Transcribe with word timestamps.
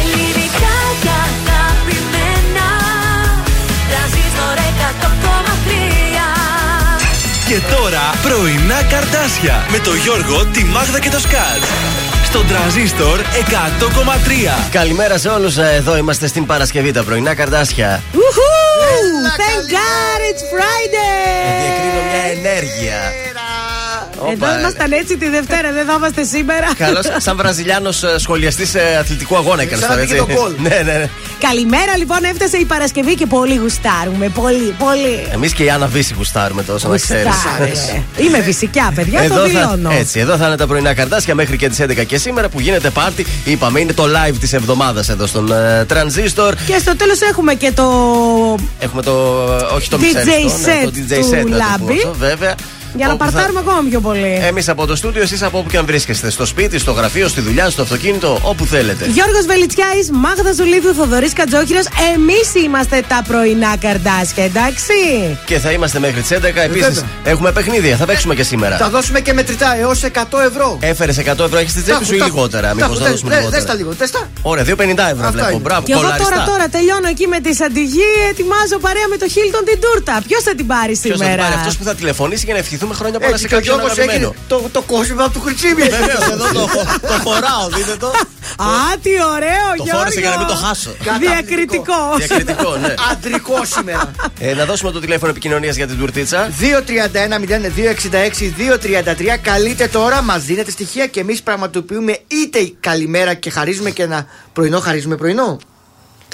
Ελληνικά 0.00 0.76
και 1.02 1.12
αγαπημένα 1.28 2.68
Τρανζίστορ 3.90 4.56
100,3 4.82 4.86
Και 7.48 7.58
τώρα 7.74 8.04
πρωινά 8.22 8.82
καρτάσια 8.82 9.66
με 9.70 9.78
το 9.78 9.94
Γιώργο, 9.94 10.46
τη 10.46 10.64
Μάγδα 10.64 11.00
και 11.00 11.10
το 11.10 11.20
Σκάτ. 11.20 11.62
Στον 12.24 12.46
τραζίστορ 12.46 13.20
100,3. 13.20 14.68
Καλημέρα 14.70 15.18
σε 15.18 15.28
όλους. 15.28 15.56
Εδώ 15.56 15.96
είμαστε 15.96 16.26
στην 16.26 16.46
Παρασκευή 16.46 16.92
τα 16.92 17.02
πρωινά 17.02 17.34
καρτάσια. 17.34 18.02
Thank 19.40 19.62
God 19.76 20.20
it's 20.30 20.44
Friday! 20.52 21.26
Διακρίνω 21.62 22.00
μια 22.10 22.22
ενέργεια. 22.36 22.98
Εδώ 24.16 24.30
Όπα, 24.32 24.58
ήμασταν 24.58 24.92
έτσι 24.92 25.16
τη 25.16 25.28
Δευτέρα, 25.28 25.72
δεν 25.72 25.86
θα 25.86 25.94
είμαστε 25.96 26.24
σήμερα. 26.24 26.66
Καλώς, 26.78 27.04
σαν 27.16 27.36
Βραζιλιάνος 27.36 28.02
σχολιαστής 28.18 28.74
αθλητικού 29.00 29.36
αγώνα 29.36 29.62
έκανες 29.62 29.78
Σαν 29.84 29.88
τώρα, 29.88 30.00
να 30.00 30.06
πήγε 30.06 30.20
έτσι. 30.20 30.34
το 30.34 30.40
γκολ. 30.40 30.52
Ναι, 30.62 30.68
ναι, 30.68 30.92
ναι. 30.98 31.08
Καλημέρα 31.40 31.96
λοιπόν, 31.96 32.24
έφτασε 32.24 32.56
η 32.56 32.64
Παρασκευή 32.64 33.14
και 33.14 33.26
πολύ 33.26 33.54
γουστάρουμε. 33.56 34.28
Πολύ, 34.28 34.74
πολύ. 34.78 35.26
Εμείς 35.32 35.52
και 35.52 35.64
η 35.64 35.70
Άννα 35.70 35.86
Βύση 35.86 36.14
γουστάρουμε 36.16 36.62
τόσο 36.62 36.88
να 36.88 36.96
ξέρεις. 36.96 37.24
Γουστάρουμε. 37.24 38.04
Είμαι 38.16 38.42
φυσικά, 38.42 38.92
παιδιά, 38.94 39.18
το 39.18 39.24
Εδώ 39.24 39.36
θα, 39.36 39.42
δηλώνω. 39.48 39.90
έτσι, 39.98 40.20
εδώ 40.20 40.36
θα 40.36 40.46
είναι 40.46 40.56
τα 40.56 40.66
πρωινά 40.66 40.94
καρτάσια 40.94 41.34
μέχρι 41.34 41.56
και 41.56 41.68
τις 41.68 41.78
11 41.80 42.04
και 42.06 42.18
σήμερα 42.18 42.48
που 42.48 42.60
γίνεται 42.60 42.90
πάρτι. 42.90 43.26
Είπαμε, 43.44 43.80
είναι 43.80 43.92
το 43.92 44.04
live 44.04 44.34
της 44.40 44.52
εβδομάδας 44.52 45.08
εδώ 45.08 45.26
στον 45.26 45.52
ε, 45.52 45.86
Transistor. 45.92 46.52
Και 46.66 46.78
στο 46.80 46.96
τέλος 46.96 47.20
έχουμε 47.20 47.54
και 47.54 47.72
το. 47.74 47.84
Έχουμε 48.78 49.02
το. 49.02 49.12
Όχι 49.74 49.88
το 49.88 49.96
DJ 49.96 50.00
μιξέριστο, 50.00 50.66
ναι, 50.66 50.80
το 50.84 50.90
set 50.94 51.12
DJ 51.12 51.20
του 51.20 51.30
set, 51.30 51.44
να 51.48 51.58
το 51.58 51.64
Λάμπη. 51.86 52.00
πω, 52.02 52.14
βέβαια. 52.18 52.54
Για 52.94 53.06
να 53.06 53.12
Όπου 53.12 53.24
θα- 53.24 53.30
παρτάρουμε 53.30 53.60
ακόμα 53.60 53.88
πιο 53.90 54.00
πολύ. 54.00 54.40
Εμείς 54.42 54.68
από 54.68 54.86
το 54.86 54.96
στούντιο, 54.96 55.22
εσείς 55.22 55.42
από 55.42 55.58
όπου 55.58 55.68
και 55.68 55.76
αν 55.76 55.86
βρίσκεστε. 55.86 56.30
Στο 56.30 56.46
σπίτι, 56.46 56.78
στο 56.78 56.92
γραφείο, 56.92 57.28
στη 57.28 57.40
δουλειά, 57.40 57.70
στο 57.70 57.82
αυτοκίνητο, 57.82 58.38
όπου 58.42 58.66
θέλετε. 58.66 59.04
Γιώργος 59.06 59.46
Βελιτσιάης, 59.46 60.10
Μάγδα 60.12 60.52
Ζουλίδου, 60.52 60.94
Θοδωρής 60.94 61.32
Κατζόχυρο. 61.32 61.80
Εμείς 62.14 62.64
είμαστε 62.64 63.02
τα 63.08 63.22
πρωινά 63.28 63.76
καρδάσια, 63.76 64.44
εντάξει; 64.44 64.92
Και 65.46 65.58
θα 65.58 65.70
είμαστε 65.72 65.98
μέχρι 65.98 66.20
τις 66.20 66.30
11. 66.30 66.60
Επίσης, 66.62 66.86
Βέβαια. 66.86 67.02
έχουμε 67.24 67.52
παιχνίδια. 67.52 67.96
Θα 67.96 68.04
παίξουμε 68.06 68.34
και 68.34 68.42
Θα 68.42 68.48
σήμερα. 68.48 68.88
δώσουμε 68.90 69.20
και 69.20 69.32
μετρητά 69.32 69.76
έως 69.78 70.02
100 70.02 70.40
ευρώ. 70.40 70.76
Έφερες 70.80 71.18
100 71.18 71.44
ευρώ, 71.44 71.58
έχεις 71.58 71.70
στη 71.72 71.82
τσέπη 71.82 72.04
σου 72.04 72.14
ή 72.14 72.20
λιγότερα. 72.20 72.74
Μήπως 72.74 72.98
να 73.00 73.06
δώσουμε 73.08 73.30
Δες 73.30 73.38
λιγότερα. 73.38 73.64
τα 73.64 73.74
λίγο, 73.74 73.90
δες 73.98 74.10
τα. 74.10 74.28
Ωραία, 74.42 74.64
2,50 74.64 75.04
ευρώ 75.14 75.26
Αυτά 75.26 75.30
βλέπω. 75.32 75.50
είναι. 75.50 75.60
Μπράβο, 75.60 75.82
Και 75.86 75.92
εγώ 75.92 76.00
τώρα, 76.00 76.16
κολλαριστά. 76.16 76.50
τώρα 76.52 76.64
τελειώνω 76.68 77.08
εκεί 77.14 77.26
με 77.26 77.38
τη 77.44 77.54
Σαντιγή. 77.54 78.10
Ετοιμάζω 78.30 78.76
παρέα 78.86 79.06
με 79.12 79.16
το 79.22 79.26
Χίλτον 79.34 79.62
την 79.68 79.78
τούρτα. 79.84 80.14
Ποιος 80.28 80.42
θα 80.46 80.52
την 80.58 80.66
πάρει 80.72 80.94
Ποιος 80.96 81.00
θα 81.00 81.08
την 81.08 81.16
σήμερα; 81.24 81.42
πάρει 81.42 81.54
αυτός 81.60 81.74
που 81.78 81.84
θα 81.88 81.94
τηλεφωνήσει 81.98 82.42
για 82.48 82.54
να 82.54 82.60
ευχηθούμε 82.76 82.94
χρόνια 83.00 83.18
πολλά 83.18 83.30
Έτσι 83.36 83.42
σε 83.42 83.48
και 83.48 83.54
ο 83.54 83.58
κάποιον 83.58 83.76
Γιώργος 83.76 83.98
αγαπημένο. 83.98 84.28
έχει 84.28 84.38
το, 84.48 84.68
το 84.72 84.82
κόσμημα 84.82 85.30
του 85.30 85.40
Χρυσίμη. 85.40 85.82
Βεβαίω, 85.82 86.20
εδώ 86.34 86.46
το, 86.58 86.64
το 87.10 87.16
φοράω, 87.26 87.64
δείτε 87.76 87.96
το. 88.04 88.08
Α, 88.70 88.72
τι 89.02 89.10
ωραίο, 89.34 89.66
Το 89.76 89.82
Γιώργο. 89.84 89.98
φόρεσε 89.98 90.20
για 90.20 90.30
να 90.30 90.38
μην 90.38 90.46
το 90.46 90.54
χάσω. 90.54 90.90
Διακριτικό. 91.20 91.94
Διακριτικό, 92.16 92.76
ναι. 92.76 92.94
Αντρικό 93.12 93.64
σήμερα. 93.64 94.10
Ε, 94.40 94.54
να 94.54 94.64
δώσουμε 94.64 94.90
το 94.90 95.00
τηλέφωνο 95.00 95.30
επικοινωνίας 95.30 95.76
για 95.76 95.86
την 95.86 95.98
τουρτίτσα. 95.98 96.50
231-0266-233. 96.60 99.38
Καλείτε 99.42 99.86
τώρα, 99.88 100.22
μας 100.22 100.42
δίνετε 100.44 100.70
στοιχεία 100.70 101.06
και 101.06 101.20
εμείς 101.20 101.42
πραγματοποιούμε 101.42 102.18
είτε 102.26 102.72
καλημέρα 102.80 103.34
και 103.34 103.50
χαρίζουμε 103.50 103.90
και 103.90 104.02
ένα 104.02 104.26
πρωινό. 104.52 104.80
Χαρίζουμε 104.80 105.16
πρωινό. 105.16 105.58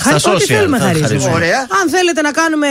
Χάρη, 0.01 0.19
Στα 0.21 0.31
ό,τι 0.33 0.43
social 0.43 0.47
θέλουμε 0.47 0.79
θα 0.79 0.85
χαρίζουμε. 0.85 1.07
χαρίζουμε. 1.09 1.35
Ωραία. 1.35 1.59
Αν 1.59 1.91
θέλετε 1.91 2.21
να 2.21 2.31
κάνουμε 2.31 2.69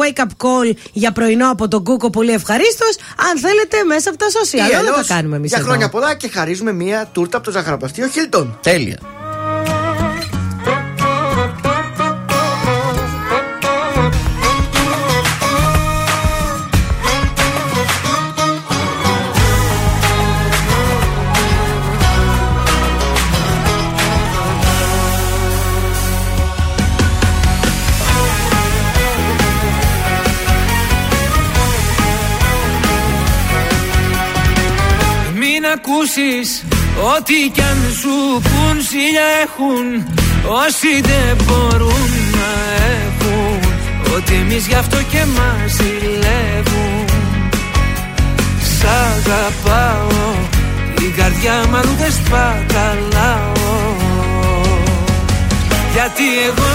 wake 0.00 0.20
up 0.20 0.26
call 0.46 0.76
για 0.92 1.12
πρωινό 1.12 1.50
από 1.50 1.68
τον 1.68 1.84
Κούκο, 1.84 2.10
πολύ 2.10 2.32
ευχαρίστως. 2.32 2.96
Αν 3.30 3.38
θέλετε, 3.38 3.84
μέσα 3.84 4.08
από 4.10 4.18
τα 4.18 4.26
social. 4.26 4.70
Ή 4.70 4.74
Όλα 4.74 4.78
αλλιώς, 4.78 5.06
θα 5.06 5.14
κάνουμε 5.14 5.36
εμείς. 5.36 5.50
Για 5.52 5.60
χρόνια 5.62 5.88
πολλά 5.88 6.14
και 6.14 6.28
χαρίζουμε 6.28 6.72
μία 6.72 7.08
τούρτα 7.12 7.36
από 7.36 7.46
το 7.46 7.52
ζαχαροπλαστείο 7.52 8.08
Χίλτον. 8.08 8.58
Τέλεια. 8.62 8.98
Ακούσεις 36.00 36.64
ό,τι 37.16 37.50
κι 37.52 37.60
αν 37.60 37.80
σου 38.00 38.40
πουν 38.48 38.76
Σιλιά 38.88 39.28
έχουν 39.44 39.86
όσοι 40.64 40.92
δεν 41.00 41.36
μπορούν 41.44 42.10
να 42.36 42.50
έχουν 42.96 43.58
Ότι 44.16 44.34
εμείς 44.34 44.66
γι' 44.66 44.74
αυτό 44.74 44.96
και 45.10 45.22
μας 45.36 45.70
ζηλεύουν. 45.70 47.04
Σ' 48.76 48.84
αγαπάω 48.84 50.32
η 51.00 51.08
καρδιά 51.18 51.64
μου 51.70 51.76
αλλού 51.76 51.94
δεν 51.98 52.12
σπαταλάω. 52.12 53.52
Γιατί 55.94 56.26
εγώ 56.48 56.74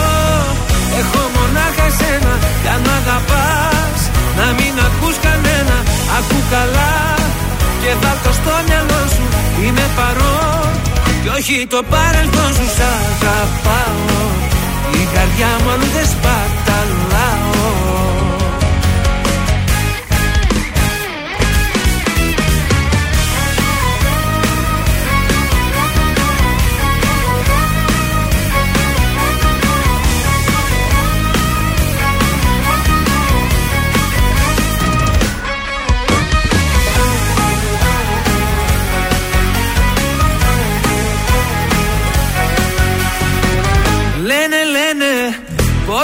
έχω 1.00 1.22
μονάχα 1.36 1.86
εσένα 1.92 2.34
Κι 2.62 2.68
αν 2.76 2.84
αγαπάς 3.00 4.00
να 4.38 4.46
μην 4.58 4.74
ακούς 4.88 5.16
κανένα 5.26 5.78
Ακού 6.18 6.38
καλά 6.50 7.25
και 7.86 7.94
βάλ' 8.02 8.22
το 8.26 8.32
στο 8.40 8.56
μυαλό 8.68 9.02
σου. 9.14 9.26
Είμαι 9.64 9.86
παρόν 9.98 10.70
και 11.24 11.30
όχι 11.38 11.56
το 11.74 11.80
παρελθόν 11.94 12.52
σου. 12.58 12.68
Σ' 12.76 12.84
αγαπάω. 12.92 14.20
Η 15.00 15.04
καρδιά 15.14 15.52
μου 15.62 15.70
αλλού 15.74 15.88
δεν 15.96 16.08
σπαταλάω 16.14 17.85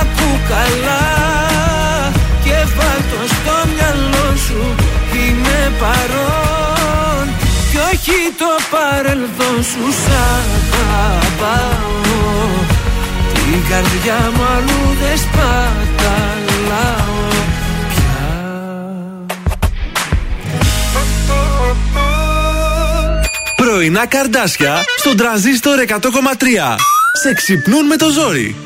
Ακού 0.00 0.28
καλά 0.48 1.04
Και 2.44 2.56
βάλ' 2.76 3.04
το 3.10 3.20
στο 3.34 3.56
μυαλό 3.74 4.36
σου 4.46 4.62
Είμαι 5.12 5.72
παρόν 5.80 7.24
Κι 7.70 7.76
όχι 7.92 8.18
το 8.38 8.52
παρελθόν 8.70 9.58
σου 9.70 9.84
Σ' 10.02 10.10
αγαπάω 10.98 12.48
Την 13.34 13.60
καρδιά 13.70 14.20
μου 14.34 14.42
αλλού 14.56 14.82
δεν 15.00 15.16
σπαταλάω 15.18 17.18
πια 17.88 18.18
Πρωινά 23.56 24.06
καρδάσια 24.06 24.84
στον 24.98 25.16
τραζίστορ 25.16 25.78
100,3. 25.86 25.94
Σε 27.22 27.34
ξυπνούν 27.34 27.86
με 27.86 27.96
το 27.96 28.08
ζόρι. 28.08 28.56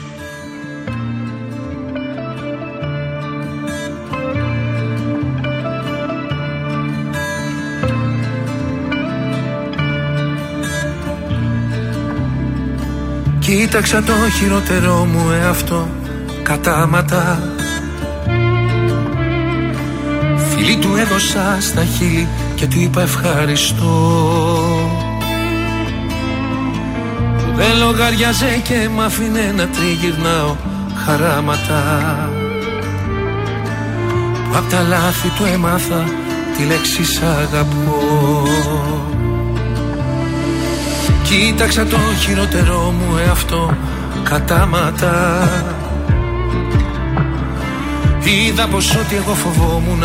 Κοίταξα 13.44 14.02
το 14.02 14.12
χειρότερό 14.38 15.05
μου 15.05 15.31
εαυτό 15.31 15.88
κατάματα. 16.43 17.43
Φίλη 20.49 20.76
του 20.76 20.94
έδωσα 20.96 21.56
στα 21.61 21.85
χείλη 21.85 22.29
και 22.55 22.67
του 22.67 22.81
είπα 22.81 23.00
ευχαριστώ. 23.00 23.87
Που 27.37 27.56
δεν 27.56 27.76
λογαριάζε 27.79 28.61
και 28.62 28.88
μ' 28.94 29.00
άφηνε 29.00 29.52
να 29.56 29.69
τριγυρνάω 29.69 30.56
χαράματα. 31.05 31.82
Που 34.50 34.56
απ' 34.56 34.70
τα 34.70 34.82
λάθη 34.82 35.29
του 35.29 35.44
έμαθα 35.52 36.05
τη 36.56 36.64
λέξη 36.64 37.05
σ' 37.05 37.23
αγαπώ 37.23 39.14
Κοίταξα 41.35 41.87
το 41.87 41.97
χειρότερό 42.21 42.95
μου 42.99 43.17
εαυτό 43.27 43.77
κατάματα. 44.23 45.49
Είδα 48.25 48.67
πως 48.67 48.95
ό,τι 48.95 49.17
εγώ 49.17 49.35
φοβόμουν 49.35 50.03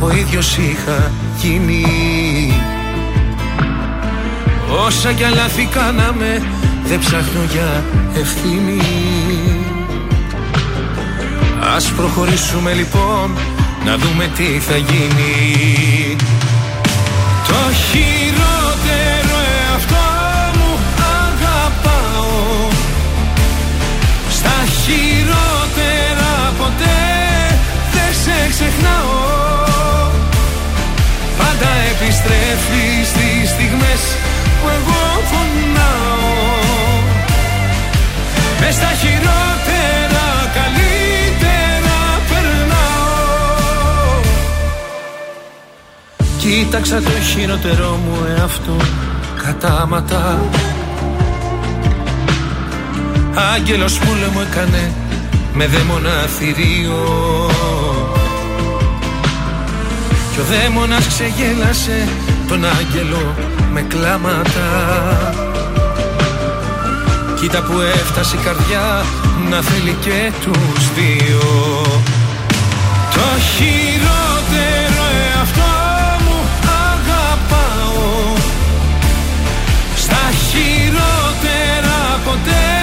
ο 0.00 0.10
ίδιος 0.10 0.56
είχα 0.56 1.10
γίνει. 1.38 1.84
Όσα 4.86 5.12
κι 5.12 5.22
λάθη 5.34 5.64
κάναμε 5.64 6.42
δεν 6.84 6.98
ψάχνω 6.98 7.42
για 7.52 7.84
ευθύνη. 8.20 8.80
Ας 11.76 11.90
προχωρήσουμε 11.90 12.72
λοιπόν 12.72 13.36
να 13.84 13.96
δούμε 13.96 14.30
τι 14.36 14.44
θα 14.44 14.76
γίνει. 14.76 16.16
Το 17.46 17.72
χειρότερο 17.72 19.36
εαυτό 19.70 20.19
χειρότερα 24.90 26.32
ποτέ 26.58 27.00
δεν 27.94 28.12
σε 28.22 28.38
ξεχνάω. 28.54 29.18
Πάντα 31.38 31.70
επιστρέφεις 31.92 33.08
στις 33.12 33.50
στιγμές 33.50 34.02
που 34.60 34.68
εγώ 34.78 35.02
πονάω 35.30 36.20
Μες 38.60 38.74
στα 38.74 38.92
χειρότερα 39.00 40.28
καλύτερα 40.58 41.98
περνάω. 42.28 44.20
Κοίταξα 46.38 46.96
το 47.02 47.10
χειρότερό 47.10 47.98
μου 48.04 48.16
εαυτό 48.38 48.76
κατάματα 49.44 50.38
Άγγελος 53.34 53.98
που 53.98 54.06
μου 54.32 54.40
έκανε 54.40 54.92
με 55.54 55.66
δαίμονα 55.66 56.26
θηρίο. 56.38 57.50
Κι 60.32 60.40
ο 60.40 60.42
δαίμονας 60.50 61.06
ξεγέλασε 61.06 62.08
τον 62.48 62.64
άγγελο 62.64 63.34
με 63.72 63.82
κλάματα. 63.88 64.68
Κοίτα 67.40 67.62
που 67.62 67.80
έφτασε 67.80 68.36
η 68.36 68.38
καρδιά 68.44 69.04
να 69.50 69.60
θέλει 69.62 69.96
και 70.00 70.32
τους 70.42 70.92
δύο. 70.94 71.82
Το 73.14 73.40
χειρότερο 73.54 75.04
εαυτό 75.34 75.72
μου 76.24 76.38
αγαπάω. 76.92 78.36
Στα 79.96 80.30
χειρότερα 80.50 82.20
ποτέ 82.24 82.70
δεν 82.70 82.79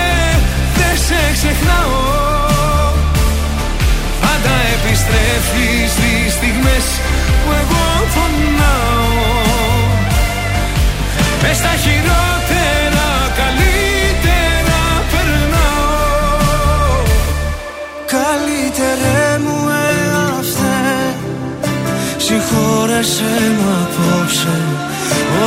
σε 1.08 1.22
ξεχνάω 1.34 2.28
Πάντα 4.22 4.56
επιστρέφεις 4.76 5.92
στις 5.92 6.34
στιγμές 6.34 6.86
που 7.42 7.52
εγώ 7.62 7.86
φωνάω. 8.14 9.26
Μες 11.42 11.58
στα 11.58 11.74
χειρότερα 11.84 13.10
καλύτερα 13.42 14.82
περνάω. 15.12 15.96
Καλύτερε 18.16 19.20
μου 19.44 19.58
εαυτέ 19.84 20.88
Συγχώρεσέ 22.18 23.38
με 23.58 23.72
απόψε. 23.84 24.58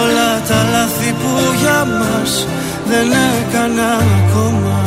Όλα 0.00 0.30
τα 0.48 0.60
λάθη 0.72 1.12
που 1.20 1.32
για 1.60 1.84
μας 1.84 2.46
δεν 2.90 3.10
έκανα 3.12 3.90
ακόμα. 4.18 4.78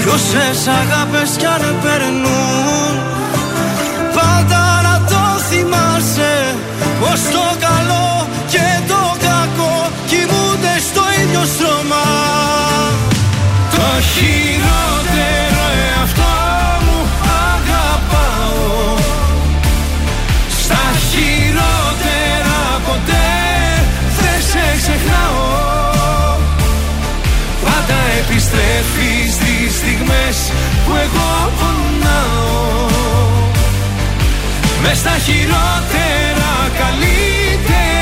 Κι 0.00 0.08
όσες 0.08 0.66
αγάπες 0.66 1.30
κι 1.36 1.46
αν 1.46 1.64
περνούν 1.82 2.94
Πάντα 4.16 4.62
να 4.86 4.94
το 5.10 5.22
θυμάσαι. 5.48 6.34
Πως 7.00 7.20
το 7.34 7.46
καλό 7.66 8.28
και 8.52 8.66
το 8.88 9.02
κακό 9.26 9.74
Κοιμούνται 10.10 10.74
στο 10.88 11.02
ίδιο 11.20 11.42
στρώμα. 11.54 12.06
Το 13.74 13.88
χειρότερο 14.12 15.64
εαυτό 15.86 16.34
μου 16.84 16.98
αγαπάω. 17.48 18.96
Στα 20.62 20.84
χειρότερα 21.08 22.60
ποτέ 22.86 23.28
δεν 24.18 24.40
σε 24.50 24.64
ξεχνάω 24.80 25.55
Πάντα 28.50 28.62
επιστρέφεις 28.62 29.34
στις 29.34 29.76
στιγμές 29.76 30.52
που 30.86 30.92
εγώ 31.04 31.52
πονάω. 31.58 32.88
Μες 34.82 34.98
στα 34.98 35.18
χειρότερα 35.18 36.70
καλύτερα 36.78 37.95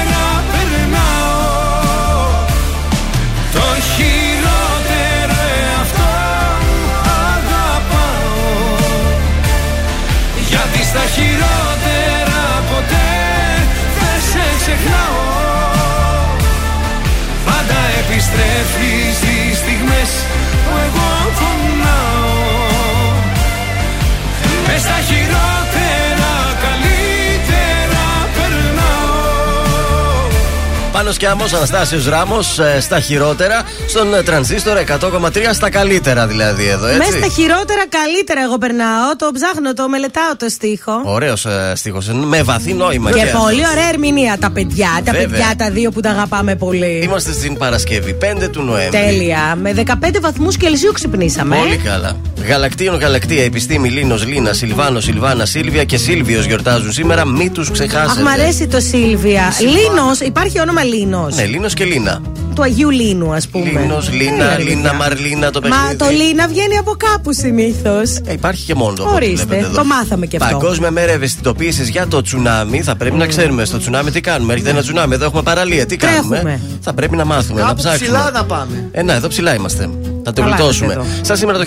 Κιάμος, 31.16 31.52
Αναστάσιος 31.52 32.06
Ράμος 32.09 32.61
στα 32.80 33.00
χειρότερα. 33.00 33.62
Στον 33.88 34.14
ε, 34.14 34.23
τρανζίστορ 34.23 34.76
100,3 35.00 35.30
στα 35.52 35.71
καλύτερα 35.71 36.26
δηλαδή 36.26 36.66
εδώ, 36.66 36.87
έτσι. 36.87 36.99
Μέσα 36.99 37.11
στα 37.11 37.28
χειρότερα 37.28 37.83
καλύτερα 37.88 38.42
εγώ 38.42 38.59
περνάω. 38.59 39.16
Το 39.16 39.30
ψάχνω, 39.35 39.73
το 39.75 39.88
μελετάω 39.88 40.37
το 40.37 40.49
στίχο. 40.49 41.00
Ωραίος 41.04 41.44
ε, 41.47 41.73
στίχος. 41.75 42.06
Με 42.09 42.42
βαθύ 42.42 42.73
νόημα. 42.75 43.12
Και 43.12 43.23
αυτό. 43.23 43.38
πολύ 43.38 43.62
ωραία 43.73 43.88
ερμηνεία. 43.88 44.37
Τα 44.40 44.50
παιδιά, 44.50 44.88
τα 45.04 45.12
Βέβαια. 45.12 45.28
παιδιά 45.28 45.54
τα 45.56 45.71
δύο 45.71 45.90
που 45.90 46.00
τα 46.00 46.11
αγαπάμε 46.11 46.54
πολύ. 46.54 47.00
Είμαστε 47.04 47.33
στην 47.33 47.56
Παρασκευή, 47.56 48.16
5 48.21 48.49
του 48.50 48.62
Νοέμβρη. 48.62 49.00
Τέλεια. 49.00 49.59
Με 49.62 49.73
15 49.73 50.21
βαθμούς 50.21 50.56
Κελσίου 50.56 50.92
ξυπνήσαμε. 50.92 51.56
Πολύ 51.56 51.76
καλά. 51.76 52.16
Γαλακτίων 52.48 52.98
Γαλακτία, 52.98 53.44
Επιστήμη 53.44 53.88
Λίνος, 53.88 54.26
Λίνα, 54.26 54.52
Σιλβάνο, 54.52 55.00
Σιλβάνα, 55.00 55.44
Σίλβια 55.46 55.84
και 55.84 55.96
Σίλβιος 55.96 56.44
γιορτάζουν 56.44 56.92
σήμερα. 56.92 57.24
Μην 57.24 57.52
τους 57.52 57.70
ξεχάσετε. 57.70 58.10
Αχ, 58.10 58.18
μ' 58.20 58.26
αρέσει 58.40 58.66
το 58.66 58.80
Σίλβια. 58.80 59.52
Λίνος, 59.60 60.20
υπάρχει 60.20 60.60
όνομα 60.60 60.82
Λίνος. 60.84 61.34
Ναι, 61.36 61.44
Λίνος 61.44 61.74
και 61.74 61.84
Λίνα. 61.84 62.20
Του 62.54 62.62
Αγίου 62.62 62.90
Λίνου, 62.90 63.32
ας 63.32 63.48
πούμε. 63.48 63.80
Λίνος, 63.80 64.10
Λίνα, 64.12 64.52
Ε, 64.52 64.56
ρε, 64.56 64.62
Λίνα, 64.62 64.74
παιδιά. 64.80 64.92
Μαρλίνα 64.92 65.50
το 65.50 65.60
παιχνίδι. 65.60 65.82
Μα 65.84 65.96
το 65.96 66.06
Λίνα 66.10 66.48
βγαίνει 66.48 66.76
από 66.76 66.94
κάπου 66.96 67.32
συνήθως. 67.32 68.16
Ε, 68.24 68.32
υπάρχει 68.32 68.64
και 68.64 68.74
μόνο 68.74 68.92
το 68.94 69.02
από 69.02 69.14
ό,τι 69.14 69.24
Ορίστε, 69.24 69.44
βλέπετε 69.46 69.66
εδώ. 69.70 69.76
το 69.76 69.84
μάθαμε 69.84 70.26
και 70.26 70.36
αυτό. 70.40 70.58
Παγκόσμια 70.58 70.90
μέρα 70.90 71.12
ευαισθητοποίησης 71.12 71.88
για 71.88 72.06
το 72.06 72.20
τσουνάμι. 72.22 72.82
Θα 72.82 72.96
πρέπει 72.96 73.16
να 73.16 73.26
ξέρουμε 73.26 73.64
στο 73.64 73.78
τσουνάμι 73.78 74.10
τι 74.10 74.20
κάνουμε. 74.20 74.52
Έρχεται 74.52 74.70
ένα 74.70 74.80
τσουνάμι, 74.80 75.14
εδώ 75.14 75.24
έχουμε 75.24 75.42
παραλία. 75.42 75.86
Τι 75.86 75.96
Τρέχουμε. 75.96 76.36
κάνουμε. 76.36 76.60
Θα 76.80 76.92
πρέπει 76.94 77.16
να 77.16 77.24
μάθουμε, 77.24 77.60
να 77.60 77.66
Κάπου 77.66 77.78
ψάξουμε. 77.82 78.04
ψηλά 78.10 78.30
να 78.30 78.44
πάμε. 78.44 78.88
Ε, 78.92 79.02
να, 79.02 79.12
εδώ 79.14 79.28
ψηλά 79.28 79.54
είμαστε. 79.54 79.90
Θα 80.24 80.32
το 80.32 80.42
Καλά 80.42 80.56
γλιτώσουμε. 80.56 80.92
είμαστε 80.92 81.10
εδώ. 81.14 81.24
Σαν 81.24 81.36
σήμερα 81.36 81.58
το 81.58 81.64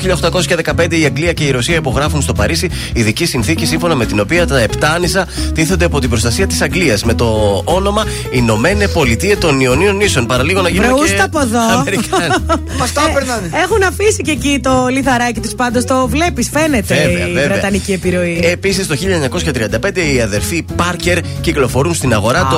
1815 0.78 0.94
η 1.00 1.06
Αγγλία 1.06 1.34
και 1.34 1.44
η 1.44 1.52
Ρωσία 1.52 1.76
υπογράφουν 1.76 2.22
στο 2.22 2.34
Παρίσι 2.34 2.70
ειδική 2.94 3.26
συνθήκη 3.26 3.66
σύμφωνα 3.66 3.96
με 3.96 4.06
την 4.06 4.20
οποία 4.20 4.48
τα 4.48 4.60
Επτάνησα 4.60 5.28
τίθενται 5.54 5.86
από 5.86 6.00
την 6.00 6.10
προστασία 6.10 6.48
της 6.48 6.62
Αγγλίας 6.62 7.04
με 7.04 7.14
το 7.14 7.62
όνομα 7.66 8.04
Ηνωμένε 8.32 8.88
Πολιτείε 8.88 9.36
των 9.38 9.60
Ιωνίων 9.60 9.96
Νήσων. 9.96 10.26
Παραλίγο 10.26 10.62
να 10.62 10.70
γίνουν 10.70 10.88
και 10.90 10.94
Βρεούστα 10.94 11.24
από 11.24 11.40
εδώ. 11.40 11.60
Αμερικάνοι. 11.80 12.34
Μας 12.80 12.94
τα 12.94 13.02
έπαιρνανε. 13.10 13.50
Έχουν 13.64 13.84
αφήσει 13.84 14.22
και 14.22 14.32
εκεί 14.32 14.60
το 14.64 14.88
λιθαράκι 14.92 15.40
τους 15.40 15.54
πάντως. 15.56 15.84
Το 15.86 16.08
βλέπεις, 16.08 16.50
φαίνεται 16.50 16.96
Βέβαια, 16.96 17.28
η 17.28 17.32
βέβαια. 17.34 17.48
βρετανική 17.48 17.92
επιρροή. 17.92 18.40
Επίσης 18.44 18.88
το 18.88 18.96
1935 18.96 20.14
οι 20.16 20.22
αδερφοί 20.22 20.66
Πάρκερ 20.76 21.18
κυκλοφορούν 21.42 21.94
στην 21.94 22.14
αγορά 22.14 22.48
το, 22.52 22.58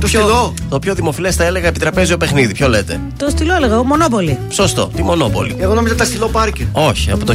το 0.00 0.06
πιο, 0.06 0.20
στυλό. 0.20 0.54
το 0.68 0.78
πιο 0.78 0.94
δημοφιλές, 0.94 1.34
θα 1.36 1.44
έλεγα, 1.44 1.66
επιτραπέζιο 1.68 2.16
παιχνίδι. 2.16 2.52
Ποιο 2.54 2.68
λέτε; 2.68 3.00
Το 3.16 3.26
στυλό 3.30 3.54
έλεγα, 3.54 3.82
μονόπολη. 3.82 4.38
Σωστό, 4.48 4.90
τη 4.96 5.02
Μονόπολη. 5.02 5.37
Εγώ 5.58 5.74
νόμιζα 5.74 5.94
τα 5.94 6.04
στυλό 6.04 6.28
πάρκερ. 6.28 6.66
Όχι, 6.72 7.10
από 7.10 7.24
το 7.24 7.34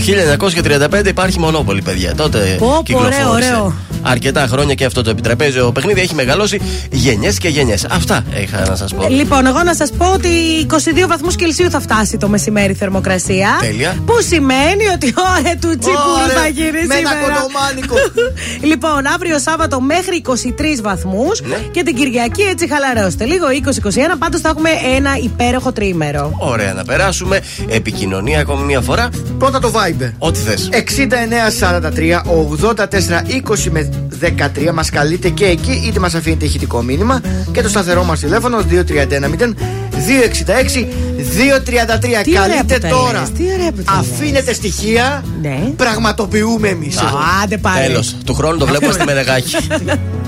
1935 1.02 1.08
υπάρχει 1.08 1.40
Μονόπολη, 1.40 1.82
παιδιά. 1.82 2.16
Τότε 2.16 2.56
Πω, 2.60 2.68
πω, 2.76 2.82
κυκλοφόρησε. 2.84 3.26
ωραίο, 3.26 3.34
ωραίο. 3.34 3.74
Αρκετά 4.04 4.48
χρόνια 4.48 4.74
και 4.74 4.86
αυτό 4.86 5.02
το 5.04 5.10
επιτραπέζιο 5.10 5.72
παιχνίδι 5.72 6.02
έχει 6.02 6.16
μεγαλώσει 6.16 6.60
γενιές 6.92 7.38
και 7.38 7.48
γενιές. 7.48 7.86
Αυτά 7.90 8.24
είχα 8.44 8.66
να 8.70 8.76
σας 8.76 8.94
πω. 8.94 9.08
Λοιπόν, 9.10 9.46
εγώ 9.46 9.64
να 9.64 9.76
σας 9.76 9.92
πω 9.98 10.12
ότι 10.14 10.30
22 10.70 11.08
βαθμούς 11.08 11.36
Κελσίου 11.36 11.70
θα 11.70 11.80
φτάσει 11.80 12.18
το 12.18 12.28
μεσημέρι 12.28 12.74
θερμοκρασία. 12.74 13.50
Τέλεια. 13.62 13.96
Που 14.06 14.14
σημαίνει 14.28 14.88
ότι 14.94 15.14
ωρε 15.18 15.56
του 15.62 15.78
τσιπούρου 15.78 16.24
Ωρε, 16.24 16.34
θα 16.34 16.48
γίνει 16.48 16.86
με 16.88 16.96
ένα 16.96 17.10
σήμερα. 17.10 17.34
κοντομάνικο. 17.34 17.96
λοιπόν, 18.72 19.06
αύριο 19.14 19.40
Σάββατο 19.40 19.82
μέχρι 19.82 20.22
23 20.28 20.34
βαθμούς 20.82 21.42
Ναι. 21.42 21.56
και 21.72 21.84
την 21.84 21.96
Κυριακή 21.96 22.42
έτσι 22.42 22.68
χαλαρώστε. 22.70 23.26
Λίγο 23.26 23.46
20-21, 23.84 23.90
πάντως 24.20 24.42
θα 24.42 24.50
έχουμε 24.50 24.70
ένα 24.96 25.18
υπέροχο 25.24 25.72
τρίμερο. 25.72 26.36
Ωραία, 26.40 26.74
να 26.74 26.84
περάσουμε. 26.84 27.40
Επικοινωνία 27.68 28.40
ακόμη 28.40 28.64
μια 28.66 28.82
φορά. 28.82 29.10
Πρώτα 29.38 29.60
το 29.60 29.72
Viber. 29.76 30.12
Ό,τι 30.18 30.40
θες. 30.40 30.70
6943 30.72 32.22
84 32.66 33.52
20 33.52 33.70
με 33.72 33.90
13 34.22 34.74
μας 34.74 34.90
καλείτε 34.90 35.30
και 35.30 35.46
εκεί 35.46 35.84
είτε 35.88 36.00
μας 36.00 36.14
αφήνετε 36.14 36.46
ηχητικό 36.46 36.82
μήνυμα 36.82 37.22
και 37.52 37.62
το 37.62 37.70
σταθερό 37.70 38.04
μας 38.04 38.20
τηλέφωνο 38.20 38.58
2310 38.58 39.54
266 39.94 40.86
233 41.14 42.24
Τι 42.24 42.40
ωραία 42.40 42.48
καλείτε 42.48 42.74
που 42.76 42.80
τα 42.82 42.88
τώρα 42.88 43.20
λες, 43.20 43.32
τι 43.32 43.44
ωραία 43.54 43.72
που 43.72 43.82
τα 43.84 43.92
αφήνετε 43.94 44.54
στοιχεία 44.54 45.24
Ναι. 45.42 45.60
πραγματοποιούμε 45.76 46.68
εμείς 46.68 46.98
Α, 46.98 47.04
Άντε 47.44 47.58
πάλι. 47.58 47.86
Τέλος. 47.88 48.16
Του 48.26 48.34
χρόνου 48.34 48.58
το 48.58 48.66
βλέπουμε 48.66 48.94
στη 48.94 49.04
Μενεγάκη. 49.06 49.56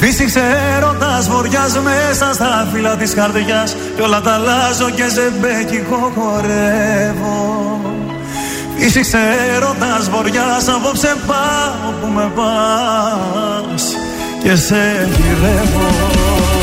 Φύσηξε 0.00 0.40
έρωτας 0.76 1.28
βοριάς 1.28 1.78
μέσα 1.78 2.32
στα 2.32 2.68
φύλλα 2.72 2.96
της 2.96 3.14
καρδιάς. 3.14 3.76
Κι 3.94 4.00
όλα 4.00 4.20
τα 4.20 4.32
αλλάζω 4.32 4.90
και 4.90 5.08
ζεμπέκικο 5.08 6.12
χορεύω 6.16 7.80
Φύσηξε 8.76 9.18
έρωτας 9.54 10.10
βοριάς 10.10 10.68
απόψε 10.68 11.16
πάω 11.26 11.92
που 12.00 12.06
με 12.06 12.30
πας. 12.34 13.96
Και 14.42 14.56
σε 14.56 15.08
γυρεύω 15.16 16.59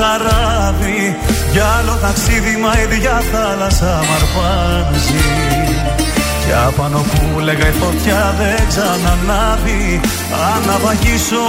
καράβι. 0.00 1.02
Για 1.52 1.66
άλλο 1.78 1.94
ταξίδι 2.04 2.54
μα 2.62 2.72
η 2.80 2.82
ίδια 2.86 3.22
θάλασσα 3.30 3.92
μ' 4.06 4.12
αρπάζει. 4.18 5.24
Και 6.44 6.54
απάνω 6.68 7.00
που 7.10 7.40
λέγα 7.46 7.66
η 7.72 7.74
φωτιά 7.82 8.34
δεν 8.38 8.60
ξανανάβει. 8.70 10.00
Αν 10.50 10.60
να 10.68 10.76
βαγίσω 10.84 11.46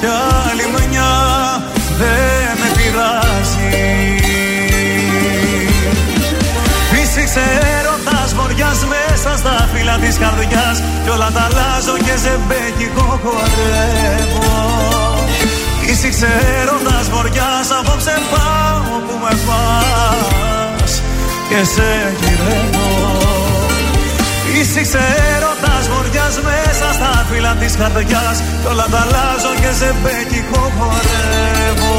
κι 0.00 0.08
άλλη 0.46 0.66
μια 0.74 1.12
δεν 2.00 2.52
με 2.60 2.68
πειράζει 2.76 3.70
Φύσηξε 6.90 7.44
έρωτας 7.78 8.34
βοριάς 8.34 8.80
μέσα 8.92 9.36
στα 9.36 9.68
φύλλα 9.72 9.96
της 10.02 10.18
καρδιάς. 10.18 10.76
Κι 11.04 11.10
όλα 11.10 11.30
τα 11.34 11.48
αλλάζω 11.48 11.96
και 12.06 12.14
ζεμπέκικο 12.22 13.20
χορεύω 13.22 15.09
Φύσηξε 15.92 16.28
έρωτας 16.60 17.08
βοριάς 17.10 17.68
απόψε 17.78 18.14
πάω 18.30 18.98
που 19.06 19.14
με 19.22 19.32
πας. 19.46 21.02
Και 21.48 21.64
σε 21.74 21.88
γυρεύω. 22.20 22.88
Φύσηξε 24.44 25.02
έρωτας 25.34 25.84
βοριάς 25.92 26.34
μέσα 26.48 26.86
στα 26.92 27.26
φύλλα 27.30 27.52
της 27.60 27.76
καρδιάς. 27.76 28.38
Κι 28.60 28.66
όλα 28.70 28.86
τα 28.92 29.00
αλλάζω 29.04 29.52
και 29.60 29.70
ζεμπέκικο 29.80 30.62
χορεύω. 30.78 31.98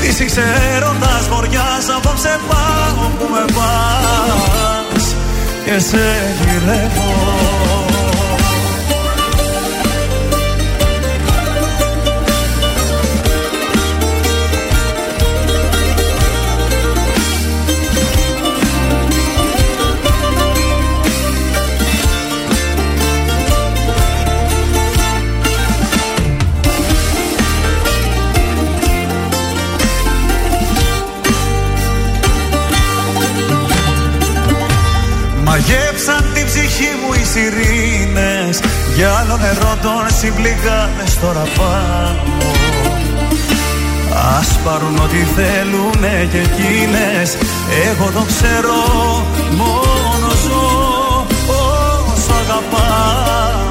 Φύσηξε 0.00 0.44
έρωτας 0.74 1.24
βοριάς 1.32 1.84
απόψε 1.96 2.40
πάω 2.48 3.04
που 3.18 3.26
με 3.32 3.44
πας. 3.56 5.04
Και 5.64 5.78
σε 5.78 6.04
γυρεύω 6.38 7.89
σιρήνες. 37.32 38.60
Για 38.96 39.10
άλλο 39.18 39.36
νερό 39.36 39.76
των 39.82 40.16
συμπληγάδες 40.18 41.18
τώρα 41.20 41.44
πάω 41.56 42.30
Ας 44.38 44.58
πάρουν 44.64 44.98
ό,τι 44.98 45.16
θέλουνε 45.36 46.28
και 46.32 46.38
εκείνες. 46.38 47.36
Εγώ 47.88 48.10
το 48.10 48.24
ξέρω 48.32 48.80
μόνο 49.56 50.28
ζω 50.44 51.26
όσο 51.46 52.32
αγαπάω. 52.42 53.68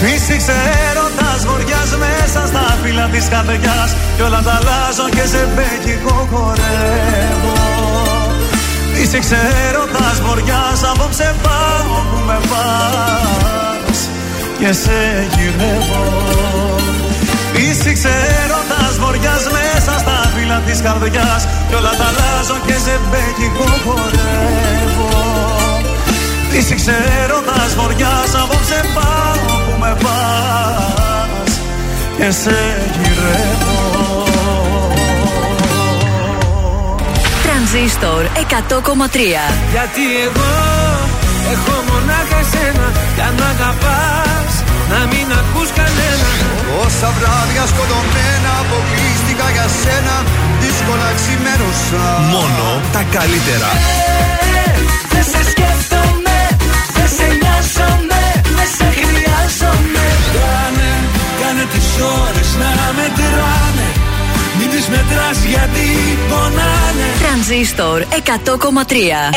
Φύσηξε 0.00 0.54
έρωτας 0.90 1.44
βοριάς 1.46 1.90
μέσα 1.98 2.46
στα 2.46 2.76
φύλλα 2.82 3.06
της 3.12 3.28
καρδιάς. 3.28 3.96
Κι 4.16 4.22
όλα 4.22 4.42
τα 4.42 4.60
αλλάζω 4.60 5.08
και 5.10 5.26
σε 5.32 5.48
μπέκικο 5.54 6.28
χορεύω 6.30 7.66
Φύσηξε 8.98 9.38
έρωτας 9.68 10.20
βοριάς 10.26 10.82
απόψε 10.90 11.34
πάω 11.42 11.94
που 12.10 12.18
με 12.26 12.38
πας. 12.50 13.98
Και 14.58 14.72
σε 14.72 14.98
γυρεύω. 15.36 16.04
Φύσηξε 17.52 18.14
έρωτας 18.42 18.94
βοριάς 18.98 19.44
μέσα 19.56 19.98
στα 19.98 20.16
φύλλα 20.34 20.58
της 20.66 20.80
καρδιάς. 20.80 21.42
Κι 21.68 21.74
όλα 21.74 21.92
τα 21.98 22.06
αλλάζω 22.10 22.56
και 22.66 22.76
σε 22.84 23.00
μπέκικο 23.08 23.68
χορεύω. 23.84 25.10
Φύσηξε 26.50 26.94
έρωτας 27.22 27.74
βοριάς 27.78 28.30
απόψε 28.42 28.80
πάω 28.94 29.56
που 29.64 29.74
με 29.80 29.96
πας. 30.02 31.52
Και 32.16 32.30
σε 32.30 32.56
γυρεύω 33.02 33.65
Τρανζίστορ 37.66 38.22
100,3. 38.24 39.44
Γιατί 39.74 40.04
εγώ 40.26 40.52
έχω 41.52 41.74
μονάχα 41.88 42.38
εσένα 42.44 42.86
Για 43.16 43.28
να 43.38 43.46
αγαπάς 43.54 44.52
να 44.92 45.00
μην 45.10 45.26
ακούς 45.40 45.70
κανένα 45.78 46.30
Όσα 46.84 47.08
βράδια 47.16 47.64
σκοτωμένα 47.72 48.50
αποκλείστηκα 48.62 49.46
για 49.56 49.66
σένα 49.82 50.16
Δύσκολα 50.62 51.08
ξημέρωσα 51.18 52.04
Μόνο 52.34 52.66
τα 52.94 53.02
καλύτερα. 53.16 53.70
Δεν 55.12 55.24
σε 55.32 55.40
σκέφτομαι, 55.50 56.38
δεν 56.96 57.08
σε 57.16 57.26
νοιάζομαι, 57.40 58.22
δεν 58.58 58.68
σε 58.76 58.88
χρειάζομαι 59.00 60.04
Κάνε, 60.36 60.92
κάνε 61.40 61.64
τις 61.72 61.88
ώρες 62.20 62.50
να 62.60 62.70
μετράνε 62.96 63.88
Μην 63.96 64.05
τις 64.76 64.88
μετράς 64.88 65.38
γιατί 65.44 65.88
πονάνε 66.28 67.08
Τρανζίστορ 67.22 68.02
100,3. 68.02 68.04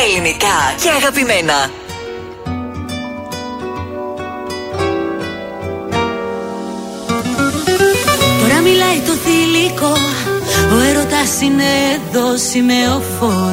Ελληνικά 0.06 0.58
και 0.82 0.88
αγαπημένα. 0.98 1.58
Τώρα 8.40 8.60
μιλάει 8.60 8.98
το 9.06 9.12
θηλυκό 9.24 9.96
Ο 10.74 10.78
έρωτας 10.88 11.40
είναι 11.42 11.70
εδώ 11.94 12.36
σημεοφόρος 12.50 13.52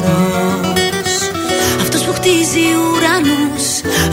Αυτός 1.80 2.02
που 2.02 2.12
χτίζει 2.12 2.66
ουρανούς 2.82 3.64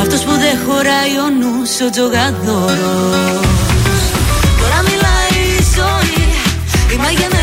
Αυτός 0.02 0.22
που 0.22 0.32
δεν 0.32 0.58
χωράει 0.66 1.14
ο 1.26 1.28
νους 1.40 1.72
Ο 1.88 1.90
τζογαδόρος 1.90 3.46
Τώρα 4.60 4.80
μιλάει 4.90 5.36
η 5.58 5.64
ζωή 5.76 6.26
Η 6.94 6.98
μαγεμένη 6.98 7.35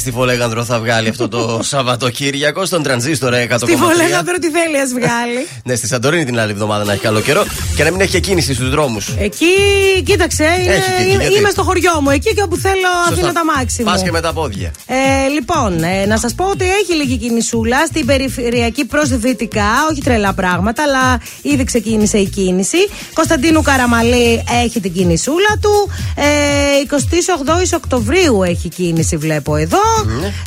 στη 0.00 0.10
Φολέγανδρο 0.10 0.64
θα 0.64 0.80
βγάλει 0.80 1.08
αυτό 1.08 1.28
το 1.28 1.58
Σαββατοκύριακο 1.70 2.64
στον 2.64 2.82
τρανζίστορ 2.82 3.32
100,3. 3.32 3.56
Στη 3.56 3.76
Βολέγανδρο 3.76 4.38
τι 4.38 4.50
θέλει 4.50 4.76
α 4.76 4.86
βγάλει. 4.86 5.46
Ναι, 5.64 5.74
στη 5.74 5.86
Σαντορίνη 5.86 6.24
την 6.24 6.38
άλλη 6.38 6.52
εβδομάδα 6.52 6.84
να 6.84 6.92
έχει 6.92 7.00
καλό 7.00 7.20
καιρό 7.20 7.44
και 7.76 7.84
να 7.84 7.90
μην 7.90 8.00
έχει 8.00 8.10
και 8.10 8.20
κίνηση 8.20 8.54
στους 8.54 8.70
δρόμους. 8.70 9.08
Εκεί, 9.18 9.46
κοίταξε, 10.04 10.44
είναι, 10.62 10.74
Έχει 10.74 10.90
και 10.96 11.02
εκεί, 11.02 11.10
είμαι, 11.12 11.22
γιατί; 11.22 11.38
είμαι 11.38 11.50
στο 11.50 11.62
χωριό 11.62 12.00
μου. 12.00 12.10
Εκεί 12.10 12.34
και 12.34 12.42
όπου 12.42 12.56
θέλω 12.56 12.88
αφήνω 13.10 13.32
τα 13.32 13.44
μάξι 13.44 13.82
μου. 13.82 13.90
Πας 13.90 14.02
και 14.02 14.10
με 14.10 14.20
τα 14.20 14.32
πόδια. 14.32 14.72
Ε, 14.86 15.28
λοιπόν, 15.28 15.82
ε, 15.82 16.06
να 16.06 16.18
σας 16.18 16.34
πω 16.34 16.44
ότι 16.44 16.64
έχει 16.64 16.94
λίγη 16.94 17.16
κινησούλα 17.16 17.86
στην 17.86 18.06
περιφερειακή 18.06 18.84
προ 18.84 19.02
δυτικά, 19.04 19.70
όχι 19.90 20.00
τρελά 20.02 20.32
πράγματα, 20.32 20.82
αλλά 20.82 21.20
ήδη 21.42 21.64
ξεκίνησε 21.64 22.18
η 22.18 22.28
κίνηση. 22.28 22.78
Κωνσταντίνου 23.14 23.62
Καραμαλή 23.62 24.44
έχει 24.64 24.80
την 24.80 24.92
κινησούλα 24.92 25.58
του. 25.60 25.90
Ε, 26.14 26.24
28 27.72 27.76
Οκτωβρίου 27.76 28.42
έχει 28.42 28.68
κίνηση, 28.68 29.16
βλέπω 29.16 29.56
εδώ. 29.56 29.78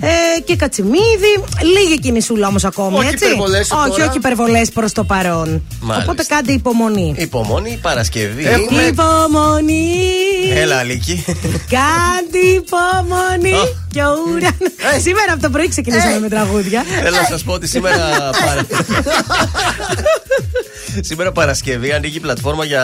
Ε, 0.02 0.40
και 0.46 0.56
Κατσιμίδη. 0.56 1.34
Λίγη 1.78 2.00
κινησούλα 2.00 2.48
όμως 2.48 2.64
ακόμη, 2.66 2.98
Όχι 2.98 3.08
έτσι; 3.08 3.26
υπερβολές 3.26 3.72
όχι, 3.72 3.90
τώρα. 3.90 4.06
όχι 4.08 4.18
υπερβολές 4.18 4.70
προς 4.72 4.92
το 4.92 5.04
παρόν. 5.04 5.62
Μάλιστα. 5.82 6.12
Οπότε 6.12 6.24
κάντε 6.28 6.52
υπομονή. 6.52 7.14
Υπομονή, 7.18 7.80
Παρασκευή. 7.82 8.46
Έχουμε- 8.48 8.82
Υπομονή. 8.82 9.92
Έλα, 10.56 10.78
Αλίκη. 10.78 11.26
Κάντε 11.70 12.38
υπομονή. 12.54 13.54
Α. 13.54 13.64
Και 13.92 14.02
ο 14.02 14.14
ουρανό. 14.28 15.02
Σήμερα 15.02 15.34
από 15.34 15.42
το 15.42 15.50
πρωί 15.50 15.68
ξεκινήσαμε 15.68 16.20
με 16.20 16.30
τραγούδια. 16.30 16.84
Θέλω 17.04 17.16
να 17.16 17.28
σας 17.30 17.44
πω 17.44 17.54
ότι 17.54 17.68
σήμερα. 17.68 17.96
παρα- 20.94 21.04
Σήμερα 21.06 21.32
Παρασκευή 21.32 21.92
ανοίγει 21.92 22.18
η 22.18 22.20
πλατφόρμα 22.20 22.66
για 22.66 22.84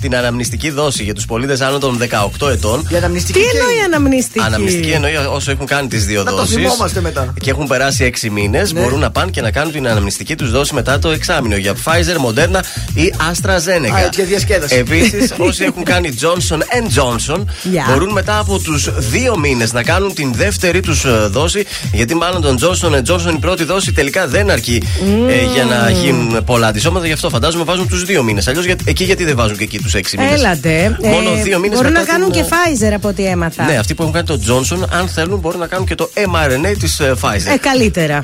την 0.00 0.16
αναμνηστική 0.16 0.70
δόση 0.70 1.02
για 1.02 1.14
τους 1.14 1.24
πολίτες 1.24 1.60
άνω 1.60 1.78
των 1.78 1.98
18 1.98 2.48
ετών. 2.48 2.86
Για 2.88 2.98
αναμνηστική 2.98 3.38
Τι 3.38 3.44
και- 3.44 3.50
εννοεί 3.58 3.84
αναμνηστική; 3.84 4.44
Αναμνηστική 4.44 4.90
εννοεί 4.90 5.14
όσο 5.16 5.50
έχουν 5.50 5.66
κάνει 5.66 5.88
τις 5.88 6.06
δύο 6.06 6.22
Να 6.22 6.30
το 6.30 6.36
δόσεις. 6.36 6.54
θυμόμαστε 6.54 7.00
μετά. 7.00 7.34
Και 7.40 7.50
έχουν 7.50 7.66
περάσει 7.66 8.04
6 8.04 8.30
μήνες. 8.30 8.72
Ναι. 8.72 8.80
Μπορούν 8.80 8.98
να 8.98 9.10
πάνε 9.10 9.30
και 9.30 9.40
να 9.40 9.50
κάνουν 9.50 9.72
την 9.72 9.88
αναμνηστική 9.88 10.34
τους 10.36 10.50
δόση 10.50 10.74
μετά 10.74 10.98
το 10.98 11.08
εξάμεινο 11.10 11.56
για 11.56 11.74
Pfizer, 11.74 12.16
Moderna 12.28 12.60
ή 12.94 13.12
AstraZeneca. 13.30 13.94
Α, 13.94 13.98
έτσι, 14.04 14.20
για 14.20 14.24
διασκέδαση. 14.24 14.74
Επίσης, 14.76 15.32
όσοι 15.38 15.64
έχουν 15.64 15.84
κάνει 15.84 16.14
Johnson 16.20 16.58
Johnson 16.96 17.44
Γεια. 17.62 17.84
μπορούν 17.88 18.12
μετά 18.12 18.38
από 18.38 18.58
τους 18.58 18.90
δύο 19.10 19.38
μήνες 19.38 19.72
να 19.72 19.82
κάνουν 19.82 20.14
την 20.14 20.32
δεύτερη 20.34 20.80
τους 20.80 21.04
δόση. 21.30 21.64
Γιατί 21.92 22.14
μάλλον 22.14 22.40
τον 22.42 22.58
Johnson 22.60 23.02
Johnson 23.06 23.32
η 23.34 23.38
πρώτη 23.38 23.64
δόση 23.64 23.92
τελικά 23.92 24.26
δεν 24.26 24.50
αρκεί 24.50 24.82
ε, 25.28 25.52
για 25.54 25.64
να 25.64 25.90
γίνουν 25.90 26.44
πολλά 26.44 26.66
αντισώματα. 26.66 27.06
Γι' 27.06 27.12
αυτό 27.12 27.28
φαντάζομαι 27.28 27.40
φαντάζομαι 27.42 27.70
βάζουν 27.70 27.88
τους 27.88 28.04
δύο 28.04 28.22
μήνες. 28.22 28.48
Αλλιώς 28.48 28.66
εκεί 28.84 29.04
γιατί 29.04 29.24
δεν 29.24 29.36
βάζουν 29.36 29.56
και 29.56 29.64
εκεί 29.64 29.78
τους 29.78 29.94
έξι 29.94 30.18
μήνες; 30.18 30.32
Έλατε. 30.32 30.96
Μόνο 31.02 31.30
δύο 31.42 31.58
μήνες 31.58 31.76
Μπορούν 31.76 31.92
μετά 31.92 32.04
να 32.04 32.12
κάνουν 32.12 32.32
την, 32.32 32.42
και 32.42 32.48
Pfizer 32.48 32.92
από 32.94 33.08
ό,τι 33.08 33.24
έμαθα. 33.24 33.64
Ναι, 33.64 33.76
αυτοί 33.76 33.94
που 33.94 34.02
έχουν 34.02 34.14
κάνει 34.14 34.26
το 34.26 34.40
Johnson, 34.46 34.88
αν 34.90 35.08
θέλουν, 35.08 35.38
μπορούν 35.38 35.60
να 35.60 35.66
κάνουν 35.66 35.86
και 35.86 35.94
το 35.94 36.10
mRNA 36.14 36.74
της 36.78 37.00
Pfizer. 37.00 37.52
Ε, 37.52 37.56
καλύτερα. 37.60 38.20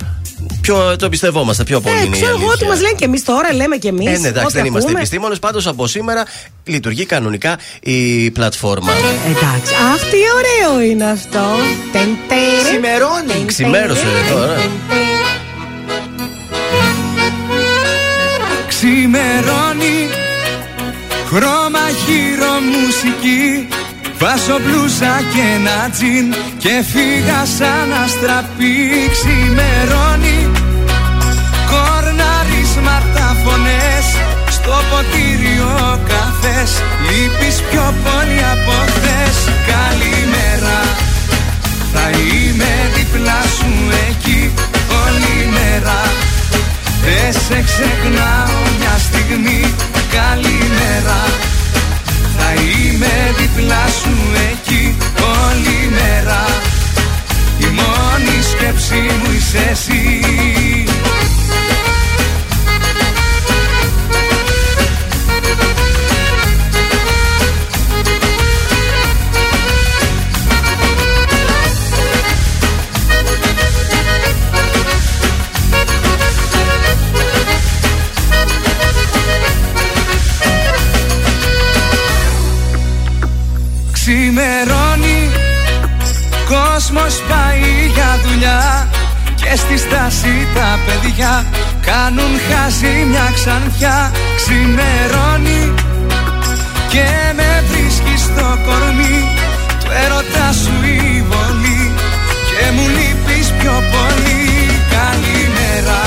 Πιο 0.61 0.96
το 0.96 1.04
εμπιστευόμαστε 1.04 1.64
πιο 1.64 1.81
πολύ. 1.81 1.96
Ε, 1.96 1.98
είναι 1.98 2.16
η 2.16 2.20
ξέρω 2.20 2.28
εγώ 2.28 2.38
αλήθεια. 2.38 2.54
ότι 2.54 2.66
μας 2.66 2.81
λένε 2.81 2.94
και 2.96 3.04
εμείς 3.04 3.24
τώρα, 3.24 3.54
λέμε 3.54 3.76
και 3.76 3.88
εμείς. 3.88 4.16
Ε, 4.16 4.18
ναι, 4.18 4.28
εντάξει, 4.28 4.57
δεν 4.57 4.64
είμαστε 4.64 4.90
επιστήμονες. 4.90 5.38
Πάντως 5.38 5.66
από 5.66 5.87
σήμερα 5.87 6.24
λειτουργεί 6.64 7.04
κανονικά 7.04 7.59
η 7.81 8.31
πλατφόρμα. 8.31 8.92
Εντάξει. 9.24 9.74
Αχ, 9.92 10.00
τι 10.11 10.16
ωραίο 10.38 10.90
είναι 10.90 11.04
αυτό. 11.04 11.44
Τεν, 11.92 12.09
τερε. 12.28 12.68
Ξημερώνει. 12.68 13.44
Ξημέρωσε 13.46 14.07
τώρα. 14.33 14.57
Ξημερώνει 19.11 19.99
Χρώμα 21.29 21.85
γύρω 22.05 22.53
μουσική 22.73 23.68
Βάζω 24.21 24.57
μπλούζα 24.62 25.14
και 25.33 25.42
ένα 25.57 25.79
τζιν 25.94 26.27
Και 26.62 26.75
φύγα 26.90 27.40
σαν 27.59 27.88
αστραπή. 28.05 28.77
Ξημερώνει. 29.14 30.38
Κορναρίσματα 31.71 33.27
φωνές 33.42 34.07
Στο 34.57 34.77
ποτήρι 34.90 35.57
ο 35.83 36.01
καφές. 36.11 36.71
Λείπεις 37.07 37.57
πιο 37.68 37.87
πολύ 38.05 38.40
από 38.55 38.77
χθες. 38.92 39.37
Καλημέρα. 39.73 40.79
Θα 41.92 42.07
είμαι 42.18 42.73
δίπλα 42.94 43.40
σου 43.57 43.71
εκεί 44.09 44.53
Όλη 45.03 45.49
μέρα 45.57 46.28
δεν 47.04 47.32
σε 47.32 47.62
ξεχνάω 47.62 48.61
μια 48.78 48.98
στιγμή 48.98 49.74
Καλημέρα. 50.12 51.20
Θα 52.37 52.52
είμαι 52.61 53.34
δίπλα 53.38 53.87
σου 54.00 54.16
εκεί 54.50 54.96
όλη 55.40 55.90
μέρα. 55.90 56.44
Η 57.58 57.64
μόνη 57.64 58.42
σκέψη 58.50 58.94
μου 58.94 59.32
είσαι 59.37 59.68
εσύ 59.70 60.20
Και 89.50 89.56
στη 89.56 89.78
στάση 89.78 90.46
τα 90.54 90.78
παιδιά 90.87 91.46
Κάνουν 91.80 92.32
χάσει 92.48 93.06
μια 93.11 93.30
ξανθιά. 93.34 94.12
Ξημερώνει 94.37 95.74
Και 96.92 97.08
με 97.37 97.64
βρίσκει 97.68 98.16
στο 98.26 98.46
κορμί. 98.66 99.18
Του 99.80 99.90
έρωτα 100.04 100.52
σου 100.62 100.74
η 100.84 101.24
βολή 101.28 101.92
Και 102.48 102.64
μου 102.74 102.87
λείπεις 102.96 103.48
πιο 103.58 103.76
πολύ. 103.92 104.42
Καλημέρα 104.96 106.02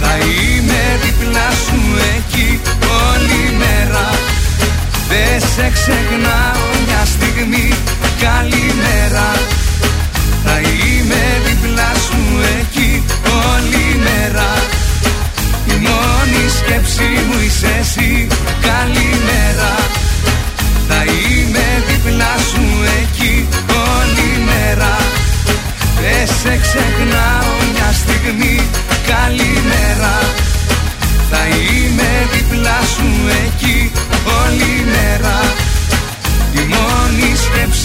Θα 0.00 0.12
είμαι 0.26 0.82
δίπλα 1.02 1.48
σου 1.64 1.80
εκεί. 2.16 2.60
Όλη 3.08 3.42
μέρα 3.62 4.08
δεν 5.08 5.40
σε 5.40 5.70
ξεχνάω 5.74 6.53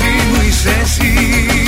μου 0.05 0.41
είσαι 0.47 0.79
εσύ 0.81 1.59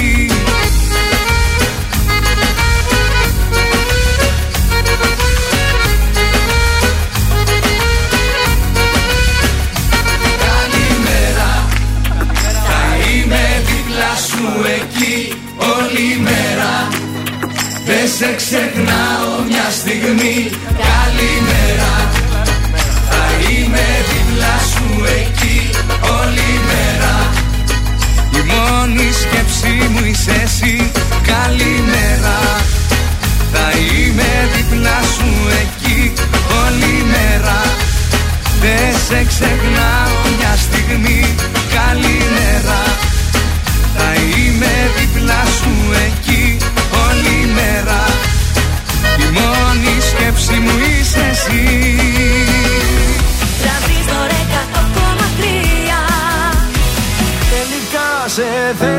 σε 58.72 58.78
θέλω 58.78 58.90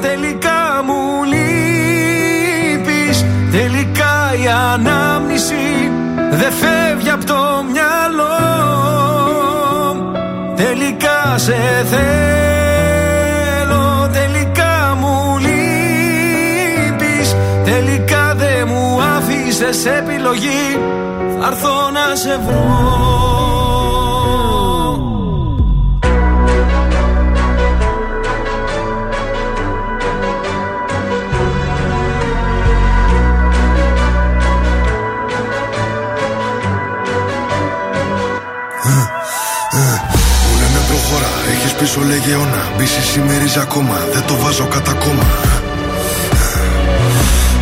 Τελικά 0.00 0.82
μου 0.84 1.24
λείπεις. 1.24 3.24
Τελικά 3.50 4.32
η 4.42 4.46
ανάμνηση 4.72 5.90
Δεν 6.30 6.52
φεύγει 6.52 7.10
από 7.10 7.24
το 7.24 7.64
μυαλό. 7.72 8.38
Τελικά 10.56 11.38
σε 11.38 11.56
θέλω 11.90 12.08
Τελικά 14.12 14.96
μου 15.00 15.38
λείπεις. 15.38 17.36
Τελικά 17.64 18.34
δεν 18.36 18.68
μου 18.68 19.00
άφησες 19.16 19.86
επιλογή. 19.86 20.78
Θα 21.40 21.46
έρθω 21.46 21.90
να 21.90 22.14
σε 22.14 22.40
βρω 22.46 23.69
λέγε 42.10 42.32
αιώνα 42.32 42.62
Μπίση 42.76 43.02
σημερίζει 43.12 43.60
ακόμα, 43.66 43.96
δεν 44.14 44.22
το 44.28 44.34
βάζω 44.42 44.66
κατά 44.74 44.92
κόμμα 44.92 45.26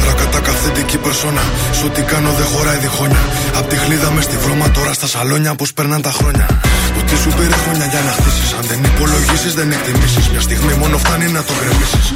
Ρακατά 0.07 0.41
καθεντική 0.49 0.99
περσόνα 1.05 1.45
Σ' 1.79 1.83
ό,τι 1.89 2.03
κάνω 2.03 2.31
δεν 2.39 2.47
χωράει 2.53 2.79
διχόνια 2.85 3.23
Απ' 3.59 3.69
τη 3.71 3.77
χλίδα 3.77 4.11
μες 4.15 4.25
στη 4.25 4.37
βρώμα 4.45 4.71
τώρα 4.77 4.93
στα 4.93 5.07
σαλόνια 5.07 5.55
Πώς 5.55 5.73
περνάνε 5.77 6.03
τα 6.09 6.13
χρόνια 6.19 6.47
Το 6.95 7.01
τι 7.07 7.15
σου 7.23 7.31
πήρε 7.37 7.57
χρόνια 7.65 7.87
για 7.93 8.01
να 8.07 8.13
χτίσεις 8.17 8.51
Αν 8.59 8.65
δεν 8.71 8.81
υπολογίσεις 8.91 9.53
δεν 9.59 9.69
εκτιμήσεις 9.77 10.29
Μια 10.33 10.41
στιγμή 10.41 10.73
μόνο 10.83 10.97
φτάνει 11.03 11.27
να 11.37 11.43
το 11.49 11.53
γκρεμίσεις 11.59 12.07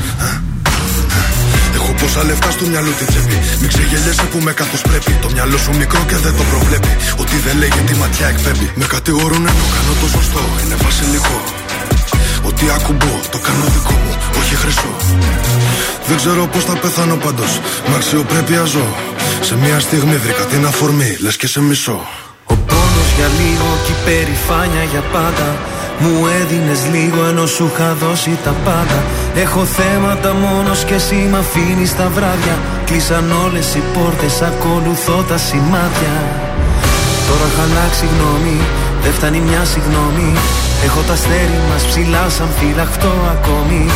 Έχω 1.77 1.93
πόσα 2.01 2.25
λεφτά 2.29 2.51
στο 2.51 2.65
μυαλό 2.71 2.91
την 2.99 3.07
τσέπη. 3.07 3.37
Μην 3.61 3.69
ξεγελιέσαι 3.73 4.27
που 4.33 4.39
με 4.47 4.53
καθώ 4.61 4.77
πρέπει. 4.89 5.13
Το 5.25 5.29
μυαλό 5.35 5.59
σου 5.65 5.73
μικρό 5.83 6.03
και 6.11 6.17
δεν 6.25 6.35
το 6.39 6.45
προβλέπει. 6.51 6.93
Ότι 7.23 7.37
δεν 7.45 7.55
λέγει 7.63 7.81
τη 7.89 7.95
ματιά 8.01 8.27
εκπέμπει. 8.33 8.67
Με 8.81 8.87
κατηγορούν 8.95 9.43
ενώ 9.51 9.65
κάνω 9.75 9.93
το 10.01 10.07
σωστό. 10.17 10.43
Είναι 10.63 10.77
βασιλικό. 10.85 11.62
Ό,τι 12.63 12.71
ακουμπώ 12.71 13.15
το 13.31 13.39
κάνω 13.39 13.65
δικό 13.65 13.97
μου. 14.05 14.15
Όχι 14.39 14.55
χρυσό 14.55 14.93
μισώ. 15.17 15.41
Δεν 16.07 16.17
ξέρω 16.17 16.47
πώς 16.53 16.65
θα 16.65 16.77
πεθάνω 16.83 17.17
πάντως. 17.17 17.61
Μ' 17.89 17.95
αξιοπρέπεια 17.95 18.65
ζω. 18.65 18.87
Σε 19.41 19.57
μια 19.57 19.81
στιγμή 19.81 20.17
βρήκα 20.17 20.45
την 20.45 20.67
αφορμή, 20.67 21.17
λες 21.21 21.37
και 21.37 21.47
σε 21.47 21.61
μισώ. 21.61 22.01
Ο 22.45 22.55
πόνος 22.55 23.09
για 23.17 23.29
λίγο 23.41 23.69
και 23.85 23.93
η 23.93 23.99
περηφάνεια 24.05 24.85
για 24.93 25.03
πάντα 25.15 25.49
Μου 26.03 26.15
έδινες 26.41 26.81
λίγο 26.95 27.25
ενώ 27.31 27.47
σου 27.47 27.71
είχα 27.73 27.95
δώσει 28.03 28.39
τα 28.45 28.55
πάντα 28.65 28.99
Έχω 29.35 29.65
θέματα 29.65 30.35
μόνος 30.35 30.85
και 30.85 30.95
εσύ 30.95 31.29
μ' 31.31 31.37
αφήνεις 31.37 31.97
τα 31.97 32.07
βράδια 32.15 32.57
Κλείσαν 32.87 33.27
όλες 33.45 33.75
οι 33.75 33.83
πόρτες, 33.95 34.43
ακολουθώ 34.51 35.19
τα 35.31 35.39
σημάδια 35.47 36.17
Τώρα 37.29 37.45
έχω 37.51 37.63
αλλάξει 37.67 38.05
γνώμη, 38.13 38.59
δεν 39.03 39.13
φτάνει 39.13 39.41
μια 39.49 39.63
συγγνώμη 39.73 40.29
Έχω 40.85 41.01
τα 41.01 41.13
αστέρι 41.13 41.61
μας 41.71 41.85
ψηλά 41.87 42.29
σαν 42.29 42.49
φυλαχτό 42.59 43.13
ακόμη. 43.35 43.87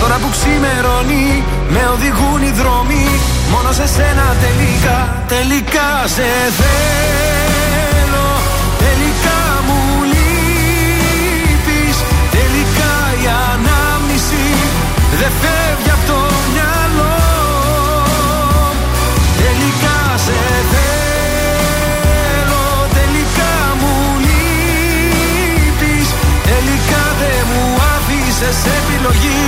Τώρα 0.00 0.16
που 0.22 0.28
ξημερώνει, 0.30 1.44
με 1.68 1.82
οδηγούν 1.94 2.42
οι 2.42 2.50
δρόμοι. 2.50 3.06
Μόνο 3.52 3.72
σε 3.72 3.86
σένα 3.86 4.26
τελικά, 4.44 4.98
τελικά 5.28 5.88
σε 6.14 6.28
θέλω 6.58 7.35
άφησες 28.36 28.72
επιλογή 28.80 29.42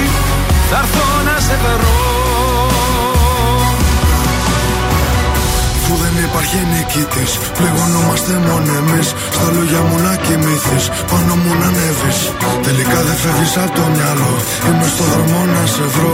Θα 0.70 0.77
έρθω 0.79 1.22
να 1.24 1.40
σε 1.40 1.57
βρω 1.62 1.96
Που 5.88 5.94
δεν 6.03 6.24
υπάρχει 6.24 6.57
νικητής. 6.72 7.38
Πληγωνόμαστε 7.59 8.33
μόνο 8.48 8.70
εμείς. 8.83 9.09
Στα 9.37 9.46
λόγια 9.55 9.81
μου 9.88 9.98
να 10.07 10.16
κοιμηθείς. 10.16 10.85
Πάνω 11.11 11.35
μου 11.42 11.53
να 11.61 11.66
ανέβεις. 11.66 12.18
Τελικά 12.62 12.98
δεν 13.07 13.16
φεύγεις 13.22 13.57
από 13.57 13.74
το 13.79 13.85
μυαλό. 13.94 14.33
Είμαι 14.66 14.87
στο 14.94 15.05
δρόμο 15.12 15.38
να 15.55 15.66
σε 15.74 15.85
βρω. 15.94 16.12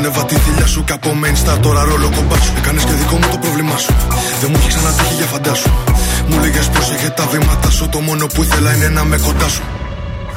Μου 0.00 0.06
λάθο 0.06 0.24
την 0.24 0.24
έβα 0.24 0.24
τη 0.24 0.34
θηλιά 0.34 0.66
σου. 0.66 0.84
Και 0.84 0.92
από 0.92 1.08
main 1.22 1.36
star 1.42 1.58
τώρα 1.60 1.84
ρόλο 1.84 2.10
κομπά 2.16 2.36
σου. 2.40 2.52
Έκανες 2.56 2.84
και 2.84 2.92
δικό 2.92 3.16
μου 3.16 3.28
το 3.30 3.38
πρόβλημά 3.38 3.76
σου. 3.76 3.92
Δεν 4.40 4.50
μου 4.50 4.56
έχει 4.58 4.68
ξανατύχει 4.68 5.14
για 5.14 5.26
φαντάσου. 5.26 5.70
Μου 6.28 6.40
λέγες 6.40 6.68
πρόσεχε 6.68 7.08
τα 7.10 7.26
βήματα 7.26 7.70
σου. 7.70 7.88
Το 7.88 8.00
μόνο 8.00 8.26
που 8.26 8.42
ήθελα 8.42 8.74
είναι 8.74 8.88
να 8.88 9.04
με 9.04 9.16
κοντά 9.18 9.48
σου. 9.48 9.62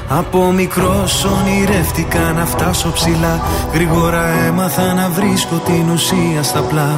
Από 0.09 0.51
μικρός 0.51 1.25
ονειρεύτηκα 1.25 2.33
να 2.37 2.45
φτάσω 2.45 2.91
ψηλά 2.91 3.41
Γρήγορα 3.73 4.25
έμαθα 4.47 4.93
να 4.93 5.09
βρίσκω 5.09 5.55
την 5.65 5.89
ουσία 5.89 6.43
στα 6.43 6.59
πλά 6.59 6.93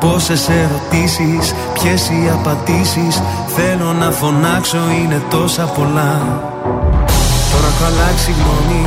Πόσες 0.00 0.48
ερωτήσεις, 0.48 1.54
ποιες 1.74 2.08
οι 2.08 2.30
απαντήσεις 2.32 3.22
Θέλω 3.56 3.92
να 3.92 4.10
φωνάξω 4.10 4.78
είναι 5.02 5.22
τόσα 5.30 5.62
πολλά 5.62 6.12
Τώρα 7.52 7.66
έχω 7.72 7.84
αλλάξει 7.84 8.30
γνώμη, 8.30 8.86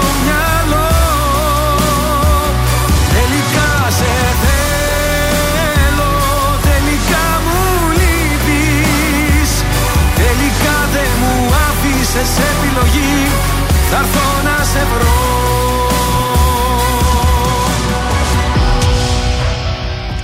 άφησες 12.13 12.37
επιλογή 12.37 13.27
Θα 13.89 13.97
έρθω 13.97 14.41
να 14.43 14.63
σε 14.63 14.85
βρω 14.93 15.09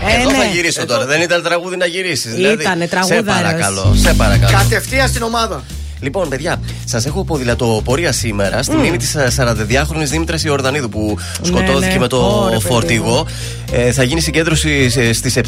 Ε, 0.10 0.22
Εδώ 0.22 0.30
θα 0.30 0.38
ναι. 0.38 0.50
γυρίσω 0.52 0.86
τώρα. 0.86 1.06
Δεν 1.06 1.22
ήταν 1.22 1.44
τραγούδι 1.44 1.78
να 1.78 1.86
γυρίσεις. 1.86 2.38
Ήτανε 2.38 2.84
σε 2.84 2.90
τραγούδαρος. 2.90 3.26
παρακαλώ. 3.26 3.96
Σε 4.02 4.14
παρακαλώ. 4.14 4.58
Κατευθείαν 4.58 5.08
στην 5.08 5.22
ομάδα. 5.22 5.64
Λοιπόν, 6.00 6.30
παιδιά, 6.30 6.62
σας 6.86 7.06
έχω 7.06 7.24
ποδηλατοπορία 7.24 8.12
σήμερα 8.12 8.64
στη 8.64 8.76
μνήμη 8.76 8.98
της 8.98 9.16
42χρονη 9.38 10.04
Δήμητρας 10.04 10.44
Ιορδανίδου 10.44 10.90
που 10.90 11.18
σκοτώθηκε 11.42 11.94
ναι. 11.94 12.00
με 12.00 12.08
το 12.08 12.18
Ωρε, 12.18 12.50
παιδί 12.56 12.66
φορτηγό. 12.66 13.26
Ε, 13.72 13.92
θα 13.92 14.04
γίνει 14.04 14.22
συγκέντρωση 14.22 14.90
στις 15.14 15.38
7 15.38 15.42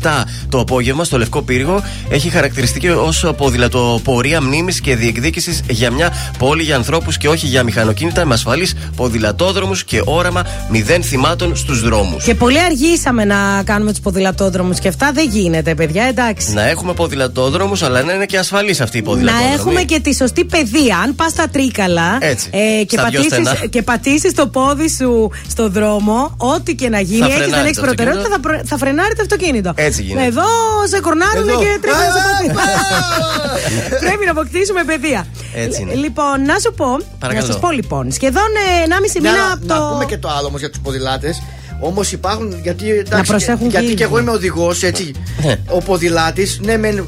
το 0.49 0.59
απόγευμα 0.59 1.03
στο 1.03 1.17
Λευκό 1.17 1.41
Πύργο. 1.41 1.83
Έχει 2.09 2.29
χαρακτηριστική 2.29 2.89
ως 2.89 3.25
ποδηλατοπορία 3.37 4.41
μνήμης 4.41 4.81
και 4.81 4.95
διεκδίκησης 4.95 5.61
για 5.69 5.91
μια 5.91 6.13
πόλη 6.37 6.63
για 6.63 6.75
ανθρώπους 6.75 7.17
και 7.17 7.27
όχι 7.27 7.45
για 7.45 7.63
μηχανοκίνητα 7.63 8.25
με 8.25 8.33
ασφαλείς 8.33 8.73
ποδηλατόδρομους 8.95 9.83
και 9.83 10.01
όραμα 10.05 10.45
μηδέν 10.69 11.03
θυμάτων 11.03 11.55
στους 11.55 11.81
δρόμους. 11.81 12.23
Και 12.23 12.35
πολύ 12.35 12.61
αργήσαμε 12.61 13.25
να 13.25 13.63
κάνουμε 13.63 13.91
τους 13.91 13.99
ποδηλατόδρομους 13.99 14.79
και 14.79 14.87
αυτά 14.87 15.11
δεν 15.13 15.29
γίνεται, 15.29 15.75
παιδιά, 15.75 16.03
εντάξει. 16.03 16.53
Να 16.53 16.67
έχουμε 16.67 16.93
ποδηλατόδρομους, 16.93 17.83
αλλά 17.83 18.03
να 18.03 18.13
είναι 18.13 18.25
και 18.25 18.37
ασφαλείς 18.37 18.81
αυτοί 18.81 18.97
οι 18.97 19.01
Να 19.01 19.07
ποδηλατόδρομοι. 19.07 19.53
έχουμε 19.53 19.81
και 19.81 19.99
τη 19.99 20.15
σωστή 20.15 20.38
παιδεία. 20.45 20.97
Αν 20.97 21.15
πας 21.15 21.31
στα 21.31 21.47
τρίκαλα 21.49 22.17
Έτσι, 22.21 22.49
ε, 22.51 22.83
και, 22.83 22.97
στα 22.97 23.09
δυο 23.09 23.21
στενά. 23.23 23.43
πατήσεις, 23.49 23.69
και 23.69 23.81
πατήσεις 23.81 24.33
το 24.33 24.47
πόδι 24.47 24.89
σου 24.89 25.31
στο 25.49 25.69
δρόμο, 25.69 26.33
ό,τι 26.37 26.75
και 26.75 26.89
να 26.89 26.99
γίνει, 26.99 27.19
Θα 27.19 27.25
έχεις, 27.25 27.35
φρενάρεις 27.37 27.55
δεν 27.55 27.65
έχει 27.65 27.75
το 27.75 27.81
προτεραιότητα, 27.81 28.29
θα, 28.29 28.35
αυτοκίνητο. 28.35 28.57
προ- 28.57 28.67
θα 28.69 28.77
φρενάρει 28.77 29.15
το 29.15 29.21
αυτοκίνητο. 29.21 29.71
Έτσι 29.75 30.01
γίνεται. 30.03 30.25
Εδώ 30.25 30.47
σε 30.91 30.99
κορνάρουν 30.99 31.49
Εδώ. 31.49 31.59
και 31.59 31.69
τρέχουν 31.81 32.01
σε 32.15 32.19
Α, 32.19 32.23
πόδι. 32.27 32.49
α, 32.59 33.97
Πρέπει 34.05 34.25
να 34.25 34.31
αποκτήσουμε 34.31 34.83
παιδεία. 34.83 35.27
Έτσι 35.55 35.81
είναι. 35.81 35.93
Λοιπόν, 35.93 36.35
να 36.45 36.59
σου 36.59 36.73
πω, 36.79 36.89
Παρακαλώ. 37.19 37.45
να 37.47 37.51
σας 37.53 37.61
πω 37.61 37.71
λοιπόν, 37.71 38.11
σχεδόν 38.11 38.49
ε, 38.65 38.87
1,5 38.87 39.21
Να, 39.21 39.29
μήνα 39.29 39.45
να, 39.47 39.53
από 39.53 39.65
να 39.65 39.75
το. 39.75 39.89
πούμε 39.91 40.05
και 40.05 40.17
το 40.17 40.29
άλλο 40.37 40.47
όμως 40.47 40.59
για 40.59 40.69
τους 40.69 40.79
ποδηλάτες. 40.83 41.41
Όμως 41.81 42.11
υπάρχουν. 42.11 42.59
Γιατί, 42.63 42.89
εντάξει, 42.89 43.31
προσέχουν 43.31 43.69
γιατί 43.69 43.85
και 43.85 43.91
οι 43.91 43.95
και 43.95 44.03
εγώ 44.03 44.13
ίδιοι. 44.15 44.21
είμαι 44.25 44.31
οδηγός, 44.31 44.83
έτσι. 44.83 45.11
Ναι. 45.43 45.55
ο 45.69 45.77
ποδηλάτης, 45.81 46.59
ναι, 46.63 46.77
μεν. 46.77 47.05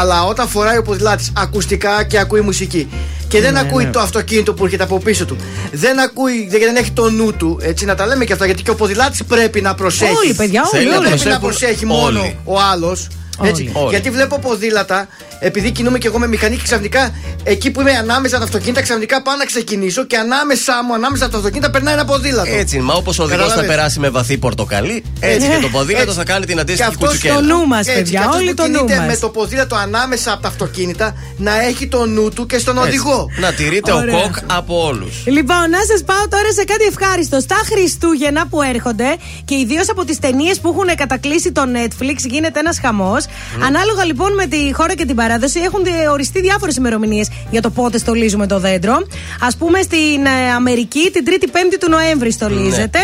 Αλλά 0.00 0.24
όταν 0.24 0.48
φοράει 0.48 0.76
ο 0.78 0.82
ποδηλάτης 0.82 1.32
ακουστικά 1.36 2.04
και 2.04 2.18
ακούει 2.18 2.40
μουσική 2.40 2.88
και 3.28 3.40
δεν 3.40 3.56
ακούει 3.56 3.86
το 3.86 4.00
αυτοκίνητο 4.00 4.54
που 4.54 4.64
έρχεται 4.64 4.82
από 4.82 4.98
πίσω 4.98 5.24
του, 5.24 5.36
δεν 5.72 6.00
ακούει, 6.00 6.48
δεν, 6.50 6.60
δεν 6.60 6.76
έχει 6.76 6.90
το 6.90 7.10
νου 7.10 7.32
του, 7.32 7.58
έτσι 7.62 7.84
να 7.84 7.94
τα 7.94 8.06
λέμε 8.06 8.24
και 8.24 8.32
αυτά, 8.32 8.46
γιατί 8.46 8.62
και 8.62 8.70
ο 8.70 8.74
ποδηλάτης 8.74 9.24
πρέπει 9.24 9.60
να 9.60 9.74
προσέχει. 9.74 10.16
Όλοι, 10.24 10.34
παιδιά, 10.34 10.60
όλοι, 10.60 10.70
Θέλει 10.70 10.84
Δεν 10.84 10.92
να 10.92 10.98
όλοι. 10.98 11.08
πρέπει 11.08 11.28
να 11.28 11.38
προσέχουν 11.38 11.76
προσέχει 11.78 11.86
μόνο 11.86 12.20
όλοι. 12.20 12.36
ο 12.44 12.60
άλλος. 12.72 13.08
Έτσι. 13.42 13.70
Όλοι. 13.74 13.88
Γιατί 13.90 14.10
βλέπω 14.10 14.38
ποδήλατα, 14.38 15.08
επειδή 15.40 15.70
κινούμαι 15.70 15.98
και 15.98 16.06
εγώ 16.06 16.18
με 16.18 16.26
μηχανή 16.26 16.56
και 16.56 16.62
ξαφνικά 16.62 17.10
εκεί 17.44 17.70
που 17.70 17.80
είμαι 17.80 17.90
ανάμεσα 17.92 18.38
τα 18.38 18.44
αυτοκίνητα, 18.44 18.82
ξαφνικά 18.82 19.22
πάω 19.22 19.36
να 19.36 19.44
ξεκινήσω 19.44 20.04
και 20.06 20.16
ανάμεσά 20.16 20.72
μου, 20.86 20.94
ανάμεσα 20.94 21.28
τα 21.28 21.36
αυτοκίνητα 21.36 21.70
περνάει 21.70 21.94
ένα 21.94 22.04
ποδήλατο. 22.04 22.50
Έτσι, 22.54 22.78
μα 22.78 22.94
όπως 22.94 23.18
ο 23.18 23.22
οδηγός 23.22 23.40
θα 23.42 23.48
Καταλάβες. 23.48 23.76
περάσει 23.76 23.98
με 23.98 24.08
βαθύ 24.08 24.38
πορτοκαλί, 24.38 25.04
έτσι 25.20 25.48
και 25.48 25.58
το 25.62 25.68
ποδήλατο 25.68 26.04
Έτσι. 26.04 26.16
θα 26.16 26.24
κάνει 26.24 26.44
την 26.46 26.54
Και 26.54 26.60
αντίστοιχη 26.60 26.88
αυτός 26.88 27.08
κουτσουκέλα. 27.08 27.34
το 27.34 27.40
νου 27.42 27.66
μας, 27.66 27.86
Έτσι, 27.86 28.02
παιδιά, 28.02 28.18
και 28.20 28.24
αυτός 28.24 28.40
όλοι 28.40 28.48
που 28.48 28.54
το 28.54 28.68
νου 28.68 28.74
κινείται 28.76 28.96
μας. 28.96 29.06
με 29.06 29.16
το 29.16 29.28
ποδήλατο 29.28 29.76
ανάμεσα 29.76 30.32
από 30.32 30.42
τα 30.42 30.48
αυτοκίνητα 30.48 31.14
να 31.36 31.60
έχει 31.62 31.88
το 31.88 32.06
νου 32.06 32.28
του 32.28 32.46
και 32.46 32.58
στον 32.58 32.76
Έτσι. 32.76 32.88
οδηγό. 32.88 33.26
Να 33.40 33.52
τηρείται 33.52 33.90
ο 33.92 33.96
Ωραία. 33.96 34.20
κοκ 34.20 34.34
από 34.46 34.84
όλους. 34.86 35.14
Λοιπόν, 35.26 35.70
να 35.70 35.78
σας 35.90 36.02
πάω 36.04 36.28
τώρα 36.28 36.52
σε 36.52 36.64
κάτι 36.64 36.84
ευχάριστο. 36.84 37.40
Στα 37.40 37.56
Χριστούγεννα 37.64 38.46
που 38.46 38.62
έρχονται 38.62 39.16
και 39.44 39.54
ιδίως 39.54 39.88
από 39.90 40.04
τις 40.04 40.18
ταινίες 40.18 40.60
που 40.60 40.68
έχουν 40.68 40.96
κατακλείσει 40.96 41.52
το 41.52 41.62
Netflix, 41.74 42.16
γίνεται 42.30 42.58
ένας 42.60 42.78
χαμός. 42.80 43.21
Ανάλογα 43.66 44.04
λοιπόν 44.04 44.34
με 44.34 44.46
τη 44.46 44.72
χώρα 44.72 44.94
και 44.94 45.04
την 45.04 45.16
παράδοση, 45.16 45.60
έχουν 45.60 45.84
ε, 45.84 46.08
οριστεί 46.08 46.40
διάφορες 46.40 46.76
ημερομηνίες 46.76 47.28
για 47.50 47.62
το 47.62 47.70
πότε 47.70 47.98
στολίζουμε 47.98 48.46
το 48.46 48.58
δέντρο. 48.58 48.92
Α 49.40 49.56
πούμε 49.58 49.82
στην 49.82 50.26
ε, 50.26 50.52
Αμερική 50.56 51.10
την 51.12 51.24
3η 51.28 51.44
5η 51.44 51.76
του 51.80 51.88
Νοέμβρη 51.90 52.30
στολίζεται. 52.30 52.98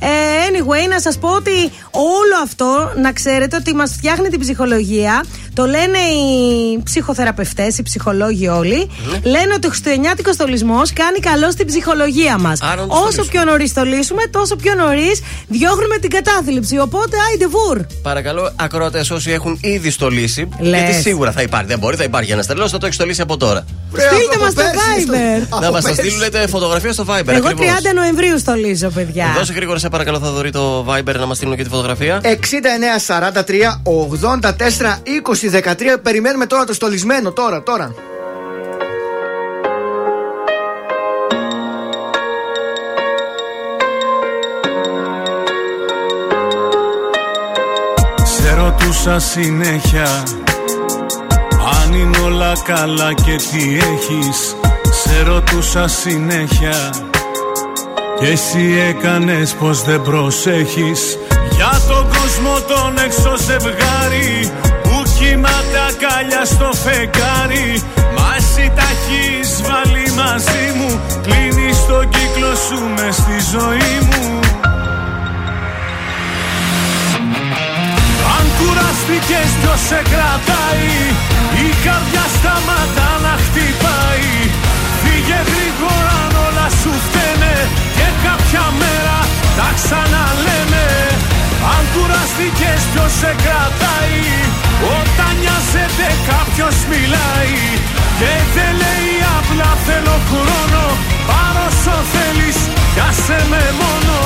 Ε, 0.00 0.06
anyway, 0.50 0.88
να 0.88 1.00
σας 1.00 1.18
πω 1.18 1.28
ότι 1.28 1.50
όλο 1.90 2.36
αυτό 2.42 2.92
να 2.96 3.12
ξέρετε 3.12 3.56
ότι 3.56 3.74
μας 3.74 3.90
φτιάχνει 3.96 4.28
την 4.28 4.40
ψυχολογία. 4.40 5.24
Το 5.54 5.66
λένε 5.66 5.98
οι 5.98 6.82
ψυχοθεραπευτές, 6.84 7.78
οι 7.78 7.82
ψυχολόγοι 7.82 8.48
όλοι. 8.48 8.90
Λένε 9.22 9.52
ότι 9.56 9.66
ο 9.66 9.68
χριστουγεννιάτικος 9.68 10.34
στολισμός 10.34 10.92
κάνει 10.92 11.18
καλό 11.18 11.50
στην 11.50 11.66
ψυχολογία 11.66 12.38
μας. 12.38 12.60
Άρα 12.62 12.80
να 12.80 12.86
το 12.86 12.94
Όσο 12.94 13.00
στολίσουμε. 13.00 13.26
πιο 13.30 13.44
νωρίς 13.44 13.70
στολίσουμε, 13.70 14.22
τόσο 14.30 14.56
πιο 14.56 14.74
νωρίς 14.74 15.22
διώχνουμε 15.48 15.96
την 15.98 16.10
κατάθλιψη. 16.10 16.78
Οπότε, 16.78 17.16
άιντε 17.30 17.46
βουρ. 17.46 17.78
Παρακαλώ, 18.02 18.52
ακροατές 18.56 19.10
όσοι 19.10 19.30
έχουν 19.30 19.58
ήδη 19.62 19.90
στολίσει. 19.90 20.48
Λες. 20.60 20.80
Γιατί 20.80 21.00
σίγουρα 21.00 21.32
θα 21.32 21.42
υπάρχει. 21.42 21.66
Δεν 21.66 21.78
μπορεί, 21.78 21.96
θα 21.96 22.04
υπάρχει 22.04 22.32
ένα 22.32 22.44
τρελό, 22.44 22.68
θα 22.68 22.78
το 22.78 22.86
έχει 22.86 22.94
στολίσει 22.94 23.20
από 23.20 23.36
τώρα. 23.36 23.64
Στείλτε 23.92 24.38
μας 24.40 24.54
το 24.54 24.62
Viber. 24.62 25.60
Να 25.60 25.70
μας 25.70 25.84
τα 25.84 25.94
στείλουν, 25.94 26.18
λέτε 26.18 26.46
φωτογραφία 26.46 26.92
στο 26.92 27.04
Viber. 27.08 27.28
Εγώ 27.28 27.46
30 27.46 27.52
ακριβώς. 27.52 27.92
Νοεμβρίου 27.94 28.38
στολίζω, 28.38 28.88
παιδιά. 28.88 29.34
Δώσε 29.38 29.52
γρήγορα 29.52 29.78
σε 29.78 29.88
παρακαλώ, 29.88 30.18
θα 30.18 30.30
δωρεί 30.30 30.50
το 30.50 30.86
Viber 30.88 31.14
να 31.14 31.26
μας 31.26 31.36
στείλουν 31.36 31.56
και 31.56 31.62
τη 31.62 31.68
φωτογραφία. 31.68 32.20
6943 32.22 33.80
84 33.82 34.98
20 35.42 35.50
13. 35.50 35.98
Περιμένουμε 36.02 36.46
τώρα 36.46 36.64
το 36.64 36.72
στολισμένο. 36.72 37.32
Τώρα, 37.32 37.62
τώρα. 37.62 37.94
Ρωτούσα 48.92 49.18
συνέχεια. 49.18 50.22
Αν 51.82 51.92
είναι 51.92 52.18
όλα 52.24 52.52
καλά 52.64 53.14
και 53.14 53.36
τι 53.36 53.76
έχεις 53.76 54.56
Σε 55.02 55.22
ρωτούσα 55.22 55.88
συνέχεια. 55.88 56.90
Και 58.20 58.26
εσύ 58.26 58.74
έκανες 58.88 59.54
πως 59.54 59.82
δεν 59.82 60.02
προσέχεις. 60.02 61.18
Για 61.50 61.80
τον 61.88 62.06
κόσμο 62.08 62.54
τον 62.68 63.04
έξω 63.04 63.36
ζευγάρι 63.36 64.50
Που 64.82 65.02
κοιμάται 65.18 65.78
ακάλια 65.90 66.44
στο 66.44 66.70
φεγγάρι. 66.72 67.82
Μα 68.16 68.34
εσύ 68.36 68.72
τα 68.76 68.82
έχεις 68.92 69.62
βάλει 69.62 70.10
μαζί 70.10 70.72
μου 70.76 71.00
Κλείνεις 71.22 71.86
τον 71.86 72.08
κύκλο 72.08 72.54
σου 72.68 72.80
μες 72.96 73.14
στη 73.14 73.36
ζωή 73.52 73.98
μου 74.00 74.51
Αν 78.62 78.68
κουραστήκες 78.68 79.50
ποιος 79.60 79.80
σε 79.88 80.00
κρατάει. 80.12 80.90
Η 81.66 81.68
καρδιά 81.84 82.26
σταματά 82.36 83.10
να 83.24 83.34
χτυπάει. 83.44 84.30
Φύγε 85.00 85.40
γρήγορα 85.50 86.14
αν 86.24 86.34
όλα 86.46 86.68
σου 86.80 86.92
φταίνε. 87.04 87.56
Και 87.96 88.08
κάποια 88.26 88.64
μέρα 88.80 89.18
τα 89.58 89.68
ξαναλέμε. 89.78 90.86
Αν 91.74 91.82
κουραστήκες 91.92 92.82
ποιος 92.92 93.12
σε 93.20 93.32
κρατάει. 93.44 94.20
Όταν 94.98 95.32
νοιάζεται 95.42 96.08
κάποιος 96.30 96.76
μιλάει. 96.90 97.58
Και 98.18 98.32
δεν 98.54 98.72
λέει 98.82 99.14
απλά 99.38 99.70
θέλω 99.86 100.16
χρόνο. 100.30 100.84
Πάρω 101.28 101.64
όσο 101.72 101.96
θέλεις 102.12 102.58
πιάσε 102.94 103.38
με 103.50 103.62
μόνο 103.80 104.16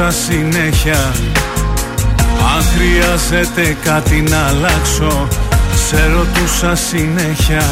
ρωτούσα 0.00 0.10
συνέχεια. 0.10 1.12
Αν 2.54 2.64
χρειάζεται 2.74 3.76
κάτι 3.84 4.20
να 4.20 4.46
αλλάξω 4.46 5.28
Σε 5.88 6.06
ρωτούσα 6.06 6.74
συνέχεια. 6.74 7.62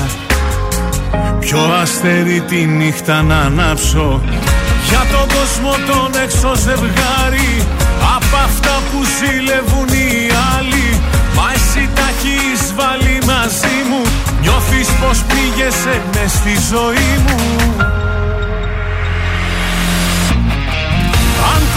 Ποιο 1.39 1.59
αστέρι 1.83 2.41
τη 2.41 2.57
νύχτα 2.57 3.23
να 3.23 3.39
ανάψω. 3.39 4.21
Για 4.89 5.03
τον 5.13 5.37
κόσμο 5.37 5.71
τον 5.71 6.23
έξω 6.23 6.55
ζευγάρι 6.55 7.67
Απ' 8.17 8.35
αυτά 8.45 8.83
που 8.91 8.99
ζηλεύουν 9.19 9.89
οι 9.89 10.31
άλλοι. 10.57 11.01
Μα 11.37 11.53
εσύ 11.55 11.89
τα 11.95 12.09
έχεις 12.09 12.75
βάλει 12.77 13.19
μαζί 13.27 13.77
μου. 13.89 14.03
Νιώθεις 14.41 14.89
πως 15.01 15.23
πήγεσαι 15.29 16.01
μες 16.15 16.31
στη 16.31 16.55
ζωή 16.71 17.11
μου 17.27 17.39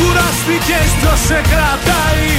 Αν 0.02 0.08
κουραστήκες 0.08 0.90
ποιος 1.00 1.20
σε 1.28 1.40
κρατάει 1.52 2.32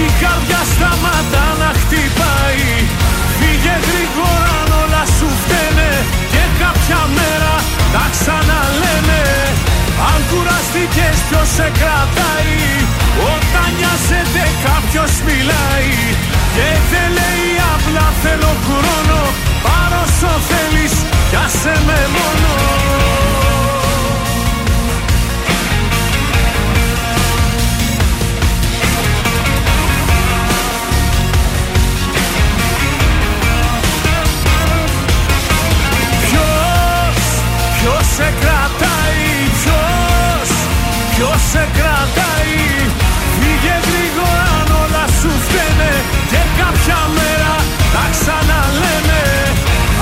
Η 0.00 0.04
καρδιά 0.22 0.62
σταματά 0.72 1.46
να 1.62 1.70
χτυπάει. 1.80 2.66
Φύγε 3.36 3.76
γρήγορα 3.86 4.52
αν 4.62 4.70
όλα 4.82 5.04
σου 5.16 5.28
φταίνε. 5.40 5.92
Και 6.32 6.44
κάποια 6.62 7.00
μέρα 7.16 7.54
τα 7.94 8.04
ξαναλέμε. 8.14 9.22
Αν 10.10 10.20
κουραστήκες 10.30 11.18
ποιος 11.28 11.48
σε 11.56 11.68
κρατάει 11.78 12.56
Όταν 13.32 13.68
νοιάζεται 13.78 14.44
κάποιος 14.66 15.12
μιλάει. 15.26 15.92
Και 16.54 16.68
δεν 16.90 17.08
λέει 17.18 17.50
απλά 17.74 18.06
θέλω 18.22 18.52
χρόνο 18.66 19.20
Πάρω 19.64 20.02
όσο 20.08 20.32
θέλεις 20.48 20.94
πιάσε 21.28 21.74
με 21.86 22.00
μόνο 22.14 23.47
σε 41.50 41.62
κρατάει. 41.76 42.56
Φύγε 43.38 43.76
γρήγορα 43.88 44.46
αν 44.60 44.68
όλα 44.82 45.04
σου 45.18 45.30
φταίνε 45.44 45.92
Και 46.32 46.42
κάποια 46.60 47.00
μέρα 47.16 47.54
τα 47.94 48.04
ξαναλέμε. 48.14 49.22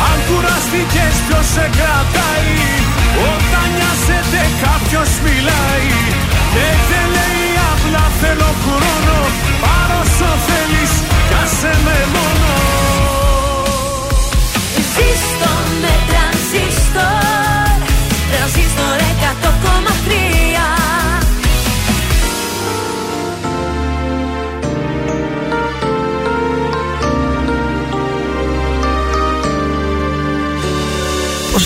Αν 0.08 0.16
κουραστήκες 0.26 1.14
ποιος 1.26 1.46
σε 1.54 1.66
κρατάει; 1.78 2.54
Όταν 3.32 3.65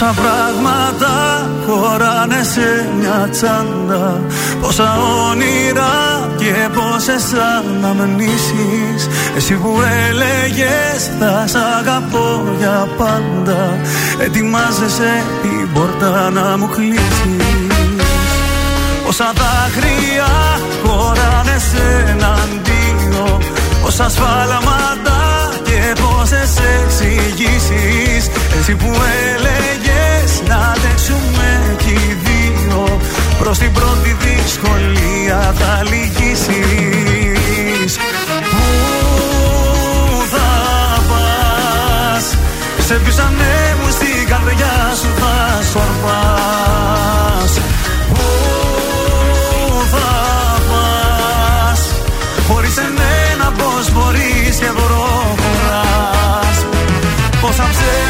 Πόσα 0.00 0.14
πράγματα 0.14 1.14
χωράνε 1.66 2.42
σε 2.42 2.88
μια 2.98 3.28
τσάντα. 3.30 4.20
Πόσα 4.60 4.96
όνειρα 5.30 5.92
και 6.36 6.68
πόσες 6.74 7.24
αναμνήσεις. 7.56 9.08
Εσύ 9.36 9.54
που 9.54 9.78
έλεγες 10.08 11.10
θα 11.18 11.46
σ' 11.46 11.54
αγαπώ 11.78 12.42
για 12.58 12.88
πάντα 12.98 13.78
Ετοιμάζεσαι 14.18 15.24
την 15.42 15.72
πόρτα 15.72 16.30
να 16.30 16.56
μου 16.56 16.68
κλείσεις. 16.68 17.46
Πόσα 19.06 19.32
δάκρυα 19.40 20.30
χωράνε 20.84 21.58
σε 21.70 22.04
έναν 22.10 22.48
τοίχο 22.62 23.38
Πόσα 23.82 24.08
σφάλματα 24.08 25.19
και 26.30 26.36
πόσες 26.36 26.54
εξηγήσεις. 26.82 28.30
Εσύ 28.58 28.74
που 28.74 28.90
έλεγες 29.32 30.42
να 30.48 30.56
αντέξουμε 30.56 31.76
κι 31.78 31.90
οι 31.90 32.16
δύο 32.24 33.00
Προς 33.38 33.58
την 33.58 33.72
πρώτη 33.72 34.16
δυσκολία 34.20 35.54
θα 35.58 35.82
λυγίσεις. 35.90 36.52
Πού 38.50 38.66
θα 40.32 40.50
πας 41.08 42.24
Σε 42.86 42.94
ποιους 42.94 43.18
ανέμους 43.18 43.92
στην 43.92 44.26
καρδιά 44.28 44.94
σου 45.00 45.08
θα 45.20 45.62
σκορπάς 45.70 47.52
Πού 48.08 48.24
θα 49.92 50.10
πας 50.70 51.80
Χωρίς 52.48 52.76
εμένα 52.76 53.52
πως 53.58 53.92
μπορείς 53.92 54.56
και 54.58 54.66
προχωράς 54.66 55.29
Πόσα 57.50 57.62
ψέματα 57.62 58.09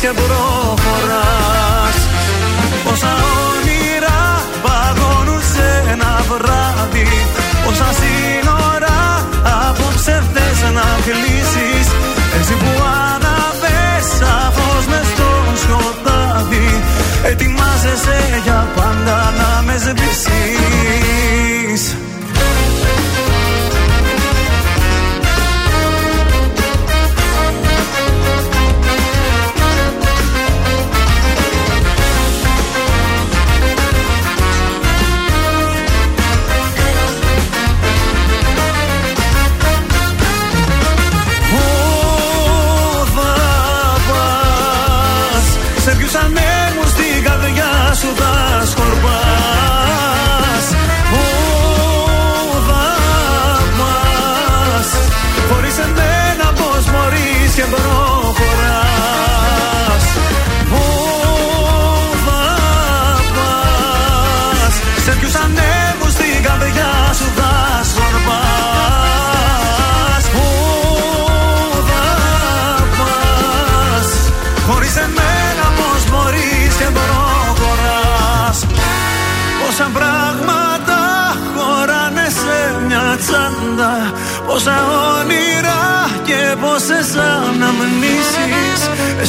και 0.00 0.12
προχωράς. 0.20 1.98
Όσα 2.92 3.12
όνειρα 3.48 4.20
παγώνουν 4.64 5.42
σε 5.52 5.68
ένα 5.92 6.12
βράδυ 6.28 7.08
Όσα 7.68 7.88
σύνορα 8.00 8.98
απόψε 9.66 10.22
θες 10.32 10.60
να 10.76 10.86
κλείσεις. 11.06 11.86
Εσύ 12.40 12.54
που 12.62 12.72
αναπέσα 13.04 14.14
σαφώς 14.18 14.84
μες 14.90 15.06
στο 15.14 15.30
σκοτάδι 15.62 16.68
Ετοιμάζεσαι 17.24 18.18
για 18.44 18.68
πάντα 18.76 19.32
να 19.38 19.62
με 19.62 19.76
σβήσεις. 19.84 21.82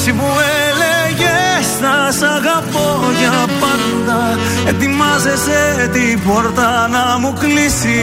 Εσύ 0.03 0.13
που 0.13 0.25
έλεγες 0.69 1.79
να 1.81 2.11
σ' 2.11 2.21
για 3.19 3.45
πάντα 3.59 4.37
Ετοιμάζεσαι 4.67 5.89
την 5.93 6.21
πόρτα 6.23 6.87
να 6.87 7.17
μου 7.19 7.33
κλείσεις. 7.39 8.01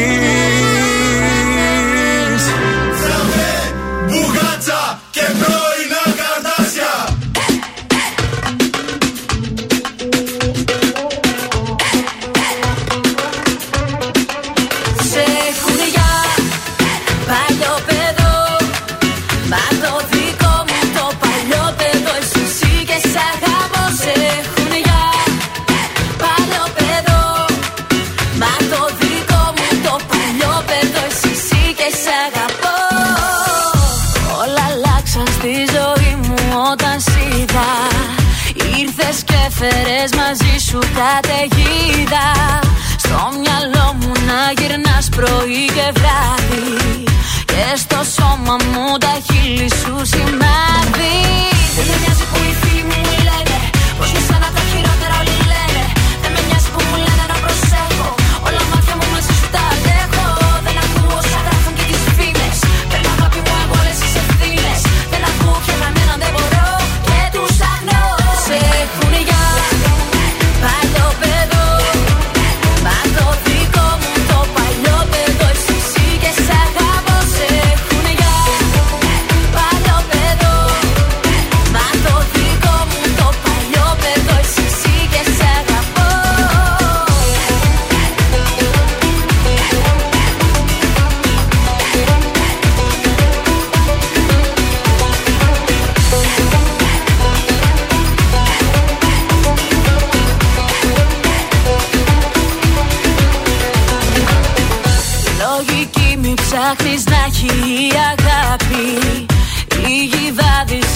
когда 40.99 41.28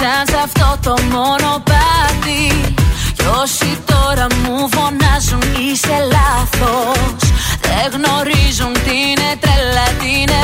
σαν 0.03 0.27
σε 0.31 0.39
αυτό 0.45 0.69
το 0.87 0.95
μονοπάτι 1.13 2.43
Κι 3.17 3.27
όσοι 3.43 3.79
τώρα 3.85 4.27
μου 4.43 4.69
φωνάζουν 4.75 5.43
είσαι 5.61 5.97
λάθος. 6.15 7.19
Δεν 7.67 7.87
γνωρίζουν 7.95 8.73
την 8.73 9.03
είναι 9.03 9.31
τρέλα, 9.41 9.87
τι 9.99 10.09
είναι 10.21 10.43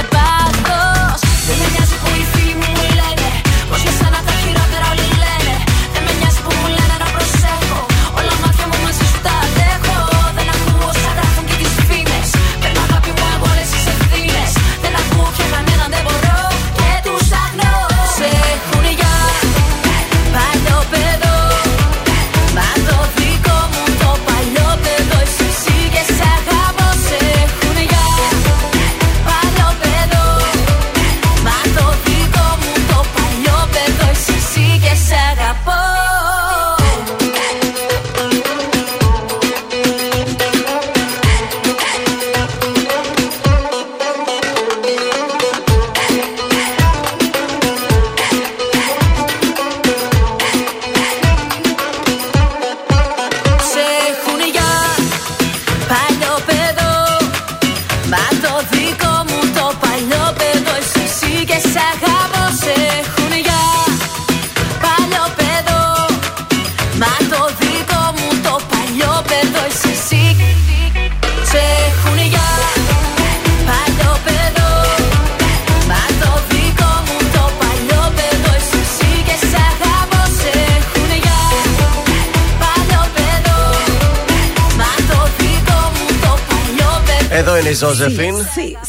Ζώζεφιν. 87.79 88.35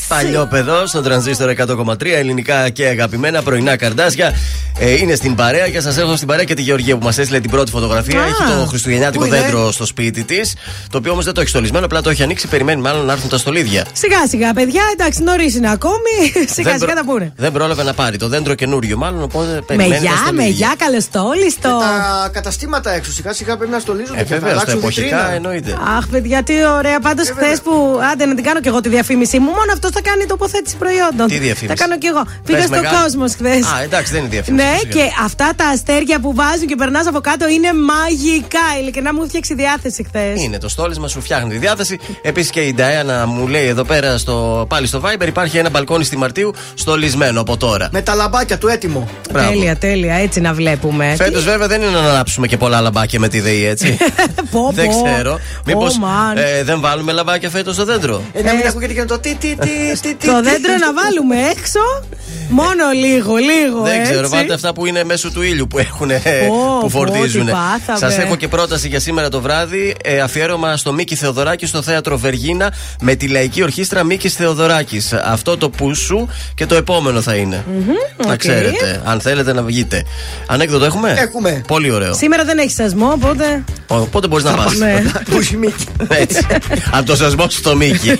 Παλιό 0.08 0.48
παιδό 0.50 0.88
στο 0.88 1.02
τρανζίστορ 1.02 1.54
100,3 1.58 2.06
ελληνικά 2.06 2.70
και 2.70 2.86
αγαπημένα 2.86 3.42
πρωινά 3.42 3.76
καρδάσια. 3.76 4.34
Ε, 4.82 4.92
είναι 4.92 5.16
στην 5.16 5.36
παρέα 5.36 5.70
και 5.70 5.80
σας 5.80 5.98
έχω 5.98 6.16
στην 6.16 6.28
παρέα 6.28 6.44
και 6.44 6.54
τη 6.54 6.62
Γεωργία 6.62 6.98
που 6.98 7.04
μας 7.04 7.18
έστειλε 7.18 7.40
την 7.40 7.50
πρώτη 7.50 7.72
φωτογραφία. 7.72 8.22
Α, 8.22 8.26
έχει 8.26 8.60
το 8.60 8.66
χριστουγεννιάτικο 8.66 9.26
δέντρο 9.26 9.72
στο 9.72 9.86
σπίτι 9.86 10.24
της. 10.24 10.56
Το 10.90 10.98
οποίο 10.98 11.12
όμως 11.12 11.26
δεν 11.26 11.34
το 11.34 11.42
έχει 11.42 11.50
στολισμένο, 11.50 11.86
απλά 11.86 12.02
το 12.02 12.10
έχει 12.10 12.24
ανοίξει. 12.24 12.48
Περιμένει 12.48 12.82
μάλλον 12.82 13.06
να 13.06 13.14
έρθουν 13.14 13.30
τα 13.30 13.38
στολίδια. 13.38 13.86
Σιγά 13.94 14.28
σιγά, 14.28 14.54
παιδιά, 14.54 14.82
εντάξει, 14.94 15.24
νωρίς 15.24 15.56
είναι 15.56 15.72
ακόμη. 15.72 16.16
σιγά 16.56 16.78
σιγά 16.78 16.94
τα 16.94 17.04
πούνε. 17.06 17.34
Δεν 17.36 17.52
πρόλαβε 17.52 17.84
να 17.84 17.94
πάρει 17.94 18.18
το 18.18 18.28
δέντρο 18.28 18.56
καινούριο, 18.56 18.98
μάλλον 18.98 19.24
οπότε 19.24 19.62
περιμένει. 19.66 19.90
Μεγιά, 19.90 20.12
μεγιά, 20.34 20.74
καλεστόλιστο. 20.78 21.80
Τα 21.80 22.30
καταστήματα 22.34 22.92
έξω 22.92 23.12
σιγά 23.12 23.34
σιγά 23.34 23.58
πρέπει 23.58 23.72
να 23.72 23.80
στολίζονται. 23.80 24.20
Ε, 24.20 24.24
βέβαια, 24.24 24.60
στα 24.60 24.72
εποχικά 24.72 25.32
εννοείται. 25.32 25.78
Αχ, 25.98 26.08
παιδιά, 26.08 26.44
τι 26.44 26.54
ωραία. 26.78 27.00
Πάντως 27.00 27.28
ε, 27.28 27.34
χθες 27.34 27.62
που 27.62 28.00
άντε 28.12 28.26
να 28.26 28.36
την 28.36 28.44
κάνω 28.44 28.60
κι 28.60 28.68
εγώ 28.68 28.80
τη 28.82 28.90
διαφήμιση 28.90 29.40
μου, 29.40 29.50
μόνο 29.50 29.72
αυτό 29.74 29.92
θα 29.92 30.02
κάνει 30.02 30.26
τοποθέτηση 30.26 30.76
προϊόντων. 30.76 31.28
Τι 31.28 31.38
διαφήμιση; 31.38 31.78
Θα 31.78 31.84
κάνω 31.84 31.98
κι 31.98 32.08
εγώ. 32.08 32.24
Πήγα 32.46 32.62
στο 32.62 32.82
κόσμο 33.02 33.26
χθες. 33.28 33.66
Α, 33.66 33.82
εντάξει, 33.84 34.12
δεν 34.12 34.22
είναι 34.22 34.30
διαφήμιση. 34.30 34.66
Ναι, 34.66 34.69
ναι, 34.70 34.76
φυσικά. 34.78 34.94
και 34.94 35.04
αυτά 35.24 35.52
τα 35.56 35.66
αστέρια 35.66 36.20
που 36.20 36.34
βάζουν 36.36 36.68
και 36.68 36.76
περνάς 36.76 37.08
από 37.08 37.20
κάτω 37.20 37.48
είναι 37.48 37.70
μαγικά. 37.74 38.60
Ειλικρινά 38.82 39.14
μου 39.14 39.28
φτιάξει 39.28 39.54
διάθεση 39.54 40.04
χθες. 40.08 40.44
Είναι 40.44 40.58
το 40.58 40.70
στόλισμα, 40.70 41.08
σου 41.08 41.22
φτιάχνει 41.22 41.50
τη 41.50 41.58
διάθεση. 41.58 42.00
Επίσης 42.22 42.52
και 42.52 42.60
η 42.62 42.74
Νταένα 42.74 43.26
μου 43.28 43.48
λέει 43.48 43.68
εδώ 43.68 43.84
πέρα 43.84 44.18
στο, 44.18 44.66
πάλι 44.70 44.88
στο 44.88 45.02
Viber 45.06 45.28
υπάρχει 45.28 45.58
ένα 45.58 45.70
μπαλκόνι 45.70 46.04
στη 46.04 46.18
Μαρτίου 46.18 46.54
στολισμένο 46.74 47.42
από 47.42 47.58
τώρα. 47.58 47.90
Με 47.92 48.02
τα 48.02 48.16
λαμπάκια 48.16 48.58
του 48.58 48.68
έτοιμο. 48.68 49.08
Μπράβο. 49.32 49.50
Τέλεια, 49.50 49.76
τέλεια, 49.78 50.16
έτσι 50.16 50.42
να 50.42 50.54
βλέπουμε. 50.54 51.14
Φέτος 51.18 51.44
βέβαια 51.44 51.68
δεν 51.68 51.82
είναι 51.82 51.92
να 51.92 52.00
ανάψουμε 52.10 52.48
και 52.48 52.58
πολλά 52.58 52.82
λαμπάκια 52.82 53.20
με 53.20 53.28
τη 53.28 53.40
ΔΕΗ, 53.40 53.66
έτσι. 53.66 53.98
Πω, 54.52 54.72
δεν 54.74 54.88
πω. 54.88 55.04
ξέρω. 55.04 55.40
Μήπως 55.66 55.98
Oh, 56.00 56.04
man. 56.04 56.38
δεν 56.64 56.80
βάλουμε 56.80 57.12
λαμπάκια 57.12 57.50
φέτος 57.50 57.74
στο 57.76 57.86
δέντρο; 57.86 58.22
Ε, 58.34 58.42
να 58.42 58.54
μην 58.54 58.68
ακούγεται 58.68 58.94
και 58.94 59.06
το 59.06 59.20
τι, 59.20 59.36
τι, 59.36 59.56
τι, 59.56 59.70
τι, 60.02 60.16
τι. 60.16 60.28
Το 60.28 60.34
δέντρο 60.42 60.74
να 60.80 60.94
βάλουμε 60.94 61.36
έξω; 61.58 61.80
Μόνο 62.50 62.84
λίγο, 62.94 63.36
λίγο. 63.36 63.82
Δεν 63.84 64.04
ξέρω, 64.04 64.20
έτσι. 64.20 64.36
βάλτε 64.36 64.58
αυτά 64.60 64.74
που 64.74 64.86
είναι 64.86 65.04
μέσω 65.04 65.32
του 65.32 65.42
ήλιου 65.42 65.68
που 65.68 65.80
έχουν 65.80 66.08
Πω, 66.48 66.78
που 66.82 66.90
φορτίζουν. 66.90 67.46
πω, 67.46 67.52
τι 67.52 67.52
πάθαμε. 67.52 68.00
Σας 68.00 68.18
έχω 68.18 68.36
και 68.36 68.48
πρόταση 68.48 68.88
για 68.88 69.00
σήμερα 69.00 69.30
το 69.30 69.42
βράδυ. 69.42 69.96
Ε, 70.04 70.20
αφιέρωμα 70.20 70.78
στο 70.78 70.94
Μίκη 70.94 71.16
Θεοδωράκη 71.16 71.66
στο 71.66 71.82
θέατρο 71.82 72.18
Βεργίνα 72.18 72.74
με 73.02 73.16
τη 73.16 73.28
λαϊκή 73.28 73.64
ορχήστρα 73.64 74.04
Μίκης 74.04 74.34
Θεοδωράκης. 74.34 75.14
Αυτό 75.14 75.58
το 75.58 75.70
πούσου 75.70 76.28
και 76.56 76.66
το 76.66 76.76
επόμενο 76.76 77.22
θα 77.22 77.36
είναι. 77.36 77.66
Να 78.26 78.32
οκ. 78.32 78.38
ξέρετε, 78.38 79.02
αν 79.06 79.22
θέλετε 79.22 79.54
να 79.54 79.62
βγείτε. 79.62 80.04
Ανέκδοτο 80.48 80.86
έχουμε; 80.86 81.14
Έχουμε. 81.18 81.62
Πολύ 81.68 81.92
ωραίο. 81.92 82.14
Σήμερα 82.14 82.44
δεν 82.44 82.58
έχει 82.58 82.72
σασμό, 82.72 83.12
οπότε. 83.12 83.64
Οπότε 83.88 84.28
μπορείς 84.28 84.46
να 84.46 84.52
πας. 84.52 84.76
Ναι. 84.78 85.02
Μπουσιμίκη. 85.30 85.86
Έτσι. 86.10 86.46
Από 86.92 87.06
το 87.06 87.16
σασμό 87.16 87.46
στο 87.50 87.76
Μίκη. 87.76 88.20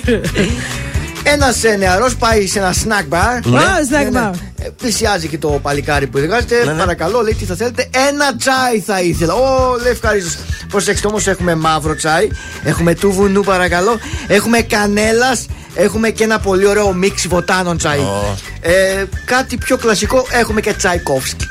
Ένας 1.22 1.60
νεαρός 1.78 2.16
πάει 2.16 2.46
σε 2.46 2.58
ένα 2.58 2.74
snack 2.74 3.14
bar. 3.14 3.40
Ναι. 3.44 3.58
Α, 3.58 3.62
snack 3.90 4.16
bar. 4.16 4.30
Ε, 4.58 4.68
Πλησιάζει 4.76 5.28
και 5.28 5.38
το 5.38 5.48
παλικάρι 5.48 6.06
που 6.06 6.18
εργάζεται. 6.18 6.64
Ναι, 6.64 6.72
ναι. 6.72 6.78
Παρακαλώ, 6.78 7.22
λέει 7.22 7.34
τι 7.34 7.44
θα 7.44 7.54
θέλετε. 7.54 7.88
Ένα 8.08 8.36
τσάι 8.36 8.80
θα 8.86 9.00
ήθελα. 9.00 9.34
Ω, 9.34 9.76
λέει 9.82 9.92
ευχαρίστως. 9.92 10.36
Προσέξτε 10.68 11.06
όμως, 11.06 11.26
έχουμε 11.26 11.54
μαύρο 11.54 11.94
τσάι. 11.94 12.28
Έχουμε 12.64 12.94
του 12.94 13.12
βουνού, 13.12 13.40
παρακαλώ. 13.40 13.98
Έχουμε 14.26 14.60
κανέλας. 14.60 15.46
Έχουμε 15.74 16.10
και 16.10 16.24
ένα 16.24 16.38
πολύ 16.38 16.66
ωραίο 16.66 16.92
μίξ 16.92 17.26
βοτάνων 17.26 17.76
τσάι. 17.76 17.98
Ω. 17.98 18.36
Ε, 18.60 19.04
κάτι 19.24 19.56
πιο 19.56 19.76
κλασικό, 19.76 20.26
έχουμε 20.30 20.60
και 20.60 20.72
τσάικόφσκι. 20.72 21.44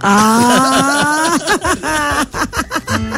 Α, 0.00 0.10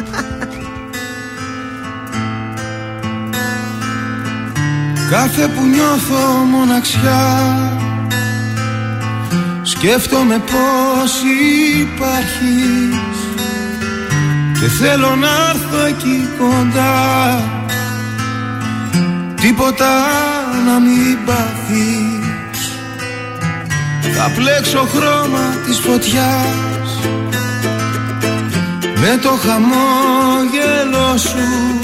Κάθε 5.11 5.47
που 5.47 5.65
νιώθω 5.65 6.45
μοναξιά 6.51 7.31
Σκέφτομαι 9.63 10.37
πως 10.37 11.13
υπάρχεις. 11.79 13.17
Και 14.59 14.67
θέλω 14.67 15.15
να 15.15 15.29
έρθω 15.49 15.85
εκεί 15.85 16.29
κοντά. 16.37 17.43
Τίποτα 19.41 19.89
να 20.65 20.79
μην 20.79 21.17
πάθεις. 21.25 22.71
Θα 24.15 24.31
πλέξω 24.35 24.87
χρώμα 24.93 25.55
της 25.65 25.79
φωτιάς. 25.79 26.99
Με 28.95 29.19
το 29.21 29.29
χαμόγελο 29.29 31.17
σου 31.17 31.79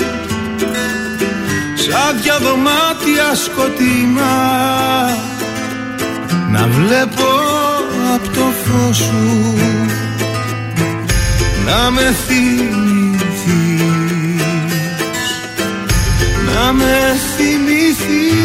Σαν 1.90 2.22
δυο 2.22 2.38
δωμάτια 2.42 3.36
σκοτεινά. 3.36 4.38
Να 6.52 6.68
βλέπω 6.68 7.30
απ' 8.16 8.34
το 8.36 8.46
φως 8.64 8.98
σου. 8.98 9.56
Να 11.66 11.92
με 11.92 12.16
θυμηθείς. 12.28 13.28
Να 16.46 16.74
με 16.74 17.16
θυμηθείς. 17.38 18.38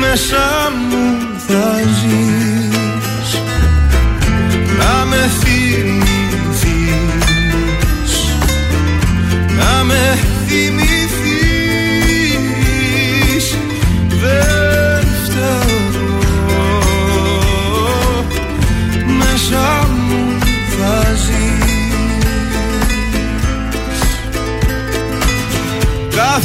Μέσα 0.00 0.72
μου 0.88 1.04
θα 1.46 1.80
ζεις. 1.84 3.30
Να 4.78 5.04
με 5.04 5.30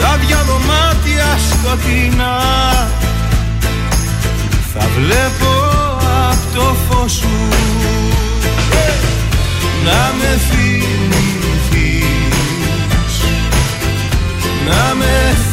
Σαν 0.00 0.20
δυο 0.26 0.38
δωμάτια 0.46 1.38
σκοτεινά 1.50 2.38
Θα 4.72 4.88
βλέπω 4.96 5.52
απ' 6.30 6.54
το 6.54 6.76
φως 6.88 7.12
σου 7.12 7.28
να 9.84 10.12
με 10.18 10.40
θυμηθείς 10.50 10.74
Να 14.66 14.94
με 14.94 15.04
θυμηθείς 15.04 15.49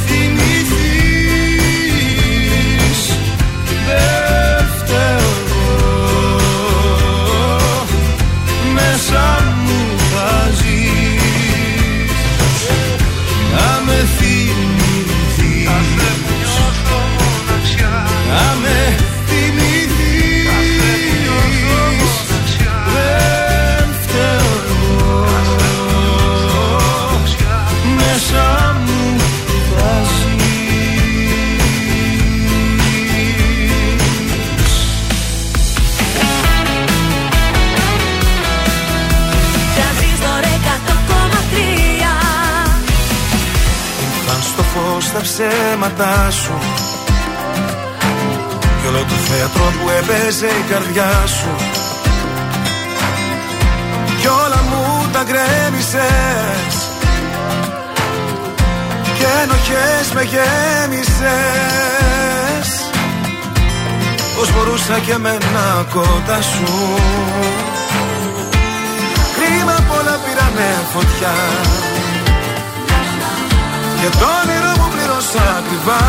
ψέματά 45.28 46.32
σου. 46.32 46.57
Κι 48.80 48.88
όλο 48.88 48.99
το 48.99 49.15
θέατρο 49.28 49.63
που 49.80 49.89
έπαιζε 49.99 50.45
η 50.45 50.63
καρδιά 50.71 51.11
σου. 51.25 51.51
Κι 54.19 54.28
όλα 54.28 54.61
μου 54.69 55.09
τα 55.11 55.23
γκρέμισες. 55.28 56.75
Κι 59.17 59.25
ενοχές 59.41 60.05
με 60.13 60.23
γέμισες. 60.32 61.28
Πώς 64.36 64.51
μπορούσα 64.53 64.99
και 65.05 65.11
εμένα 65.11 65.86
κοντά 65.93 66.41
σου. 66.41 66.71
Κρίμα 69.36 69.75
απ' 69.78 69.91
όλα 69.91 70.15
πήρανε 70.23 70.69
φωτιά. 70.93 71.36
Και 74.01 74.09
το 74.19 74.28
όνειρο 75.18 75.24
μου 75.24 75.24
πλήρωσα 75.24 75.45
ακριβά. 75.59 76.03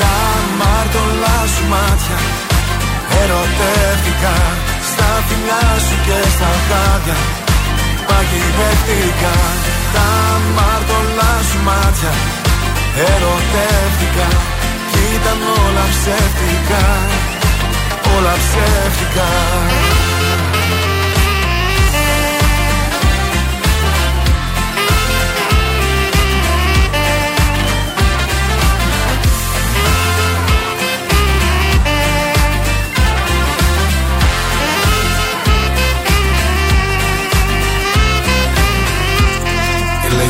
Τα 0.00 0.16
μάρτωλά 0.58 1.38
σου 1.54 1.64
μάτια 1.72 2.18
Ερωτεύτηκα 3.20 4.36
Στα 4.90 5.10
φιλιά 5.26 5.64
σου 5.86 5.96
και 6.06 6.18
στα 6.34 6.52
χάδια. 6.68 7.16
Παγιδεύτηκα. 8.08 9.34
Τα 9.94 10.08
μάρτωλά 10.56 11.32
σου 11.48 11.58
μάτια 11.68 12.12
Ερωτεύτηκα. 13.10 14.28
Κι 14.90 15.00
ήταν 15.16 15.40
όλα 15.64 15.84
ψεύτικα. 15.94 16.84
Όλα 18.16 18.34
ψεύτικα 18.42 19.28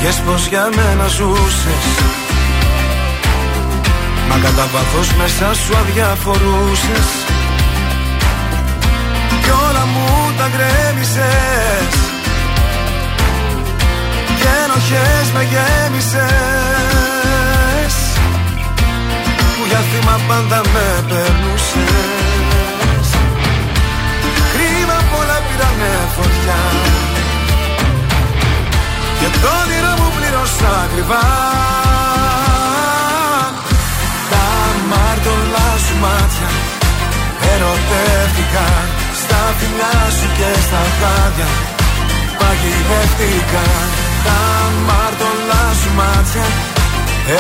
Λέγες 0.01 0.21
πως 0.27 0.47
για 0.47 0.69
μένα 0.77 1.07
ζούσες. 1.07 1.87
Μα 4.29 4.37
κατά 4.43 4.69
βάθος 4.73 5.15
μέσα 5.15 5.55
σου 5.55 5.77
αδιαφορούσες. 5.77 7.09
Κι 9.43 9.51
όλα 9.69 9.85
μου 9.87 10.33
τα 10.39 10.49
γκρέμισες. 10.53 11.93
Και 14.39 14.49
ενοχές 14.65 15.27
με 15.35 15.43
γέμισες. 15.53 16.25
Που 19.57 19.65
για 19.69 19.83
θύμα 19.91 20.17
πάντα 20.29 20.61
με 20.73 20.87
περνούσες 21.09 23.09
Κρίμα 24.53 24.99
πολλά 25.13 25.39
πήρανε 25.47 25.93
φωτιά. 26.17 26.61
και 26.83 26.98
το 29.43 29.49
όνειρο 29.63 29.93
μου 30.01 30.09
πλήρωσα 30.17 30.71
ακριβά. 30.85 31.25
Τα 34.33 34.47
μάρτωλά 34.91 35.69
σου 35.85 35.95
μάτια 36.05 36.51
Ερωτεύτηκα 37.53 38.67
Στα 39.21 39.41
φιλιά 39.59 39.97
σου 40.17 40.29
και 40.39 40.51
στα 40.67 40.83
χάδια 40.99 41.51
Παγιδεύτηκα. 42.39 43.65
Τα 44.27 44.41
μάρτωλά 44.89 45.65
σου 45.81 45.91
μάτια 45.99 46.47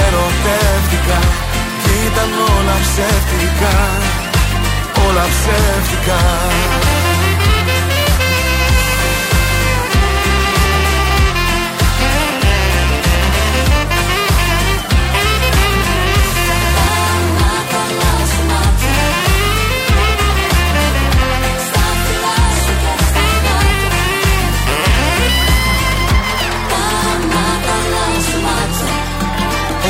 Ερωτεύτηκα. 0.03 1.20
Κι 1.82 1.92
ήταν 2.09 2.30
όλα 2.55 2.76
ψεύτικα. 2.84 3.74
Όλα 5.07 5.24
ψεύτικα 5.34 6.18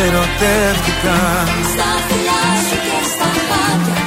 ερωτεύτηκα. 0.05 1.17
Στα 1.73 1.91
φιλιά 2.07 2.43
σου 2.67 2.77
και 2.87 2.99
στα 3.13 3.29
μάτια. 3.51 3.99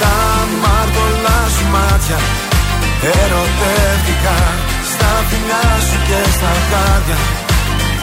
Τα 0.00 0.16
μάρτωλά 0.62 1.40
σου 1.54 1.66
μάτια 1.74 2.18
Ερωτεύτηκα. 3.22 4.38
Στα 4.92 5.12
φιλιά 5.28 5.64
σου 5.86 5.98
και 6.08 6.20
στα 6.36 6.52
χάδια 6.68 7.18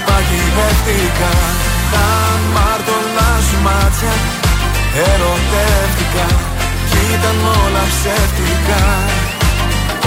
Παγιδεύτηκα. 0.07 1.31
Τα 1.93 2.07
μάρτωλά 2.55 3.31
σου 3.47 3.57
μάτια 3.65 4.13
Ερωτεύτηκα. 5.09 6.27
Κι 6.89 6.99
ήταν 7.15 7.39
όλα 7.63 7.83
ψεύτικα. 7.93 8.81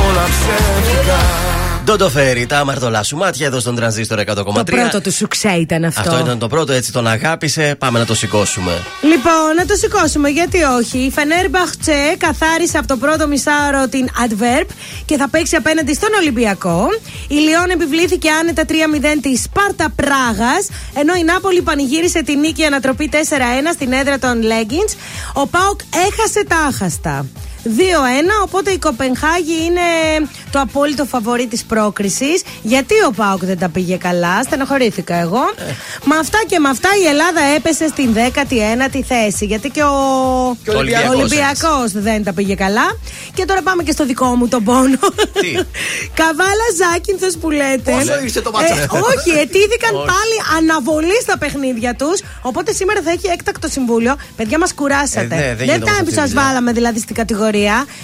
Όλα 0.07 0.25
ψεύτικα 0.35 1.64
Ντόντο 1.85 2.09
φέρει 2.09 2.47
τα 2.47 2.59
αμαρτωλά 2.59 3.03
σου 3.03 3.17
μάτια 3.17 3.47
εδώ 3.47 3.61
στον 3.61 3.75
τρανζίστορ 3.75 4.19
100,3. 4.19 4.35
Το 4.35 4.63
πρώτο 4.65 5.01
του 5.01 5.13
σουξέ 5.13 5.49
ήταν 5.49 5.85
αυτό. 5.85 6.01
Αυτό 6.01 6.19
ήταν 6.19 6.39
το 6.39 6.49
πρώτο, 6.49 6.73
έτσι 6.73 6.93
τον 6.93 7.07
αγάπησε. 7.07 7.75
Πάμε 7.79 7.99
να 7.99 8.05
το 8.05 8.15
σηκώσουμε. 8.15 8.83
Λοιπόν, 9.03 9.55
να 9.57 9.67
το 9.67 9.75
σηκώσουμε, 9.75 10.29
γιατί 10.29 10.63
όχι. 10.63 10.99
Η 10.99 11.11
Φενέρ 11.11 11.49
Μπαχτσέ 11.49 12.17
καθάρισε 12.19 12.79
από 12.79 12.87
το 12.87 12.97
πρώτο 12.97 13.27
μισάωρο 13.29 13.89
την 13.89 14.09
Adverb 14.27 14.67
και 15.05 15.17
θα 15.17 15.29
παίξει 15.29 15.57
απέναντι 15.57 15.95
στον 15.95 16.09
Ολυμπιακό. 16.21 16.87
Η 17.29 17.35
Λιόν 17.35 17.71
επιβλήθηκε 17.71 18.31
άνετα 18.31 18.65
3-0 18.69 18.73
της 19.23 19.43
Σπάρτα 19.43 19.93
Πράγας, 19.97 20.69
ενώ 20.95 21.15
η 21.15 21.23
Νάπολη 21.23 21.63
πανηγύρισε 21.63 22.23
την 22.23 22.39
νίκη 22.39 22.65
ανατροπή 22.65 23.11
4-1 23.13 23.17
στην 23.73 23.93
έδρα 23.93 24.19
των 24.19 24.43
Leggings. 24.43 24.95
Ο 25.33 25.47
Πάοκ 25.47 25.81
έχασε 26.09 26.45
τα 26.49 26.57
άχαστα. 26.57 27.27
2-1, 27.65 27.71
οπότε 28.43 28.71
η 28.71 28.79
Κοπενχάγη 28.79 29.65
είναι 29.65 29.81
το 30.51 30.61
απόλυτο 30.61 31.05
φαβορή 31.05 31.47
της 31.47 31.65
πρόκρισης. 31.65 32.43
Γιατί 32.63 32.95
ο 33.09 33.11
Πάοκ 33.11 33.45
δεν 33.45 33.59
τα 33.59 33.69
πήγε 33.69 33.97
καλά, 33.97 34.43
στενοχωρήθηκα 34.43 35.15
εγώ. 35.15 35.45
Με 36.05 36.17
αυτά 36.17 36.39
και 36.47 36.59
με 36.59 36.69
αυτά 36.69 36.89
η 37.03 37.07
Ελλάδα 37.07 37.41
έπεσε 37.57 37.89
στην 37.89 38.15
19η 38.15 39.01
θέση. 39.07 39.45
Γιατί 39.45 39.69
και 39.71 39.83
ο, 39.83 39.95
Και 40.65 40.71
ο 40.71 40.79
Ολυμπιακός, 40.79 41.17
Ολυμπιακός 41.19 41.93
δεν 41.93 42.25
τα 42.25 42.33
πήγε 42.33 42.55
καλά. 42.55 42.97
Και 43.35 43.45
τώρα 43.45 43.63
πάμε 43.63 43.83
και 43.83 43.93
στο 43.93 44.05
δικό 44.07 44.27
μου 44.27 44.49
τον 44.49 44.65
πόνο. 44.65 44.99
Τι; 45.41 45.51
Καβάλα 46.21 46.67
Ζάκυνθος 46.81 47.37
που 47.41 47.51
λέτε. 47.51 47.91
Πόσο 47.91 48.21
είστε 48.25 48.41
το 48.41 48.51
μάτσο 48.51 48.75
αυτό; 48.75 48.97
όχι, 48.97 49.31
ετήθηκαν 49.39 49.95
Όχι. 49.95 50.07
πάλι 50.07 50.37
αναβολή 50.59 51.19
στα 51.23 51.39
παιχνίδια 51.39 51.95
τους. 51.95 52.21
Οπότε 52.43 52.73
σήμερα 52.73 53.01
θα 53.05 53.11
έχει 53.11 53.27
έκτακτο 53.33 53.69
συμβούλιο. 53.69 54.17
Παιδιά, 54.37 54.59
μας 54.59 54.75
κουράσατε. 54.75 55.35
Ε, 55.35 55.39
ναι, 55.39 55.45
δεν 55.47 55.57
δεν 55.57 55.67
γίνεται 55.67 55.77
ήταν 55.77 55.89
όμως 55.89 55.99
που 55.99 56.05
αυτή 56.05 56.15
η 56.15 56.19
σας 56.19 56.29
δουλειά. 56.31 56.45
βάλαμε 56.45 56.73
δηλαδή 56.73 56.99
στην 56.99 57.15
κατηγορία. 57.15 57.53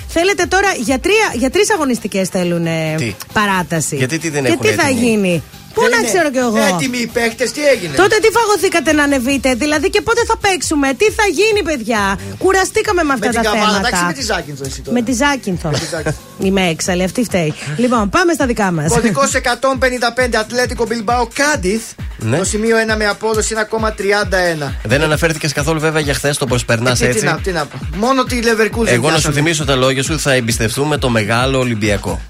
Θέλετε 0.08 0.44
τώρα 0.44 0.72
για, 0.78 0.98
τρία, 0.98 1.32
για 1.34 1.50
τρεις 1.50 1.70
αγωνιστικές 1.70 2.28
θέλουν 2.28 2.66
ε, 2.66 2.94
Τι; 2.96 3.14
παράταση. 3.32 3.96
Γιατί 3.96 4.18
τι 4.18 4.28
δεν 4.28 4.44
Και 4.44 4.48
έχουν 4.52 4.60
τι 4.66 4.72
θα 4.72 4.86
έτοιμο; 4.86 5.00
γίνει; 5.00 5.42
Πού 5.74 5.80
Δεν 5.80 5.90
να 5.90 5.96
είναι 5.96 6.06
ξέρω 6.06 6.30
κι 6.30 6.38
εγώ. 6.46 6.56
Έτοιμοι 6.74 6.98
οι 6.98 7.06
παίχτε, 7.06 7.44
τι 7.44 7.62
έγινε; 7.72 7.94
Τότε 8.02 8.16
τι 8.22 8.28
φαγωθήκατε 8.38 8.92
να 8.92 9.02
ανεβείτε, 9.02 9.54
δηλαδή 9.54 9.90
και 9.90 10.00
πότε 10.00 10.20
θα 10.30 10.36
παίξουμε, 10.44 10.88
τι 11.00 11.04
θα 11.18 11.24
γίνει, 11.38 11.62
παιδιά; 11.62 12.18
Κουραστήκαμε 12.38 13.02
με 13.02 13.12
αυτά 13.12 13.26
με 13.26 13.32
την 13.32 13.42
τα 13.42 13.50
καβάλα, 13.50 13.66
θέματα. 13.66 13.88
εντάξει 13.88 14.04
με 14.04 14.12
τη 14.12 14.22
Ζάκυνθο 14.30 14.64
εσύ 14.66 14.80
τώρα. 14.80 14.96
Με 14.96 15.02
τη 15.02 15.12
Ζάκυνθο. 15.12 15.68
τη 15.68 15.86
Ζάκυνθο. 15.90 16.18
Είμαι 16.46 16.62
έξαλλη, 16.68 17.02
αυτή 17.02 17.24
φταίει. 17.24 17.54
λοιπόν, 17.76 18.08
πάμε 18.08 18.32
στα 18.32 18.46
δικά 18.46 18.70
μας. 18.72 18.88
Κωδικός 18.92 19.30
155 19.34 20.34
Ατλέτικο 20.40 20.86
Μπιλμπάο 20.86 21.28
Κάντιθ. 21.34 21.82
Ναι. 22.22 22.36
Το 22.38 22.44
σημείο 22.44 22.76
1 22.92 22.96
με 22.96 23.06
απόδοση 23.06 23.54
1,31. 23.70 24.72
Δεν 24.84 25.02
αναφέρθηκες 25.02 25.52
καθόλου 25.52 25.80
βέβαια 25.80 26.00
για 26.00 26.14
χθες 26.14 26.36
το 26.38 26.46
πώς 26.46 26.64
περνάς 26.64 26.98
Τι, 26.98 27.04
τι, 27.04 27.10
έτσι; 27.10 27.24
να, 27.24 27.38
τι 27.42 27.50
να 27.50 27.66
πω. 27.66 27.78
Μόνο 27.96 28.24
τη 28.24 28.40
Leverkusen. 28.42 28.86
Εγώ 28.86 29.06
να 29.06 29.14
σου 29.14 29.20
πιάσαμε. 29.20 29.34
θυμίσω 29.34 29.64
τα 29.64 29.74
λόγια 29.76 30.02
σου, 30.02 30.18
θα 30.20 30.32
εμπιστευτούμε 30.32 30.96
το 30.98 31.08
μεγάλο 31.08 31.58
Ολυμπιακό. 31.58 32.20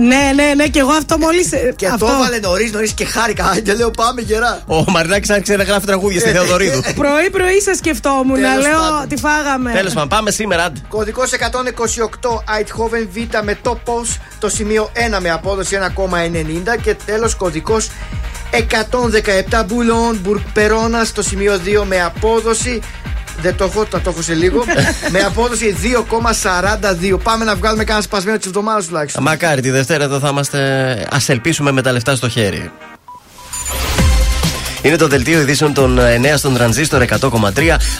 Ναι, 0.00 0.32
ναι, 0.34 0.52
ναι, 0.56 0.66
και 0.66 0.78
εγώ 0.78 0.90
αυτό 0.92 1.18
μόλις. 1.18 1.48
Και 1.76 1.86
το 1.98 2.06
έβαλε 2.06 2.38
νωρίς, 2.38 2.72
νωρίς 2.72 2.92
και 2.92 3.04
χάρηκα. 3.04 3.56
Και 3.64 3.72
λέω 3.74 3.90
πάμε 3.90 4.20
γερά. 4.20 4.62
Ο 4.66 4.84
Μαρινάκη 4.90 5.32
άρχισε 5.32 5.56
να 5.56 5.62
γράφει 5.64 5.86
τραγούδια 5.86 6.16
Ε, 6.16 6.20
στη 6.20 6.30
Θεοδωρίδου. 6.30 6.80
Πρωί-πρωί 6.94 7.60
σα 7.60 7.74
σκεφτόμουν 7.74 8.40
να 8.40 8.48
Τέλος 8.48 8.66
λέω 8.66 8.78
πάντων. 8.80 9.08
τι 9.08 9.16
φάγαμε. 9.16 9.72
Τέλος 9.72 9.92
πάντων, 9.92 10.08
πάμε 10.08 10.30
σήμερα. 10.30 10.64
άντε. 10.64 10.80
Κωδικός 10.88 11.30
128 11.32 12.28
Eindhoven 12.28 13.08
Β 13.12 13.44
με 13.44 13.54
τόπο. 13.62 14.02
Το 14.38 14.48
σημείο 14.48 14.90
1 15.16 15.18
με 15.20 15.30
απόδοση 15.30 15.78
1,90. 15.96 16.76
Και 16.82 16.94
τέλος 17.06 17.34
κωδικός 17.34 17.90
117 19.50 19.64
Μπουλόν 19.66 20.42
Περόνα. 20.52 21.06
Το 21.14 21.22
σημείο 21.22 21.60
2 21.64 21.84
με 21.84 22.02
απόδοση. 22.02 22.80
Δεν 23.42 23.56
το 23.56 23.64
έχω, 23.64 23.86
θα 23.90 24.00
το 24.00 24.10
έχω 24.10 24.22
σε 24.22 24.34
λίγο. 24.34 24.64
με 25.12 25.20
απόδοση 25.20 25.76
2,42. 27.12 27.18
Πάμε 27.22 27.44
να 27.44 27.54
βγάλουμε 27.54 27.84
κανένα 27.84 28.04
σπασμένο 28.04 28.36
της 28.38 28.46
εβδομάδας 28.46 28.86
τουλάχιστον. 28.86 29.22
Μακάρι 29.22 29.60
τη 29.60 29.70
Δευτέρα 29.70 30.04
εδώ 30.04 30.18
θα 30.18 30.28
είμαστε. 30.28 30.58
Α 31.10 31.18
ελπίσουμε 31.26 31.72
με 31.72 31.82
τα 31.82 31.92
λεφτά 31.92 32.14
στο 32.16 32.28
χέρι. 32.28 32.70
Είναι 34.82 34.96
το 34.96 35.06
δελτίο 35.06 35.40
ειδήσεων 35.40 35.72
των 35.72 35.98
9 35.98 36.02
στον 36.36 36.54
τρανζίστορ 36.54 37.04
100,3. 37.20 37.30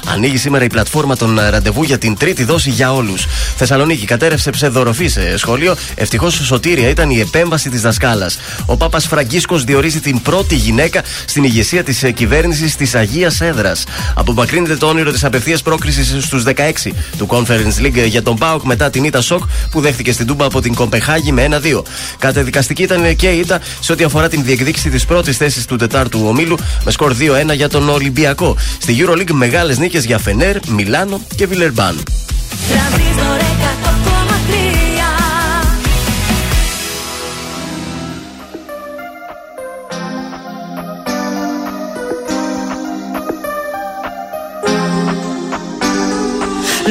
Ανοίγει 0.06 0.36
σήμερα 0.36 0.64
η 0.64 0.66
πλατφόρμα 0.66 1.16
των 1.16 1.38
ε, 1.38 1.48
ραντεβού 1.48 1.82
για 1.82 1.98
την 1.98 2.16
τρίτη 2.16 2.44
δόση 2.44 2.70
για 2.70 2.92
όλους. 2.92 3.26
Θεσσαλονίκη 3.56 4.06
κατέρευσε 4.06 4.50
ψευδοροφή 4.50 5.08
σε 5.08 5.36
σχολείο. 5.36 5.76
Ευτυχώς 5.94 6.34
σωτήρια 6.34 6.88
ήταν 6.88 7.10
η 7.10 7.20
επέμβαση 7.20 7.70
της 7.70 7.80
δασκάλας. 7.80 8.38
Ο 8.66 8.76
Πάπας 8.76 9.06
Φραγκίσκος 9.06 9.64
διορίζει 9.64 10.00
την 10.00 10.22
πρώτη 10.22 10.54
γυναίκα 10.54 11.02
στην 11.24 11.44
ηγεσία 11.44 11.82
της 11.82 12.04
κυβέρνησης 12.14 12.76
της 12.76 12.94
Αγίας 12.94 13.40
Έδρας. 13.40 13.84
Απομακρύνεται 14.14 14.76
το 14.76 14.86
όνειρο 14.86 15.12
της 15.12 15.24
απευθείας 15.24 15.62
πρόκρισης 15.62 16.24
στους 16.24 16.42
16 16.42 16.92
του 17.18 17.26
Conference 17.30 17.84
League 17.84 18.06
για 18.06 18.22
τον 18.22 18.36
Πάοκ 18.36 18.62
μετά 18.62 18.90
την 18.90 19.04
ήττα 19.04 19.20
σοκ 19.20 19.42
που 19.70 19.80
δέχτηκε 19.80 20.12
στην 20.12 20.26
Τούμπα 20.26 20.44
από 20.44 20.60
την 20.60 20.74
Κομπεχάγη 20.74 21.32
με 21.32 21.42
1-2. 21.42 21.82
Κατεδικαστική 22.18 22.82
ήταν 22.82 23.16
και 23.16 23.28
η 23.28 23.38
ήττα 23.38 23.60
σε 23.80 23.92
ό,τι 23.92 24.04
αφορά 24.04 24.28
την 24.28 24.42
διεκδίκηση 24.44 24.90
της 24.90 25.04
πρώτης 25.04 25.36
θέσης 25.36 25.64
του 25.64 25.76
τετάρτου 25.76 26.22
ομίλου 26.26 26.56
με 26.84 26.90
σκορ 26.90 27.14
2-1 27.50 27.54
για 27.54 27.68
τον 27.68 27.88
Ολυμπιακό. 27.88 28.56
Στη 28.80 29.04
EuroLeague 29.04 29.32
μεγάλες 29.32 29.78
νίκες 29.78 30.04
για 30.04 30.18
Φενέρ, 30.18 30.56
Μιλάνο 30.68 31.20
και 31.36 31.46
Βιλερμπάν. 31.46 32.02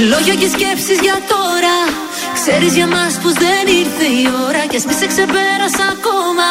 Λόγια 0.10 0.36
και 0.36 0.48
σκέψεις 0.48 1.00
για 1.02 1.18
τώρα 1.28 2.09
Ξέρεις 2.42 2.74
για 2.80 2.88
μας 2.96 3.14
πως 3.22 3.34
δεν 3.44 3.64
ήρθε 3.82 4.08
η 4.22 4.24
ώρα. 4.46 4.62
Κι 4.70 4.78
ας 4.80 4.86
μη 4.88 4.94
σε 5.02 5.08
ξεπέρασα 5.14 5.86
ακόμα. 5.96 6.50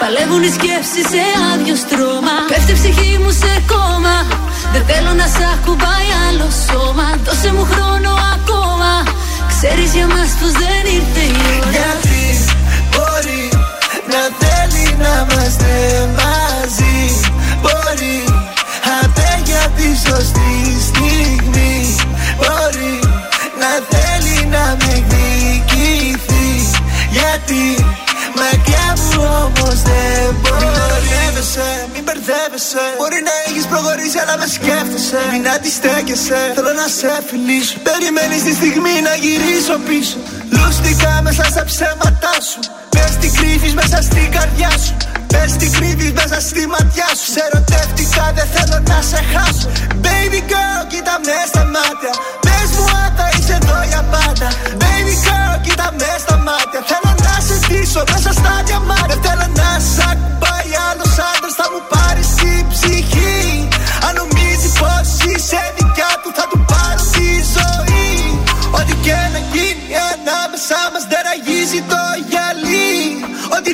Παλεύουν 0.00 0.42
οι 0.46 0.52
σκέψεις 0.56 1.06
σε 1.12 1.22
άδειο 1.50 1.76
στρώμα. 1.84 2.36
Πέφτει 2.50 2.72
η 2.74 2.76
ψυχή 2.78 3.12
μου 3.22 3.32
σε 3.42 3.52
κόμμα. 3.72 4.16
Δεν 4.72 4.82
θέλω 4.88 5.12
να 5.20 5.26
σ' 5.34 5.44
ακουμπάει 5.54 6.08
άλλο 6.26 6.48
σώμα. 6.66 7.06
Δώσε 7.26 7.50
μου 7.56 7.64
χρόνο 7.72 8.10
ακόμα. 8.34 8.92
Ξέρεις 9.52 9.90
για 9.96 10.06
μας 10.14 10.30
πως 10.38 10.52
δεν 10.62 10.82
ήρθε 10.96 11.22
η 11.36 11.38
ώρα. 11.56 11.70
Γιατί 11.76 12.24
μπορεί 12.92 13.42
να 14.12 14.22
θέλει 14.40 14.86
να 15.02 15.12
είμαστε 15.20 15.72
μαζί. 16.18 16.98
Μπορεί 17.62 18.18
αντέ 19.00 19.32
για 19.48 19.64
τη 19.76 19.88
σωστή 20.04 20.54
στιγμή. 20.88 21.61
Γιατί 27.46 27.84
μακριά 28.36 28.88
μου 28.96 29.22
όμως 29.44 29.82
δεν 29.82 30.34
μπορεί. 30.42 30.72
Μην 31.94 32.02
μπερδεύεσαι, 32.04 32.84
Μπορεί 32.98 33.20
να 33.28 33.34
έχεις 33.46 33.64
προχωρήσει, 33.66 34.18
αλλά 34.22 34.34
με 34.38 34.46
σκέφτεσαι. 34.56 35.20
Μην 35.32 35.48
αντιστέκεσαι, 35.48 36.38
θέλω 36.54 36.72
να 36.82 36.86
σε 36.98 37.12
φιλήσω. 37.28 37.76
Περιμένεις 37.88 38.42
τη 38.46 38.52
στιγμή 38.60 38.94
να 39.08 39.14
γυρίσω 39.24 39.74
πίσω. 39.88 40.16
Λούστηκα 40.56 41.20
μέσα 41.22 41.44
στα 41.52 41.64
ψέματά 41.64 42.36
σου. 42.50 42.60
Πε 42.88 43.04
τι 43.20 43.28
κρύβει 43.38 43.70
μέσα 43.72 44.02
στην 44.02 44.30
καρδιά 44.36 44.70
σου. 44.84 44.94
Πες 45.32 45.52
τι 45.58 45.66
κρύβει 45.76 46.08
μέσα 46.18 46.38
στη 46.48 46.62
ματιά 46.72 47.08
σου. 47.18 47.26
Σε 47.34 47.40
ερωτεύτηκα, 47.46 48.24
δεν 48.36 48.46
θέλω 48.54 48.78
να 48.90 48.98
σε 49.10 49.20
χάσω. 49.32 49.68
Baby 50.04 50.40
girl, 50.52 50.82
κοίτα 50.92 51.14
με 51.26 51.38
στα 51.50 51.64
μάτια. 51.74 52.12
Πες 52.44 52.68
μου 52.76 52.84
αν 53.02 53.10
θα 53.18 53.26
είσαι 53.34 53.54
εδώ 53.60 53.78
για 53.90 54.02
πάντα. 54.12 54.48
Baby 54.82 55.14
girl, 55.26 55.54
κοίτα 55.64 55.88
με 56.00 56.10
στα 56.24 56.36
μάτια. 56.46 56.80
Θέλω 56.90 57.12
να 57.26 57.34
σε 57.46 57.56
ζήσω 57.66 58.02
μέσα 58.12 58.30
στα 58.40 58.54
διαμάτια. 58.66 59.16
Θέλω 59.24 59.46
να 59.60 59.70
σ' 59.92 60.00
ακουμπάει 60.10 60.72
άλλος 60.88 61.14
άντρας, 61.30 61.54
θα 61.60 61.66
μου 61.72 61.80
πάρεις 61.92 62.28
την 62.38 62.62
ψυχή. 62.72 63.40
Αν 64.06 64.12
νομίζεις 64.20 64.72
πως 64.80 65.08
είσαι 65.28 65.62
δικιά 65.78 66.12
του, 66.22 66.30
θα 66.38 66.44
του 66.50 66.58
πάρω 66.70 67.02
τη 67.14 67.28
ζωή. 67.56 68.10
Ό,τι 68.78 68.94
και 69.04 69.18
να 69.34 69.40
γίνει 69.52 69.92
ανάμεσά 70.12 70.80
μας 70.92 71.04
δεν 71.10 71.22
ραγίζει 71.28 71.80
το 71.92 72.02
γυαλί. 72.28 72.31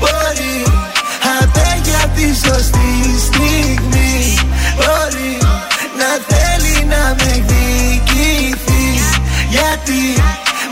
Μπορεί 0.00 0.56
αντέ 1.38 1.70
για 1.84 2.02
τη 2.14 2.26
σωστή 2.44 2.92
στιγμή. 3.26 4.14
Μπορεί 4.76 5.32
να 6.00 6.10
θέλει 6.30 6.76
να 6.92 7.02
με 7.18 7.28
εκδικηθείς. 7.38 9.06
Γιατί 9.54 10.02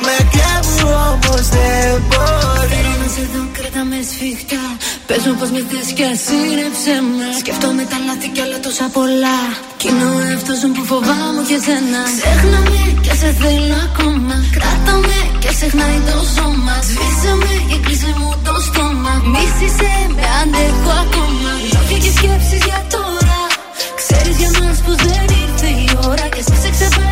μακριά 0.06 0.54
μου 0.64 0.88
όμως 1.10 1.48
δεν 1.48 2.02
μπορεί. 2.08 2.68
Θέλω 2.72 2.94
να 3.02 3.08
σε 3.14 3.24
δω, 3.32 3.42
κρατά 3.56 3.82
με 3.90 3.98
σφιχτά. 4.10 4.62
Πες 5.06 5.22
μου 5.26 5.34
πως 5.38 5.50
με 5.54 5.60
θες 5.70 5.88
κι 5.96 6.04
ας 6.12 6.24
είναι 6.36 6.66
ψέμα 6.76 7.26
Σκέφτομαι 7.40 7.84
τα 7.90 7.98
λάθη 8.06 8.28
κι 8.34 8.42
άλλα 8.44 8.58
τόσα 8.66 8.86
πολλά 8.96 9.38
Κι 9.80 9.86
είναι 9.88 10.04
ο 10.14 10.18
εαυτός 10.28 10.58
μου 10.64 10.72
που 10.76 10.84
φοβάμαι 10.90 11.42
και 11.50 11.58
σένα 11.66 12.02
Ξέχνα 12.18 12.60
με 12.72 12.82
κι 13.04 13.12
σε 13.20 13.30
θέλω 13.40 13.76
ακόμα 13.88 14.36
Κράτα 14.56 14.94
με 15.08 15.18
και 15.42 15.50
ξεχνάει 15.56 15.98
το 16.08 16.16
σώμα 16.34 16.74
Σβήσε 16.88 17.32
με 17.42 17.54
και 17.68 17.78
κλείσε 17.84 18.10
μου 18.18 18.30
το 18.46 18.54
στόμα 18.66 18.93
Μίσησε 19.32 19.92
με 20.16 20.24
αντέχω 20.40 20.92
ακόμα. 21.04 21.50
Λόγια 21.72 21.98
και 22.04 22.12
σκέψεις 22.18 22.62
για 22.68 22.80
τώρα. 22.94 23.40
Ξέρεις 24.00 24.36
για 24.40 24.50
μας 24.60 24.78
πως 24.84 24.96
δεν 25.06 25.26
ήρθε 25.42 25.68
η 25.84 25.88
ώρα 26.08 26.26
Και 26.34 26.40
εσύ 26.42 26.56
σε 26.62 26.70
ξεπέρασα 26.70 27.03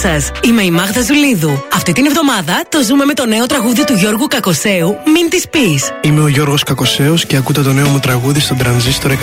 σας, 0.00 0.30
είμαι 0.44 0.62
η 0.62 0.70
Μάγδα 0.70 1.02
Ζουλίδου. 1.02 1.64
Αυτή 1.72 1.92
την 1.92 2.06
εβδομάδα 2.06 2.62
το 2.68 2.82
ζούμε 2.82 3.04
με 3.04 3.14
το 3.14 3.26
νέο 3.26 3.46
τραγούδι 3.46 3.84
του 3.84 3.92
Γιώργου 3.92 4.26
Κακοσέου, 4.26 4.96
Μην 5.14 5.30
της 5.30 5.48
πεις. 5.48 5.92
Είμαι 6.00 6.20
ο 6.20 6.28
Γιώργος 6.28 6.62
Κακοσέος 6.62 7.26
και 7.26 7.36
ακούτε 7.36 7.62
το 7.62 7.72
νέο 7.72 7.88
μου 7.88 7.98
τραγούδι 7.98 8.40
στον 8.40 8.56
τρανζίστορ 8.56 9.10
100,3. 9.10 9.16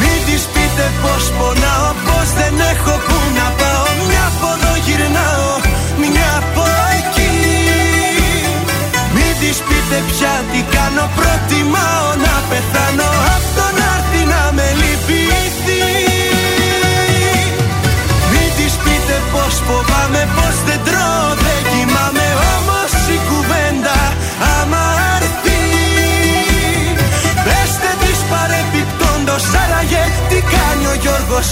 Μην 0.00 0.24
της 0.26 0.42
πείτε 0.52 0.92
πως 1.02 1.32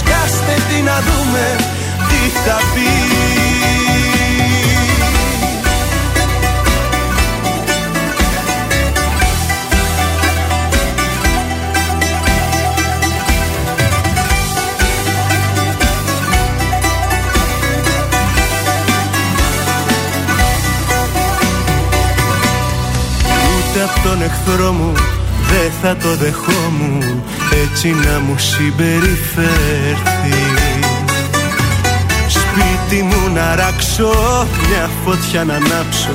ο 0.01 0.07
Γιώργος 0.07 0.41
Κάστε 0.41 0.61
τι 0.69 0.81
να 0.81 0.99
δούμε 0.99 1.55
τι 2.09 2.29
θα 2.39 2.57
πει. 2.73 2.89
Ούτε 23.57 23.83
απ' 23.83 24.03
τον 24.03 24.21
εχθρό 24.21 24.71
μου 24.71 24.91
δεν 24.93 25.20
θα 25.81 25.95
το 25.95 26.15
δεχόμουν 26.15 27.23
έτσι 27.63 27.87
να 27.87 28.19
μου 28.19 28.37
συμπεριφέρθει. 28.37 30.41
Σπίτι 32.27 33.03
μου 33.03 33.33
να 33.33 33.55
ράξω, 33.55 34.13
μια 34.67 34.89
φωτιά 35.05 35.43
να 35.43 35.53
ανάψω 35.53 36.13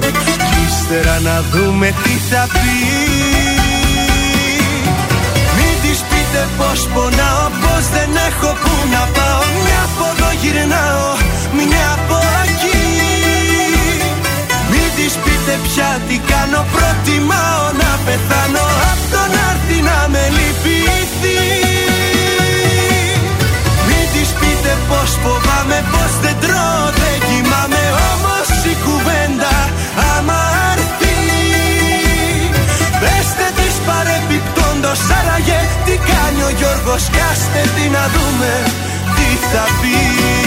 Κι 0.48 0.58
ύστερα 0.66 1.20
να 1.20 1.42
δούμε 1.52 1.94
τι 2.02 2.14
θα 2.30 2.46
πει. 2.52 2.76
Μην 5.56 5.74
της 5.82 5.98
πείτε 6.08 6.42
πως 6.58 6.88
πονάω, 6.94 7.46
πως 7.62 7.84
δεν 7.94 8.10
έχω 8.28 8.50
που 8.62 8.74
να 8.92 9.02
πάω. 9.16 9.42
Μια 9.64 9.80
από 9.88 10.04
εδώ 10.12 10.30
γυρνάω, 10.40 11.08
μια 11.56 11.86
από 11.96 12.35
Άντε 15.48 15.58
πια 15.68 15.90
τι 16.08 16.16
κάνω 16.32 16.60
προτιμάω 16.74 17.64
να 17.80 17.90
πεθάνω 18.04 18.66
Απ' 18.90 19.04
τον 19.12 19.30
άρτη 19.48 19.78
να 19.88 19.98
με 20.12 20.24
λυπηθεί. 20.36 21.40
Μην 23.86 24.06
της 24.12 24.30
πείτε 24.38 24.72
πως 24.88 25.10
φοβάμαι 25.22 25.78
πως 25.92 26.12
δεν 26.22 26.36
τρώω 26.42 26.84
δεν 27.00 27.16
κοιμάμαι 27.26 27.82
Όμως 28.10 28.48
η 28.72 28.74
κουβέντα 28.84 29.54
άμα 30.12 30.40
αρθεί 30.70 31.18
Πεστε 33.00 33.46
της 33.58 33.74
παρεπιπτόντος 33.86 35.00
άραγε 35.18 35.60
τι 35.84 35.94
κάνει 36.10 36.40
ο 36.48 36.50
Γιώργος 36.58 37.04
Κάστε 37.16 37.62
τι 37.74 37.84
να 37.96 38.04
δούμε 38.14 38.52
τι 39.16 39.28
θα 39.50 39.64
πει. 39.80 40.45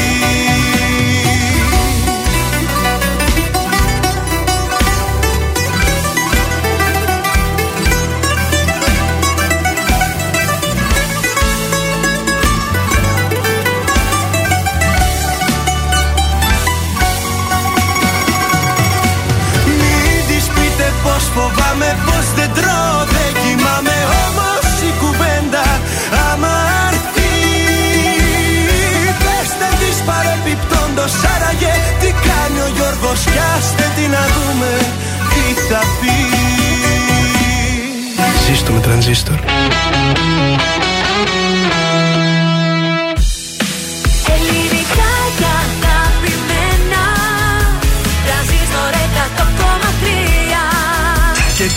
Παρεπιπτόντος 30.99 31.13
άραγε 31.35 31.73
τι 31.99 32.11
κάνει 32.27 32.59
ο 32.59 32.69
Γιώργος 32.75 33.23
κι 33.23 33.39
άστε 33.57 33.83
τι 33.95 34.07
να 34.07 34.23
δούμε 34.35 34.77
τι 35.29 35.61
θα 35.61 35.79
πει 35.99 36.17
Ζήστο 38.45 38.71
με 38.71 38.79
τρανζίστορ. 38.79 39.39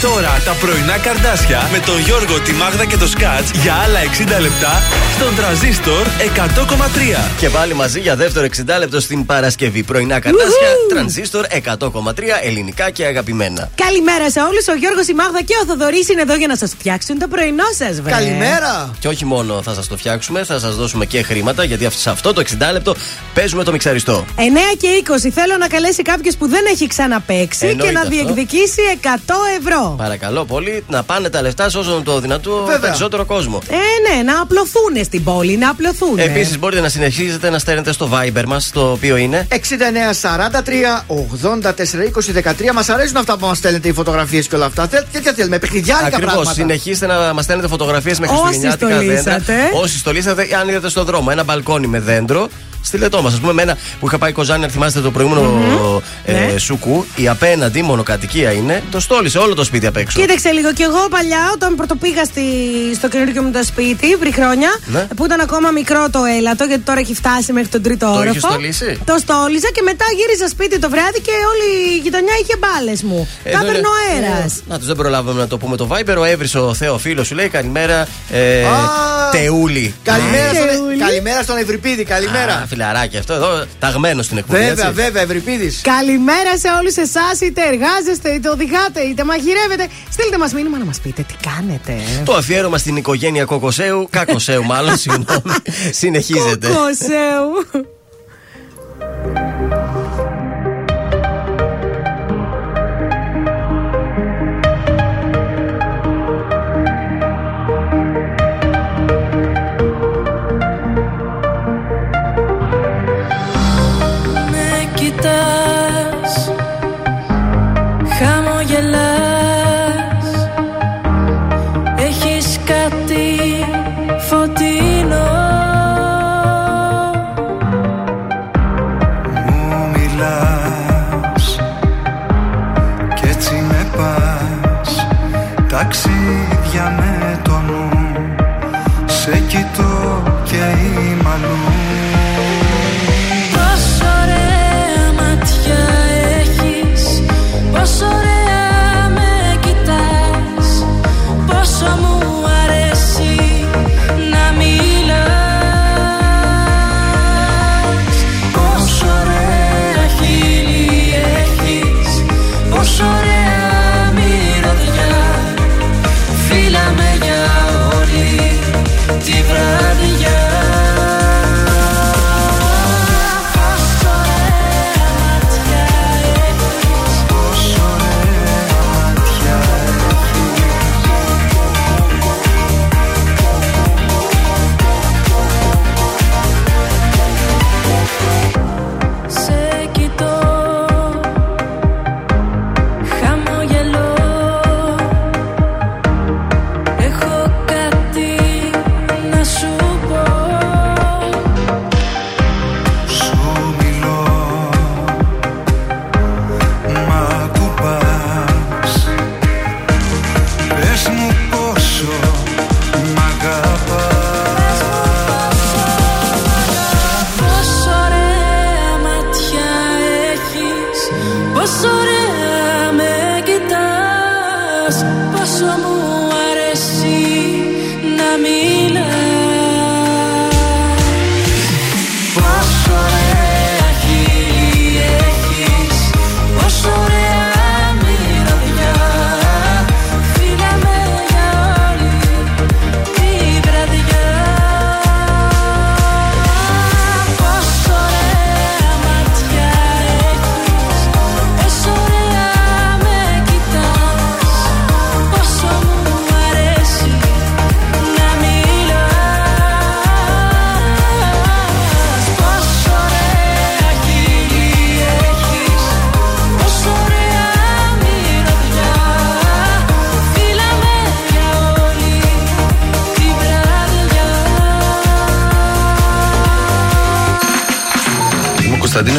Τώρα 0.03 0.43
τα 0.45 0.53
πρωινά 0.53 0.99
καρδάσια 0.99 1.69
με 1.73 1.79
τον 1.79 1.99
Γιώργο, 2.01 2.41
τη 2.41 2.53
Μάγδα 2.53 2.85
και 2.85 2.97
το 2.97 3.07
Σκάτς 3.07 3.51
για 3.63 3.75
άλλα 3.75 3.99
60 4.39 4.41
λεπτά 4.41 4.83
στον 5.17 5.37
τραζίστορ 5.37 6.07
100,3. 6.07 7.31
Και 7.39 7.49
πάλι 7.49 7.75
μαζί 7.75 8.01
για 8.01 8.17
δεύτερο 8.17 8.47
60 8.57 8.79
λεπτό 8.79 9.01
στην 9.01 9.27
Παρασκευή. 9.27 9.83
Πρωινά 9.83 10.21
καρτάσια, 10.21 10.69
τρανζίστορ 10.89 11.47
100,3 11.49 12.39
ελληνικά 12.43 12.91
και 12.91 13.05
αγαπημένα. 13.05 13.71
Καλημέρα 13.75 14.31
σε 14.31 14.41
όλους. 14.41 14.69
Ο 14.69 14.75
Γιώργος, 14.75 15.07
η 15.09 15.15
Μάγδα 15.15 15.43
και 15.43 15.55
ο 15.63 15.67
Θοδωρής 15.67 16.09
είναι 16.09 16.21
εδώ 16.21 16.35
για 16.35 16.47
να 16.47 16.57
σας 16.57 16.71
φτιάξουν 16.79 17.19
το 17.19 17.29
πρωινό 17.29 17.65
σας, 17.79 17.97
βέβαια. 17.97 18.13
Καλημέρα! 18.13 18.91
Και 18.99 19.09
όχι 19.09 19.25
μόνο 19.25 19.63
θα 19.63 19.75
σας 19.75 19.89
το 19.89 19.97
φτιάξουμε, 19.97 20.45
θα 20.45 20.59
σας 20.59 20.77
δώσουμε 20.77 21.05
και 21.05 21.23
χρήματα 21.23 21.65
γιατί 21.65 21.89
σε 21.97 22.11
αυτό 22.11 22.33
το 22.33 22.41
60 22.41 22.73
λεπτό 22.73 22.95
παίζουμε 23.35 23.65
το 23.65 23.73
μιξαριστό. 23.73 24.25
9 24.37 24.41
και 24.79 24.89
20. 25.27 25.31
Θέλω 25.31 25.57
να 25.57 25.69
καλέσει 25.69 26.03
κάποιος 26.03 26.37
που 26.37 26.49
δεν 26.49 26.65
έχει 26.73 26.87
ξαναπέξει 26.87 27.67
Εννοείται 27.67 27.87
και 27.87 27.93
να 27.93 28.01
αυτό. 28.01 28.11
διεκδικήσει 28.11 28.81
100 29.03 29.09
ευρώ. 29.59 29.92
Παρακαλώ 29.97 30.45
πολύ 30.45 30.85
να 30.89 31.03
πάνε 31.03 31.29
τα 31.31 31.43
λεφτά 31.43 31.69
σε 31.71 31.79
όσο 31.79 32.03
το 32.05 32.21
δυνατό 32.21 32.63
Βέβαια. 32.65 32.79
περισσότερο 32.81 33.25
κόσμο. 33.25 33.59
Ε, 33.69 34.15
ναι, 34.17 34.23
να 34.23 34.41
απλωθούν 34.41 35.05
στην 35.05 35.25
πόλη, 35.25 35.57
να 35.57 35.71
απλωθούν. 35.71 36.19
Επίσης 36.19 36.59
μπορείτε 36.59 36.81
να 36.81 36.89
συνεχίζετε 36.89 37.51
να 37.51 37.59
στέλνετε 37.59 37.93
στο 37.93 38.09
Viber 38.13 38.45
μας, 38.47 38.71
το 38.73 38.91
οποίο 38.91 39.17
είναι 39.17 39.47
69 39.51 39.55
43 40.23 41.05
84 41.07 42.05
20 42.05 42.33
13. 42.33 42.73
Μας 42.75 42.89
αρέσουν 42.89 43.17
αυτά 43.17 43.37
που 43.39 43.47
μας 43.47 43.59
στέλνετε, 43.59 43.89
οι 43.89 43.93
φωτογραφίες 43.93 44.47
και 44.49 44.55
όλα 44.55 44.65
αυτά. 44.67 44.89
Θε- 44.89 45.05
Τέτοια 45.13 45.33
θέλουμε, 45.33 45.59
παιχνιδιάρικα 45.59 46.07
Ακριβώς. 46.07 46.33
πράγματα. 46.33 46.53
Συνεχίστε 46.55 47.07
να 47.07 47.33
μας 47.35 47.45
στέλνετε 47.45 47.69
φωτογραφίες 47.69 48.19
με 48.19 48.27
Όσοι 48.27 48.37
χριστουγεννιάτικα 48.61 48.99
δέντρα. 48.99 49.21
στολίσατε. 49.21 49.71
Όσοι 49.83 49.99
στολίσατε, 49.99 50.43
ή 50.43 50.53
αν 50.61 50.69
είδατε 50.69 50.89
στο 50.89 51.05
δρόμο 51.05 51.29
ένα 51.31 51.45
μπαλκόνι 51.45 51.87
με 51.87 52.01
δέντρο, 52.01 52.49
στείλτε 52.83 53.09
το 53.09 53.23
μας. 53.23 53.35
Α 53.35 53.39
πούμε, 53.39 53.51
εμένα 53.51 53.77
που 54.01 54.07
είχα 54.07 54.19
πάει 54.19 54.33
κοζάνι, 54.33 54.65
αν 54.65 54.71
θυμάστε 54.71 55.01
το 55.01 55.11
προηγούμενο 55.11 56.03
ε, 56.25 56.33
Ναι. 56.33 56.59
σουκού, 56.59 57.07
η 57.17 57.29
απέναντι 57.29 57.83
μονοκατοικία 57.83 58.51
είναι, 58.53 58.83
το 58.91 59.01
στόλισε 59.01 59.39
όλο 59.39 59.55
το 59.55 59.65
σπίτι 59.65 59.87
απ' 59.87 59.97
έξω. 59.97 60.21
Κοίταξε 60.21 60.51
λίγο 60.51 60.73
κι 60.73 60.83
εγώ 60.83 61.07
παλιά, 61.11 61.51
όταν 61.55 61.75
πρωτοπήγα 61.75 62.25
στη, 62.25 62.43
στο 62.95 63.09
καινούργιο 63.09 63.43
μου 63.43 63.51
το 63.51 63.65
σπίτι 63.65 64.17
πριν 64.21 64.33
χρόνια, 64.35 64.69
Ναι. 64.87 65.07
που 65.17 65.25
ήταν 65.25 65.41
ακόμα 65.41 65.71
μικρό 65.71 66.11
το 66.11 66.21
έλατο, 66.39 66.65
γιατί 66.65 66.83
τώρα 66.83 67.01
έχει 67.01 67.15
φτάσει 67.15 67.53
μέχρι 67.53 67.69
τον 67.69 67.83
τρίτο 67.83 68.07
Το 68.07 68.13
όροφο. 68.13 68.29
είχες 68.31 68.43
στολίσει; 68.43 69.01
Το 69.05 69.17
στόλιζα 69.19 69.69
και 69.75 69.83
μετά 69.83 70.05
γύριζα 70.17 70.49
σπίτι 70.49 70.79
το 70.79 70.89
βράδυ 70.91 71.21
και 71.21 71.31
όλη 71.53 71.95
η 71.95 71.99
γειτονιά 72.03 72.35
είχε 72.43 72.55
μπάλες 72.61 73.03
μου. 73.03 73.29
Εδώ 73.45 73.57
Τα 73.59 73.63
είναι- 73.65 73.71
έπαιρνε 73.71 73.89
ο 73.89 73.95
αέρας. 74.31 74.53
Να 74.69 74.79
τους 74.79 74.87
δεν 74.87 74.97
προλάβαμε 74.97 75.41
να 75.41 75.47
το 75.47 75.59
πούμε 75.59 75.77
το 75.77 75.89
Viber. 75.93 76.17
Ο 76.19 76.25
Εύρη, 76.25 76.59
ο 76.61 76.75
Θέο 76.75 76.99
φίλος 76.99 77.27
σου 77.27 77.35
λέει 77.35 77.49
καλημέρα. 77.49 78.07
Ε, 78.33 78.65
Α, 78.65 78.71
Τεούλη. 79.33 79.95
Καλημέρα, 80.03 80.53
Ναι. 80.53 80.59
στον, 80.59 80.69
Θεούλη. 80.69 80.97
καλημέρα 80.99 81.43
στον 81.43 81.57
Ευρυπίδη, 81.57 82.03
Α, 82.03 82.05
καλημέρα. 82.05 82.67
Φιλαράκι 82.73 83.17
αυτό 83.17 83.33
εδώ, 83.33 83.65
ταγμένο 83.79 84.23
στην 84.23 84.39
εκπομπή. 84.39 84.59
βέβαια, 84.59 84.87
έτσι. 84.89 85.03
βέβαια, 85.03 85.23
Ευρυπίδης. 85.23 85.81
Καλημέρα 85.81 86.59
σε 86.59 86.69
όλους 86.81 86.97
εσάς, 86.97 87.41
είτε 87.41 87.61
εργάζεστε, 87.67 88.29
είτε 88.31 88.49
οδηγάτε, 88.49 89.01
είτε 89.01 89.25
μαγειρεύετε. 89.25 89.89
Στείλτε 90.11 90.39
μας 90.39 90.53
μήνυμα 90.53 90.79
να 90.79 90.85
μας 90.85 91.01
πείτε 91.01 91.23
τι 91.23 91.35
κάνετε. 91.49 92.03
Το 92.25 92.35
αφιέρωμα 92.35 92.79
στην 92.79 92.97
οικογένεια 92.97 93.45
Κοκοσέου, 93.45 94.09
Κακοσέου 94.11 94.65
μάλλον, 94.65 94.97
συγγνώμη, 95.03 95.55
συνεχίζεται. 95.91 96.67
Κοκοσέου. 96.69 97.51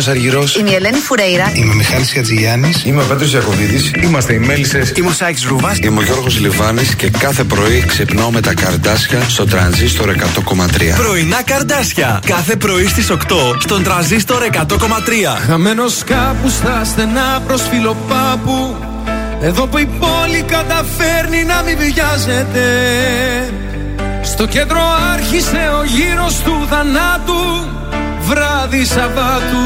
Αργυρός. 0.08 0.56
Είμαι 0.56 0.70
η 0.70 0.74
Ελένη 0.74 0.98
Φουρέιρα. 0.98 1.52
Είμαι 1.54 1.72
ο 1.72 1.76
Μιχάλης 1.76 2.18
Ατζηγιάννη. 2.18 2.72
Είμαι 2.84 3.02
ο 3.02 3.06
Πέτρος 3.06 3.34
Ιακοβίδη. 3.34 3.92
Είμαστε 4.04 4.34
οι 4.34 4.40
Μέλισσες. 4.40 4.92
Είμαι 4.96 5.08
ο 5.08 5.12
Σάιξ 5.12 5.44
Ρούβα. 5.44 5.76
Είμαι 5.82 6.00
ο 6.00 6.04
Γιώργος 6.04 6.40
Λιβάνης 6.40 6.96
και 6.96 7.10
κάθε 7.10 7.44
πρωί 7.44 7.84
ξυπνάω 7.88 8.32
με 8.32 8.42
τα 8.42 8.54
καρδάσια 8.54 9.22
στο 9.28 9.46
τρανζίστορ 9.46 10.10
100,3. 10.10 10.96
Πρωινά 10.96 11.44
καρδάσια. 11.44 12.20
Κάθε 12.26 12.56
πρωί 12.56 12.88
στις 12.88 13.10
8 13.10 13.56
στον 13.60 13.84
τραζίστορ 13.84 14.44
100,3. 14.44 15.38
Χαμένος 15.48 16.04
κάπους 16.06 16.54
στα 16.54 16.82
στενά 16.86 17.42
προς 17.48 17.62
φιλοπάπου. 17.72 18.76
Εδώ 19.42 19.68
που 19.68 19.78
η 19.78 19.86
πόλη 20.00 20.42
καταφέρνει 20.42 21.44
να 21.44 21.62
μην 21.62 21.78
βιάζεται. 21.78 22.66
Στο 24.24 24.48
κέντρο 24.48 24.82
άρχισε 25.14 25.72
ο 25.80 25.84
γύρος 25.84 26.36
του 26.44 26.68
θανάτου 26.70 27.73
βράδυ 28.24 28.86
Σαββάτου. 28.86 29.66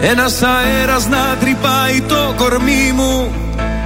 Ένας 0.00 0.42
αέρας 0.42 1.08
να 1.08 1.36
τρυπάει 1.40 2.00
το 2.08 2.34
κορμί 2.36 2.92
μου. 2.94 3.32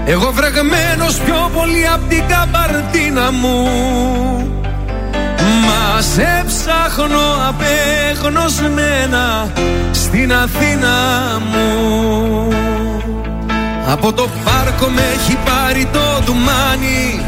Εγώ 0.07 0.33
βρεγμένος 0.33 1.21
πιο 1.25 1.51
πολύ 1.55 1.87
απ' 1.95 2.09
την 2.09 2.23
καμπαρτίνα 2.29 3.33
μου. 3.33 3.69
Μα 5.67 6.01
σε 6.01 6.45
ψάχνω 6.47 7.27
απέγνωσμένα 7.49 9.53
στην 9.93 10.33
Αθήνα 10.33 10.97
μου. 11.53 12.49
Από 13.91 14.13
το 14.13 14.29
πάρκο 14.45 14.87
με 14.87 15.03
έχει 15.15 15.37
πάρει 15.45 15.89
το 15.93 16.23
ντουμάνι 16.25 17.28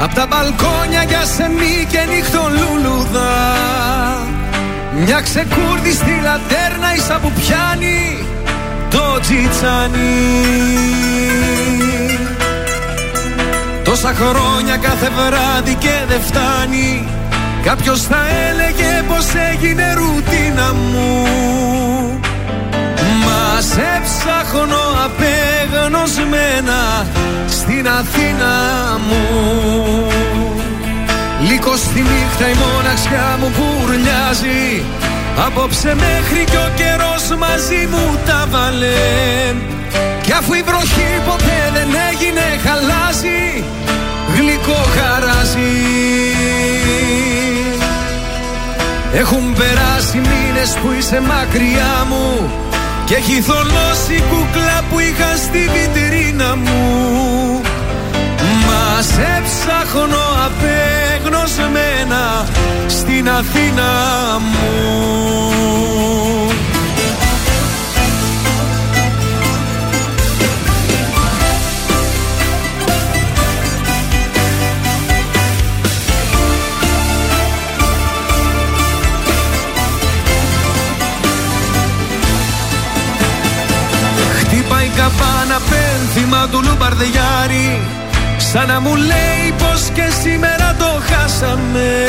Απ' 0.00 0.14
τα 0.14 0.26
μπαλκόνια 0.26 1.02
για 1.02 1.24
σεμί 1.24 1.86
και 1.90 1.98
νύχτο 2.14 2.50
λουλουδά 2.56 3.56
Μια 5.04 5.20
ξεκούρδιστη 5.20 6.20
λατέρνα 6.22 6.94
ίσα 6.94 7.18
που 7.22 7.32
πιάνει 7.40 8.26
το 8.90 9.20
τζιτσάνι. 9.20 10.16
Τόσα 13.84 14.14
χρόνια 14.14 14.76
κάθε 14.76 15.10
βράδυ 15.16 15.74
και 15.74 16.04
δεν 16.08 16.20
φτάνει. 16.20 17.08
Κάποιος 17.62 18.02
θα 18.02 18.18
έλεγε 18.48 19.02
πως 19.08 19.26
έγινε 19.52 19.94
ρουτίνα 19.94 20.72
μου 20.72 22.15
Μα 23.56 23.62
σε 23.62 24.00
ψάχνω 24.04 24.84
απεγνωσμένα 25.04 27.06
στην 27.48 27.88
Αθήνα 27.88 28.54
μου. 29.06 29.22
Λίγο 31.40 31.76
στη 31.76 32.00
νύχτα 32.00 32.48
η 32.48 32.54
μοναξιά 32.62 33.38
μου 33.40 33.52
πουρλιάζει 33.56 34.84
Απόψε 35.46 35.94
μέχρι 35.94 36.44
κι 36.44 36.56
ο 36.56 36.70
καιρός 36.74 37.38
μαζί 37.38 37.88
μου 37.90 38.18
τα 38.26 38.46
βάλε. 38.50 39.54
Κι 40.22 40.32
αφού 40.32 40.54
η 40.54 40.62
βροχή 40.62 41.20
ποτέ 41.26 41.60
δεν 41.74 41.88
έγινε 42.10 42.44
χαλάζει 42.64 43.64
Γλυκό 44.36 44.80
χαράζει. 44.96 45.74
Έχουν 49.12 49.54
περάσει 49.54 50.16
μήνες 50.16 50.78
που 50.82 50.92
είσαι 50.98 51.20
μακριά 51.20 52.06
μου 52.08 52.50
και 53.06 53.14
έχει 53.14 53.40
θολώσει 53.40 54.22
κούκλα 54.30 54.82
που 54.90 54.98
είχα 54.98 55.36
στη 55.36 55.70
βιτρίνα 55.74 56.56
μου. 56.56 57.60
Μας 58.66 59.06
σε 59.06 59.42
ψάχνω 59.44 60.24
απεγνωσμένα 60.46 62.46
στην 62.86 63.30
Αθήνα 63.30 63.90
μου 64.40 65.56
καπάνα 86.06 86.14
πένθυμα 86.14 86.48
του 86.50 86.60
λουμπαρδιάρι 86.62 87.80
Σαν 88.36 88.66
να 88.66 88.80
μου 88.80 88.94
λέει 88.94 89.54
πως 89.58 89.88
και 89.94 90.02
σήμερα 90.22 90.74
το 90.78 91.00
χάσαμε. 91.08 92.06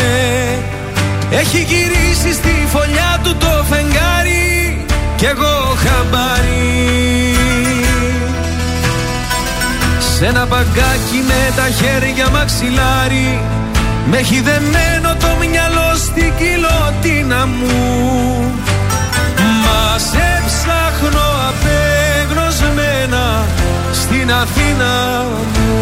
Έχει 1.32 1.58
γυρίσει 1.58 2.34
στη 2.34 2.68
φωλιά 2.68 3.20
του 3.24 3.36
το 3.36 3.64
φεγγάρι 3.70 4.86
Κι 5.16 5.26
εγώ 5.26 5.76
χαμπάρι. 5.84 7.36
Σ' 10.00 10.22
ένα 10.22 10.46
παγκάκι 10.46 11.24
με 11.28 11.54
τα 11.56 11.70
χέρια 11.70 12.30
μαξιλάρι 12.30 13.42
Με 14.10 14.18
έχει 14.18 14.42
δεμένο 14.42 15.16
το 15.20 15.28
μυαλό 15.40 15.96
στην 15.96 16.34
κοιλωτίνα 16.38 17.46
μου. 17.46 17.76
Μα 19.64 19.98
σε 19.98 20.44
ψάχνω 20.46 21.28
απεγνωσμένα 21.50 23.46
στην 24.04 24.32
Αθήνα 24.32 24.94
μου. 25.54 25.76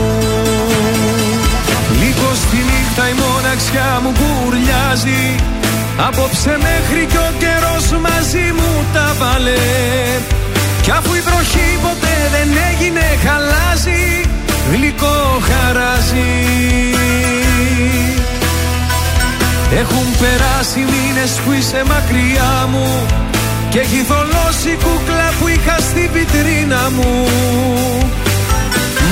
Λίγο 2.01 2.27
στη 2.43 2.57
νύχτα 2.69 3.03
η 3.09 3.13
μοναξιά 3.23 3.99
μου 4.03 4.11
κουρλιάζει. 4.19 5.23
Απόψε 6.07 6.57
μέχρι 6.67 7.05
κι 7.11 7.17
ο 7.17 7.29
καιρός 7.41 7.85
μαζί 8.05 8.45
μου 8.57 8.71
τα 8.93 9.07
βάλε. 9.19 9.63
Κι 10.81 10.91
αφού 10.91 11.13
η 11.13 11.21
βροχή 11.27 11.69
ποτέ 11.81 12.17
δεν 12.33 12.49
έγινε 12.69 13.05
χαλάζει. 13.25 14.03
Γλυκό 14.71 15.17
χαράζει. 15.47 16.31
Έχουν 19.81 20.07
περάσει 20.19 20.79
μήνες 20.79 21.31
που 21.45 21.51
είσαι 21.51 21.83
μακριά 21.87 22.67
μου 22.71 22.87
και 23.75 23.81
έχει 23.81 24.03
θολώσει 24.03 24.77
κούκλα 24.83 25.33
που 25.39 25.47
είχα 25.47 25.77
στη 25.79 26.09
βιτρίνα 26.13 26.89
μου. 26.95 27.27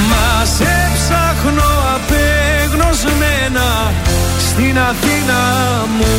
Μας 0.09 0.49
σε 0.49 0.91
ψάχνω 0.93 1.69
απεγνωσμένα 1.95 3.91
στην 4.39 4.79
Αθήνα 4.79 5.41
μου. 5.97 6.13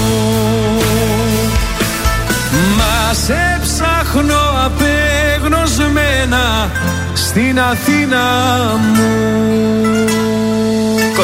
Μας 2.77 3.17
σε 3.17 3.61
ψάχνω 3.63 4.43
απεγνωσμένα 4.65 6.71
στην 7.15 7.61
Αθήνα 7.61 8.25
μου 8.95 9.13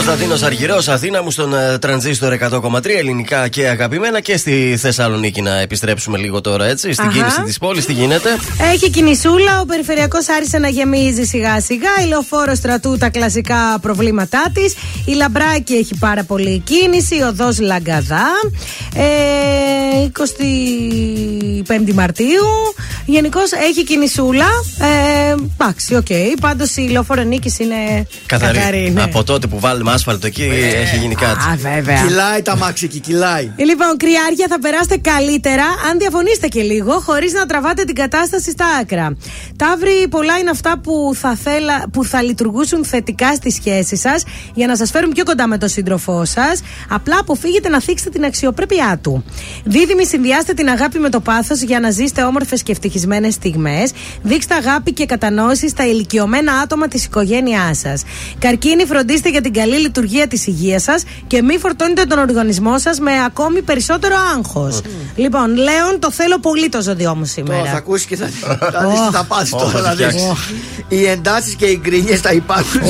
Κωνσταντίνο 0.05 0.36
Αργυρό, 0.44 0.82
Αθήνα 0.86 1.22
μου 1.22 1.30
στον 1.30 1.53
uh, 1.55 1.80
τρανζίστορ 1.80 2.36
100,3 2.51 2.86
ελληνικά 2.98 3.48
και 3.48 3.68
αγαπημένα 3.68 4.20
και 4.20 4.36
στη 4.36 4.76
Θεσσαλονίκη 4.78 5.42
να 5.42 5.61
επιστρέψουμε 5.61 6.18
λίγο 6.18 6.40
τώρα 6.40 6.66
έτσι. 6.66 6.92
Στην 6.92 7.09
Αχα. 7.09 7.18
κίνηση 7.18 7.42
της 7.42 7.59
πόλης, 7.59 7.84
τι 7.86 7.92
γίνεται. 7.92 8.28
Έχει 8.72 8.90
κινησούλα, 8.90 9.61
ο 9.61 9.64
περιφερειακός 9.64 10.28
άρχισε 10.28 10.59
να 10.59 10.68
γεμίζει 10.68 11.24
σιγά 11.24 11.61
σιγά. 11.61 11.88
Η 12.05 12.09
λεωφόρο 12.09 12.55
στρατού 12.55 12.96
τα 12.96 13.09
κλασικά 13.11 13.78
προβλήματά 13.80 14.42
της. 14.53 14.74
Η 15.05 15.12
λαμπράκη 15.12 15.74
έχει 15.74 15.94
πάρα 15.98 16.24
πολύ 16.24 16.59
κίνηση. 16.59 17.16
Η 17.16 17.22
οδός 17.22 17.59
Λαγκαδά. 17.61 18.26
Ε, 18.94 19.01
25 21.88 21.92
Μαρτίου. 21.92 22.46
Γενικώς 23.07 23.53
έχει 23.53 23.84
κινησούλα. 23.84 24.46
Ε, 24.78 25.34
εντάξει, 25.59 25.94
οκ. 25.94 26.40
Πάντως 26.40 26.76
η 26.76 26.80
λεωφόρο 26.80 27.22
νίκης 27.22 27.59
είναι 27.59 28.07
Καθαρή. 28.26 28.59
καθαρή. 28.59 28.90
ναι. 28.94 29.03
Από 29.03 29.24
τότε 29.24 29.46
που 29.46 29.61
βάλουμε 29.61 29.89
άσφαλτο 29.91 30.26
εκεί 30.26 30.43
έχει 30.74 30.97
γίνει 30.97 31.14
κάτι. 31.14 31.45
Α, 31.51 31.57
βέβαια. 31.57 32.03
Κυλάει 32.03 32.43
τα 32.43 32.57
μάξι 32.57 32.84
εκεί, 32.84 32.99
κυλάει. 33.01 33.53
Ε, 33.57 33.64
Λοιπόν, 33.64 33.97
κρυάρια 33.97 34.47
θα 34.49 34.59
περάσετε 34.59 34.97
καλύτερα 34.97 35.64
αν 35.91 35.99
διαφωνήσετε 35.99 36.49
και 36.49 36.62
λίγο, 36.62 36.93
χωρίς 37.01 37.32
να 37.32 37.47
τραβάτε 37.47 37.84
την 37.84 37.95
κατάσταση 37.95 38.51
στα 38.51 38.66
άκρα. 38.80 39.16
Ταύροι, 39.57 40.09
πολλά 40.11 40.38
είναι 40.38 40.51
αυτά 40.51 40.78
που 40.78 41.12
θα, 41.14 41.36
θέλα, 41.43 41.88
που 41.93 42.05
θα 42.05 42.22
λειτουργούσουν 42.22 42.84
θετικά 42.84 43.34
στη 43.34 43.51
σχέση 43.51 43.97
σας 43.97 44.22
για 44.55 44.66
να 44.66 44.76
σας 44.76 44.91
φέρουν 44.91 45.11
πιο 45.11 45.24
κοντά 45.24 45.47
με 45.47 45.59
τον 45.59 45.68
σύντροφό 45.68 46.24
σας. 46.24 46.62
Απλά 46.88 47.18
αποφύγετε 47.18 47.68
να 47.68 47.80
θίξετε 47.80 48.11
την 48.11 48.24
αξιοπρέπειά 48.24 48.99
του. 49.03 49.24
Δίδυμοι, 49.64 50.07
συνδυάστε 50.07 50.53
την 50.53 50.68
αγάπη 50.68 50.99
με 50.99 51.09
το 51.09 51.20
πάθος 51.20 51.61
για 51.61 51.80
να 51.80 51.91
ζήσετε 51.91 52.22
όμορφες 52.22 52.62
και 52.62 52.72
ευτυχισμένε 52.72 52.99
ευτυχισμένες 53.01 53.34
στιγμές. 53.34 53.93
Δείξτε 54.22 54.55
αγάπη 54.55 54.93
και 54.93 55.07
κατανόηση 55.07 55.68
στα 55.68 55.86
ηλικιωμένα 55.86 56.53
άτομα 56.53 56.88
της 56.88 57.05
οικογένειάς 57.05 57.78
σας. 57.78 58.03
Καρκίνη, 58.38 58.84
φροντίστε 58.84 59.28
για 59.28 59.41
την 59.41 59.53
καλή 59.53 59.80
λειτουργία 59.81 60.26
της 60.28 60.47
υγείας 60.47 60.83
σας 60.83 61.03
και 61.26 61.43
μην 61.43 61.61
φορτώνετε 61.61 62.05
τον 62.05 62.18
οργανισμό 62.18 62.78
σας 62.78 62.99
με 62.99 63.11
ακόμη 63.24 63.62
περισσότερο 63.62 64.16
άγχος. 64.37 64.81
Λοιπόν, 65.14 65.57
Λέων, 65.57 65.99
το 65.99 66.11
θέλω 66.11 66.39
πολύ 66.39 66.68
το 66.68 66.83
ζώδιό 66.83 67.14
μου 67.14 67.24
σήμερα. 67.24 67.64
Θα 67.64 67.76
ακούσεις 67.76 68.07
και 68.07 68.16
θα 68.16 68.26
δεις 68.26 69.01
τι 69.07 69.12
θα 69.12 69.24
πάθεις 69.24 69.51
τώρα. 69.51 69.83
θα 69.83 69.95
δεις. 69.95 70.14
Οι 70.89 71.07
εντάσεις 71.07 71.55
και 71.55 71.66
οι 71.66 71.81
γκρίνιε 71.83 72.16
θα 72.16 72.33
υπάρχουν 72.33 72.81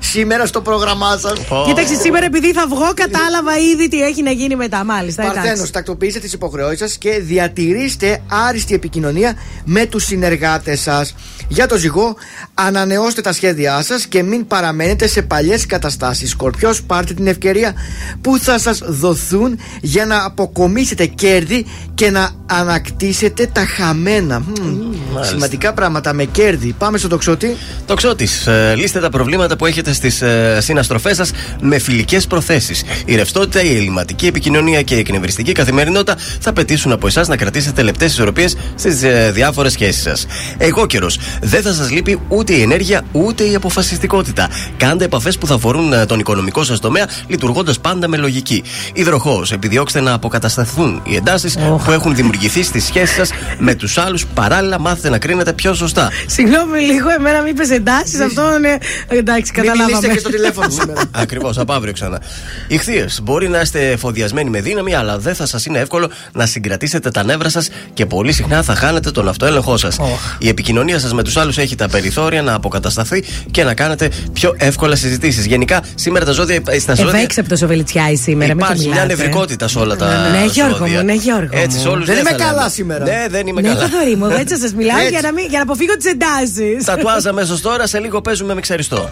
σήμερα 0.00 0.46
στο 0.46 0.60
πρόγραμμά 0.60 1.18
σας. 1.18 1.38
Κοίταξε, 1.66 1.94
σήμερα 1.94 2.24
επειδή 2.24 2.52
θα 2.52 2.66
βγω, 2.66 2.92
κατάλαβα 2.94 3.58
ήδη 3.72 3.88
τι 3.88 4.02
έχει 4.02 4.22
να 4.22 4.30
γίνει 4.30 4.56
μετά. 4.56 4.84
Μάλιστα. 4.84 5.22
Παρθένος, 5.22 5.48
εντάξει. 5.48 5.72
τακτοποιήστε 5.72 6.18
τις 6.18 6.32
υποχρεώσεις 6.32 6.78
σας 6.78 6.96
και 6.98 7.10
διατηρήστε 7.10 8.22
άριστη 8.48 8.74
επικοινωνία 8.74 9.34
με 9.64 9.86
τους 9.86 10.04
συνεργάτες 10.04 10.80
σας. 10.80 11.14
Για 11.48 11.66
το 11.66 11.76
ζυγό, 11.76 12.16
ανανεώστε 12.54 13.20
τα 13.20 13.32
σχέδιά 13.32 13.82
σας 13.82 14.06
και 14.06 14.22
μην 14.22 14.46
παραμένετε 14.46 15.06
σε 15.06 15.22
παλιές 15.22 15.66
καταστάσεις. 15.66 16.29
Σκορπιός, 16.30 16.82
πάρτε 16.82 17.14
την 17.14 17.26
ευκαιρία 17.26 17.74
που 18.20 18.38
θα 18.38 18.58
σας 18.58 18.82
δοθούν 18.86 19.58
για 19.80 20.06
να 20.06 20.24
αποκομίσετε 20.24 21.06
κέρδη 21.06 21.66
και 21.94 22.10
να 22.10 22.30
ανακτήσετε 22.46 23.46
τα 23.52 23.64
χαμένα. 23.66 24.38
Μμμ, 24.40 25.22
σημαντικά 25.22 25.72
πράγματα 25.72 26.12
με 26.12 26.24
κέρδη. 26.24 26.74
Πάμε 26.78 26.98
στο 26.98 27.08
τοξότη. 27.08 27.56
Τοξότης, 27.86 28.46
ε, 28.46 28.74
λύστε 28.76 29.00
τα 29.00 29.10
προβλήματα 29.10 29.56
που 29.56 29.66
έχετε 29.66 29.92
στις 29.92 30.22
ε, 30.22 30.58
συναστροφές 30.60 31.16
σας 31.16 31.30
με 31.60 31.78
φιλικές 31.78 32.26
προθέσεις. 32.26 32.82
Η 33.04 33.14
ρευστότητα, 33.14 33.62
η 33.62 33.76
ελληματική 33.76 34.26
επικοινωνία 34.26 34.82
και 34.82 34.94
η 34.94 34.98
εκνευριστική 34.98 35.52
καθημερινότητα 35.52 36.16
θα 36.40 36.52
πετήσουν 36.52 36.92
από 36.92 37.06
εσάς 37.06 37.28
να 37.28 37.36
κρατήσετε 37.36 37.82
λεπτές 37.82 38.12
ισορροπίες 38.12 38.56
στις 38.74 39.02
ε, 39.02 39.30
διάφορες 39.34 39.72
σχέσεις 39.72 40.02
σας. 40.02 40.26
Εγώ 40.58 40.86
καιρός, 40.86 41.18
δεν 41.40 41.62
θα 41.62 41.72
σας 41.72 41.90
λείπει 41.90 42.20
ούτε 42.28 42.52
η 42.52 42.62
ενέργεια 42.62 43.04
ούτε 43.12 43.44
η 43.44 43.54
αποφασιστικότητα. 43.54 44.48
Κάντε 44.76 45.04
επαφές 45.04 45.38
που 45.38 45.46
θα 45.46 45.54
αφορούν 45.54 45.92
ε, 45.92 46.06
τον 46.20 46.32
οικονομικό 46.34 46.64
σας 46.64 46.80
τομέα, 46.80 47.08
λειτουργώντας 47.26 47.78
πάντα 47.80 48.08
με 48.08 48.16
λογική. 48.16 48.62
Υδροχός, 48.92 49.52
επιδιώξτε 49.52 50.00
να 50.00 50.12
αποκατασταθούν 50.12 51.02
οι 51.04 51.16
εντάσεις 51.16 51.58
που 51.84 51.90
έχουν 51.90 52.14
δημιουργηθεί 52.14 52.62
στι 52.62 52.80
σχέσει 52.80 53.14
σας 53.14 53.30
με 53.58 53.74
τους 53.74 53.98
άλλους. 53.98 54.26
Παράλληλα, 54.26 54.80
μάθετε 54.80 55.08
να 55.08 55.18
κρίνετε 55.18 55.52
πιο 55.52 55.74
σωστά. 55.74 56.10
Συγγνώμη 56.26 56.80
λίγο, 56.80 57.08
εμένα 57.10 57.40
μην 57.42 57.52
είπες 57.52 57.70
εντάσεις. 57.70 58.20
Αυτό 58.20 58.42
είναι. 58.58 58.78
Εντάξει, 59.08 59.52
Μην 59.54 59.62
καταλάβαμε. 59.62 59.84
μιλήσετε 59.84 60.12
και 60.12 60.18
στο 60.18 60.28
τηλέφωνο 60.28 60.70
σήμερα. 60.70 61.02
Ακριβώς, 61.22 61.58
από 61.58 61.72
αύριο 61.72 61.92
ξανά. 61.92 62.20
Ηχθείες, 62.68 63.20
μπορεί 63.22 63.48
να 63.48 63.60
είστε 63.60 63.90
εφοδιασμένοι 63.90 64.50
με 64.50 64.60
δύναμη, 64.60 64.94
αλλά 64.94 65.18
δεν 65.18 65.34
θα 65.34 65.46
σας 65.46 65.66
είναι 65.66 65.78
εύκολο 65.78 66.10
να 66.32 66.46
συγκρατήσετε 66.46 67.10
τα 67.10 67.24
νεύρα 67.24 67.48
σας 67.48 67.68
και 67.94 68.06
πολύ 68.06 68.32
συχνά 68.32 68.62
θα 68.62 68.74
χάνετε 68.74 69.10
τον 69.10 69.28
αυτοέλεγχό 69.28 69.76
σας. 69.76 69.98
Η 70.38 70.48
επικοινωνία 70.48 70.98
σας 70.98 71.12
με 71.12 71.22
τους 71.22 71.36
άλλους 71.36 71.58
έχει 71.58 71.74
τα 71.74 71.88
περιθώρια 71.88 72.42
να 72.42 72.54
αποκατασταθεί 72.54 73.24
και 73.50 73.64
να 73.64 73.74
κάνετε 73.74 74.10
πιο 74.32 74.54
εύκολα 74.58 74.96
συζητήσεις. 74.96 75.46
Γενικά, 75.46 75.82
σήμερα 76.10 76.24
τα 76.24 76.32
ζώδια. 76.32 76.62
ε, 76.68 76.78
Στα 76.78 76.94
ζώδια 76.94 77.18
Ευέξεπτο 77.18 77.56
ο 77.64 77.66
Βελιτσιάη 77.68 78.16
σήμερα, 78.16 78.54
μην 78.54 78.58
το 78.58 78.64
υπάρχει 78.64 78.88
μια 78.88 78.94
μιλάτε. 79.02 79.14
νευρικότητα 79.16 79.68
σε 79.68 79.78
όλα 79.78 79.96
τα. 79.96 80.28
Ναι, 80.30 80.44
Γιώργο 80.50 80.76
ζώδια. 80.76 80.98
μου, 80.98 81.04
ναι, 81.04 81.12
Γιώργο 81.12 81.48
Έτσι, 81.58 81.76
μου. 81.76 81.82
σε 81.82 81.88
όλους 81.88 82.06
Δεν 82.06 82.18
είμαι 82.18 82.30
θα 82.30 82.36
λέμε. 82.36 82.50
καλά 82.50 82.68
σήμερα. 82.68 83.04
Ναι, 83.04 83.26
δεν 83.30 83.46
είμαι 83.46 83.60
Ναι, 83.60 83.68
καλά. 83.68 83.80
Θοδωρή 83.88 84.16
μου, 84.16 84.26
έτσι 84.38 84.58
σας 84.58 84.72
μιλάω 84.74 84.98
Έτσι. 84.98 85.10
για 85.10 85.20
να, 85.22 85.32
μην, 85.32 85.44
για 85.48 85.58
να 85.58 85.62
αποφύγω 85.64 85.96
τις 85.96 86.06
εντάσεις. 86.06 86.84
Τατουάζ 86.84 87.26
αμέσω 87.26 87.60
τώρα, 87.60 87.86
σε 87.86 87.98
λίγο 87.98 88.20
παίζουμε 88.20 88.54
με 88.54 88.60
ξαριστό. 88.60 89.10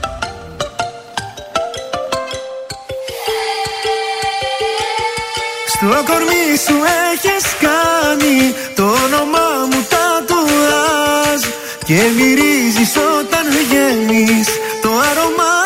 Στο 5.72 5.86
κορμί 6.08 6.46
σου 6.66 6.76
έχεις 7.12 7.44
κάνει 7.66 8.36
το 8.76 8.82
όνομά 9.04 9.48
μου 9.70 9.80
τατουάζ 9.92 11.40
Και 11.88 11.98
μυρίζεις 12.16 12.92
όταν 13.18 13.44
βγαίνεις 13.58 14.48
το 14.82 14.88
άρωμά 15.10 15.57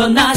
sonar. 0.00 0.29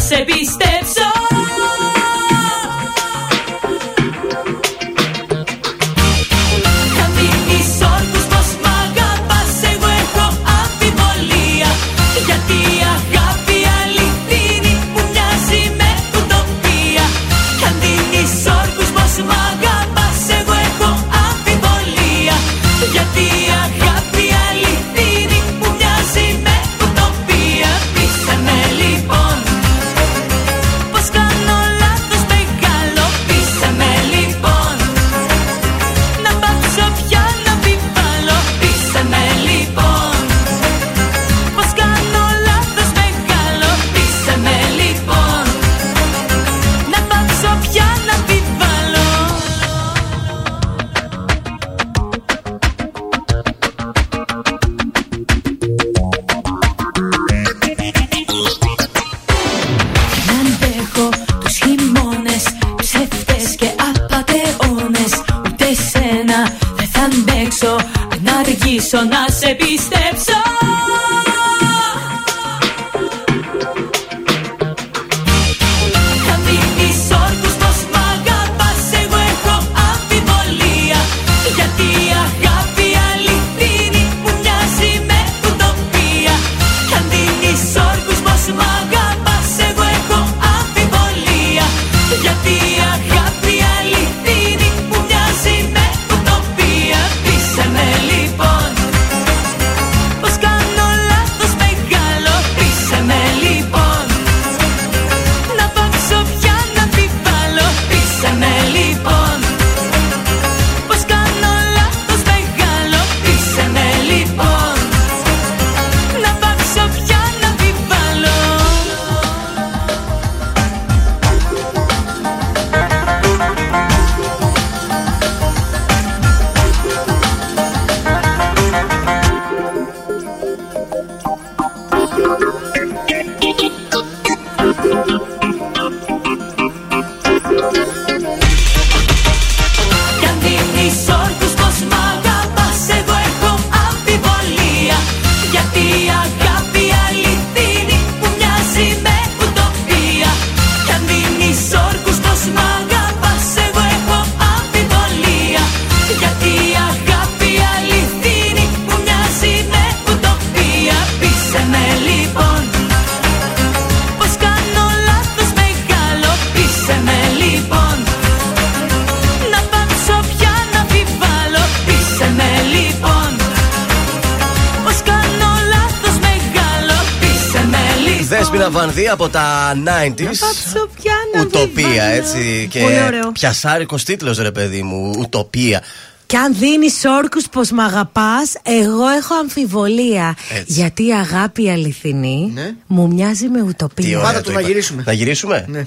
90s. 179.88 180.24
Πάψω 180.24 180.90
πια 181.02 181.14
να 181.36 181.42
Ουτοπία, 181.42 181.86
αμφιβάλλω. 181.88 182.14
έτσι. 182.14 182.68
Και 182.72 182.80
Πολύ 182.80 183.02
ωραίο. 183.08 183.32
πιασάρικος 183.32 184.04
τίτλος, 184.04 184.38
ρε 184.38 184.52
παιδί 184.52 184.82
μου. 184.82 185.12
Ουτοπία. 185.20 185.82
Και 186.26 186.38
αν 186.38 186.56
δίνεις 186.60 187.02
όρκους 187.22 187.48
πως 187.52 187.72
μ' 187.72 187.80
αγαπάς, 187.80 188.54
εγώ 188.64 189.08
έχω 189.08 189.34
αμφιβολία. 189.36 190.36
Έτσι. 190.52 190.66
Γιατί 190.68 191.06
η 191.08 191.12
αγάπη 191.14 191.70
αληθινή 191.70 192.54
μου 192.88 193.08
μοιάζει 193.08 193.48
με 193.50 193.58
Τι 193.62 193.68
ουτοπία. 193.68 194.20
ωραία 194.20 194.42
το 194.42 194.52
είπα. 194.52 194.62
Να 195.06 195.14
γυρίσουμε; 195.14 195.66
Ναι. 195.68 195.82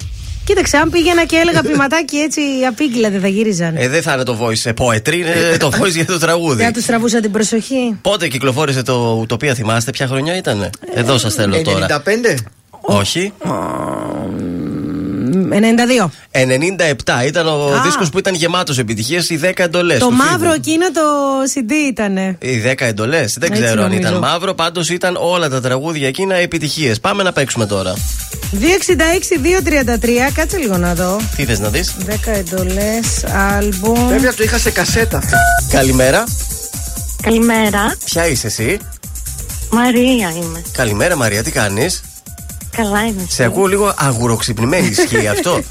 Κοίταξε, 0.45 0.77
αν 0.77 0.89
πήγαινα 0.89 1.25
και 1.25 1.35
έλεγα 1.35 1.61
ποιηματάκι 1.61 2.17
έτσι 2.17 2.41
απίγγυλα 2.67 3.09
δεν 3.09 3.21
θα 3.21 3.27
γύριζαν. 3.27 3.75
Ε, 3.77 3.87
δεν 3.87 4.01
θα 4.01 4.13
είναι 4.13 4.23
το 4.23 4.37
voice 4.41 4.73
poetry, 4.73 5.13
είναι 5.15 5.57
το 5.59 5.71
voice 5.81 5.91
για 5.91 6.05
το 6.05 6.17
τραγούδι. 6.19 6.63
Δεν 6.63 6.73
τους 6.73 6.85
τραβούσα 6.85 7.19
την 7.19 7.31
προσοχή. 7.31 7.97
Πότε 8.01 8.27
κυκλοφόρησε 8.27 8.81
το 8.83 9.17
Ουτοπία, 9.21 9.53
θυμάστε 9.53 9.91
ποια 9.91 10.07
χρονιά 10.07 10.37
ήταν. 10.37 10.69
Εδώ 10.93 11.17
σας 11.17 11.33
θέλω 11.33 11.61
τώρα. 11.61 11.85
95. 12.05 12.35
Όχι. 12.81 13.33
92. 15.59 16.09
97 16.31 17.25
ήταν 17.25 17.47
ο 17.47 17.73
Α. 17.75 17.81
δίσκος 17.81 18.09
που 18.09 18.17
ήταν 18.19 18.33
γεμάτος 18.33 18.77
επιτυχίες, 18.77 19.29
οι 19.29 19.37
10 19.37 19.63
εντολές. 19.63 19.99
Το 19.99 20.11
μαύρο 20.11 20.51
εκείνο 20.53 20.91
το 20.91 21.01
CD 21.53 21.71
ήτανε. 21.89 22.37
Οι 22.39 22.57
10 22.57 22.85
εντολές. 22.85 23.37
Δεν 23.39 23.51
Έτσι 23.51 23.63
ξέρω 23.63 23.81
αν 23.83 23.89
νομίζω. 23.89 24.07
ήταν 24.07 24.19
μαύρο, 24.19 24.53
πάντως 24.53 24.89
ήταν 24.89 25.17
όλα 25.19 25.49
τα 25.49 25.61
τραγούδια 25.61 26.07
εκείνα 26.07 26.35
επιτυχίες. 26.35 26.99
Πάμε 26.99 27.23
να 27.23 27.31
παίξουμε 27.31 27.65
τώρα. 27.65 27.93
266-233, 28.51 30.31
κάτσε 30.33 30.57
λίγο 30.57 30.77
να 30.77 30.93
δω. 30.95 31.19
Τι 31.35 31.45
θες 31.45 31.59
να 31.59 31.69
δεις; 31.69 31.95
10 32.05 32.31
εντολές, 32.31 33.23
άλμπουμ. 33.57 34.07
Βέβαια 34.07 34.33
το 34.33 34.43
είχα 34.43 34.57
σε 34.57 34.71
κασέτα 34.71 35.17
αυτό. 35.17 35.37
Καλημέρα. 35.71 36.23
Καλημέρα. 37.21 37.95
Ποια 38.05 38.27
είσαι 38.27 38.47
εσύ; 38.47 38.79
Μαρία 39.71 40.33
είμαι. 40.41 40.61
Καλημέρα 40.71 41.15
Μαρία, 41.15 41.43
τι 41.43 41.51
κάνεις; 41.51 42.01
Καλά 42.77 43.05
είμαι. 43.05 43.25
Σε 43.29 43.43
ακούω 43.43 43.65
λίγο 43.65 43.93
αγουροξυπνημένη, 43.97 44.87
ισχύει 44.87 45.27
αυτό; 45.35 45.61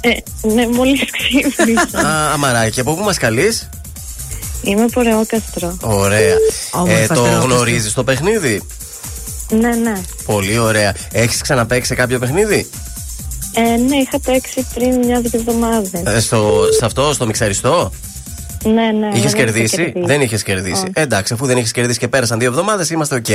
Ε, 0.00 0.08
ναι, 0.54 0.66
μόλις 0.68 1.00
ξύπνησα. 1.10 1.98
Α, 2.08 2.32
αμαράκι, 2.32 2.80
από 2.80 2.94
πού 2.94 3.02
μας 3.02 3.18
καλείς; 3.18 3.68
είμαι 4.62 4.82
από 4.82 5.00
Ρεόκαστρο. 5.00 5.76
Ωραία. 5.80 6.34
Όμορφα 6.72 6.94
Ε, 6.98 7.06
το 7.06 7.14
τερόκαστρο. 7.14 7.44
γνωρίζεις 7.44 7.92
το 7.92 8.04
παιχνίδι; 8.04 8.62
Ναι, 9.50 9.74
ναι. 9.74 9.92
Πολύ 10.26 10.58
ωραία. 10.58 10.94
Έχεις 11.12 11.40
ξαναπέξει 11.40 11.86
σε 11.88 11.94
κάποιο 11.94 12.18
παιχνίδι; 12.18 12.70
Ε, 13.54 13.60
ναι, 13.60 13.96
είχα 13.96 14.20
παίξει 14.20 14.66
πριν 14.74 14.98
μια-δύο 14.98 15.30
εβδομάδες. 15.40 16.02
Ε, 16.04 16.20
στο, 16.20 16.62
σε 16.78 16.84
αυτό, 16.84 17.12
στο 17.12 17.26
μιξαριστό; 17.26 17.92
Ναι, 18.64 18.90
ναι. 18.92 19.10
Είχες 19.16 19.32
δεν 19.32 19.44
κερδίσει; 19.44 19.82
είχα 19.82 20.06
Δεν 20.06 20.20
είχες 20.20 20.42
κερδίσει. 20.42 20.82
Όχι. 20.82 20.90
Εντάξει, 20.92 21.32
αφού 21.32 21.46
δεν 21.46 21.56
έχει 21.56 21.72
κερδίσει 21.72 21.98
και 21.98 22.08
πέρασαν 22.08 22.38
δύο 22.38 22.48
εβδομάδες, 22.48 22.90
είμαστε 22.90 23.14
οκ. 23.14 23.28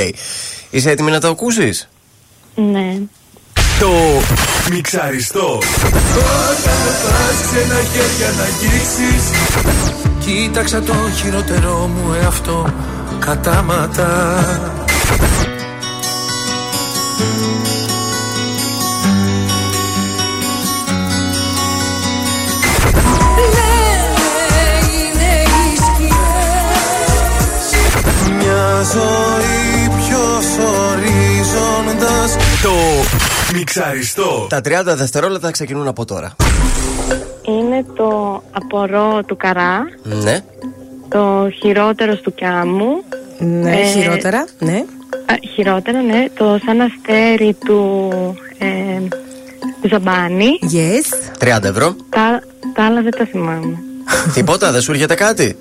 Είσαι 0.70 0.90
έτοιμη 0.90 1.10
να 1.10 1.20
το 1.20 1.28
ακούσεις; 1.28 1.88
Ναι. 2.54 2.96
Το 3.80 3.90
μιξαριστό. 4.70 5.58
Όταν 6.48 6.78
με 6.84 6.92
πας 7.02 7.36
ξένα 7.46 7.80
χέρια 7.92 8.32
να 8.36 8.42
αγγίξεις. 8.42 9.24
Κοίταξα 10.18 10.82
το 10.82 10.94
χειρότερό 11.16 11.90
μου 11.94 12.12
εαυτό 12.22 12.66
κατάματα. 13.18 14.38
Μια 28.38 28.82
ζωή 28.92 29.88
πιο 29.96 30.24
ορίζοντας. 30.90 32.36
Το 32.62 32.72
μιξαριστό. 33.54 34.46
Τα 34.48 34.60
30 34.64 34.82
δευτερόλεπτα 34.84 35.50
ξεκινούν 35.50 35.88
από 35.88 36.04
τώρα. 36.04 36.36
Είναι 37.48 37.84
το 37.96 38.42
απορώ 38.52 39.20
του 39.26 39.36
καρά, 39.36 39.84
Ναι. 40.02 40.40
το 41.08 41.48
χειρότερο 41.60 42.16
του 42.16 42.34
κιάμου. 42.34 43.02
Ναι, 43.38 43.70
Ε, 43.80 43.84
χειρότερα. 43.84 44.44
Ναι. 44.58 44.84
Α, 45.26 45.34
χειρότερα, 45.54 46.00
ναι. 46.02 46.24
Το 46.34 46.58
σαν 46.66 46.80
αστέρι 46.80 47.56
του 47.64 48.10
ε, 48.58 48.66
Ζαμπάνη. 49.88 50.58
Yes. 50.62 51.44
30 51.58 51.64
ευρώ. 51.64 51.96
Τα, 52.10 52.40
τα 52.74 52.84
άλλα 52.84 53.02
δεν 53.02 53.10
τα 53.18 53.24
θυμάμαι. 53.24 53.78
Τίποτα, 54.34 54.72
δεν 54.72 54.80
σου 54.80 54.92
έρχεται 54.92 55.14
κάτι; 55.14 55.56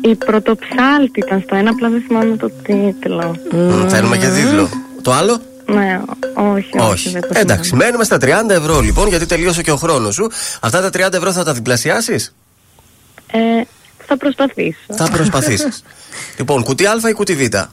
Η 0.00 0.14
πρωτοψάλτη 0.14 1.20
ήταν 1.26 1.40
στο 1.46 1.56
ένα, 1.56 1.70
απλά 1.70 1.88
δεν 1.88 2.02
θυμάμαι 2.06 2.36
το 2.36 2.50
τίτλο. 2.62 3.36
Μ, 3.52 3.88
Θέλουμε 3.88 4.16
και 4.16 4.28
δίδλο. 4.28 4.68
Το 5.02 5.12
άλλο; 5.12 5.40
Ναι, 5.66 6.00
όχι, 6.34 6.78
όχι. 6.78 6.90
Όχι. 6.90 7.10
δεν 7.10 7.20
το 7.20 7.28
Εντάξει, 7.32 7.74
μένουμε 7.74 8.04
στα 8.04 8.16
30 8.20 8.28
ευρώ 8.48 8.80
λοιπόν, 8.80 9.08
γιατί 9.08 9.26
τελείωσε 9.26 9.62
και 9.62 9.70
ο 9.70 9.76
χρόνος 9.76 10.14
σου. 10.14 10.30
Αυτά 10.60 10.90
τα 10.90 11.06
30 11.06 11.12
ευρώ 11.12 11.32
θα 11.32 11.44
τα 11.44 11.52
διπλασιάσεις; 11.52 12.34
θυμάμαι. 13.30 13.60
Ε, 13.60 13.64
θα 14.06 14.16
προσπαθήσω. 14.16 14.76
Θα 14.96 15.10
προσπαθήσεις. 15.10 15.82
λοιπόν, 16.38 16.62
κουτί 16.62 16.86
Α 16.86 16.94
ή 17.08 17.12
κουτί 17.12 17.34
Β; 17.34 17.40
Ε, 17.40 17.66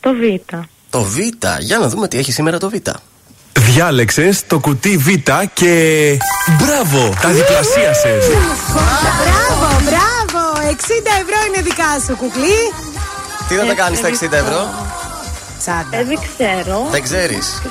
το 0.00 0.12
Β. 0.12 0.54
Το 0.90 1.02
Β. 1.02 1.18
Για 1.60 1.78
να 1.78 1.88
δούμε 1.88 2.08
τι 2.08 2.18
έχει 2.18 2.32
σήμερα 2.32 2.58
το 2.58 2.70
Β. 2.70 2.74
Διάλεξες 3.58 4.46
το 4.46 4.58
κουτί 4.58 4.96
Β 4.96 5.08
και. 5.52 6.16
Μπράβο! 6.58 7.14
Τα 7.22 7.28
διπλασίασες. 7.28 8.26
Μπράβο, 9.24 9.80
μπράβο. 9.84 10.60
60 10.60 10.72
ευρώ 11.22 11.38
είναι 11.46 11.62
δικά 11.62 11.98
σου, 12.06 12.16
κουκλί. 12.16 12.58
Τι 13.48 13.54
θα 13.54 13.64
τα 13.66 13.74
κάνεις 13.74 13.98
στα 13.98 14.08
60 14.08 14.32
ευρώ; 14.32 14.68
Τσάντα. 15.68 15.96
Ε, 15.96 16.04
δεν 16.04 16.18
ξέρω. 16.34 16.88
Δεν 16.90 17.02
ξέρεις. 17.02 17.62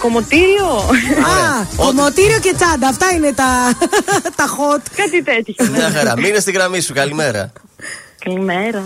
Κομωτήριο. 0.00 0.66
Α, 0.66 1.64
κομμωτήριο 1.76 2.38
και 2.38 2.54
τσάντα. 2.54 2.88
Αυτά 2.88 3.10
είναι 3.14 3.32
τα, 3.32 3.76
τα 4.36 4.44
hot. 4.46 4.80
Κάτι 4.96 5.22
τέτοιο. 5.22 5.54
ναι. 5.58 5.68
Μια 5.78 5.90
χαρά. 5.90 6.16
Μείνε 6.16 6.38
στη 6.38 6.50
γραμμή 6.52 6.80
σου. 6.80 6.94
Καλημέρα. 6.94 7.52
Καλημέρα. 8.24 8.82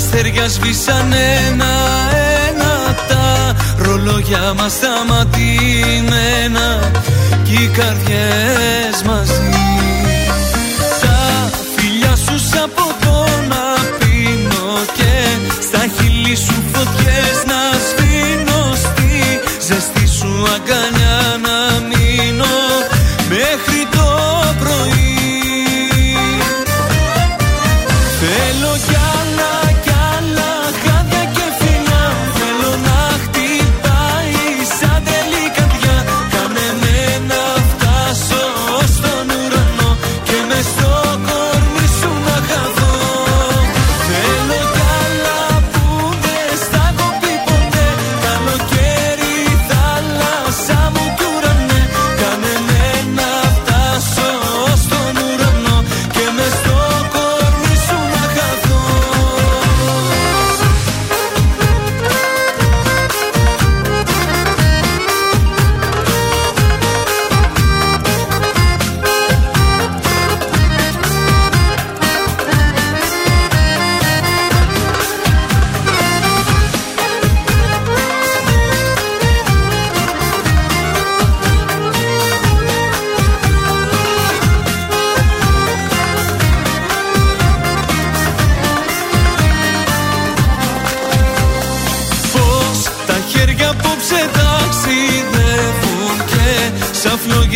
Αστέρια 0.00 0.48
σβήσαν 0.48 1.12
ένα-ένα 1.46 2.94
Τα 3.08 3.56
ρολόγια 3.78 4.54
μας 4.56 4.72
σταματημένα 4.72 5.18
Κι 7.44 7.52
οι 7.52 7.68
καρδιές 7.68 9.02
μαζί 9.06 9.79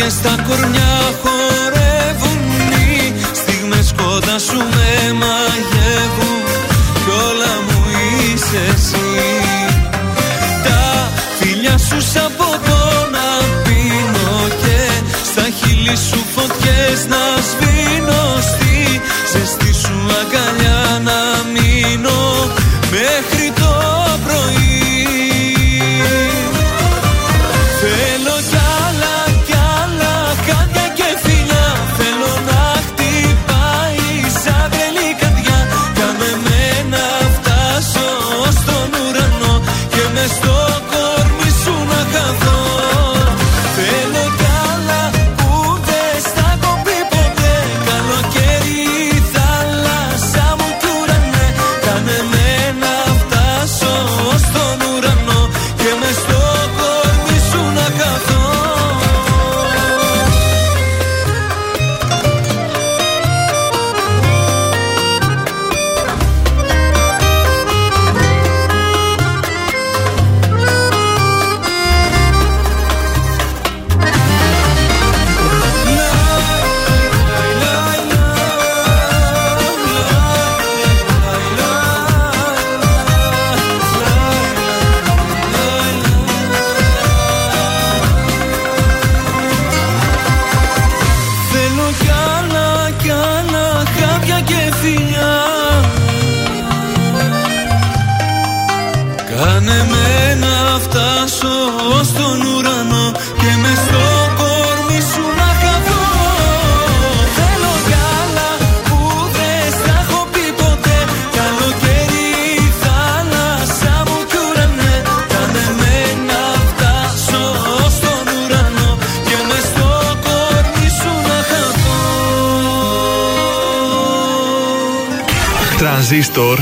στα 0.09 0.35
κορμιά 0.47 0.64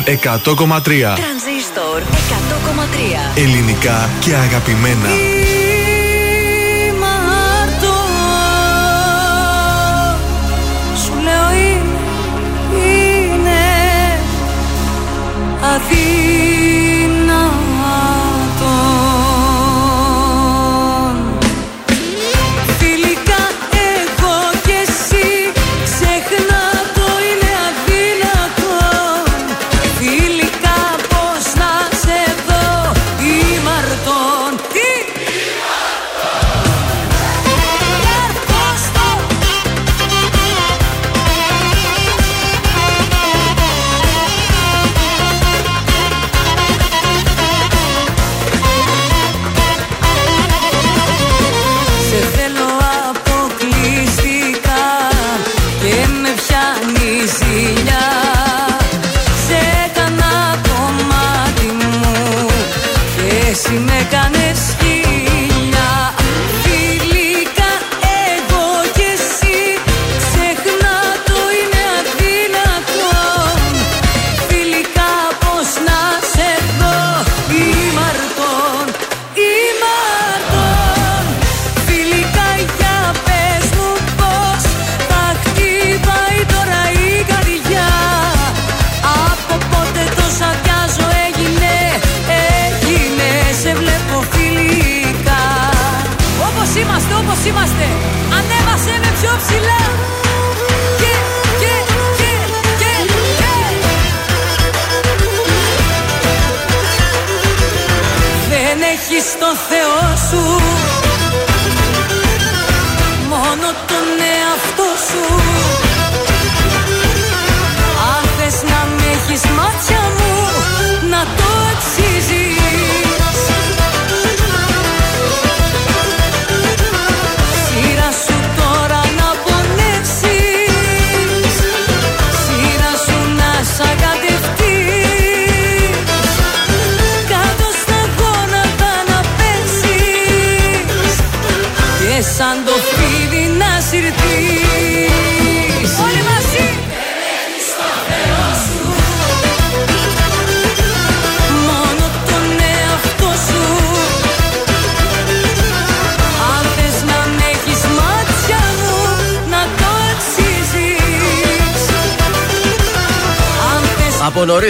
100,3. 0.06 1.16
Τρανζίστορ 1.16 2.02
100,3. 2.02 3.38
Ελληνικά 3.38 4.10
και 4.20 4.36
αγαπημένα. 4.36 5.33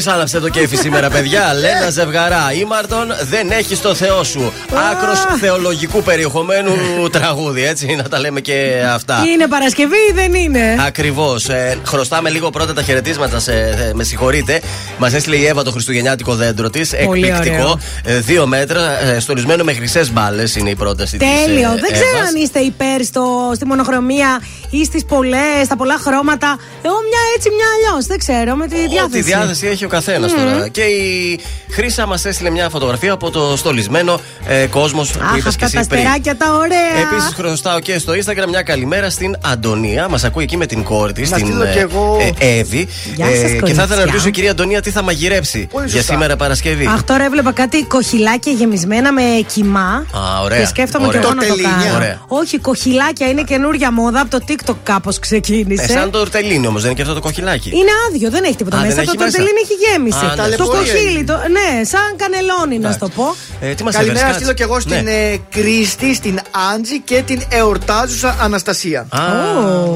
Άναψε 0.07 0.39
το 0.39 0.49
κέφι 0.49 0.75
σήμερα, 0.75 1.09
παιδιά. 1.09 1.53
Λένα 1.61 1.89
ζευγαρά. 1.89 2.53
Ήμαρτον 2.59 3.07
δεν 3.29 3.51
έχεις 3.51 3.81
το 3.81 3.95
Θεό 3.95 4.23
σου. 4.23 4.53
Άκρος 4.91 5.25
θεολογικού 5.39 6.03
περιεχομένου 6.03 6.71
τραγούδι, 7.11 7.65
έτσι. 7.65 7.95
Να 7.95 8.03
τα 8.03 8.19
λέμε 8.19 8.39
και 8.39 8.83
αυτά. 8.93 9.23
Είναι 9.33 9.47
Παρασκευή 9.47 9.97
ή 10.09 10.13
δεν 10.13 10.33
είναι; 10.33 10.75
Ακριβώς. 10.87 11.49
Ε, 11.49 11.77
χρωστάμε 11.85 12.29
λίγο 12.29 12.49
πρώτα 12.49 12.73
τα 12.73 12.81
χαιρετίσματα. 12.81 13.39
Σε, 13.39 13.53
ε, 13.53 13.91
με 13.93 14.03
συγχωρείτε. 14.03 14.61
Μας 14.97 15.13
έστειλε 15.13 15.35
η 15.35 15.45
Εύα 15.45 15.63
το 15.63 15.71
χριστουγεννιάτικο 15.71 16.35
δέντρο 16.35 16.69
της. 16.69 16.93
Πολύ 17.05 17.27
Εκπληκτικό. 17.27 17.79
Ε, 18.03 18.19
δύο 18.19 18.47
μέτρα. 18.47 19.01
Ε, 19.01 19.19
στολισμένο 19.19 19.63
με 19.63 19.73
χρυσές 19.73 20.11
μπάλες 20.11 20.55
είναι 20.55 20.69
η 20.69 20.75
πρόταση 20.75 21.17
της. 21.17 21.27
Τέλειο. 21.45 21.69
δεν 21.69 21.91
ξέρω 21.91 22.19
αν 22.27 22.35
είστε 22.35 22.59
υπέρ 22.59 23.03
στο, 23.03 23.51
στη 23.55 23.65
μονοχρωμία 23.65 24.41
ή 24.77 24.85
στις 24.85 25.05
πολλές, 25.05 25.65
στα 25.65 25.75
πολλά 25.75 25.97
χρώματα. 25.97 26.57
Εγώ 26.81 26.95
μια 27.09 27.19
έτσι, 27.35 27.49
μια 27.49 27.65
αλλιώς. 27.75 28.05
Δεν 28.05 28.17
ξέρω, 28.17 28.55
με 28.55 28.67
τη 28.67 28.75
διάθεση. 28.75 29.03
Ό,τι 29.03 29.21
διάθεση 29.21 29.67
έχει 29.67 29.85
ο 29.85 29.87
καθένας 29.87 30.33
Μμμ. 30.33 30.39
τώρα. 30.39 30.67
Και 30.67 30.81
η 30.81 31.39
Χρήσα 31.69 32.05
μας 32.05 32.25
έστειλε 32.25 32.49
μια 32.49 32.69
φωτογραφία 32.69 33.11
από 33.11 33.29
το 33.29 33.57
στολισμένο 33.57 34.19
ε, 34.47 34.65
κόσμος 34.65 35.11
που 35.11 35.19
Αχ, 35.23 35.37
είπες 35.37 35.55
και 35.55 35.65
αυτά 35.65 35.75
τα 35.75 35.79
εσύ 35.79 35.89
πριν. 35.89 35.99
αστεράκια 36.01 36.37
τα 36.37 36.53
ωραία. 36.53 37.11
Επίσης, 37.11 37.33
χρωστάω 37.35 37.79
και 37.79 37.97
στο 37.99 38.13
Instagram 38.13 38.47
μια 38.49 38.61
καλημέρα 38.61 39.09
στην 39.09 39.35
Αντωνία. 39.45 40.07
Μας 40.09 40.23
ακούει 40.23 40.43
εκεί 40.43 40.57
με 40.57 40.65
την 40.65 40.83
κόρη 40.83 41.13
της, 41.13 41.29
Να 41.29 41.37
την 41.37 41.45
στείλω 41.45 41.65
κι 41.65 41.77
εγώ. 41.77 42.17
ε, 42.39 42.57
Εύη. 42.59 42.87
Γεια 43.15 43.25
σας, 43.25 43.35
και 43.35 43.39
θα 43.49 43.51
ήθελα 43.51 43.73
να 43.73 43.85
κοριτσιά. 43.85 44.03
ρωτήσω 44.05 44.27
η 44.27 44.31
κυρία 44.31 44.51
Αντωνία 44.51 44.81
τι 44.81 44.89
θα 44.91 45.01
μαγειρέψει 45.01 45.67
Πολύ 45.71 45.85
για 45.87 45.95
σωστά. 45.97 46.11
σήμερα 46.13 46.35
Παρασκευή; 46.35 46.85
Αχ, 46.85 47.03
τώρα 47.03 47.23
έβλεπα 47.23 47.51
κάτι 47.51 47.83
κοχυλάκια 47.83 48.51
γεμισμένα 48.51 49.11
με 49.13 49.21
κοιμά. 49.53 50.05
Α, 50.11 50.41
ωραία. 50.43 50.59
Και 50.59 50.65
σκέφτομαι 50.65 51.07
Ωραία. 51.07 51.19
και 51.21 51.25
εγώ 51.25 51.35
να 51.35 51.41
το 51.41 51.47
Τορτελίνια. 51.47 51.83
κάνω. 51.85 51.95
Ωραία. 51.95 52.21
Όχι, 52.27 52.57
κοχυλάκια 52.59 53.29
είναι 53.29 53.43
καινούρια 53.43 53.91
μόδα. 53.91 54.19
Από 54.21 54.29
το 54.29 54.39
TikTok 54.47 54.75
κάπως 54.83 55.19
ξεκίνησε. 55.19 55.83
Ε, 55.83 55.87
σαν 55.87 56.11
το 56.11 56.19
ορτελίνι 56.19 56.67
όμως, 56.67 56.81
δεν 56.81 56.89
είναι 56.91 56.95
και 57.01 57.05
αυτό 57.09 57.13
το 57.13 57.21
κοχυλάκι; 57.27 57.69
Είναι 57.69 57.91
άδειο, 58.07 58.29
δεν 58.29 58.43
έχει 58.43 58.55
τίποτα 58.55 58.77
Α, 58.77 58.79
δεν 58.79 58.87
μέσα. 58.89 59.01
έχει 59.01 59.09
Το 59.09 59.15
μέσα. 59.23 59.37
τορτελίνι 59.37 59.59
έχει 59.65 59.75
γέμιση. 59.85 60.17
Α, 60.17 60.23
ναι. 60.23 60.29
το 60.29 60.35
Ταλαιπωρία 60.41 60.79
κοχύλι, 60.79 61.11
είναι. 61.19 61.23
το, 61.31 61.33
ναι, 61.57 61.69
σαν 61.83 62.07
κανελόνι 62.21 62.77
να 62.79 62.91
σου 62.91 62.97
το 62.99 63.09
πω. 63.09 63.35
Ε, 63.65 63.73
τι 63.73 63.83
μας 63.83 63.93
Καλημέρα 63.95 64.19
έφερες, 64.19 64.35
στείλω 64.35 64.53
κι 64.53 64.61
εγώ 64.61 64.73
κάτσε. 64.73 64.89
στην 64.89 65.03
Ναι. 65.03 65.11
ε, 65.11 65.37
Κρίστη, 65.49 66.15
στην 66.15 66.39
Άντζη 66.75 66.99
και 66.99 67.21
την 67.25 67.41
εορτάζουσα 67.49 68.35
Αναστασία. 68.41 68.99
Α, 69.09 69.19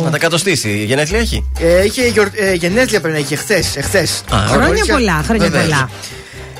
να 0.03 0.09
τα 0.09 0.17
κατοστήσει. 0.17 0.83
Γενέθλια 0.83 1.19
έχει; 1.19 1.49
Ε, 1.59 1.83
είχε 1.83 2.07
γιορ- 2.07 2.39
ε, 2.39 2.53
γενέθλια 2.53 3.01
πριν, 3.01 3.15
είχε 3.15 3.35
χθες. 3.35 3.75
Εχθές. 3.75 4.23
Α, 4.33 4.37
Χρόνια 4.47 4.85
πολλά, 4.91 5.21
χρόνια 5.25 5.45
Βεβαίως. 5.45 5.63
πολλά. 5.63 5.89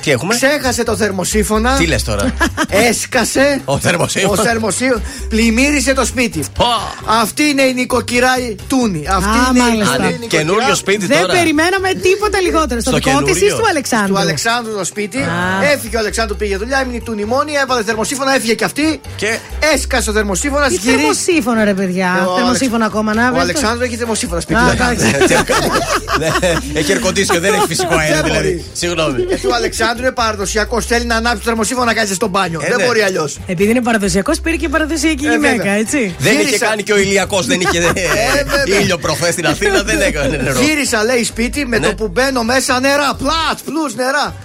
Τι 0.01 0.11
έχουμε; 0.11 0.35
Ξέχασε 0.35 0.83
το 0.83 0.95
θερμοσύφωνα. 0.95 1.77
Τι 1.77 1.85
λες 1.85 2.03
τώρα; 2.03 2.33
Έσκασε. 2.69 3.61
Ο 3.65 3.77
θερμοσύφωνας. 3.79 4.39
Ο 4.39 4.43
θερμοσύφωνας. 4.43 5.01
Πλημμύρισε 5.29 5.93
το 5.93 6.05
σπίτι. 6.05 6.43
Αυτή 7.21 7.43
είναι 7.43 7.61
η 7.61 7.73
νοικοκυρά 7.73 8.33
Τούνη. 8.67 9.03
Αυτή 9.09 9.29
Α, 9.29 9.47
είναι 9.49 9.59
η- 9.59 9.61
μάλιστα. 9.61 9.91
αυτή 9.93 10.01
Α, 10.03 10.05
είναι 10.05 10.07
η 10.07 10.11
ναι, 10.11 10.17
νοικοκυρά 10.19 10.41
καινούριο 10.43 10.75
σπίτι 10.75 11.05
Δεν 11.05 11.21
τώρα. 11.21 11.33
περιμέναμε 11.33 11.89
τίποτα 11.93 12.39
λιγότερο. 12.41 12.79
Στο 12.81 12.89
Στο 12.89 12.99
δικό 12.99 13.21
της 13.23 13.35
ή 13.35 13.39
καινούριο. 13.39 13.57
του 13.57 13.67
Αλεξάνδρου. 13.69 14.13
του 14.13 14.19
Αλεξάνδρου 14.19 14.73
το 14.73 14.83
σπίτι. 14.85 15.17
Α. 15.17 15.63
Έφυγε 15.73 15.95
ο 15.95 15.99
Αλεξάνδρου, 15.99 16.35
πήγε 16.35 16.57
δουλειά, 16.57 16.79
έμεινε 16.79 16.97
η 16.97 17.01
Τούνη 17.01 17.25
μόνη, 17.25 17.51
έβαλε 17.63 17.83
θερμοσύφωνα, 17.83 18.35
έφυγε 18.35 18.53
και 18.53 18.63
αυτή. 18.63 19.01
Και 19.15 19.37
Έσκασε 19.73 20.09
ο 20.09 20.13
θερμοσύφωνας. 20.13 20.69
Τι 20.71 20.77
θερμοσύφωνα, 20.77 21.63
ρε 21.63 21.73
παιδιά; 21.73 22.29
Θερμοσύφωνα 22.37 22.85
ακόμα 22.85 23.13
να 23.13 23.27
Ο 23.27 23.31
βρει. 23.31 23.39
Αλεξάνδρου 23.41 23.83
έχει 23.83 23.95
θερμοσύφωνα 23.95 24.39
σπίτι. 24.41 24.59
Α, 24.59 24.63
λέει. 24.63 24.73
εντάξει. 24.73 25.05
Ναι, 26.19 26.29
Έχει 26.79 26.91
ερκοντήσιο, 26.91 27.39
δεν 27.39 27.53
έχει 27.53 27.65
φυσικό 27.73 27.95
αέρα 27.95 28.15
Δεν 28.15 28.23
δηλαδή. 28.23 28.47
μπορεί. 28.49 28.65
Συγγνώμη. 28.73 29.21
Γιατί 29.21 29.47
ο 29.47 29.53
Αλεξάνδρου 29.53 29.65
Αλεξάνδρου 29.77 30.03
είναι 30.05 30.11
παραδοσιακός. 30.11 30.85
Θέλει 30.85 31.05
να 31.05 31.15
ανάψει 31.15 31.37
το 31.37 31.43
θερμοσύφωνο 31.43 31.85
να 31.85 31.93
κάνει 31.93 32.07
στο 32.13 32.27
μπάνιο. 32.27 32.59
Ε, 32.63 32.67
Δεν 32.67 32.77
ναι. 32.77 32.85
μπορεί 32.85 33.01
αλλιώς. 33.01 33.37
Επειδή 33.47 33.69
είναι 33.71 33.81
παραδοσιακός, 33.81 34.39
πήρε 34.39 34.55
και 34.55 34.69
παραδοσιακή 34.69 35.16
Ε, 35.25 35.29
γυναίκα, 35.31 35.55
βέβαια. 35.55 35.71
έτσι. 35.73 36.15
Δεν 36.19 36.33
είχε 36.33 36.41
Γύρισα. 36.43 36.65
κάνει 36.65 36.83
και 36.83 36.93
ο 36.93 36.97
ηλιακός, 36.97 37.45
δεν 37.45 37.59
είχε 37.61 37.77
Ε, 37.87 38.43
βέβαια. 38.43 38.79
ήλιο 38.81 38.97
προχθές 38.97 39.33
στην 39.33 39.45
Αθήνα, 39.47 39.83
δεν 39.83 40.01
έκανε 40.01 40.37
νερό. 40.43 40.59
Γύρισα, 40.61 41.03
λέει, 41.03 41.23
σπίτι 41.23 41.65
με 41.65 41.77
Ναι. 41.79 41.87
το 41.87 41.95
που 41.95 42.07
μπαίνω 42.07 42.43
μέσα 42.43 42.79
νερά. 42.79 43.13
Πλάτ, 43.17 43.57
πλούς 43.65 43.95
νερά. 43.95 44.35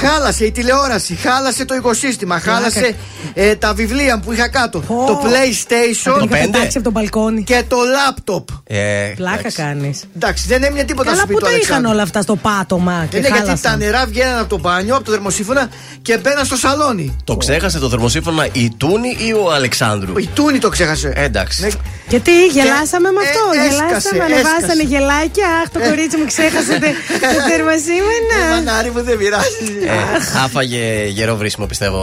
Χάλασε 0.00 0.44
η 0.44 0.50
τηλεόραση, 0.52 1.14
χάλασε 1.14 1.64
το 1.64 1.74
οικοσύστημα, 1.74 2.38
χάλασε 2.40 2.94
ε, 3.34 3.54
τα 3.56 3.74
βιβλία 3.74 4.18
που 4.18 4.32
είχα 4.32 4.48
κάτω. 4.48 4.80
Το 4.88 5.20
PlayStation 5.24 6.02
Το 6.04 6.16
Είχα 6.16 6.26
πέντε. 6.26 6.46
πετάξει 6.46 6.76
από 6.78 6.82
τον 6.82 6.92
μπαλκόνι. 6.92 7.42
και 7.42 7.62
το 7.68 7.76
laptop. 7.76 8.44
Ε, 8.64 9.12
Πλάκα 9.16 9.38
εντάξει. 9.38 9.56
κάνεις. 9.56 10.04
Εντάξει, 10.16 10.44
δεν 10.48 10.62
έμεινε 10.62 10.84
τίποτα 10.84 11.10
Καλά, 11.10 11.22
στο 11.22 11.26
πού 11.26 11.32
σπίτι 11.32 11.44
τα 11.50 11.56
του 11.56 11.62
είχαν 11.62 11.74
Αλεξάνδρου. 11.74 11.90
όλα 11.92 12.02
αυτά 12.02 12.22
στο 12.22 12.36
πάτωμα 12.36 13.06
και 13.10 13.16
Είναι 13.16 13.26
γιατί 13.26 13.42
χάλασαν. 13.42 13.70
τα 13.70 13.76
νερά 13.76 14.06
βγαίναν 14.06 14.38
από 14.38 14.48
το 14.48 14.58
μπάνιο, 14.58 14.94
από 14.94 15.04
το 15.04 15.10
θερμοσύφωνα 15.10 15.68
και 16.02 16.18
μπαίναν 16.18 16.44
στο 16.44 16.56
σαλόνι. 16.56 17.16
Το 17.24 17.36
ξέχασε 17.36 17.78
το 17.78 17.88
θερμοσύφωνα 17.88 18.46
η 18.52 18.72
Τούνη 18.76 19.16
ή 19.26 19.32
ο 19.32 19.52
Αλεξάνδρου; 19.52 19.84
Η 20.18 20.28
Τούνη 20.34 20.58
το 20.58 20.68
ξέχασε. 20.68 21.12
Ε, 21.16 21.24
Εντάξει. 21.24 21.62
Ναι. 21.62 21.68
Και 22.08 22.18
τι, 22.20 22.46
γελάσαμε 22.46 23.08
με 23.16 23.20
ε, 23.22 23.28
αυτό. 23.28 23.42
έσκασε, 23.66 23.76
γελάσαμε, 23.76 24.24
έσκασε. 24.24 24.32
ανεβάσανε 24.34 24.82
γελάκια. 24.92 25.46
Αχ, 25.62 25.66
το 25.74 25.78
κορίτσι 25.88 26.16
μου 26.16 26.26
ξέχασε 26.32 26.72
τε- 26.82 26.98
τα 27.22 27.28
Ε, 27.28 27.48
θερμοσύμενα. 27.48 28.38
Μανάρι 28.50 28.90
μου 28.94 29.02
δεν 29.08 29.16
πειράζει. 29.18 29.66
Ε, 29.86 30.38
άφαγε 30.44 30.84
γερό 31.16 31.36
βρίσκιμο 31.36 31.66
πιστεύω 31.66 32.00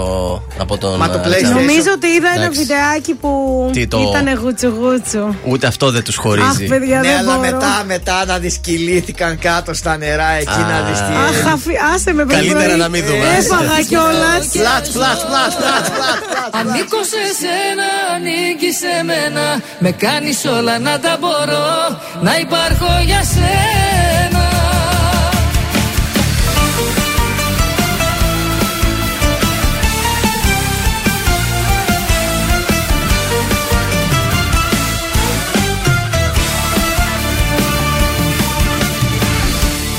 από 0.64 0.78
τον. 0.78 0.96
Μα 0.98 1.10
το 1.10 1.20
Αλεξάνδρου. 1.24 1.60
PlayStation. 1.60 1.62
Νομίζω 1.62 1.90
ότι 1.98 2.08
είδα 2.08 2.30
ένα 2.36 2.44
Εντάξει. 2.44 2.60
βιντεάκι 2.60 3.14
που 3.22 3.32
Τι, 3.74 3.88
το- 3.88 4.00
ήταν 4.10 4.26
γούτσου 4.42 4.68
γούτσου. 4.80 5.26
Ούτε 5.52 5.68
αυτό 5.68 5.92
δεν 5.92 6.04
τους 6.04 6.18
Αχ, 6.18 6.24
χωρίζει. 6.24 6.66
παιδιά, 6.74 7.00
Ναι, 7.00 7.08
δεν 7.08 7.18
αλλά 7.18 7.36
μπορώ. 7.36 7.40
μετά, 7.52 7.74
μετά 7.94 8.18
να 8.26 8.36
δυσκυλήθηκαν 8.40 9.32
κάτω 9.40 9.74
στα 9.74 9.98
νερά 9.98 10.30
εκεί 10.42 10.60
Α. 10.64 10.68
να 10.72 10.78
δεις 10.88 10.98
τι 11.06 11.14
Αχ, 11.26 11.30
έγινε. 11.36 11.52
αφι- 11.56 11.80
άσε 11.94 12.14
με 12.14 12.24
πρωί 12.26 12.36
Καλύτερα 12.38 12.64
πρωί. 12.66 12.78
να 12.84 12.88
μην 12.94 13.02
δούμε. 13.08 13.26
Έφαγα 13.40 13.78
κιόλας. 13.90 14.44
Πλάτς, 14.58 14.90
πλάτς, 14.96 15.22
πλάτς, 15.30 15.54
πλάτς, 15.60 15.88
πλάτς, 15.96 16.20
πλάτς. 16.28 16.52
Ανήκω 16.60 17.00
σε 17.12 17.22
σένα, 17.74 18.16
ανήκει 18.16 18.72
σε 18.72 19.04
μένα. 19.04 19.62
Με 19.80 19.92
κάνεις 19.92 20.46
όλα 20.46 20.80
να 20.80 21.00
τα 21.00 21.18
μπορώ 21.20 22.00
Να 22.22 22.38
υπάρχω 22.38 23.02
για 23.06 23.24
σένα. 23.24 24.42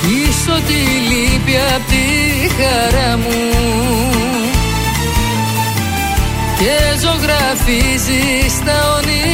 Πίσω 0.02 0.60
τη 0.66 1.14
λύπη 1.14 1.56
απ' 1.74 1.88
τη 1.88 2.04
χαρά 2.56 3.16
μου 3.16 3.53
και 7.26 7.30
ζωγραφίζεις 7.30 8.64
τα 8.64 8.94
όνειρά 8.96 9.33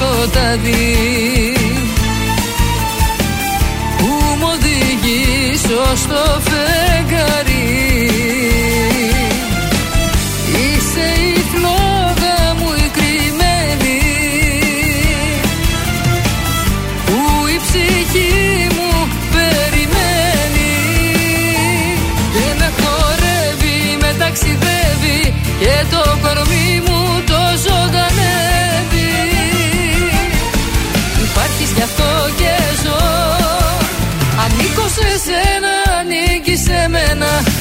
σκοτάδι. 0.00 1.54
Που 3.98 4.06
μου 4.38 4.48
οδηγείς 4.52 5.62
ως 5.90 6.06
το 6.06 6.40
φεγγάρι 6.40 7.89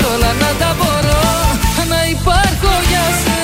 κάνεις 0.00 0.14
όλα 0.14 0.32
να 0.32 0.54
τα 0.58 0.76
μπορώ 0.78 1.20
Να 1.88 2.04
υπάρχω 2.10 2.72
για 2.88 3.04
σένα 3.22 3.38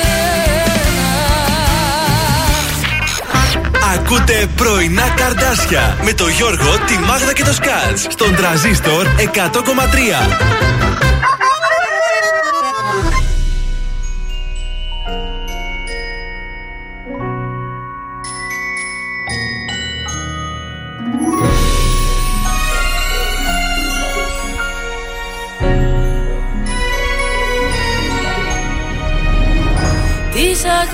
Ακούτε 3.95 4.47
πρωινά 4.57 5.09
καρδάσια 5.17 5.97
με 6.03 6.13
το 6.13 6.29
Γιώργο, 6.29 6.79
τη 6.87 6.99
Μάγδα 6.99 7.33
και 7.33 7.45
το 7.45 7.53
Σκάτς 7.53 8.07
στον 8.09 8.35
τραζίστορ 8.35 9.07
100,3. 9.35 9.39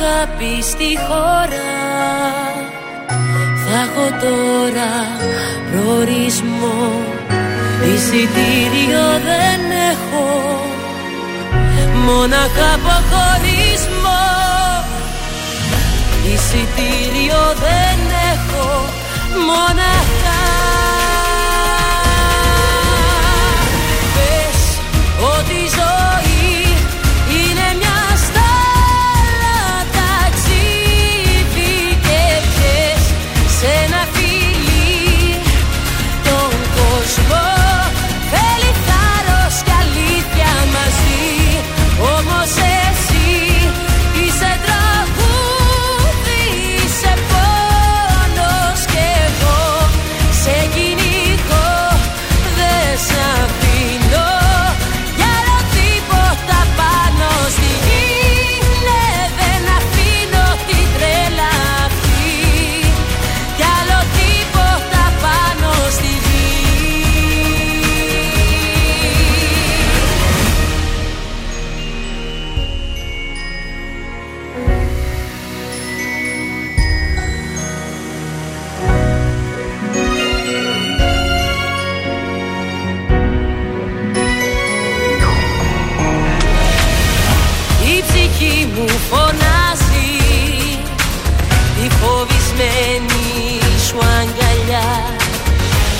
Της 0.02 0.10
αγάπης 0.10 0.64
στη 0.64 0.90
χώρα. 1.08 1.72
Θα 3.62 3.74
έχω 3.84 4.06
τώρα 4.24 4.92
προορισμό. 5.70 6.80
Εισιτήριο 7.94 9.06
δεν 9.28 9.60
έχω. 9.90 10.26
Μόναχα 12.06 12.68
αποχωρισμό. 12.74 14.24
Εισιτήριο 16.32 17.42
δεν 17.64 17.98
έχω. 18.32 18.68
Μόναχα 19.46 20.21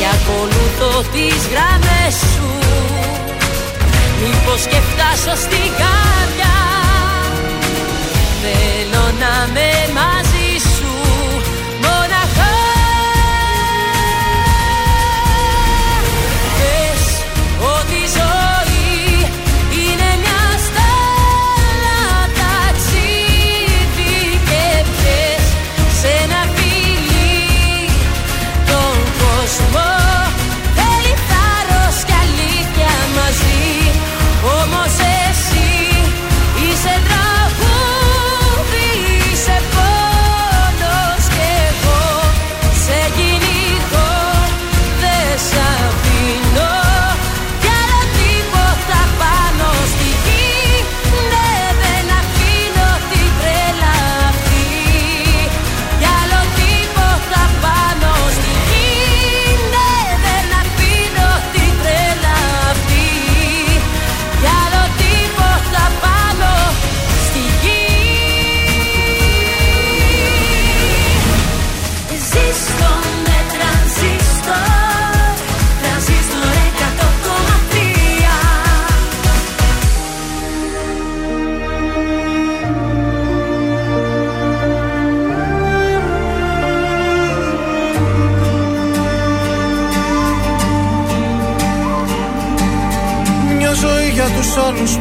Και 0.03 0.09
ακολουθώ 0.09 1.01
τις 1.13 1.41
γραμμές 1.53 2.15
σου. 2.33 2.49
Μήπως 4.23 4.63
και 4.71 4.81
φτάσω 4.91 5.37
στην 5.45 5.71
καρδιά. 5.81 6.59
Θέλω 8.43 9.05
να 9.23 9.35
με 9.53 9.71
μαζί 9.99 10.32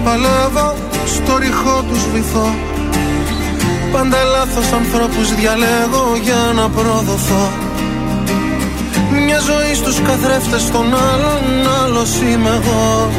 παλεύω 0.04 0.68
Στο 1.06 1.38
ρηχό 1.38 1.84
τους 1.90 2.04
βυθώ. 2.14 2.48
Πάντα 3.92 4.24
λάθος 4.24 4.72
ανθρώπους 4.72 5.36
διαλέγω 5.36 6.06
για 6.22 6.42
να 6.56 6.70
προδοθώ. 6.70 7.46
Μια 9.26 9.40
ζωή 9.40 9.74
στους 9.76 10.02
καθρέφτες 10.08 10.72
των 10.72 10.86
άλλων 11.10 11.44
Άλλος 11.84 12.12
είμαι 12.22 12.50
εγώ. 12.50 13.10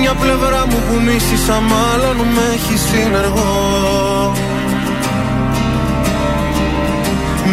Μια 0.00 0.14
πλευρά 0.14 0.66
μου 0.70 0.78
που 0.86 0.96
μίσησα 1.06 1.56
μάλλον 1.72 2.16
Με 2.34 2.44
έχει 2.54 2.76
συνεργό. 2.88 4.32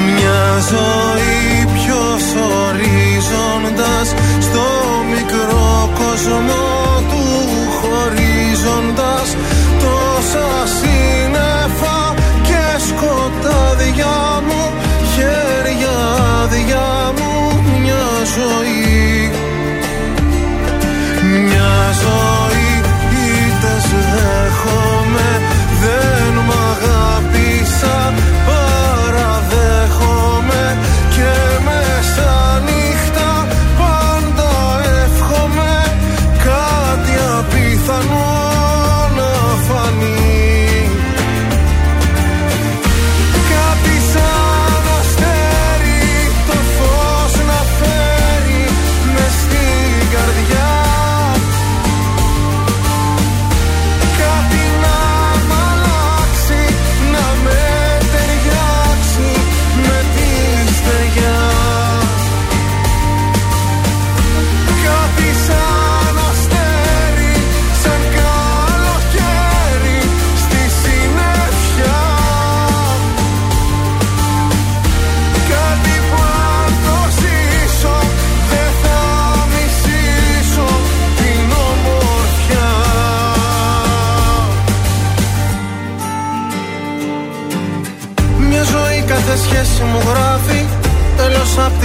Μια 0.06 0.44
ζωή 0.74 1.66
ποιος 1.74 2.24
ορίζοντας 2.66 4.08
Στο 4.48 4.66
μικρό 5.14 5.90
κόσμο 6.00 7.01
του 8.02 8.08
χωρίζοντας 8.08 9.36
Τόσα 9.80 10.50
σύννεφα 10.78 12.14
και 12.44 12.64
σκοτάδια 12.88 14.42
μου 14.48 14.72
Χέρια 15.16 15.98
άδεια 16.42 17.14
μου 17.18 17.62
μια 17.82 18.08
ζωή. 18.36 19.32
Μια 21.46 21.76
ζωή 22.04 22.72
ήτες 23.46 23.86
δέχομαι 24.14 25.32
Δεν 25.82 26.34
μ' 26.48 26.52
αγάπησα 26.72 28.14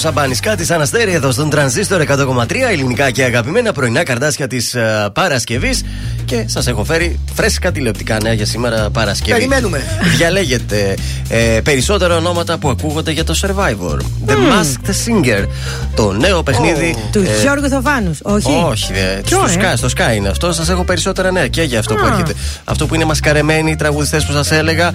Σαμπάνη, 0.00 0.36
κάτι 0.36 0.64
σαν 0.64 0.80
αστέρι 0.80 1.12
εδώ 1.12 1.30
στον 1.30 1.50
τρανζίστορ 1.50 2.02
100,3 2.08 2.54
ελληνικά 2.70 3.10
και 3.10 3.24
αγαπημένα 3.24 3.72
πρωινά 3.72 4.02
καρδάσια 4.02 4.46
της 4.46 4.76
Παρασκευής. 5.12 5.82
Και 6.24 6.44
σας 6.46 6.66
έχω 6.66 6.84
φέρει 6.84 7.18
φρέσκα 7.34 7.72
τηλεοπτικά 7.72 8.18
νέα 8.22 8.32
για 8.32 8.46
σήμερα 8.46 8.90
Παρασκευή. 8.90 9.32
Περιμένουμε. 9.32 9.82
Διαλέγετε 10.16 10.94
ε, 11.32 11.60
περισσότερα 11.60 12.16
ονόματα 12.16 12.58
που 12.58 12.68
ακούγονται 12.68 13.10
για 13.10 13.24
το 13.24 13.34
Survivor. 13.42 13.96
The 14.26 14.32
Masked 14.32 14.88
Singer. 14.90 15.46
Το 15.94 16.12
νέο 16.12 16.42
παιχνίδι. 16.42 16.96
Του 17.12 17.18
ε, 17.18 17.40
Γιώργου 17.40 17.68
Θοφάνου. 17.68 18.16
Όχι; 18.22 18.64
όχι, 18.68 18.92
δε. 18.92 19.20
Ποιο, 19.20 19.38
στο, 19.48 19.60
ε; 19.60 19.72
Sky, 19.72 19.76
στο 19.76 19.88
Sky 19.96 20.16
είναι 20.16 20.28
αυτό. 20.28 20.52
Σας 20.52 20.68
έχω 20.68 20.84
περισσότερα 20.84 21.30
νέα 21.30 21.46
και 21.48 21.62
για 21.62 21.78
αυτό 21.78 21.94
που 21.94 22.04
Α. 22.04 22.08
έρχεται. 22.08 22.34
Αυτό 22.64 22.86
που 22.86 22.94
είναι 22.94 23.04
μασκαρεμένοι 23.04 23.70
οι 23.70 23.76
τραγουδιστές 23.76 24.24
που 24.24 24.32
σας 24.32 24.50
έλεγα. 24.50 24.90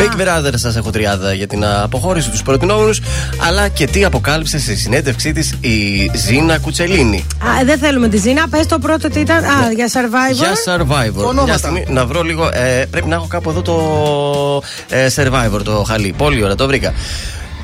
Big 0.00 0.20
Brother 0.20 0.52
σας 0.54 0.76
έχω 0.76 0.90
τριάδα 0.90 1.32
για 1.32 1.46
την 1.46 1.64
αποχώρηση 1.64 2.30
τους 2.30 2.42
προτινόμενους. 2.42 3.00
Αλλά 3.48 3.68
και 3.68 3.86
τι 3.86 4.04
αποκάλυψε 4.04 4.58
στη 4.58 4.76
συνέντευξή 4.76 5.32
της 5.32 5.54
η 5.60 6.10
Ζήνα 6.14 6.58
Κουτσελίνη. 6.58 7.26
Α, 7.44 7.64
δεν 7.64 7.78
θέλουμε 7.78 8.08
τη 8.08 8.16
Ζήνα. 8.16 8.48
Πες 8.48 8.66
το 8.66 8.78
πρώτο 8.78 9.08
τι 9.08 9.20
ήταν. 9.20 9.44
Α, 9.44 9.72
για 9.74 9.86
survivor. 9.92 10.34
Για 10.34 10.52
Survivor. 10.66 11.44
Μια 11.44 11.56
στιγμή 11.58 11.84
να 11.88 12.06
βρω 12.06 12.22
λίγο. 12.22 12.50
ε, 12.52 12.84
πρέπει 12.90 13.08
να 13.08 13.14
έχω 13.14 13.26
κάπου 13.26 13.50
εδώ 13.50 13.62
το 13.62 14.62
ε, 14.88 15.08
Survivor, 15.16 15.60
το 15.70 15.84
χαλί. 15.88 16.14
Πολύ 16.16 16.42
ωραία, 16.42 16.54
το 16.54 16.66
βρήκα. 16.66 16.92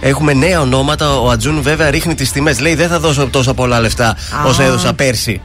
Έχουμε 0.01 0.33
νέα 0.33 0.61
ονόματα. 0.61 1.19
Ο 1.21 1.31
Ατζούν 1.31 1.63
βέβαια 1.63 1.91
ρίχνει 1.91 2.15
τις 2.15 2.33
τιμές. 2.33 2.61
Λέει 2.61 2.75
δεν 2.75 2.89
θα 2.89 2.99
δώσω 3.01 3.27
τόσο 3.27 3.55
πολλά 3.55 3.81
λεφτά 3.81 4.17
όσα 4.47 4.63
έδωσα 4.63 4.93
πέρσι. 4.93 5.41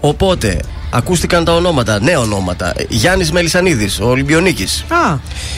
Οπότε 0.00 0.60
ακούστηκαν 0.90 1.44
τα 1.44 1.54
ονόματα, 1.54 2.00
νέα 2.00 2.18
ονόματα. 2.20 2.72
Γιάννης 2.88 3.32
Μελισανίδης, 3.32 4.00
ο 4.00 4.04
Ολυμπιονίκης. 4.08 4.84
Α, 4.88 5.16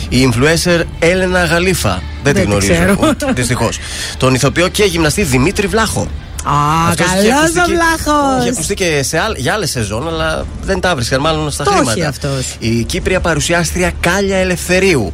Η 0.08 0.28
influencer 0.32 0.82
Έλενα 0.98 1.44
Γαλήφα. 1.44 2.02
Δεν, 2.22 2.34
Δεν 2.34 2.48
την 2.48 2.58
τη 2.58 2.66
ξέρω. 2.66 2.92
γνωρίζω. 2.92 3.14
Δυστυχώς. 3.34 3.78
Τον 4.16 4.34
ηθοποιό 4.34 4.68
και 4.68 4.84
γυμναστή 4.84 5.22
Δημήτρη 5.22 5.66
Βλάχο. 5.66 6.00
Α, 6.44 6.52
Αυτός 6.88 7.06
είχε 7.06 7.28
καλός 7.28 7.38
ακουστεί 7.40 7.58
ο 7.60 7.64
και- 7.64 7.70
βλάχος. 7.72 8.40
Είχε 8.40 8.48
ακουστεί 8.50 8.74
και 8.74 9.02
σε 9.02 9.18
άλλ- 9.18 9.36
για 9.38 9.52
άλλες 9.52 9.70
σεζόν, 9.70 10.08
αλλά 10.08 10.44
δεν 10.62 10.80
τα 10.80 10.94
βρίσκαν 10.94 11.20
μάλλον 11.20 11.50
στα 11.50 11.64
Το 11.64 11.70
χρήματα. 11.70 11.90
έχει 11.92 12.04
αυτός. 12.04 12.56
Η 12.58 12.82
Κύπρια 12.84 13.20
παρουσιάστρια 13.20 13.90
Κάλια 14.00 14.36
Ελευθερίου. 14.36 15.12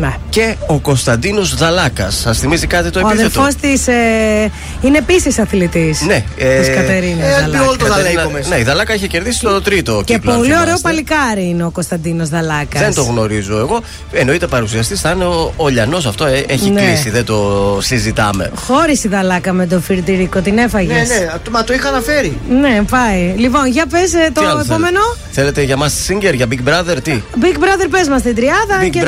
Ναι. 0.00 0.14
Και 0.28 0.54
ο 0.66 0.78
Κωνσταντίνος 0.78 1.54
Δαλάκας. 1.56 2.14
Σας 2.20 2.38
θυμίζει 2.38 2.66
κάτι 2.66 2.90
το 2.90 3.00
Ο 3.04 3.08
επίθετο; 3.08 3.40
αδερφό 3.40 3.58
της 3.60 3.86
ε, 3.88 4.50
είναι 4.80 4.98
επίσης 4.98 5.38
αθλητής. 5.38 6.00
Ναι, 6.02 6.24
ε, 6.36 6.58
Της 6.58 6.68
Κατερίνας. 6.74 7.26
ε, 7.28 7.40
Δαλάκας. 7.40 7.66
όλο 7.66 7.76
το 7.76 7.84
Κατερίνα- 7.84 8.10
Δαλέικομες. 8.10 8.48
Ναι, 8.48 8.58
η 8.58 8.62
Δαλάκα 8.62 8.94
είχε 8.94 9.06
κερδίσει 9.06 9.40
το 9.40 9.62
τρίτο 9.62 10.02
Και 10.04 10.14
κύκλο. 10.14 10.32
αν 10.32 10.36
πολύ 10.38 10.50
ωραίο 10.52 10.64
θυμάστε. 10.64 10.88
παλικάρι 10.88 11.48
είναι 11.48 11.64
ο 11.64 11.70
Κωνσταντίνος 11.70 12.28
Δαλάκας. 12.28 12.80
Δεν 12.80 12.94
το 12.94 13.02
γνωρίζω 13.02 13.58
εγώ. 13.58 13.80
Εννοείται 14.12 14.46
παρουσιαστής 14.46 15.00
θα 15.00 15.10
είναι 15.10 15.24
ο, 15.24 15.52
ο 15.56 15.68
Λιανός. 15.68 16.06
Αυτό 16.06 16.24
ε, 16.26 16.44
έχει 16.48 16.70
Ναι. 16.70 16.80
κλείσει, 16.80 17.10
δεν 17.10 17.24
το 17.24 17.78
συζητάμε. 17.82 18.50
Χώρισε 18.54 19.06
η 19.06 19.10
Δαλάκα 19.10 19.52
με 19.52 19.66
το 19.66 19.80
φιρτηρίκο, 19.80 20.40
την 20.40 20.58
έφαγες. 20.58 21.08
Ναι, 21.08 21.14
ναι, 21.14 21.26
το- 21.44 21.50
μα 21.50 21.64
το 21.64 21.72
είχα 21.74 21.88
αναφέρει. 21.88 22.38
Ναι, 22.60 22.80
πάει. 22.90 23.34
Λοιπόν, 23.36 23.66
για 23.66 23.86
πες 23.86 24.10
το 24.10 24.40
Τι 24.40 24.46
άλλο 24.46 24.60
επόμενο. 24.60 25.00
Θέλετε, 25.00 25.30
θέλετε 25.30 25.62
για 25.62 25.76
μας 25.76 26.06
Singer, 26.08 26.34
για 26.34 26.46
Big 26.50 26.68
Brother, 26.68 26.96
τι; 27.02 27.12
Big 27.40 27.56
Brother, 27.58 27.86
πες 27.90 28.08
μας 28.08 28.22
την 28.22 28.34
τριάδα. 28.34 28.76
Big 28.80 28.84
Αν 28.84 28.90
και 28.90 28.98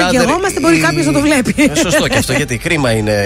δεν 0.61 0.71
Brother, 0.71 0.77
κοιογόμαστε, 0.77 0.77
μπορεί 0.77 0.77
η- 0.77 0.81
κάποιος 0.81 1.07
να 1.07 1.13
το 1.13 1.21
βλέπει. 1.21 1.55
Ε, 1.73 1.75
Σωστό 1.75 2.09
και 2.09 2.19
αυτό, 2.19 2.33
γιατί 2.33 2.59
κρίμα 2.59 2.91
είναι 2.91 3.25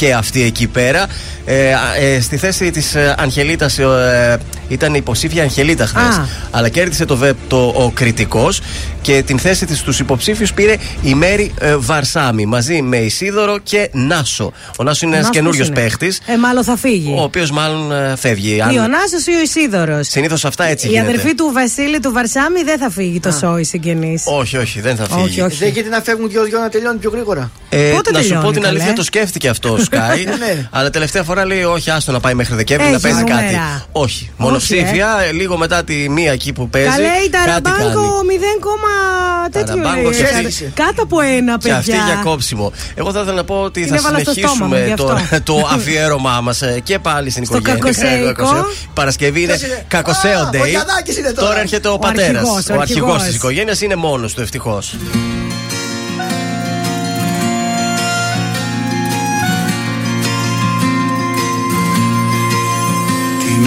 και 0.00 0.12
αυτή 0.14 0.42
εκεί 0.42 0.66
πέρα. 0.66 1.06
Ε, 1.44 1.72
α, 1.72 1.94
ε, 2.00 2.20
στη 2.20 2.36
θέση 2.36 2.70
της 2.70 2.96
Αγγελίτας 3.16 3.78
ε, 3.78 4.38
ήταν 4.68 4.94
υποψήφια 4.94 5.42
Αγγελίτα 5.42 5.86
χθες. 5.86 6.02
Α. 6.16 6.26
Αλλά 6.50 6.68
κέρδισε 6.68 7.04
το, 7.04 7.16
βε- 7.16 7.36
το, 7.48 7.56
ο 7.76 7.90
κριτικός 7.94 8.60
και 9.02 9.22
την 9.26 9.38
θέση 9.38 9.66
της 9.66 9.78
στους 9.78 9.98
υποψήφιους 10.00 10.52
πήρε 10.52 10.76
η 11.02 11.14
Μέρη 11.14 11.54
ε, 11.60 11.76
Βαρσάμι 11.76 12.46
μαζί 12.46 12.82
με 12.82 12.96
Ισίδωρο 12.96 13.58
και 13.62 13.88
Νάσο. 13.92 14.52
Ο 14.78 14.82
Νάσος 14.82 15.02
είναι 15.02 15.10
ένας 15.16 15.26
Νάσος 15.26 15.36
καινούριος 15.40 15.66
είναι. 15.66 15.80
παίχτης. 15.80 16.20
Ε, 16.26 16.36
μάλλον 16.36 16.64
θα 16.64 16.76
φύγει. 16.76 17.14
Ο 17.18 17.22
οποίος 17.22 17.50
μάλλον 17.50 17.92
ε, 17.92 18.14
φεύγει. 18.16 18.54
Ή 18.54 18.78
ο 18.78 18.86
Νάσος 18.88 19.26
ή 19.26 19.32
ο 19.38 19.40
Ισίδωρος. 19.42 20.06
Συνήθως 20.08 20.44
αυτά 20.44 20.64
έτσι 20.64 20.86
Η 20.86 20.90
γίνεται. 20.90 21.08
αδερφή 21.08 21.34
του 21.34 21.50
Βασίλη 21.54 22.00
του 22.00 22.12
Βαρσάμι 22.12 22.62
δεν 22.62 22.78
θα 22.78 22.90
φύγει 22.90 23.20
το 23.20 23.30
σόι 23.30 23.64
συγγενή. 23.64 24.18
Όχι, 24.24 24.56
όχι, 24.56 24.80
δεν 24.80 24.96
θα 24.96 25.04
φύγει. 25.04 25.22
Όχι, 25.24 25.40
όχι. 25.40 25.56
Δεν 25.56 25.68
γίνεται 25.68 25.96
να 25.96 26.02
φεύγουν 26.02 26.28
δυο-δυο 26.30 26.58
να 26.60 26.68
τελειώνει 26.68 26.98
πιο 26.98 27.10
γρήγορα. 27.10 27.50
Ε, 27.68 27.90
Πότε 27.94 28.10
να 28.10 28.18
σου 28.18 28.22
τελειώνει, 28.24 28.44
πω 28.44 28.52
την 28.52 28.62
καλέ; 28.62 28.74
αλήθεια, 28.78 28.92
το 28.94 29.02
σκέφτηκε 29.02 29.48
αυτός 29.48 29.88
ο 29.92 29.96
Sky. 29.96 30.38
Ναι. 30.38 30.68
αλλά 30.70 30.90
τελευταία 30.90 31.22
φορά 31.22 31.44
λέει: 31.46 31.62
Όχι, 31.62 31.90
άστο 31.90 32.12
να 32.12 32.20
πάει 32.20 32.34
μέχρι 32.34 32.54
Δεκέμβρη 32.54 32.84
Έχει 32.86 32.94
να 32.94 33.00
παίζει 33.00 33.20
νούμερα. 33.20 33.40
κάτι. 33.42 33.60
Όχι. 33.92 34.30
Μονοψήφια, 34.36 35.08
ε, 35.28 35.32
λίγο 35.32 35.56
μετά 35.56 35.84
τη 35.84 36.08
μία 36.08 36.32
εκεί 36.32 36.52
που 36.52 36.68
παίζει. 36.68 36.88
Καλέ, 36.88 37.06
η 37.06 37.28
κάτι 37.30 37.30
Ταραμπάνκο 37.30 38.00
κάνει. 38.00 38.38
0, 38.38 39.48
τέτοιο 39.50 39.66
Ταραμπάνκο 39.74 40.08
λέει. 40.10 40.18
και 40.18 40.24
Ε, 40.26 40.46
αυτή- 40.46 40.70
Κάτω 40.74 41.02
από 41.02 41.20
ένα, 41.20 41.58
Και 41.58 41.72
αυτή 41.72 41.90
παιδιά. 41.90 42.04
για 42.06 42.20
κόψιμο. 42.24 42.72
Εγώ 42.94 43.12
θα 43.12 43.20
ήθελα 43.20 43.36
να 43.36 43.44
πω 43.44 43.54
ότι 43.60 43.80
Την 43.80 43.88
θα 43.90 43.96
έβαλα 43.96 44.18
στο 44.18 44.32
στόμα 44.32 44.46
μου, 44.48 44.54
συνεχίσουμε 44.74 44.86
γι' 44.86 44.94
το, 44.94 45.12
αυτό. 45.12 45.40
το 45.42 45.68
αφιέρωμά 45.72 46.40
μας 46.40 46.62
και 46.82 46.98
πάλι 46.98 47.30
στην 47.30 47.44
Στο 47.44 47.56
οικογένεια. 47.56 47.80
κακοσέικο. 47.82 48.32
Κακοσέο. 48.32 48.66
Παρασκευή 48.94 49.42
είναι 49.42 49.56
Ποιος 49.56 49.70
είναι; 49.70 49.84
κακοσέο 49.88 50.40
Α, 50.40 50.48
day. 50.52 50.60
ο 50.60 50.66
Γιαννάκης 50.66 51.16
είναι 51.18 51.30
τώρα. 51.32 51.48
Τώρα 51.48 51.60
έρχεται 51.60 51.88
ο 51.88 51.92
Ο 51.92 51.98
πατέρας. 51.98 52.28
αρχηγός, 52.28 52.68
ο 52.68 52.74
Ο 52.74 52.80
αρχηγός 52.80 52.80
αρχηγός. 52.80 53.22
της 53.22 53.34
οικογένειας 53.34 53.80
είναι 53.80 53.94
μόνος 53.96 54.34
του, 54.34 54.40
ευτυχώς. 54.40 54.94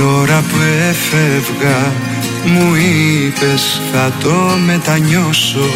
Ώρα 0.04 0.44
που 0.50 0.58
έφευγα 0.90 1.92
μου 2.46 2.76
είπες 2.76 3.82
θα 3.92 4.12
το 4.20 4.58
μετανιώσω 4.66 5.70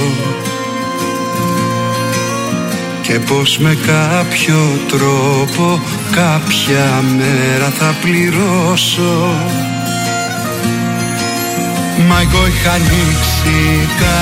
και 3.02 3.20
πως 3.20 3.58
με 3.58 3.78
κάποιο 3.88 4.80
τρόπο 4.88 5.82
κάποια 6.12 7.04
μέρα 7.18 7.70
θα 7.80 7.96
πληρώσω. 8.02 9.36
Μα 12.08 12.22
εγώ 12.22 12.48
είχα 12.48 12.72
ανοίξει 12.72 13.88
τα 14.00 14.16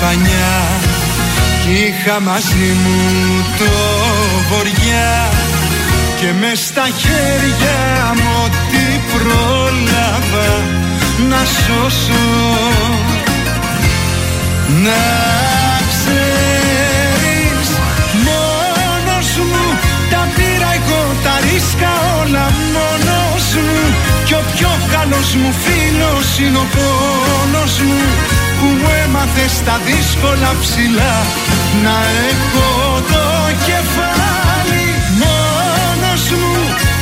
πανιά 0.00 0.58
Είχα 1.68 2.20
μαζί 2.20 2.70
μου 2.84 2.98
το 3.58 3.70
βοριά 4.48 5.28
και 6.20 6.32
μες 6.40 6.58
στα 6.58 6.86
χέρια 7.00 8.14
μου 8.14 8.30
ό,τι 8.44 8.84
πρόλαβα 9.12 10.50
να 11.28 11.42
σώσω. 11.60 12.26
Να 14.84 15.04
ξέρεις 15.92 17.68
μόνος 18.26 19.28
μου 19.48 19.66
τα 20.10 20.28
πήρα 20.34 20.70
εγώ 20.78 21.02
τα 21.24 21.34
ρίσκα 21.44 21.92
όλα 22.20 22.46
μόνος 22.74 23.46
μου. 23.64 23.82
Κι 24.24 24.34
ο 24.34 24.42
πιο 24.54 24.70
καλός 24.94 25.34
μου 25.34 25.52
φίλος 25.64 26.38
είναι 26.38 26.58
ο 26.58 26.66
πόνος 26.76 27.78
μου 27.86 28.02
που 28.58 28.66
μου 28.66 28.88
έμαθε 29.04 29.48
στα 29.48 29.80
δύσκολα 29.86 30.50
ψηλά 30.60 31.16
να 31.84 31.96
έχω 32.30 33.00
το 33.12 33.27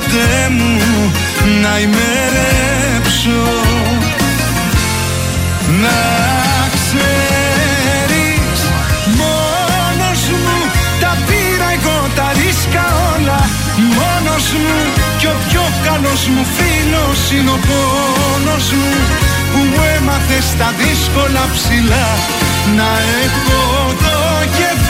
ποτέ 0.00 0.48
μου 0.56 1.12
να 1.62 1.78
ημερέψω. 1.78 3.42
Να 5.82 6.00
ξέρεις 6.76 8.58
μόνος 9.20 10.22
μου 10.42 10.58
τα 11.00 11.12
πήρα 11.26 11.68
εγώ 11.76 11.98
τα 12.14 12.28
ρίσκα 12.38 12.84
όλα. 13.14 13.40
Μόνος 13.98 14.46
μου 14.62 14.78
κι 15.18 15.26
ο 15.26 15.34
πιο 15.48 15.64
καλός 15.86 16.22
μου 16.32 16.44
φίλος 16.56 17.20
είναι 17.34 17.50
ο 17.50 17.58
πόνος 17.68 18.66
μου 18.78 18.92
που 19.50 19.58
μου 19.70 19.82
έμαθες 19.96 20.44
στα 20.52 20.68
δύσκολα 20.80 21.44
ψηλά. 21.54 22.08
Να 22.76 22.90
έχω 23.24 23.60
το 24.04 24.16
κεφάλι 24.58 24.89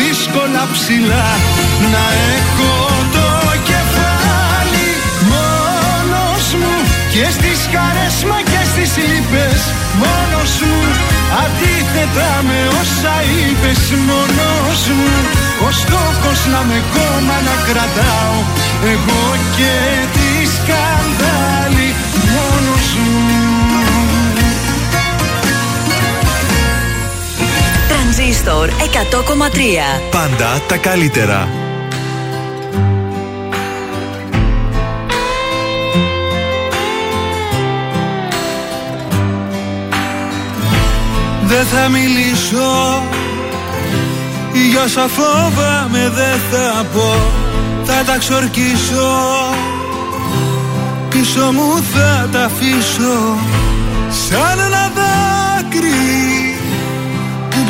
δύσκολα 0.00 0.62
ψηλά 0.72 1.28
να 1.92 2.04
έχω 2.36 2.72
το 3.16 3.28
κεφάλι 3.70 4.88
μόνος 5.32 6.44
μου. 6.60 6.76
Και 7.12 7.26
στις 7.36 7.60
χαρές 7.72 8.16
μα 8.28 8.38
και 8.50 8.62
στις 8.72 8.90
λύπες 9.08 9.60
μόνος 10.02 10.52
μου. 10.68 10.82
Αντίθετα 11.42 12.30
με 12.48 12.58
όσα 12.80 13.16
είπες 13.34 13.82
μόνος 14.08 14.80
μου. 14.96 15.12
Ο 15.66 15.70
στόχος 15.80 16.40
να 16.52 16.60
με 16.68 16.78
κόμμα 16.94 17.36
να 17.48 17.54
κρατάω 17.66 18.36
εγώ 18.92 19.24
και 19.56 19.74
τη 20.16 20.30
σκανδάλη 20.56 21.88
μόνος 22.34 22.86
μου 23.02 23.93
Τρανζίστορ 28.24 28.68
100,3 28.68 30.10
Πάντα 30.10 30.60
τα 30.68 30.76
καλύτερα. 30.76 31.48
Δεν 41.44 41.64
θα 41.66 41.88
μιλήσω 41.88 43.02
Για 44.70 44.82
όσα 44.82 45.08
φόβαμαι 45.08 46.12
δεν 46.14 46.40
θα 46.50 46.84
πω 46.92 47.16
Θα 47.84 48.04
τα 48.06 48.18
ξορκίσω 48.18 49.12
Πίσω 51.08 51.52
μου 51.52 51.82
θα 51.92 52.28
τα 52.32 52.44
αφήσω 52.44 53.38
Σαν 54.28 54.73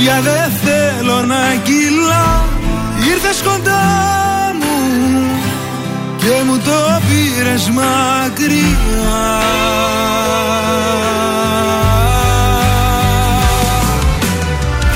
πια 0.05 0.21
δεν 0.21 0.51
θέλω 0.65 1.19
να 1.33 1.43
κυλά. 1.67 2.29
Ήρθες 3.11 3.39
κοντά 3.49 3.85
μου 4.61 4.77
και 6.17 6.35
μου 6.47 6.57
το 6.67 6.79
πήρες 7.09 7.65
μακριά. 7.79 9.23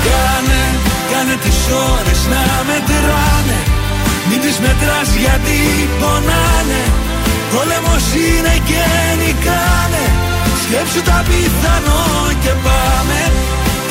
Κάνε, 0.07 0.63
κάνε 1.11 1.37
τις 1.45 1.61
ώρες 1.93 2.21
να 2.33 2.43
μετράνε. 2.69 3.59
Μην 4.29 4.41
τις 4.41 4.59
μετράς 4.65 5.11
γιατί 5.23 5.59
πονάνε. 6.01 6.83
Πόλεμος 7.53 8.07
είναι 8.25 8.55
και 8.69 8.85
νικάνε. 9.21 10.05
Σκέψου 10.63 11.03
τα 11.09 11.19
πιθανό 11.29 12.03
και 12.43 12.53
πάμε 12.65 13.21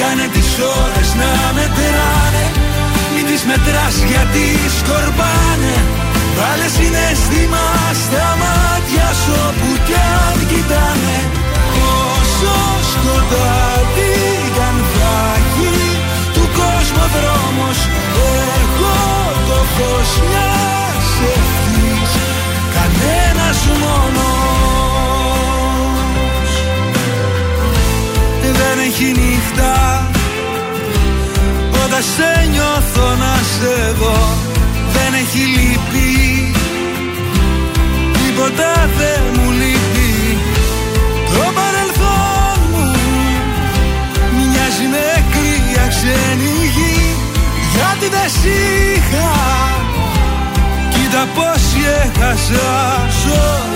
Κάνε 0.01 0.25
τις 0.35 0.49
ώρες 0.83 1.09
να 1.21 1.31
μετράνε. 1.57 2.45
Μην 3.13 3.25
τις 3.29 3.43
μετράς 3.49 3.95
γιατί 4.11 4.45
σκορπάνε. 4.79 5.75
Βάλε 6.37 6.67
συναίσθημα 6.77 7.65
στα 8.03 8.27
μάτια 8.41 9.07
σου 9.21 9.33
όπου 9.47 9.69
κι 9.87 9.97
αν 10.23 10.37
κοιτάνε. 10.51 11.17
Όσο 11.85 12.55
σκοτάδι 12.91 14.13
κι 14.53 14.63
αν 14.69 14.77
θα 14.93 15.17
Του 16.33 16.45
κόσμου 16.57 17.05
δρόμος 17.15 17.79
Εγώ 18.61 18.97
το 19.47 19.59
φως 19.75 20.11
μιας 20.27 21.07
ευθύς 21.35 22.11
Κανένας 22.75 23.59
μόνος 23.81 24.56
έχει 28.99 29.11
νύχτα. 29.11 30.07
Πάντα 31.71 32.01
σε 32.01 32.47
νιώθω 32.51 33.15
να 33.15 33.33
σε 33.53 33.91
δω 33.99 34.17
Δεν 34.93 35.13
έχει 35.21 35.37
λύπη. 35.37 36.51
Τίποτα 38.13 38.89
δεν 38.97 39.21
μου 39.33 39.51
λείπει. 39.51 40.37
Το 41.33 41.51
παρελθόν 41.57 42.59
μου 42.71 42.91
Μοιάζει 44.35 44.87
με 44.93 45.25
κρύα 45.31 45.87
ξένη 45.87 46.55
γη. 46.75 47.15
Γιατί 47.73 48.07
δεν 48.15 48.29
σ' 48.29 48.45
είχα 48.45 49.31
Κοίτα 50.89 51.27
πως 51.35 51.63
έχασα 52.03 52.69
ζωή 53.23 53.66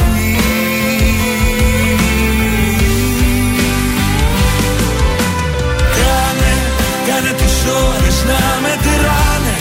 κάνε 7.21 7.35
τις 7.41 7.57
ώρες 7.87 8.17
να 8.29 8.41
μετράνε. 8.65 9.55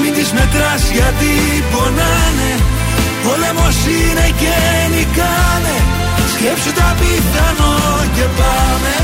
Μην 0.00 0.12
τις 0.16 0.30
μετράς 0.38 0.82
γιατί 0.96 1.32
πονάνε. 1.72 2.52
Πόλεμος 3.24 3.78
είναι 3.96 4.26
και 4.40 4.56
νικάνε. 4.92 5.76
Σκέψου 6.32 6.72
τα 6.78 6.88
πιθανό 6.98 7.76
και 8.16 8.26
πάμε. 8.38 8.94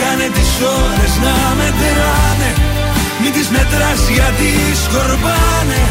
Κάνε 0.00 0.26
τις 0.36 0.52
ώρες 0.82 1.12
να 1.24 1.36
μετράνε. 1.58 2.50
Μην 3.20 3.32
τις 3.36 3.48
μετράς 3.54 4.00
γιατί 4.16 4.50
σκορπάνε. 4.82 5.82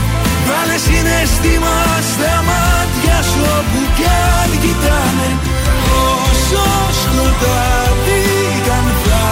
Βάλε 0.47 0.77
συναισθήμα 0.87 1.77
στα 2.11 2.35
μάτια 2.49 3.17
σου 3.29 3.41
όπου 3.57 3.79
κι 3.97 4.07
αν 4.39 4.49
κοιτάνε. 4.63 5.29
Όσο 6.11 6.65
σκοτάδι 7.01 8.25
καν 8.65 8.87
θα 9.03 9.25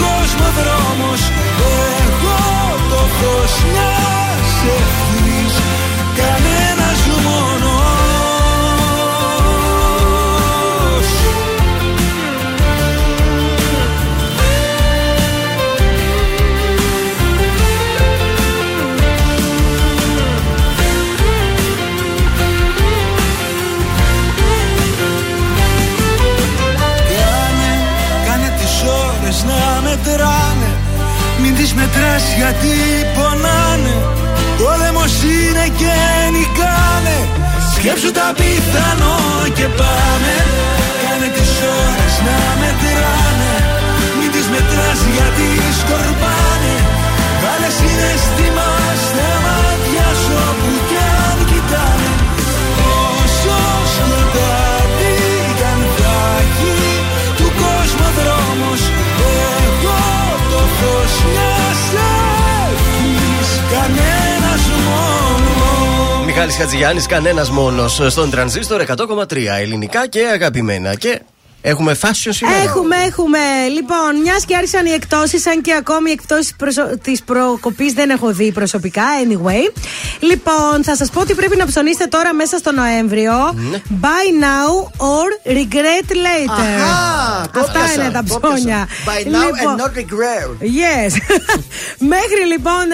έχει 0.00 0.34
του 0.34 0.40
κόσμου 0.40 0.48
δρόμος. 0.58 1.22
Εγώ 2.02 2.40
το 2.90 3.00
φως 3.16 3.54
μιας 3.70 4.50
ευθύς 4.76 5.54
τις 31.70 31.78
μετράς 31.82 32.24
γιατί 32.40 32.74
πονάνε 33.16 33.96
Πόλεμος 34.58 35.14
είναι 35.32 35.66
και 35.80 35.94
νικάνε. 36.34 37.18
Σκέψου 37.74 38.10
τα 38.18 38.28
πιθανό 38.38 39.18
και 39.58 39.66
πάμε. 39.80 40.34
Κάνε 41.02 41.28
τις 41.36 41.52
ώρες 41.82 42.14
να 42.26 42.38
μετράνε. 42.60 43.54
Μην 44.18 44.30
τις 44.34 44.46
μετράς 44.54 45.00
γιατί 45.14 45.48
σκορπάνε. 45.80 46.74
Βάλε 47.42 47.70
συναισθήμα 47.78 48.70
στα 49.04 49.30
μάτια 49.44 50.08
σου 50.22 50.34
όπου 50.48 50.70
κι 50.88 51.00
αν 51.24 51.38
κοιτάνε. 51.50 52.10
Όσο 53.14 53.58
σκοτάδι 53.94 55.18
κι 55.58 55.66
αν 55.72 55.80
θα 55.96 56.16
έχει 56.42 56.74
του 57.38 57.48
κόσμου 57.60 58.08
δρόμος. 58.18 58.82
Εγώ 59.32 60.00
το 60.50 60.60
φως 60.76 61.14
μιας 61.32 61.50
ευχής 61.50 61.59
κανένας 63.70 64.66
μόνο 64.84 66.24
Μιχάλης 66.24 66.56
Χατζηγιάννης, 66.56 67.06
κανένας 67.06 67.50
μόνος 67.50 68.00
στον 68.08 68.30
τρανζίστορ 68.30 68.80
100,3 68.80 69.58
ελληνικά 69.60 70.08
και 70.08 70.20
αγαπημένα. 70.32 70.94
Και 70.94 71.20
έχουμε 71.60 71.96
fashion 72.00 72.30
σήμερα. 72.30 72.56
Έχουμε, 72.62 72.96
έχουμε. 72.96 73.38
Λοιπόν, 73.72 74.20
μιας 74.22 74.44
και 74.44 74.56
άρχισαν 74.56 74.86
οι 74.86 74.90
εκτόσει, 74.90 75.42
αν 75.48 75.60
και 75.62 75.74
ακόμη 75.74 76.10
οι 76.10 76.12
εκτόσει 76.12 76.54
της 77.02 77.22
προκοπής 77.22 77.92
δεν 77.92 78.10
έχω 78.10 78.32
δει 78.32 78.52
προσωπικά. 78.52 79.02
Anyway. 79.24 79.80
Λοιπόν, 80.20 80.84
θα 80.84 80.96
σας 80.96 81.10
πω 81.10 81.20
ότι 81.20 81.34
πρέπει 81.34 81.56
να 81.56 81.66
ψωνίσετε 81.66 82.06
τώρα 82.06 82.34
μέσα 82.34 82.58
στο 82.58 82.72
Νοέμβριο. 82.72 83.32
Ναι. 83.70 83.82
Buy 84.00 84.26
now 84.44 84.72
or 84.96 85.48
regret 85.56 86.08
later. 86.26 86.66
Αχα, 86.80 87.48
το 87.52 87.60
Αυτά 87.60 87.72
πιάσα, 87.72 88.02
είναι 88.02 88.10
τα 88.12 88.24
το 88.28 88.40
ψώνια. 88.42 88.88
πιάσα. 89.04 89.18
By 89.18 89.32
now 89.34 89.48
and 89.64 89.80
not 89.80 89.92
regret. 89.98 90.48
Yes. 90.60 91.12
Μέχρι 92.14 92.46
λοιπόν 92.52 92.84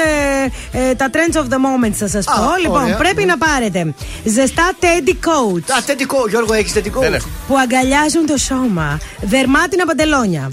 ε, 0.72 0.88
ε, 0.90 0.94
τα 0.94 1.10
trends 1.12 1.36
of 1.36 1.42
the 1.44 1.56
moment 1.66 1.92
θα 1.92 2.08
σας 2.08 2.24
πω. 2.24 2.32
Α, 2.42 2.58
λοιπόν, 2.58 2.82
ωραία. 2.82 2.96
πρέπει 2.96 3.24
να 3.24 3.38
πάρετε 3.38 3.94
ζεστά 4.24 4.72
teddy 4.80 5.10
coats. 5.28 5.72
Α, 5.78 5.80
θετικό, 5.80 6.18
Γιώργο, 6.28 6.52
έχεις 6.54 6.72
θετικό. 6.72 7.00
Που 7.48 7.58
αγκαλιάζουν 7.58 8.26
το 8.26 8.36
σώμα. 8.36 8.98
Δερμάτινα 9.20 9.86
παντελόνια. 9.86 10.50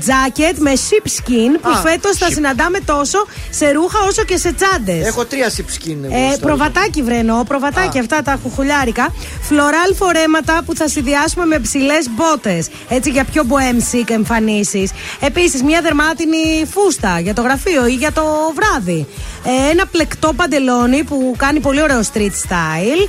Τζάκετ 0.00 0.58
με 0.58 0.72
sheep 0.74 1.06
skin 1.06 1.58
που 1.62 1.68
Α, 1.70 1.76
φέτος 1.76 2.16
θα 2.16 2.26
sheep. 2.28 2.32
συναντάμε 2.32 2.78
τόσο 2.80 3.26
σε 3.50 3.70
ρούχα 3.70 3.98
όσο 4.08 4.24
και 4.24 4.36
σε 4.36 4.52
τσάντε. 4.52 5.06
Έχω 5.06 5.24
τρία 5.24 5.50
σιψκίν. 5.50 6.04
Ε, 6.04 6.36
προβατάκι 6.40 7.02
βρενώ, 7.02 7.44
προβατάκι 7.48 7.98
Α. 7.98 8.00
αυτά 8.00 8.22
τα 8.22 8.38
χουχουλιάρικα. 8.42 9.12
Φλωράλ 9.40 9.94
φορέματα 9.94 10.62
που 10.66 10.74
θα 10.76 10.88
συνδυάσουμε 10.88 11.44
με 11.44 11.58
ψηλές 11.58 12.06
μπότες. 12.10 12.68
Έτσι 12.88 13.10
για 13.10 13.24
πιο 13.24 13.42
bohem 13.48 13.94
chic 13.94 14.10
εμφανίσεις. 14.10 14.90
Επίσης, 15.20 15.62
μια 15.62 15.80
δερμάτινη 15.80 16.66
φούστα 16.70 17.20
για 17.20 17.34
το 17.34 17.42
γραφείο 17.42 17.86
ή 17.86 17.92
για 17.94 18.12
το 18.12 18.22
βράδυ. 18.54 19.06
Ε, 19.44 19.70
ένα 19.70 19.86
πλεκτό 19.86 20.32
παντελόνι 20.36 21.04
που 21.04 21.34
κάνει 21.38 21.60
πολύ 21.60 21.82
ωραίο 21.82 22.00
street 22.12 22.32
style. 22.48 23.08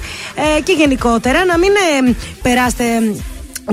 Ε, 0.58 0.62
και 0.62 0.72
γενικότερα 0.72 1.45
να 1.45 1.58
μην 1.58 1.72
ε, 2.08 2.16
περάσετε 2.41 2.84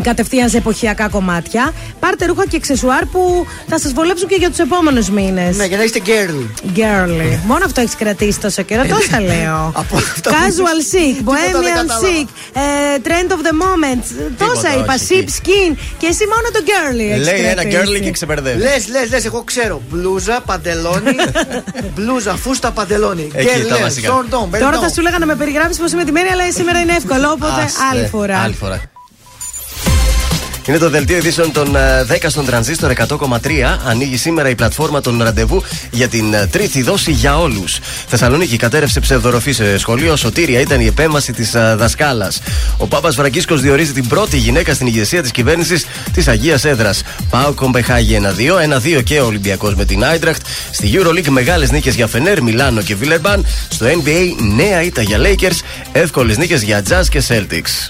κατευθείαν 0.02 0.48
σε 0.48 0.56
εποχιακά 0.56 1.08
κομμάτια. 1.08 1.72
Πάρτε 2.00 2.26
ρούχα 2.26 2.46
και 2.46 2.56
εξεσουάρ 2.56 3.04
που 3.04 3.46
θα 3.68 3.78
σας 3.78 3.92
βολέψουν 3.92 4.28
και 4.28 4.34
για 4.38 4.48
τους 4.48 4.58
επόμενους 4.58 5.10
μήνες. 5.10 5.56
Ναι, 5.56 5.64
για 5.64 5.76
να 5.76 5.82
είστε 5.82 6.00
girl. 6.06 6.66
Girly. 6.78 7.38
Μόνο 7.46 7.64
αυτό 7.64 7.80
έχεις 7.80 7.94
κρατήσει 7.96 8.40
τόσο 8.40 8.62
καιρό. 8.62 8.82
Τόσα 8.86 9.20
λέω. 9.20 9.72
Casual 10.34 10.80
chic, 10.92 11.14
Τίποτα 11.16 11.38
δεν 11.40 11.52
bohemian 11.52 11.64
κατάλαβα. 11.76 12.06
chic, 12.06 12.26
ε, 12.52 12.60
trend 13.04 13.30
of 13.32 13.36
the 13.46 13.54
moment. 13.64 14.02
Τόσα 14.38 14.68
όχι, 14.68 14.78
είπα. 14.78 14.92
εκεί. 14.94 15.06
Sheep 15.08 15.28
skin. 15.28 15.76
Και 15.98 16.06
εσύ 16.06 16.24
μόνο 16.26 16.46
το 16.52 16.60
girly 16.66 17.10
έχεις 17.12 17.24
Λέει 17.26 17.40
ένα 17.40 17.64
κρατήσει. 17.64 17.92
girly 17.98 18.00
και 18.02 18.10
ξεπερδεύει. 18.10 18.58
Λες, 18.62 18.88
λες, 18.88 19.10
λες, 19.10 19.24
εγώ 19.24 19.42
ξέρω. 19.42 19.82
Μπλούζα, 19.90 20.40
παντελόνι. 20.46 21.14
μπλούζα, 21.94 22.34
φούστα, 22.36 22.70
παντελόνι. 22.70 23.28
Εκεί 23.34 23.48
Girl, 23.56 23.66
τα 23.68 23.74
λες, 23.74 23.82
βασικά. 23.82 24.08
σορντόν, 24.08 24.30
Τώρα 24.40 24.46
μπερντόν. 24.50 24.80
θα 24.80 24.88
σου 24.88 25.00
λέγα 25.02 25.18
να 25.18 25.26
με 25.26 25.34
περιγράψει 25.34 25.80
πώς 25.80 25.92
είμαι 25.92 26.04
ντυμένη, 26.04 26.28
αλλά 26.28 26.52
σήμερα 26.52 26.80
είναι 26.80 26.92
εύκολο. 26.92 27.30
Οπότε 27.30 27.62
Άστε, 27.62 27.80
άλλη 27.92 28.06
φορά. 28.06 28.92
Άλλη 30.66 30.72
φορά. 30.72 30.72
Είναι 30.74 30.78
το 30.78 30.90
δελτίο 30.90 31.16
ειδήσεων 31.16 31.52
των 31.52 31.76
ε, 31.76 32.06
10 32.10 32.16
στον 32.26 32.44
τρανζίστορ 32.44 32.92
100,3. 33.08 33.38
Ανοίγει 33.84 34.16
σήμερα 34.16 34.48
η 34.48 34.54
πλατφόρμα 34.54 35.00
των 35.00 35.22
ραντεβού 35.22 35.62
για 35.90 36.08
την 36.08 36.34
ε, 36.34 36.46
τρίτη 36.46 36.82
δόση 36.82 37.10
για 37.10 37.38
όλους. 37.38 37.78
Θεσσαλονίκη 38.06 38.56
κατέρευσε 38.56 39.00
ψευδοροφή 39.00 39.52
σε 39.52 39.78
σχολείο. 39.78 40.16
Σωτήρια 40.16 40.60
ήταν 40.60 40.80
η 40.80 40.86
επέμβαση 40.86 41.32
της 41.32 41.50
δασκάλας. 41.50 42.40
Ο 42.76 42.86
Πάπας 42.86 43.14
Βραγκίσκος 43.14 43.60
διορίζει 43.60 43.92
την 43.92 44.08
πρώτη 44.08 44.36
γυναίκα 44.36 44.74
στην 44.74 44.86
ηγεσία 44.86 45.22
της 45.22 45.30
κυβέρνησης 45.30 45.86
της 46.12 46.28
Αγίας 46.28 46.64
Έδρας. 46.64 47.02
Πάω 47.30 47.52
Κομπεχάγη 47.52 48.14
1-2, 48.14 48.58
1-2 48.58 49.02
και 49.02 49.20
ο 49.20 49.26
Ολυμπιακός 49.26 49.74
με 49.74 49.84
την 49.84 50.04
Άιντραχτ. 50.04 50.42
Στη 50.70 50.90
Euroleague 50.94 51.28
μεγάλες 51.28 51.70
νίκες 51.70 51.94
για 51.94 52.06
Φενέρ, 52.06 52.42
Μιλάνο 52.42 52.82
και 52.82 52.94
Βίλερμπαν. 52.94 53.46
Στο 53.68 53.86
NBA 53.86 54.42
νέα 54.56 54.82
ήττα 54.82 55.02
για 55.02 55.18
Lakers. 55.18 55.58
Εύκολες 55.92 56.36
νίκες 56.36 56.62
για 56.62 56.82
Jazz 56.88 57.04
και 57.08 57.22
Celtics. 57.28 57.88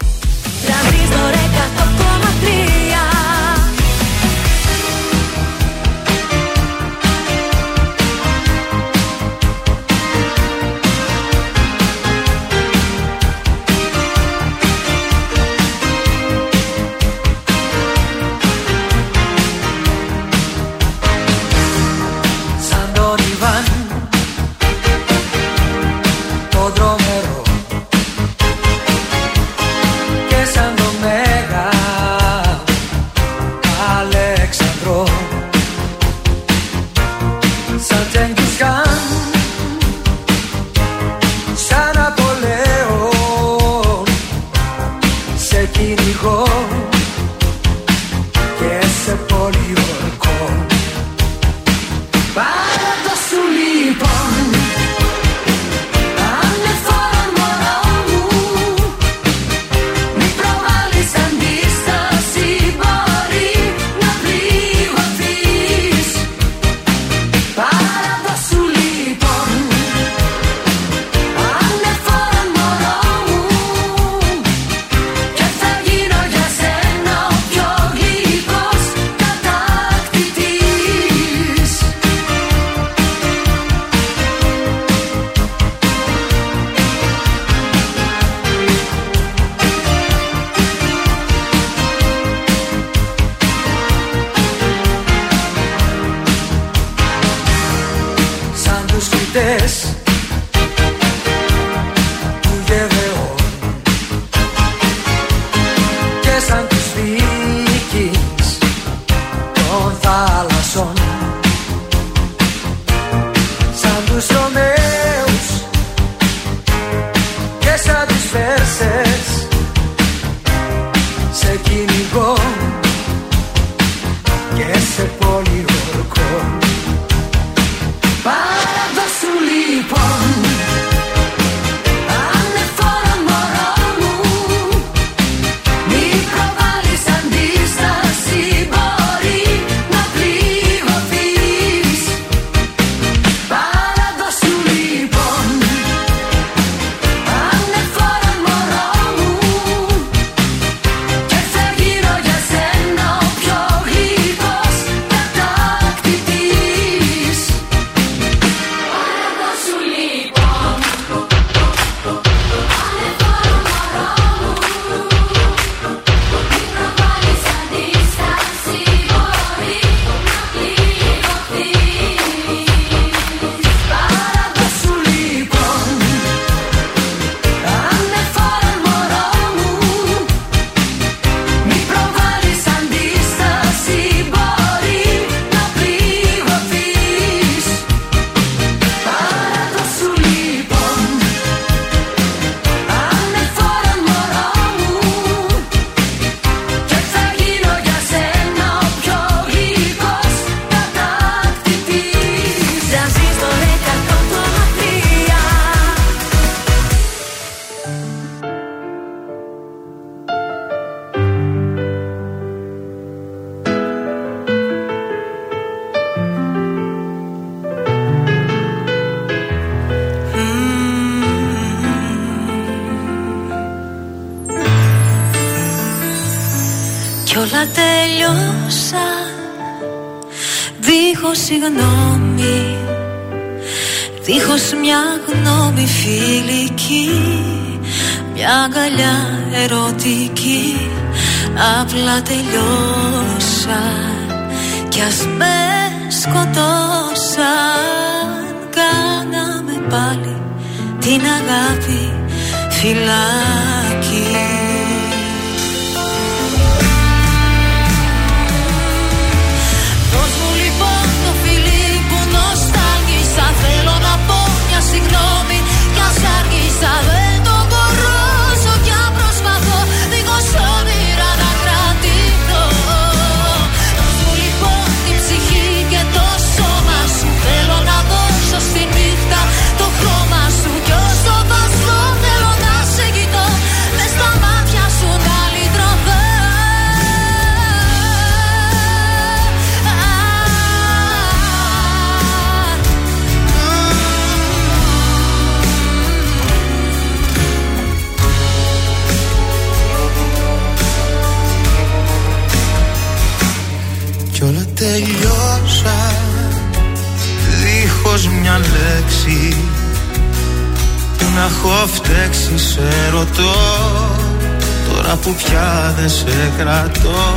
Δεν 315.93 316.09
σε 316.09 316.53
κρατώ 316.59 317.35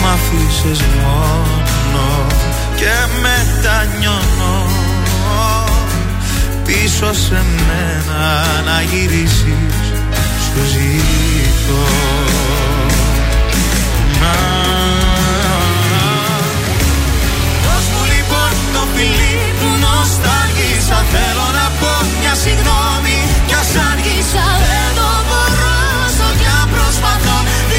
Μ' 0.00 0.06
αφήσες 0.14 0.80
μόνο 1.02 2.26
Και 2.76 2.94
μετανιώνω. 3.22 4.66
Πίσω 6.66 7.12
σε 7.12 7.44
μένα 7.66 8.44
να 8.64 8.82
γυρίσεις 8.82 9.76
Σου 10.44 10.62
ζητώ 10.72 11.84
Να. 14.20 14.34
Δώσ' 17.64 17.88
μου 17.92 18.02
λοιπόν 18.12 18.52
το 18.74 18.82
φιλί 18.94 19.36
που 19.58 19.68
νοσταλγήσα 19.84 20.98
Θέλω 21.12 21.46
να 21.58 21.66
πω 21.80 21.92
μια 22.20 22.34
συγγνώμη 22.34 23.18
Κι 23.46 23.54
ας 23.54 23.70
άργησα 23.90 24.46
δεν 24.68 24.88
το 24.96 25.05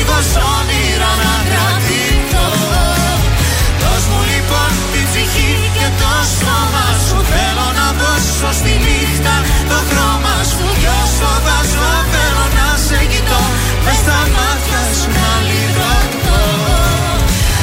Δίχως 0.07 0.33
όνειρα 0.55 1.11
να 1.23 1.33
κρατηθώ 1.49 2.49
Δώσ' 3.81 4.07
μου 4.11 4.21
λοιπόν 4.31 4.71
την 4.91 5.05
ψυχή 5.09 5.51
και 5.75 5.87
το 6.01 6.13
σώμα 6.37 6.87
σου. 7.05 7.17
Θέλω 7.33 7.67
να 7.79 7.87
δώσω 7.99 8.49
στη 8.59 8.73
νύχτα 8.85 9.35
το 9.69 9.77
χρώμα 9.89 10.35
σου. 10.51 10.65
Κι 10.81 10.89
όσο 11.01 11.31
βάζω 11.45 11.89
θέλω 12.13 12.45
να 12.57 12.67
σε 12.85 12.99
κοιτώ. 13.11 13.41
Μες 13.85 13.99
στα 14.03 14.19
μάτια 14.35 14.81
σου 14.97 15.09
να 15.17 15.31
λυρωθώ 15.49 16.43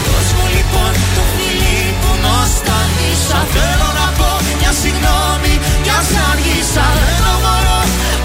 Δώσ' 0.07 0.33
μου 0.37 0.47
λοιπόν 0.55 0.93
το 1.17 1.23
φιλί 1.35 1.83
που 2.01 2.11
νοσταλγήσα. 2.25 3.41
Θέλω 3.55 3.89
να 4.01 4.07
πω 4.19 4.31
μια 4.61 4.73
συγγνώμη 4.81 5.55
κι 5.85 5.93
ας 5.99 6.11
άργησα 6.29 6.87
Δεν 7.05 7.17
το 7.23 7.33
μπορώ 7.43 7.81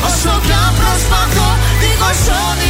όσο 0.07 0.33
κι 0.45 0.55
αν 0.63 0.71
προσπαθώ. 0.79 1.49
Δίχως 1.81 2.23
όνειρα 2.47 2.68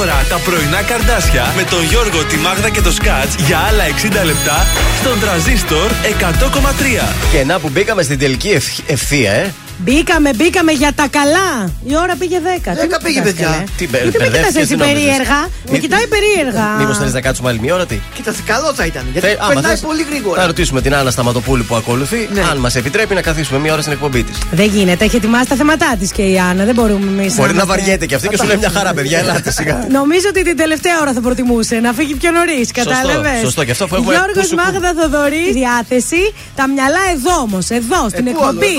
100,3 0.00 0.02
Και 0.02 0.06
τώρα 0.06 0.24
τα 0.28 0.36
πρωινά 0.50 0.82
καρδάσια 0.82 1.52
με 1.56 1.62
τον 1.62 1.84
Γιώργο, 1.84 2.24
τη 2.24 2.36
Μάγδα 2.36 2.68
και 2.70 2.80
το 2.80 2.92
Σκάτς 2.92 3.34
για 3.46 3.58
άλλα 3.58 3.84
60 3.84 4.24
λεπτά 4.24 4.66
στον 5.00 5.20
τραζίστορ 5.20 5.90
100,3. 6.20 7.14
Και 7.32 7.44
να 7.44 7.58
που 7.58 7.68
μπήκαμε 7.68 8.02
στην 8.02 8.18
τελική 8.18 8.48
ευθ- 8.48 8.90
ευθεία, 8.90 9.32
ε. 9.32 9.54
Μπήκαμε, 9.84 10.30
μπήκαμε 10.36 10.72
για 10.72 10.92
τα 10.94 11.06
καλά. 11.10 11.70
Η 11.86 11.96
ώρα 11.96 12.14
πήγε 12.18 12.38
10. 12.64 12.72
10 12.72 12.98
πήγε, 13.02 13.20
παιδιά. 13.22 13.64
Τι 13.76 13.88
μπε- 13.88 14.02
Γιατί 14.02 14.18
με 14.18 14.24
μπερδεύτηκες, 14.24 14.46
κοιτάς 14.46 14.62
έτσι 14.62 14.74
τι 14.74 14.76
νόμιζες; 14.76 15.02
περίεργα; 15.02 15.40
Με 15.64 15.70
Μη- 15.72 15.78
κοιτάει 15.78 16.06
περίεργα. 16.14 16.66
Μήπως 16.78 16.96
θέλεις 16.98 17.12
να 17.12 17.20
κάτσουμε 17.20 17.48
άλλη 17.48 17.60
μια 17.60 17.74
ώρα, 17.74 17.86
τι; 17.86 17.98
Κοίτας, 18.14 18.36
καλό 18.46 18.72
θα 18.74 18.84
ήταν. 18.90 19.04
Γιατί 19.12 19.26
Θε- 19.28 19.38
άμα 19.40 19.48
περνάει 19.52 19.70
θες, 19.72 19.80
πολύ 19.80 20.02
Θα 20.02 20.08
γρήγορα. 20.10 20.46
ρωτήσουμε 20.46 20.80
την 20.80 20.94
Άννα 20.94 21.10
Σταματοπούλου 21.10 21.64
που 21.64 21.74
ακολουθεί, 21.74 22.28
Ναι. 22.32 22.42
αν 22.50 22.56
μας 22.58 22.74
επιτρέπει 22.76 23.14
να 23.14 23.22
καθίσουμε 23.22 23.58
μια 23.58 23.72
ώρα 23.72 23.80
στην 23.80 23.92
εκπομπή 23.92 24.22
της. 24.22 24.36
Δεν 24.50 24.66
γίνεται, 24.68 25.04
έχει 25.04 25.16
ετοιμάσει 25.16 25.48
τα 25.48 25.56
θέματά 25.56 25.96
της 25.98 26.12
και 26.12 26.22
η 26.22 26.38
Άννα. 26.38 26.64
Δεν 26.64 26.74
μπορούμε 26.74 27.06
εμείς. 27.20 27.34
Μπορεί 27.34 27.54
να 27.54 27.66
βαριέται 27.66 28.06
και 28.06 28.14
αυτή 28.14 28.28
και 28.28 28.36
σου 28.36 28.46
λέει 28.46 28.56
μια 28.56 28.70
χαρά, 28.70 28.92
παιδιά, 28.94 29.18
ελάτε 29.22 29.50
σιγά. 29.50 29.86
Νομίζω 29.90 30.26
ότι 30.28 30.42
την 30.44 30.56
τελευταία 30.56 31.00
ώρα 31.00 31.12
θα 31.12 31.20
προτιμούσε 31.20 31.74
να 31.74 31.92
φύγει 31.92 32.14
πιο 32.14 32.30
νωρίς. 32.30 32.70
Κατάλαβες; 32.72 33.40
σωστό, 33.42 33.62
γι' 33.62 33.70
αυτό 33.70 33.84
αφού 33.84 33.94
έχουμε 33.94 34.12
Γιώργος 34.14 34.34
πούσου- 34.48 34.56
Μάγδα 34.58 34.92
Θοδωρής, 35.02 35.52
διάθεση. 35.52 36.22
Τα 36.56 36.68
μυαλά 36.68 37.02
εδώ 37.14 37.34
όμως, 37.42 37.68
εδώ 37.70 38.08
στην 38.08 38.24
πού 38.24 38.30
άλλο, 38.30 38.58
εκπομπή. 38.60 38.74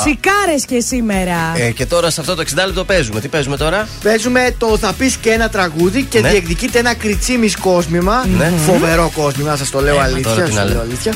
Εδώ, 0.00 0.16
εδώ. 0.16 0.50
Ε, 0.50 0.54
πού 0.54 0.60
αλλού, 0.60 0.60
α. 0.60 0.60
Μουσικάρες 0.60 0.64
και 0.64 0.80
σήμερα. 0.80 1.52
Ε, 1.56 1.70
και 1.70 1.86
τώρα 1.86 2.10
σε 2.10 2.20
αυτό 2.20 2.34
το 2.34 2.42
60 2.42 2.66
λεπτό 2.66 2.84
παίζουμε. 2.84 3.20
Τι 3.20 3.28
παίζουμε 3.28 3.56
τώρα; 3.56 3.88
Παίζουμε 4.02 4.54
το 4.58 4.78
θα 4.78 4.92
πεις 4.92 5.16
και 5.16 5.30
ένα 5.30 5.48
τραγούδι 5.48 6.02
και 6.04 6.20
Ναι. 6.20 6.28
διεκδικείται 6.30 6.78
ένα 6.78 6.94
κριτσίμι 6.94 7.50
κόσμημα. 7.50 8.26
Ναι. 8.26 8.52
Φοβερό 8.66 9.10
κόσμημα, 9.16 9.56
σας 9.56 9.70
το 9.70 9.80
λέω 9.80 9.94
Ε, 9.94 9.98
μα 9.98 10.02
αλήθεια. 10.04 10.30
τώρα 10.34 10.46
τι 10.46 10.52
σας 10.52 11.10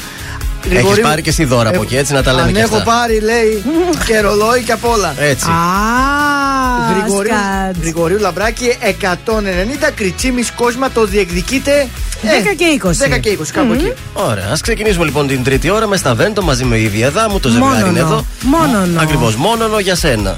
να 0.68 0.74
το 0.74 0.74
λέω 0.74 0.80
λέω. 0.80 0.80
αλήθεια. 0.80 0.80
Έχεις 0.80 0.82
Γρηγορίου- 0.82 1.04
πάρει 1.04 1.22
και 1.22 1.30
εσύ 1.30 1.44
δώρα 1.44 1.68
από 1.68 1.82
εκεί, 1.82 1.96
έτσι 1.96 2.12
να 2.12 2.22
τα 2.22 2.32
λέμε 2.32 2.46
Αν 2.48 2.52
και 2.54 2.60
έχω 2.60 2.76
αυτά. 2.76 2.90
πάρει, 2.92 3.20
λέει, 3.20 3.64
και 4.06 4.20
ρολόι 4.20 4.62
και 4.62 4.72
απ' 4.72 4.84
όλα. 4.84 5.14
Έτσι. 5.18 5.50
Α, 5.50 5.54
Γρηγορίου, 6.92 7.32
σκάτς. 7.32 7.78
Γρηγορίου 7.80 8.18
Λαμπράκη 8.18 8.76
190 8.80 9.90
κριτσίμι 9.94 10.42
κόσμημα 10.56 10.90
το 10.90 11.04
διεκδικείται. 11.04 11.88
10 12.22 12.54
και 12.56 12.64
20. 12.64 12.90
10 12.98 13.18
και 13.18 13.30
20, 13.30 13.52
κάπου 13.52 13.72
εκεί. 13.72 13.92
Ωραία, 14.12 14.48
ας 14.52 14.60
ξεκινήσουμε 14.60 15.04
λοιπόν 15.04 15.26
την 15.26 15.44
τρίτη 15.44 15.70
ώρα 15.70 15.86
με 15.86 15.96
στα 15.96 16.14
Βέντο 16.14 16.42
μαζί 16.42 16.64
με 16.64 16.76
η 16.76 16.82
Ιβία 16.82 17.10
Δάμου. 17.10 17.40
Το 17.40 17.48
ζευγάρι 17.48 17.74
είναι 17.74 17.84
Μόνονο. 17.84 17.98
εδώ. 18.06 18.24
Μόνονο. 18.42 19.00
Ακριβώς, 19.00 19.36
μόνονο 19.36 19.78
για 19.78 19.94
σένα. 19.94 20.36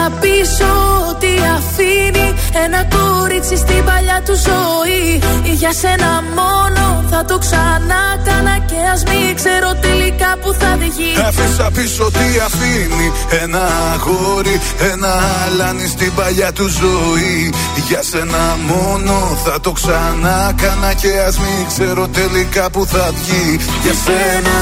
Άφησα 0.00 0.18
πίσω 0.20 0.70
ό,τι 1.10 1.32
αφήνει 1.56 2.34
Ένα 2.64 2.80
κορίτσι 2.94 3.56
στην 3.56 3.84
παλιά 3.84 4.22
του 4.24 4.34
ζωή. 4.48 5.22
Για 5.60 5.72
σένα 5.72 6.22
μόνο 6.38 7.04
θα 7.10 7.24
το 7.24 7.38
ξανά 7.38 8.02
κάνα 8.24 8.58
Και 8.70 8.80
ας 8.92 9.02
μην 9.02 9.34
ξέρω 9.34 9.70
τελικά 9.80 10.30
που 10.42 10.52
θα 10.60 10.76
βγει. 10.78 11.12
Άφησα 11.28 11.70
πίσω 11.74 12.10
τι 12.10 12.26
αφήνει 12.46 13.12
Ένα 13.42 13.62
αγόρι, 13.94 14.60
ένα 14.92 15.12
αλάνι 15.46 15.86
στην 15.86 16.14
παλιά 16.14 16.52
του 16.52 16.66
ζωή. 16.80 17.54
Για 17.88 18.02
σένα 18.02 18.42
μόνο 18.70 19.38
θα 19.44 19.60
το 19.60 19.72
ξανά 19.72 20.52
κάνα 20.62 20.92
Και 20.92 21.12
ας 21.28 21.38
μην 21.38 21.66
ξέρω 21.68 22.08
τελικά 22.08 22.70
που 22.70 22.86
θα 22.86 23.10
βγει. 23.16 23.58
Για 23.82 23.94
σένα, 24.04 24.56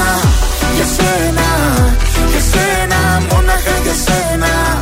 για 0.75 0.87
σένα, 0.97 1.47
για 2.31 2.43
σένα 2.51 2.99
Μόναχα 3.29 3.75
για 3.83 3.95
σένα 4.05 4.81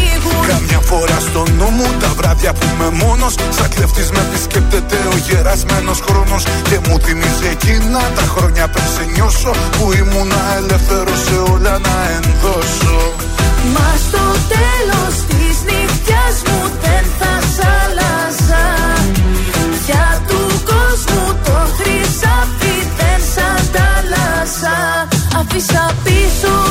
Καμιά 0.47 0.79
φορά 0.79 1.19
στο 1.19 1.43
νου 1.57 1.69
μου 1.77 1.87
τα 1.99 2.11
βράδια 2.17 2.53
που 2.53 2.65
είμαι 2.73 2.89
μόνος 3.03 3.33
Σαν 3.49 3.69
κλεφτής 3.75 4.09
με 4.11 4.19
επισκέπτεται 4.19 4.97
ο 5.13 5.17
γερασμένος 5.27 5.99
χρόνος. 6.07 6.43
Και 6.69 6.77
μου 6.85 6.99
θυμίζει 7.03 7.47
εκείνα 7.51 8.01
τα 8.15 8.25
χρόνια 8.33 8.67
πριν 8.67 8.87
σε 8.95 9.03
νιώσω 9.13 9.51
Που 9.77 9.93
ήμουνα 9.93 10.41
ελεύθερος 10.57 11.19
σε 11.25 11.35
όλα 11.53 11.79
να 11.87 11.95
ενδώσω. 12.17 12.97
Μα 13.73 13.89
στο 14.05 14.25
τέλος 14.55 15.13
της 15.29 15.55
νύχτιας 15.67 16.35
μου 16.47 16.59
δεν 16.83 17.05
θα 17.19 17.33
σ' 17.53 17.63
άλλαζα. 17.81 18.65
Για 19.85 20.21
του 20.27 20.41
κόσμου 20.69 21.25
το 21.45 21.57
χρυσάφι 21.75 22.75
δεν 22.97 23.19
σ' 23.31 23.41
αντάλλαζα. 23.53 24.77
Αφήσα 25.39 25.95
πίσω 26.03 26.70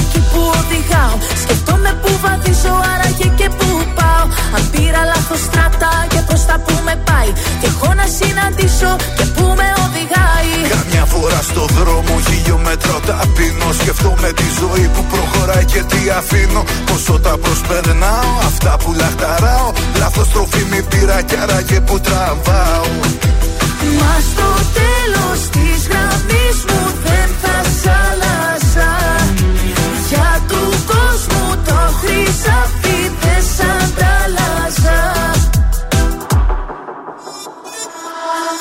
οδηγάω. 0.71 1.15
Σκεφτόμαι 1.43 1.91
που 2.01 2.11
βαδίζω 2.23 2.73
άραγε 2.91 3.27
και 3.39 3.47
που 3.57 3.69
πάω. 3.97 4.25
Αν 4.55 4.63
πήρα 4.71 5.01
λάθος 5.11 5.41
στράτα 5.47 5.93
και 6.11 6.21
προς 6.27 6.41
τα 6.49 6.55
που 6.65 6.75
με 6.87 6.95
πάει. 7.07 7.31
Και 7.59 7.67
έχω 7.73 7.89
να 7.99 8.05
συναντήσω 8.17 8.91
και 9.17 9.25
που 9.35 9.45
με 9.59 9.67
οδηγάει. 9.85 10.51
Καμιά 10.75 11.05
φορά 11.13 11.41
στο 11.49 11.63
δρόμο 11.77 12.13
χιλιόμετρο 12.27 12.95
ταπεινώ 13.07 13.69
Σκεφτόμαι 13.81 14.29
τη 14.39 14.47
ζωή 14.61 14.85
που 14.93 15.01
προχωράει 15.11 15.65
και 15.73 15.81
τι 15.91 16.01
αφήνω. 16.19 16.63
Πόσο 16.89 17.15
τα 17.25 17.33
προσπερνάω, 17.43 18.31
αυτά 18.49 18.73
που 18.81 18.89
λαχταράω. 19.01 19.69
Λάθος 20.01 20.27
τροφή 20.33 20.63
μη 20.71 20.81
πήρα 20.89 21.21
κι 21.27 21.37
άραγε 21.43 21.79
που 21.87 21.95
τραβάω. 22.05 22.87
Μα 23.99 24.13
στο 24.29 24.49
τέλος 24.79 25.39
της 25.55 25.79
γραμμής 25.91 26.57
μου 26.69 26.90
το 32.23 32.31
χρυσάφι 32.31 33.11
δεν 33.21 33.43
σ' 33.55 33.59
αντάλλαζα. 33.59 34.99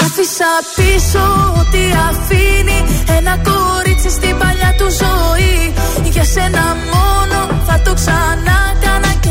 Άφησα 0.04 0.52
πίσω 0.76 1.54
ό,τι 1.60 1.82
αφήνει 2.08 2.84
Ένα 3.16 3.38
κορίτσι 3.48 4.10
στην 4.10 4.38
παλιά 4.38 4.74
του 4.78 4.88
ζωή. 5.02 5.74
Για 6.10 6.24
σένα 6.24 6.76
μόνο 6.92 7.38
θα 7.66 7.80
το 7.84 7.94
ξανά 7.94 8.60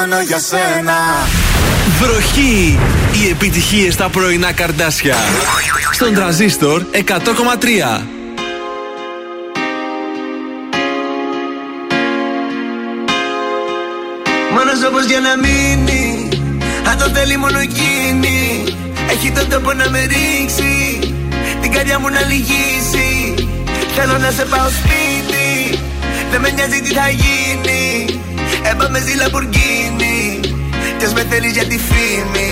Μόνο 0.00 0.20
για 0.20 0.38
σένα. 0.38 0.96
Βροχή! 2.00 2.78
Οι 3.12 3.28
επιτυχίες 3.30 3.94
στα 3.94 4.08
πρωινά 4.08 4.52
καρδάσια. 4.52 5.16
Στον 5.92 6.14
τραζίστορ 6.14 6.82
100,3. 6.92 8.02
Μόνος 14.52 14.84
όπως 14.88 15.04
για 15.04 15.20
να 15.20 15.36
μείνει. 15.36 16.28
Αν 16.90 16.98
το 16.98 17.08
θέλει 17.14 17.36
μόνο 17.36 17.58
εκείνη. 17.58 18.64
Έχει 19.10 19.30
τον 19.30 19.48
τόπο 19.48 19.72
να 19.72 19.90
με 19.90 20.00
ρίξει. 20.00 20.98
Την 21.60 21.72
καρδιά 21.72 21.98
μου 21.98 22.08
να 22.08 22.20
λυγίσει. 22.20 23.34
Θέλω 23.96 24.18
να 24.18 24.30
σε 24.30 24.44
πάω 24.44 24.68
σπίτι. 24.68 25.78
Δεν 26.30 26.40
με 26.40 26.50
νοιάζει 26.50 26.80
τι 26.80 26.92
θα 26.94 27.08
γίνει 27.08 28.20
Έπαμε 28.62 28.98
ζει 28.98 29.14
Λαμπουργκίνη 29.14 30.40
Κι 30.98 31.04
ας 31.04 31.12
με 31.12 31.26
θέλεις 31.30 31.52
για 31.52 31.66
τη 31.66 31.78
φήμη. 31.78 32.50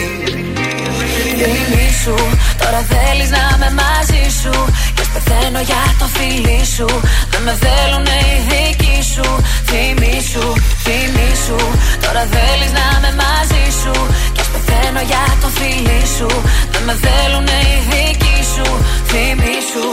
Φήμη 1.43 1.89
σου, 2.03 2.15
τώρα 2.63 2.81
θέλεις 2.93 3.31
να 3.37 3.43
είμαι 3.55 3.71
μαζί 3.83 4.25
σου. 4.41 4.55
Και 4.95 5.03
ας 5.05 5.11
πεθαίνω 5.15 5.61
για 5.71 5.83
το 6.01 6.07
φίλι 6.17 6.61
σου. 6.75 6.89
Δεν 7.31 7.43
με 7.47 7.55
θέλουνε 7.65 8.17
οι 8.29 8.37
δικοί 8.51 8.99
σου. 9.13 9.27
Φήμη 9.69 10.15
σου, 10.31 10.45
φήμη 10.85 11.31
σου. 11.45 11.59
Τώρα 12.05 12.23
θέλεις 12.35 12.73
να 12.79 12.85
είμαι 12.95 13.13
μαζί 13.23 13.65
σου. 13.81 13.95
Και 14.35 14.41
ας 14.45 14.49
πεθαίνω 14.55 15.01
για 15.11 15.25
το 15.43 15.49
φίλι 15.59 16.01
σου. 16.17 16.29
Δεν 16.73 16.83
με 16.89 16.95
θέλουνε 17.05 17.59
οι 17.71 17.79
δικοί 17.91 18.39
σου. 18.53 18.67
Φήμη 19.11 19.57
σου 19.71 19.87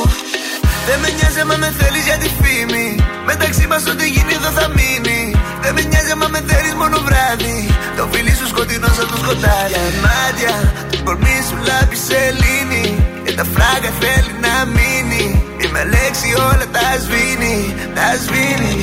Δεν 0.88 0.99
με 1.03 1.10
νοιάζει 1.18 1.40
άμα 1.40 1.56
με 1.64 1.70
θέλεις 1.80 2.03
για 2.10 2.18
τη 2.24 2.30
φήμη. 2.40 2.88
Μεταξύ 3.30 3.66
μας 3.72 3.84
ό,τι 3.91 4.06
γίνει 4.16 4.34
εδώ 4.40 4.49
θα 4.60 4.68
μείνει. 4.78 5.22
Δεν 5.64 5.74
με 5.76 5.82
νοιάζει 5.90 6.12
άμα 6.16 6.28
με 6.34 6.41
θέλεις 6.49 6.74
μόνο 6.82 6.98
βράδυ. 7.07 7.57
Το 7.98 8.03
φίλι 8.12 8.34
σου 8.40 8.48
σκοτεινό 8.53 8.90
σαν 8.98 9.07
το 9.12 9.18
σκοτάδι. 9.22 9.72
Για 9.74 9.84
μάτια, 10.06 10.53
το 10.91 10.98
κορμί 11.06 11.38
σου 11.48 11.57
λάμπει 11.68 11.98
σελήνη 12.07 12.86
Και 13.26 13.34
τα 13.40 13.45
φράγκα 13.53 13.91
θέλει 14.02 14.34
να 14.45 14.53
μείνει 14.76 15.45
Και 15.66 15.78
με 15.80 15.86
λέξη 15.96 16.30
όλα 16.50 16.68
τα 16.76 16.88
σβήνει, 17.04 17.58
τα 17.98 18.08
σβήνει. 18.24 18.76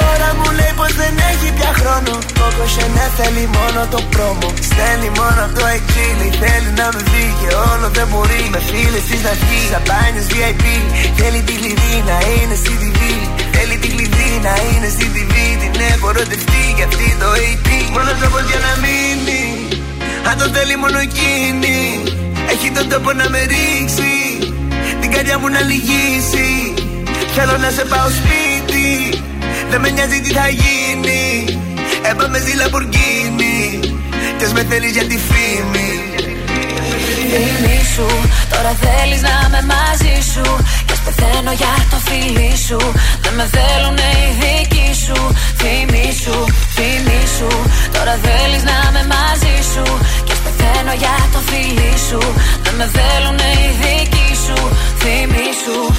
Τώρα 0.00 0.28
μου 0.38 0.48
λέει 0.58 0.74
πως 0.78 0.92
δεν 1.00 1.14
έχει 1.30 1.48
πια 1.56 1.72
χρόνο. 1.80 2.12
Κόκο 2.38 2.64
ναι 2.94 3.06
θέλει 3.18 3.44
μόνο 3.58 3.80
το 3.94 4.00
πρόμο. 4.12 4.48
Στέλνει 4.68 5.10
μόνο 5.20 5.42
το 5.56 5.64
εξήλι 5.76 6.28
Θέλει 6.42 6.70
να 6.80 6.86
με 6.94 7.00
δει 7.10 7.26
και 7.40 7.50
όλο 7.70 7.86
δεν 7.96 8.06
μπορεί. 8.10 8.42
Με 8.54 8.60
φίλες 8.68 9.04
της 9.08 9.20
να 9.26 9.32
βγει 9.40 9.60
Σαμπάνιες 9.72 10.26
VIP 10.32 10.64
Θέλει 11.18 11.40
τη 11.46 11.54
κλειδί 11.60 11.96
να 12.10 12.16
είναι 12.32 12.56
στη 12.62 12.72
TV 12.82 13.00
Θέλει 13.54 13.76
τη 13.82 13.88
κλειδί 13.94 14.30
να 14.46 14.54
είναι 14.68 14.88
στη 14.96 15.06
TV 15.14 15.34
Την 15.62 15.74
έχω 15.92 16.08
ρωτευτεί 16.18 16.62
για 16.76 16.86
αυτή 16.90 17.08
το 17.20 17.28
AP 17.48 17.68
Μόνος 17.94 18.16
τρόπος 18.20 18.44
για 18.50 18.60
να 18.66 18.72
μείνει. 18.82 19.42
Αν 20.28 20.34
το 20.40 20.46
θέλει 20.54 20.76
μόνο 20.82 20.98
εκείνη. 21.08 21.78
Έχει 22.52 22.68
τον 22.76 22.86
τόπο 22.92 23.10
να 23.20 23.26
με 23.32 23.40
ρίξει 23.52 24.19
Την 25.10 25.18
καρδιά 25.18 25.38
μου 25.38 25.48
να 25.48 25.60
λυγίσει. 25.70 26.48
Θέλω 27.36 27.56
να 27.64 27.70
σε 27.76 27.84
πάω 27.90 28.08
σπίτι. 28.18 28.88
Δεν 29.70 29.80
με 29.80 29.88
νοιάζει 29.90 30.20
τι 30.20 30.30
θα 30.38 30.46
γίνει. 30.62 31.22
Έπαμε 32.10 32.38
στη 32.38 32.52
Λαμπορκίνη 32.60 33.58
Κι 34.38 34.44
ας 34.44 34.52
με 34.52 34.62
θέλεις 34.70 34.92
για 34.96 35.06
τη 35.10 35.16
φήμη. 35.28 35.90
Φήμη 37.30 37.78
σου, 37.94 38.08
τώρα 38.52 38.72
θέλεις 38.84 39.20
να 39.28 39.34
είμαι 39.44 39.62
μαζί 39.74 40.16
σου. 40.32 40.46
Και 40.86 40.92
ας 40.96 41.00
πεθαίνω 41.04 41.52
για 41.60 41.74
το 41.90 41.98
φίλι 42.06 42.52
σου. 42.66 42.80
Δεν 43.22 43.34
με 43.38 43.46
θέλουνε 43.56 44.08
οι 44.20 44.28
δικοί 44.42 44.88
σου. 45.04 45.18
Φήμη 45.60 46.06
σου, 46.22 46.36
φήμη 46.76 47.20
σου. 47.36 47.50
Τώρα 47.96 48.14
θέλεις 48.26 48.62
να 48.70 48.76
είμαι 48.86 49.04
μαζί 49.14 49.56
σου. 49.72 49.84
Και 50.26 50.32
ας 50.36 50.40
πεθαίνω 50.44 50.92
για 51.02 51.16
το 51.32 51.40
φίλι 51.48 51.92
σου. 52.08 52.20
Δεν 52.64 52.74
με 52.78 52.86
θέλουνε 52.96 53.48
οι 53.62 53.70
δικοί 53.82 54.29
σου 54.50 54.68
Φήμη 54.98 55.48
σου 55.64 55.94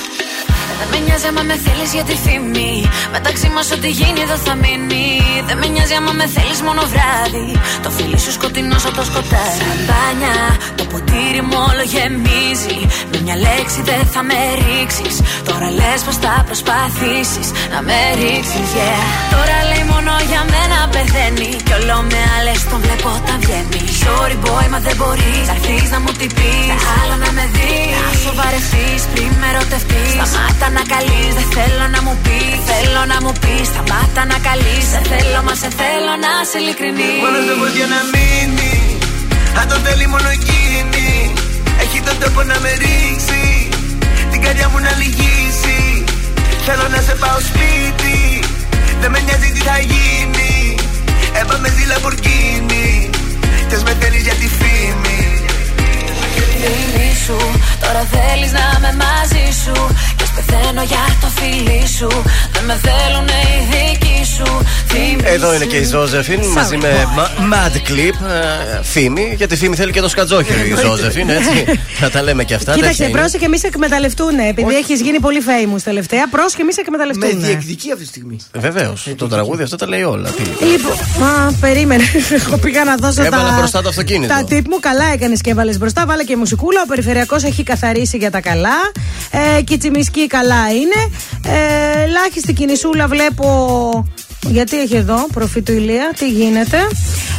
δεν 0.82 0.90
με 0.92 0.98
νοιάζει 1.06 1.28
άμα 1.32 1.44
με 1.50 1.56
θέλεις 1.66 1.92
για 1.98 2.06
τη 2.10 2.16
φήμη. 2.24 2.74
Μεταξύ 3.16 3.48
μας 3.56 3.68
ό,τι 3.76 3.90
γίνει 4.00 4.20
εδώ 4.26 4.38
θα 4.46 4.54
μείνει. 4.62 5.08
Δεν 5.48 5.58
με 5.62 5.68
νοιάζει 5.74 5.96
άμα 6.00 6.14
με 6.20 6.26
θέλεις 6.36 6.62
μόνο 6.68 6.82
βράδυ. 6.94 7.48
Το 7.84 7.90
φίλι 7.96 8.20
σου 8.26 8.32
σκοτεινό 8.38 8.78
σαν 8.84 8.94
το 8.98 9.04
σκοτάδι. 9.10 9.58
Σαμπάνια, 9.60 10.36
το 10.78 10.84
ποτήρι 10.92 11.42
μου 11.48 11.58
όλο 11.70 11.84
γεμίζει. 11.94 12.78
Με 13.12 13.18
μια 13.26 13.38
λέξη 13.46 13.80
δεν 13.90 14.04
θα 14.14 14.22
με 14.30 14.40
ρίξεις. 14.62 15.16
Τώρα 15.48 15.68
λες 15.80 16.00
πως 16.06 16.16
θα 16.24 16.34
προσπαθήσεις 16.50 17.48
να 17.74 17.80
με 17.88 18.00
ρίξεις, 18.20 18.70
yeah. 18.78 19.02
Τώρα 19.36 19.58
λέει 19.70 19.86
μόνο 19.94 20.12
για 20.32 20.42
μένα 20.54 20.78
πεθαίνει. 20.94 21.52
Κι 21.68 21.74
όλο 21.80 21.98
με 22.12 22.22
άλλες 22.36 22.60
τον 22.70 22.80
βλέπω 22.84 23.10
όταν 23.20 23.38
βγαίνει. 23.44 23.82
Sorry 24.04 24.38
boy, 24.46 24.66
μα 24.74 24.80
δεν 24.88 24.96
μπορείς 25.00 25.46
να 25.50 25.56
έρθεις 25.58 25.90
να 25.94 26.00
μου 26.04 26.12
την 26.20 26.30
πεις. 26.38 26.82
Άλλο 26.98 27.16
να 27.24 27.30
με 27.38 27.46
δεις. 27.56 27.94
Να 28.06 28.12
σοβαρευτείς 28.26 29.02
πριν 29.12 29.32
με 29.42 29.50
ρωτευτεί. 29.58 30.04
Σταμάτα 30.16 30.68
να 30.78 30.84
καλείς, 30.94 31.32
δεν 31.38 31.48
θέλω 31.58 31.86
να 31.96 32.00
μου 32.06 32.14
πεις. 32.24 32.58
Θέλω 32.72 33.02
να 33.12 33.18
μου 33.24 33.34
πεις, 33.42 33.66
σταμάτα 33.72 34.22
να 34.32 34.38
καλείς. 34.48 34.86
Σε 34.94 35.00
θέλω, 35.10 35.40
μα 35.48 35.54
σε 35.62 35.70
θέλω 35.80 36.14
να 36.26 36.32
σε 36.50 36.58
ειλικρινή. 36.62 37.12
Μόνος 37.24 37.44
τρόπος 37.48 37.72
για 37.78 37.88
να 37.94 38.00
μείνει 38.14 38.74
Αν 39.60 39.68
το 39.68 39.76
θέλει 39.86 40.08
μόνο 40.08 40.30
εκείνη 40.30 41.34
Έχει 41.84 42.02
τον 42.02 42.18
τρόπο 42.20 42.42
να 42.44 42.58
με 42.64 42.72
ρίξει 42.84 43.70
Την 44.32 44.42
καρδιά 44.42 44.68
μου 44.70 44.80
να 44.80 44.92
λυγίσει 45.02 45.80
Θέλω 46.66 46.88
να 46.96 47.00
σε 47.08 47.16
πάω 47.22 47.40
σπίτι 47.50 48.18
Δεν 49.02 49.12
με 49.12 49.20
νοιάζει 49.26 49.50
τι 49.56 49.62
θα 49.70 49.78
γίνει 49.92 50.76
Έπαμε 51.42 51.68
στη 51.68 51.84
Λαμπορκίνη 51.92 53.10
Κι 53.68 53.76
ας 53.76 53.84
με 53.84 53.94
θέλεις 54.00 54.22
για 54.22 54.34
τη 54.42 54.48
φήμη 54.60 55.21
Φήμη 56.62 57.12
σου, 57.26 57.38
τώρα 57.84 58.02
θέλεις 58.16 58.52
να 58.58 58.64
είμαι 58.78 58.92
μαζί 59.06 59.46
σου 59.64 59.76
Και 60.18 60.24
ας 60.28 60.32
πεθαίνω 60.36 60.84
για 60.92 61.04
το 61.22 61.28
φίλι 61.38 61.88
σου 61.98 62.10
Δεν 62.54 62.64
με 62.70 62.76
θέλουνε 62.88 63.38
οι 63.52 63.60
δικοί 63.74 64.20
σου 64.36 64.50
Φήμη 64.88 65.22
Εδώ 65.24 65.54
είναι 65.56 65.66
και 65.66 65.76
η 65.78 65.84
Ζώζεφιν 65.86 66.40
μαζί 66.46 66.78
με 66.78 66.92
Ma- 67.18 67.54
Mad 67.54 67.76
Clip. 67.90 68.16
ε, 68.80 68.84
Φήμη, 68.84 69.34
γιατί 69.38 69.56
φήμη 69.56 69.76
θέλει 69.76 69.92
και 69.92 70.02
το 70.02 70.10
σκατζόχυρο 70.10 70.60
η 70.64 70.76
Ζώζεφιν, 70.86 71.30
έτσι. 71.30 71.80
Θα 72.02 72.10
τα 72.10 72.22
λέμε 72.22 72.44
και 72.44 72.54
αυτά. 72.54 72.74
Κοίταξε, 72.74 72.98
τέτοια 72.98 73.10
είναι. 73.10 73.20
πρόσεχε, 73.20 73.48
μη 73.48 73.60
σε 73.60 73.68
εκμεταλλευτούν. 73.68 74.40
Επειδή 74.40 74.76
έχεις 74.76 75.02
γίνει 75.02 75.20
πολύ 75.20 75.42
famous 75.48 75.82
τελευταία, 75.84 76.28
πρόσεχε, 76.30 76.64
μη 76.64 76.74
σε 76.74 76.82
Με 76.90 76.94
εκμεταλλευτούν. 76.96 77.42
διεκδικεί 77.42 77.92
αυτή 77.92 78.04
τη 78.04 78.10
στιγμή. 78.10 78.38
Βεβαίως. 78.54 79.08
Το 79.18 79.28
τραγούδι 79.28 79.64
αυτό 79.64 79.76
τα 79.76 79.88
λέει 79.88 80.02
όλα. 80.04 80.30
Τι 80.30 80.42
λέει. 80.44 80.72
Λοιπόν, 80.72 80.94
μα 81.20 81.58
περίμενε. 81.62 82.04
Εγώ 82.48 82.58
πήγα 82.58 82.84
να 82.84 82.96
δώσω 82.96 83.24
Έβαλα 83.24 83.50
τα. 83.50 83.56
μπροστά 83.58 83.82
το 83.82 83.90
αυτοκίνητο. 83.90 84.34
Τα 84.34 84.44
τύπ 84.44 84.68
μου 84.68 84.80
καλά 84.80 85.06
έκανες 85.14 85.42
και 85.42 85.50
έβαλες 85.50 85.78
μπροστά. 85.78 86.06
Βάλε 86.06 86.24
και 86.24 86.36
μουσικούλα. 86.52 86.82
Ο 86.82 86.88
περιφερειακός 86.88 87.44
έχει 87.44 87.64
καθαρίσει 87.64 88.18
για 88.18 88.32
τα 88.32 88.42
καλά. 88.42 88.78
Ε, 89.32 89.62
και 89.62 89.74
η 89.74 89.78
τσιμισκή 89.78 90.28
καλά 90.28 90.70
είναι. 90.70 91.02
Ε, 91.46 92.04
ελάχιστη 92.04 92.54
κινησούλα 92.54 93.08
βλέπω. 93.08 93.46
Γιατί 94.48 94.80
έχει 94.80 94.96
εδώ 94.96 95.28
προφήτου 95.34 95.72
ηλία, 95.72 96.14
τι 96.18 96.30
γίνεται. 96.30 96.78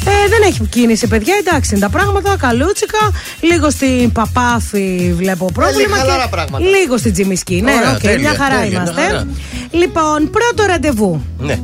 Ε, 0.06 0.28
δεν 0.28 0.42
έχει 0.46 0.66
κίνηση, 0.66 1.06
παιδιά. 1.06 1.34
Εντάξει 1.40 1.70
είναι 1.74 1.80
τα 1.80 1.90
πράγματα. 1.90 2.36
Καλούτσικα. 2.36 3.12
Λίγο 3.40 3.70
στην 3.70 4.12
Παπάφη 4.12 5.12
βλέπω 5.16 5.46
πρόβλημα. 5.52 5.96
χαλαρά 5.96 6.22
και 6.22 6.28
πράγματα. 6.30 6.64
λίγο 6.68 6.96
στην 6.98 7.12
Τσιμισκή. 7.12 7.60
Ναι, 7.62 7.72
Ωραία, 7.72 7.92
οκ, 7.92 8.00
τέλεια, 8.00 8.18
μια 8.18 8.34
χαρά 8.38 8.60
τέλεια, 8.60 8.68
μια 8.68 8.80
είμαστε. 8.80 9.02
χαρά. 9.02 9.26
Λοιπόν, 9.70 10.30
πρώτο 10.30 10.64
ραντεβού. 10.66 11.22
Ναι. 11.38 11.58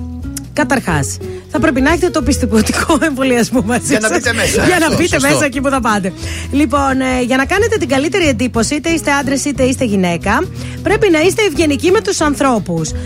Καταρχάς, 0.53 1.17
θα 1.51 1.59
πρέπει 1.61 1.81
να 1.81 1.91
έχετε 1.91 2.11
το 2.11 2.23
πιστοποιητικό 2.23 2.99
εμβολιασμό 3.09 3.63
μαζί 3.67 3.87
Για 3.87 3.99
να 4.01 4.09
σας. 4.09 4.17
μπείτε 4.17 4.33
μέσα. 4.33 4.65
Για 4.65 4.79
να 4.79 4.87
Σωστό, 4.87 4.97
μπείτε 5.03 5.15
σωστό. 5.19 5.29
μέσα 5.33 5.45
εκεί 5.45 5.61
που 5.61 5.69
θα 5.69 5.81
πάτε. 5.81 6.13
Λοιπόν, 6.51 7.01
ε, 7.01 7.23
για 7.27 7.37
να 7.37 7.45
κάνετε 7.45 7.77
την 7.77 7.89
καλύτερη 7.89 8.27
εντύπωση, 8.29 8.75
είτε 8.75 8.89
είστε 8.91 9.11
άντρες 9.13 9.45
είτε 9.45 9.63
είστε 9.63 9.85
γυναίκα, 9.85 10.43
πρέπει 10.83 11.11
να 11.11 11.21
είστε 11.21 11.43
ευγενικοί 11.43 11.91
με 11.91 12.01
τους 12.01 12.21
ανθρώπους. 12.21 12.91
Ε, 12.91 12.97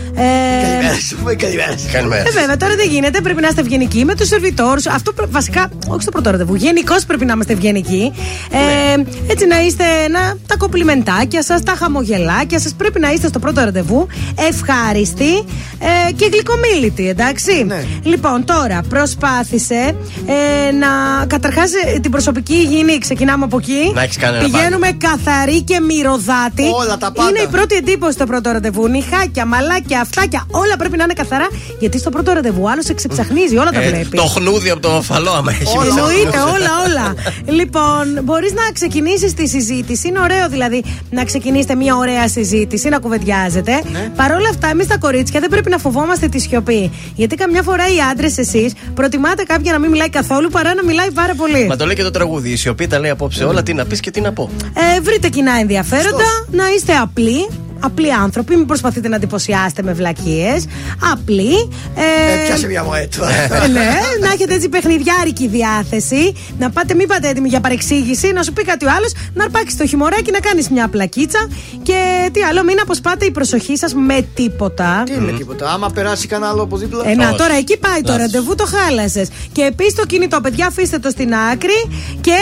Καλημέρα 0.61 0.93
σου, 1.07 1.15
πούμε 1.17 1.33
καλημέρα 1.35 1.77
σου. 1.77 1.85
Καλημέρα. 1.91 2.21
ε, 2.27 2.31
βέβαια, 2.31 2.57
τώρα 2.57 2.75
δεν 2.75 2.87
γίνεται. 2.89 3.21
Πρέπει 3.21 3.41
να 3.41 3.47
είστε 3.47 3.61
ευγενικοί 3.61 4.05
με 4.05 4.15
τους 4.15 4.27
σερβιτόρους. 4.27 4.85
Αυτό 4.87 5.11
πρέ- 5.13 5.31
βασικά, 5.31 5.69
όχι 5.87 6.01
στο 6.01 6.11
πρώτο 6.11 6.29
ραντεβού. 6.31 6.55
Γενικώς 6.55 7.05
πρέπει 7.05 7.25
να 7.25 7.33
είμαστε 7.33 7.53
ευγενικοί. 7.53 8.11
Ε, 8.51 9.01
έτσι 9.31 9.45
να 9.45 9.61
είστε 9.65 9.83
να, 10.11 10.35
τα 10.47 10.57
κοπλιμεντάκια 10.57 11.43
σας, 11.43 11.63
τα 11.63 11.73
χαμογελάκια 11.77 12.59
σας. 12.59 12.73
Πρέπει 12.73 12.99
να 12.99 13.11
είστε 13.11 13.27
στο 13.27 13.39
πρώτο 13.39 13.61
ραντεβού 13.63 14.07
ευχάριστοι 14.49 15.31
ε, 15.79 16.11
και 16.11 16.29
γλυκομίλητοι, 16.31 17.09
εντάξει. 17.09 17.63
Ναι. 17.67 17.83
Λοιπόν, 18.03 18.32
τώρα 18.41 18.81
προσπάθησε 18.89 19.95
ε, 20.25 20.71
να. 20.71 21.25
Καταρχάς, 21.25 21.71
την 22.01 22.11
προσωπική 22.11 22.53
υγιεινή, 22.53 22.97
ξεκινάμε 22.97 23.43
από 23.43 23.57
εκεί. 23.57 23.91
Να 23.93 24.01
έχεις 24.03 24.17
κάνει 24.17 24.37
ένα 24.37 24.45
Πηγαίνουμε 24.45 24.89
καθαροί 24.97 25.61
και 25.61 25.79
μυρωδάτη. 25.79 26.63
Όλα 26.81 26.97
τα 26.97 27.11
πάντα. 27.11 27.29
Είναι 27.29 27.39
η 27.39 27.47
πρώτη 27.47 27.75
εντύπωση 27.75 28.11
στο 28.13 28.25
πρώτο 28.25 28.51
ραντεβού. 28.51 28.87
Νυχάκια, 28.87 29.45
μαλάκια, 29.45 29.99
αυτάκια, 30.01 30.45
όλα 30.51 30.75
πρέπει 30.77 30.97
να 30.97 31.03
είναι 31.03 31.13
καθαρά. 31.13 31.47
Γιατί 31.79 31.97
στο 31.97 32.09
πρώτο 32.09 32.31
ραντεβού 32.33 32.69
άλλος 32.69 32.85
σε 32.85 32.93
ξεψαχνίζει, 32.93 33.57
όλα 33.57 33.71
τα 33.71 33.81
Ε, 33.81 33.87
βλέπεις. 33.89 34.09
το 34.19 34.23
χνούδι 34.23 34.69
από 34.69 34.81
το 34.81 35.01
φαλό, 35.01 35.31
άμα 35.31 35.51
έχεις. 35.51 35.75
μέσα. 35.75 35.89
Εννοείται, 35.89 36.37
όλα, 36.39 36.71
όλα. 36.87 37.13
λοιπόν, 37.45 38.19
μπορείς 38.23 38.51
να 38.53 38.61
ξεκινήσεις 38.73 39.33
τη 39.33 39.47
συζήτηση. 39.47 40.07
Είναι 40.07 40.19
ωραίο 40.19 40.49
δηλαδή 40.49 40.83
να 41.09 41.23
ξεκινήσετε 41.23 41.75
μια 41.75 41.95
ωραία 41.95 42.27
συζήτηση, 42.27 42.89
να 42.89 42.99
κουβεντιάζετε. 42.99 43.81
Ναι. 43.91 44.11
Παρ' 44.15 44.31
όλα 44.31 44.49
αυτά, 44.49 44.67
εμείς 44.67 44.87
τα 44.87 44.97
κορίτσια 44.97 45.39
δεν 45.39 45.49
πρέπει 45.49 45.69
να 45.69 45.77
φοβόμαστε 45.77 46.27
τη 46.27 46.39
σιωπή. 46.39 46.91
Γιατί 47.15 47.35
καμιά 47.35 47.61
φορά 47.61 47.83
οι 47.87 47.99
άντρες, 48.11 48.22
εσείς, 48.25 48.73
προτιμάτε 48.93 49.43
κάποια 49.43 49.71
να 49.71 49.79
μην 49.79 49.89
μιλάει 49.89 50.09
καθόλου 50.09 50.49
παρά 50.49 50.73
να 50.73 50.83
μιλάει 50.83 51.11
πάρα 51.11 51.35
πολύ. 51.35 51.65
Μα 51.65 51.75
το 51.75 51.85
λέει 51.85 51.95
και 51.95 52.03
το 52.03 52.11
τραγούδι. 52.11 52.49
Η 52.49 52.55
σιωπή 52.55 52.87
τα 52.87 52.99
λέει 52.99 53.11
απόψε 53.11 53.43
όλα. 53.43 53.63
Τι 53.63 53.73
να 53.73 53.85
πεις 53.85 53.99
και 53.99 54.11
τι 54.11 54.21
να 54.21 54.33
πω. 54.33 54.49
Ε, 54.95 55.01
βρείτε 55.01 55.27
κοινά 55.29 55.51
ενδιαφέροντα, 55.59 56.45
να 56.51 56.63
είστε 56.75 56.93
απλοί. 56.93 57.47
Απλοί 57.85 58.13
άνθρωποι, 58.13 58.55
μην 58.55 58.65
προσπαθείτε 58.65 59.07
να 59.07 59.15
εντυπωσιάσετε 59.15 59.83
με 59.83 59.93
βλακίες. 59.93 60.65
Απλοί. 61.11 61.69
Ε, 61.95 62.45
πιάσε 62.47 62.67
μια 62.67 62.83
μοέτρα. 62.83 63.29
Ε, 63.29 63.67
ναι, 63.67 63.89
να 64.21 64.31
έχετε 64.33 64.53
έτσι 64.53 64.69
παιχνιδιάρικη 64.69 65.47
διάθεση. 65.47 66.33
Να 66.59 66.69
πάτε, 66.69 66.93
μην 66.93 67.07
πάτε 67.07 67.27
έτοιμοι 67.27 67.47
για 67.47 67.59
παρεξήγηση. 67.59 68.31
Να 68.31 68.43
σου 68.43 68.53
πει 68.53 68.63
κάτι 68.63 68.85
ο 68.85 68.89
άλλος, 68.97 69.11
να 69.33 69.43
αρπάξεις 69.43 69.77
το 69.77 69.87
χιμωράκι, 69.87 70.31
να 70.31 70.39
κάνεις 70.39 70.69
μια 70.69 70.87
πλακίτσα. 70.87 71.47
Και 71.83 72.29
τι 72.33 72.41
άλλο, 72.41 72.63
μην 72.63 72.79
αποσπάτε 72.81 73.25
η 73.25 73.31
προσοχή 73.31 73.77
σας 73.77 73.93
με 73.93 74.27
τίποτα. 74.33 75.03
Τι 75.05 75.19
με 75.19 75.31
τίποτα. 75.31 75.71
Άμα 75.71 75.89
περάσει 75.89 76.27
κανένα 76.27 76.51
άλλο 76.51 76.61
από 76.61 76.77
δίπλα. 76.77 77.09
Ε, 77.09 77.15
να, 77.15 77.35
τώρα 77.35 77.53
εκεί 77.53 77.77
πάει 77.77 78.01
το 78.01 78.15
ραντεβού, 78.15 78.55
το 78.55 78.65
χάλασες. 78.65 79.29
Και 79.51 79.61
επίσης 79.61 79.95
το 79.95 80.05
κινητό, 80.05 80.41
παιδιά, 80.41 80.67
αφήστε 80.67 80.99
το 80.99 81.09
στην 81.09 81.33
άκρη 81.51 81.89
και 82.21 82.37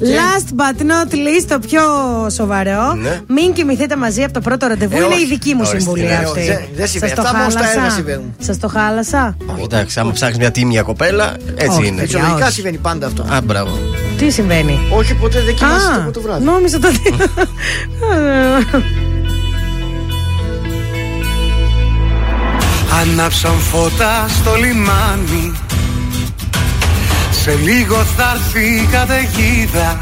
Last 0.00 0.48
but 0.56 0.80
not 0.82 1.12
least, 1.14 1.44
το 1.48 1.58
πιο 1.58 1.80
σοβαρό. 2.30 2.94
Ναι. 2.94 3.20
Μην 3.26 3.52
κοιμηθείτε 3.52 3.96
μαζί 3.96 4.22
από 4.22 4.32
το 4.32 4.40
πρώτο 4.40 4.66
ραντεβού. 4.66 4.96
Ε, 4.96 4.98
είναι 4.98 5.06
όχι. 5.14 5.22
η 5.22 5.26
δική 5.26 5.50
μου 5.54 5.60
Ορίστε, 5.60 5.78
συμβουλή 5.78 6.02
ναι, 6.04 6.14
αυτή. 6.14 6.38
όχι, 6.40 6.48
δεν- 6.48 6.64
δεν 6.76 6.86
συμβαίνει. 6.88 7.12
Σας 7.12 7.22
το 7.22 7.28
Αυτά 7.28 7.38
μόνο 7.38 7.50
στα 7.50 7.60
έργα 7.60 7.72
χάλασα. 7.74 7.94
συμβαίνουν. 7.94 8.34
Σας 8.38 8.58
το 8.58 8.68
χάλασα. 8.68 9.36
Εντάξει, 9.62 10.00
άμα 10.00 10.12
ψάχνει 10.12 10.36
μια 10.38 10.50
τίμια 10.50 10.82
κοπέλα, 10.82 11.34
έτσι 11.54 11.78
Όχι, 11.78 11.86
είναι. 11.86 12.00
παιδιά, 12.00 12.02
Φυσιολογικά 12.18 12.44
όχι. 12.46 12.54
συμβαίνει 12.54 12.76
πάντα 12.76 13.06
αυτό. 13.06 13.22
Α, 13.32 13.40
μπράβο. 13.44 13.78
Τι 14.18 14.30
συμβαίνει; 14.30 14.78
Όχι 14.90 15.14
ποτέ 15.14 15.40
δεν 15.40 15.54
κοιμάσαι 15.54 15.86
Α, 16.00 16.04
το 16.04 16.10
το 16.10 16.20
βράδυ. 16.20 16.44
νόμιζα 16.44 16.78
το. 16.78 16.88
Ανάψαν 23.00 23.52
φώτα 23.52 24.26
στο 24.28 24.54
λιμάνι 24.54 25.52
Σε 27.44 27.58
λίγο 27.62 27.96
θα 27.96 28.32
έρθει 28.34 28.64
η 28.64 28.88
καταιγίδα. 28.92 29.98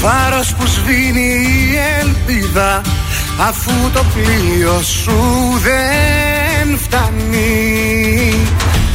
Φάρος 0.00 0.54
που 0.54 0.66
σβήνει 0.66 1.20
η 1.20 1.78
ελπίδα 2.00 2.80
Αφού 3.48 3.72
το 3.92 4.04
πλοίο 4.14 4.80
σου 4.80 5.12
δεν 5.62 6.78
φτάνει. 6.78 8.34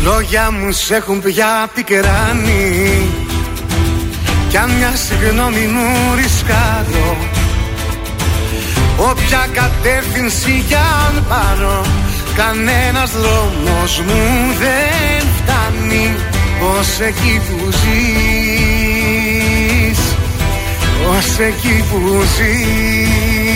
Λόγια 0.03 0.51
μου 0.51 0.71
σε 0.71 0.95
έχουν 0.95 1.21
πια 1.21 1.69
πικράνει. 1.73 3.01
Κι 4.49 4.57
αν 4.57 4.69
μια 4.71 4.93
συγγνώμη 4.95 5.65
μου 5.65 6.15
ρισκάρω 6.15 7.17
Όποια 8.97 9.47
κατεύθυνση 9.53 10.63
κι 10.67 10.75
αν 10.75 11.25
πάρω 11.29 11.85
Κανένας 12.35 13.11
δρόμος 13.11 14.01
μου 14.07 14.53
δεν 14.59 15.27
φτάνει 15.37 16.15
Ως 16.61 16.99
εκεί 16.99 17.41
που 17.47 17.71
ζεις 17.71 17.99
Ως 21.09 21.39
εκεί 21.39 21.83
που 21.91 21.99
ζεις. 22.35 23.47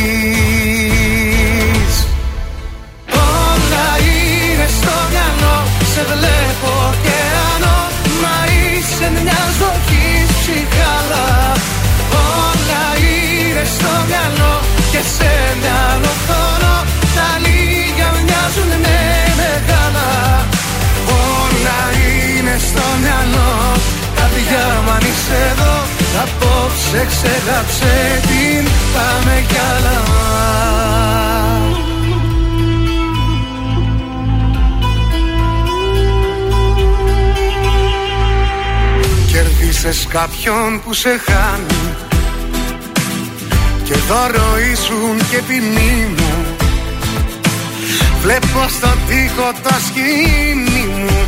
Όλα 3.11 3.87
είναι 4.07 4.67
στο 4.79 4.95
μυαλό 5.11 5.57
Σε 5.93 6.01
βλέπω 6.11 6.71
ωκεανό 6.89 7.79
Μα 8.21 8.37
είσαι 8.53 9.07
μια 9.23 9.41
ζωή 9.59 10.05
ψυχάλα 10.31 11.27
Όλα 12.45 12.85
είναι 13.05 13.65
στο 13.75 13.91
μυαλό 14.07 14.53
Και 14.91 15.01
σε 15.15 15.31
μυαλό 15.61 16.13
χρόνο 16.25 16.73
Τα 17.15 17.27
λίγα 17.43 18.07
μοιάζουν 18.25 18.71
με 18.83 19.20
στο 22.67 22.85
μυαλό. 23.01 23.51
Καρδιά 24.15 24.81
μου 24.83 24.91
αν 24.91 25.03
είσαι 25.09 25.37
εδώ. 25.51 25.75
Απόψε 26.23 27.05
ξεγάψε 27.11 28.21
την 28.21 28.71
Πάμε 28.93 29.45
κι 29.47 29.59
άλλα. 29.75 29.99
Κερδίσες 39.31 40.07
κάποιον 40.09 40.81
που 40.83 40.93
σε 40.93 41.09
χάνει. 41.09 41.95
Και 43.83 43.93
δώρο 43.93 44.57
ήσουν 44.71 45.17
και 45.29 45.37
ποινή 45.47 46.07
μου. 46.17 46.55
Βλέπω 48.21 48.65
στον 48.69 48.97
τοίχο 49.07 49.51
το 49.63 49.73
σκηνή 49.87 50.85
μου 50.87 51.27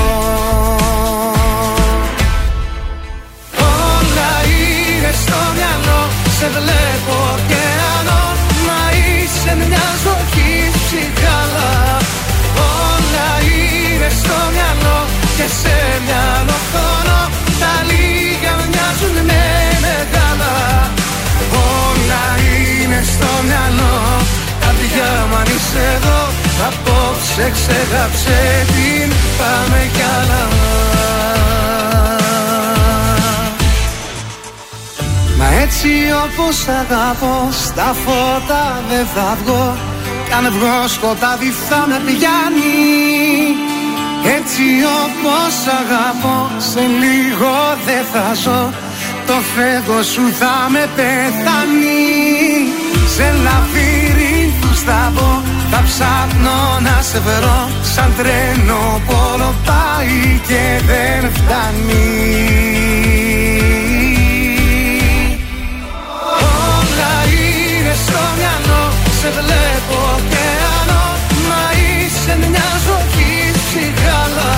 Σε 6.41 6.49
βλέπω 6.49 7.15
ωκεανό 7.35 8.23
Μα 8.67 8.81
είσαι 8.99 9.53
μια 9.61 9.87
ζωή 10.03 10.53
ψυχάλα 10.81 11.71
Όλα 12.85 13.29
είναι 13.53 14.09
στο 14.19 14.37
μυαλό 14.55 14.99
Και 15.37 15.47
σε 15.61 15.77
μυαλό 16.05 16.57
χρόνο. 16.69 17.17
Τα 17.61 17.73
λίγα 17.89 18.53
μοιάζουν 18.71 19.15
με 19.29 19.43
μεγάλα. 19.85 20.55
Όλα 21.79 22.23
είναι 22.49 22.99
στο 23.13 23.31
μυαλό. 23.47 23.95
Καρδιά 24.63 25.11
μου 25.27 25.35
αν 25.41 25.47
είσαι 25.55 25.83
εδώ 25.95 26.21
Απόψε 26.67 27.45
ξεγάψε 27.55 28.39
την. 28.73 29.09
Πάμε 29.39 29.79
κι 29.95 30.03
άλλα 30.19 30.41
έτσι 35.73 35.93
όπως 36.25 36.67
αγαπώ 36.67 37.49
Στα 37.51 37.95
φώτα 38.03 38.83
δεν 38.89 39.05
θα 39.13 39.37
βγω. 39.43 39.77
Κι 40.25 40.33
αν 40.33 40.45
βγω 40.55 40.87
σκοτάδι 40.87 41.51
θα 41.67 41.85
με 41.89 41.97
πιάνει 42.05 42.77
Έτσι 44.37 44.65
όπως 45.03 45.53
αγαπώ 45.81 46.37
Σε 46.71 46.83
λίγο 47.01 47.53
δεν 47.85 48.03
θα 48.13 48.27
ζω. 48.43 48.61
Το 49.27 49.37
φεύγω 49.53 50.01
σου 50.13 50.23
θα 50.39 50.55
με 50.73 50.83
πεθάνει. 50.95 52.07
Σε 53.15 53.27
λαβύρινθους 53.45 54.79
θα 54.87 55.11
μπω 55.13 55.31
Θα 55.71 55.79
ψάχνω 55.87 56.59
να 56.87 57.01
σε 57.01 57.19
βρω. 57.19 57.69
Σαν 57.93 58.13
τρένο 58.17 59.01
πόλο 59.07 59.53
πάει 59.65 60.41
και 60.47 60.63
δεν 60.89 61.31
φτάνει 61.37 63.20
Σε 69.21 69.29
βλέπω 69.29 69.97
ωκεανό 70.17 71.05
Μα 71.49 71.63
είσαι 71.81 72.33
μια 72.51 72.69
ζωή 72.87 73.33
ψυχάλα. 73.65 74.53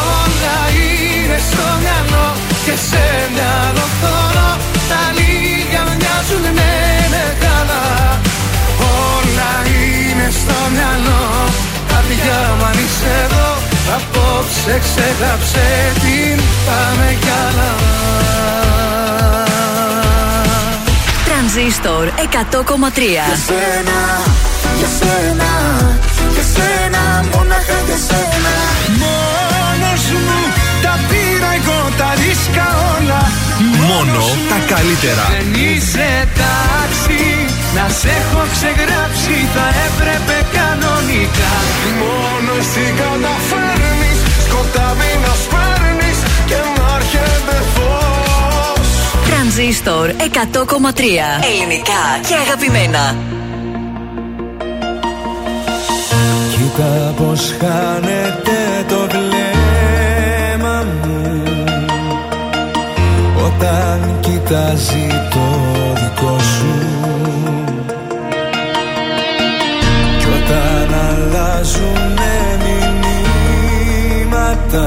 Όλα 0.00 0.58
είναι 0.82 1.38
στο 1.48 1.66
μυαλό 1.82 2.26
Και 2.64 2.74
σε 2.88 3.04
μυαλό 3.34 3.86
χρόνο 3.98 4.46
Τα 4.90 5.02
λίγα 5.16 5.82
μοιάζουν 5.98 6.44
με 6.58 6.72
μεγάλα. 7.14 7.82
Όλα 9.06 9.52
είναι 9.76 10.28
στο 10.40 10.58
μυαλό. 10.74 11.22
Καρδιά 11.90 12.40
μου 12.56 12.64
αν 12.70 12.78
είσαι 12.82 13.12
εδώ 13.24 13.50
Απόψε 13.96 14.74
ξεγάψε 14.84 15.68
την 16.02 16.38
Πάμε 16.66 17.08
κι 17.22 17.32
άλλα 17.46 17.70
Τρανζίστορ 21.58 22.06
100,3 22.06 22.14
σένα, 23.48 24.00
για 24.78 24.90
σένα, 24.98 25.50
για 26.34 26.44
σένα, 26.54 27.02
μόναχα 27.32 27.78
για 27.88 27.98
σένα. 28.08 28.54
Μόνος 29.02 30.02
μου 30.24 30.38
τα 30.84 30.94
πήρα 31.08 31.50
εγώ 31.58 31.78
τα 32.00 32.10
ρίσκα 32.20 32.66
όλα. 32.94 33.20
Μόνο 33.88 34.22
τα 34.50 34.58
καλύτερα. 34.74 35.24
Δεν 35.34 35.48
είσαι 35.64 36.10
τάξη 36.40 37.22
Να 37.76 37.84
σε 37.98 38.10
έχω 38.20 38.42
ξεγράψει 38.54 39.36
Θα 39.54 39.66
έπρεπε 39.86 40.36
κανονικά. 40.58 41.52
Μόνος 42.00 42.66
εσύ 42.68 42.84
καταφέρνεις 43.00 43.67
Τρανζίστορ 49.58 50.10
100,3 50.10 50.14
Ελληνικά 51.50 52.02
και 52.28 52.34
αγαπημένα. 52.34 53.16
Κοίτα 56.50 57.14
πως 57.16 57.54
χάνεται 57.60 58.58
το 58.88 59.08
βλέμμα 59.10 60.84
μου. 61.04 61.42
Όταν 63.46 64.18
κοιτάζει 64.20 65.06
το 65.30 65.46
δικό 65.94 66.38
σου. 66.38 66.74
Κι 70.18 70.26
όταν 70.26 70.88
αλλάζουνε 71.08 72.36
μηνύματα 74.24 74.86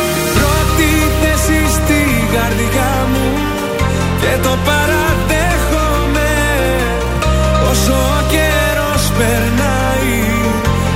Και 4.21 4.37
το 4.43 4.57
παραδέχομαι. 4.67 6.31
Όσο 7.71 7.93
ο 7.93 8.21
καιρός 8.33 9.03
περνάει 9.17 10.21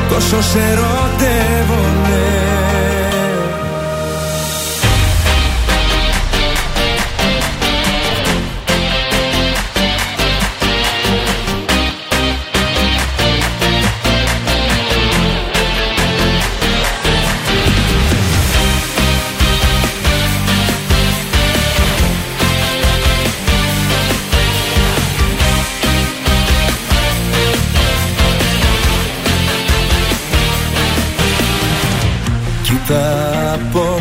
Τόσο 0.10 0.42
σε 0.42 0.60
ερωτεύομαι 0.60 2.26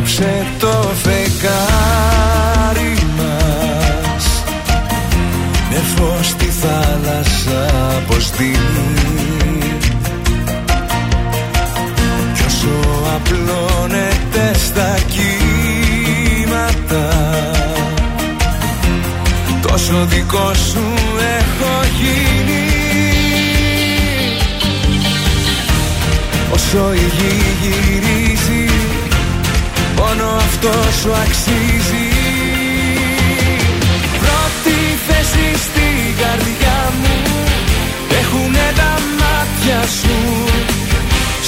απόψε 0.05 0.45
το 0.59 0.74
σου 31.05 31.13
αξίζει. 31.25 32.07
Πρώτη 34.23 34.77
θέση 35.07 35.47
στην 35.65 35.99
καρδιά 36.21 36.79
μου 37.01 37.15
Έχουνε 38.19 38.67
τα 38.79 38.93
μάτια 39.19 39.81
σου. 39.99 40.17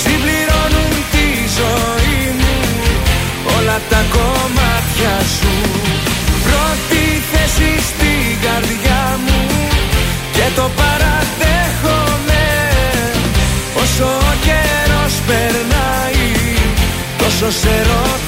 Συμπληρώνουν 0.02 0.94
τη 1.14 1.28
ζωή 1.60 2.22
μου 2.40 2.56
Όλα 3.58 3.78
τα 3.92 4.02
κομμάτια 4.16 5.16
σου. 5.36 5.54
Πρώτη 6.46 7.04
θέση 7.32 7.72
στην 7.90 8.30
καρδιά 8.46 9.04
μου 9.26 9.42
Και 10.36 10.48
το 10.56 10.66
παραδέχομαι. 10.80 12.46
Όσο 13.82 14.08
ο 14.30 14.34
καιρός 14.46 15.14
περνάει 15.28 16.26
Τόσο 17.18 17.52
σε 17.60 17.70
ερωτεύομαι 17.70 18.27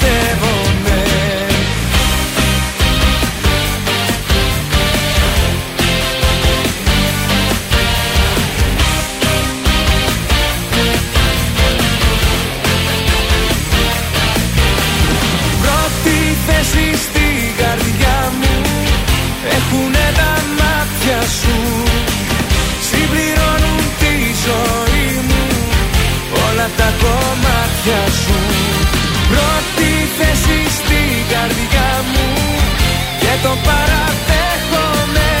σου. 21.38 21.56
Συμπληρώνουν 22.88 23.82
τη 24.00 24.14
ζωή 24.46 25.08
μου 25.28 25.44
Όλα 26.46 26.68
τα 26.78 26.88
κομμάτια 27.02 28.02
σου. 28.22 28.38
Πρώτη 29.30 29.90
θέση 30.16 30.58
στην 30.78 31.14
καρδιά 31.32 31.90
μου 32.10 32.28
Και 33.20 33.32
το 33.44 33.52
παραδέχομαι. 33.66 35.32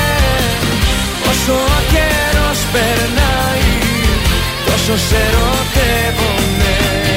Όσο 1.30 1.54
ο 1.76 1.80
καιρός 1.92 2.60
περνάει 2.72 3.68
Τόσο 4.66 4.96
σε 5.08 5.16
ερωτεύομαι 5.28 7.09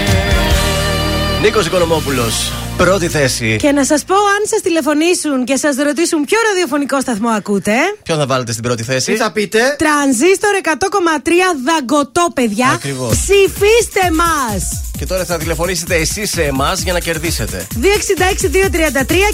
Νίκος 1.43 1.65
Οικονομόπουλος. 1.65 2.51
Πρώτη 2.77 3.07
θέση. 3.07 3.55
Και 3.59 3.71
να 3.71 3.85
σας 3.85 4.03
πω, 4.03 4.15
αν 4.15 4.47
σας 4.49 4.61
τηλεφωνήσουν 4.61 5.45
και 5.45 5.55
σας 5.55 5.75
ρωτήσουν 5.75 6.25
ποιο 6.25 6.37
ραδιοφωνικό 6.47 7.01
σταθμό 7.01 7.29
ακούτε. 7.29 7.73
Ποιον 8.03 8.17
θα 8.17 8.25
βάλετε 8.25 8.51
στην 8.51 8.63
πρώτη 8.63 8.83
θέση; 8.83 9.11
Τι 9.11 9.17
θα 9.17 9.31
πείτε; 9.31 9.75
Τρανζίστορ 9.77 10.55
100,3 10.63 11.29
δαγκωτό, 11.65 12.27
παιδιά. 12.33 12.69
Ακριβώς. 12.73 13.09
Ψηφίστε 13.09 14.11
μας! 14.11 14.82
Και 15.03 15.09
τώρα 15.09 15.25
θα 15.25 15.37
τηλεφωνήσετε 15.37 15.95
εσείς 15.95 16.29
σε 16.29 16.41
εμάς 16.43 16.81
για 16.81 16.93
να 16.93 16.99
κερδίσετε. 16.99 17.67
266-233 17.81 17.85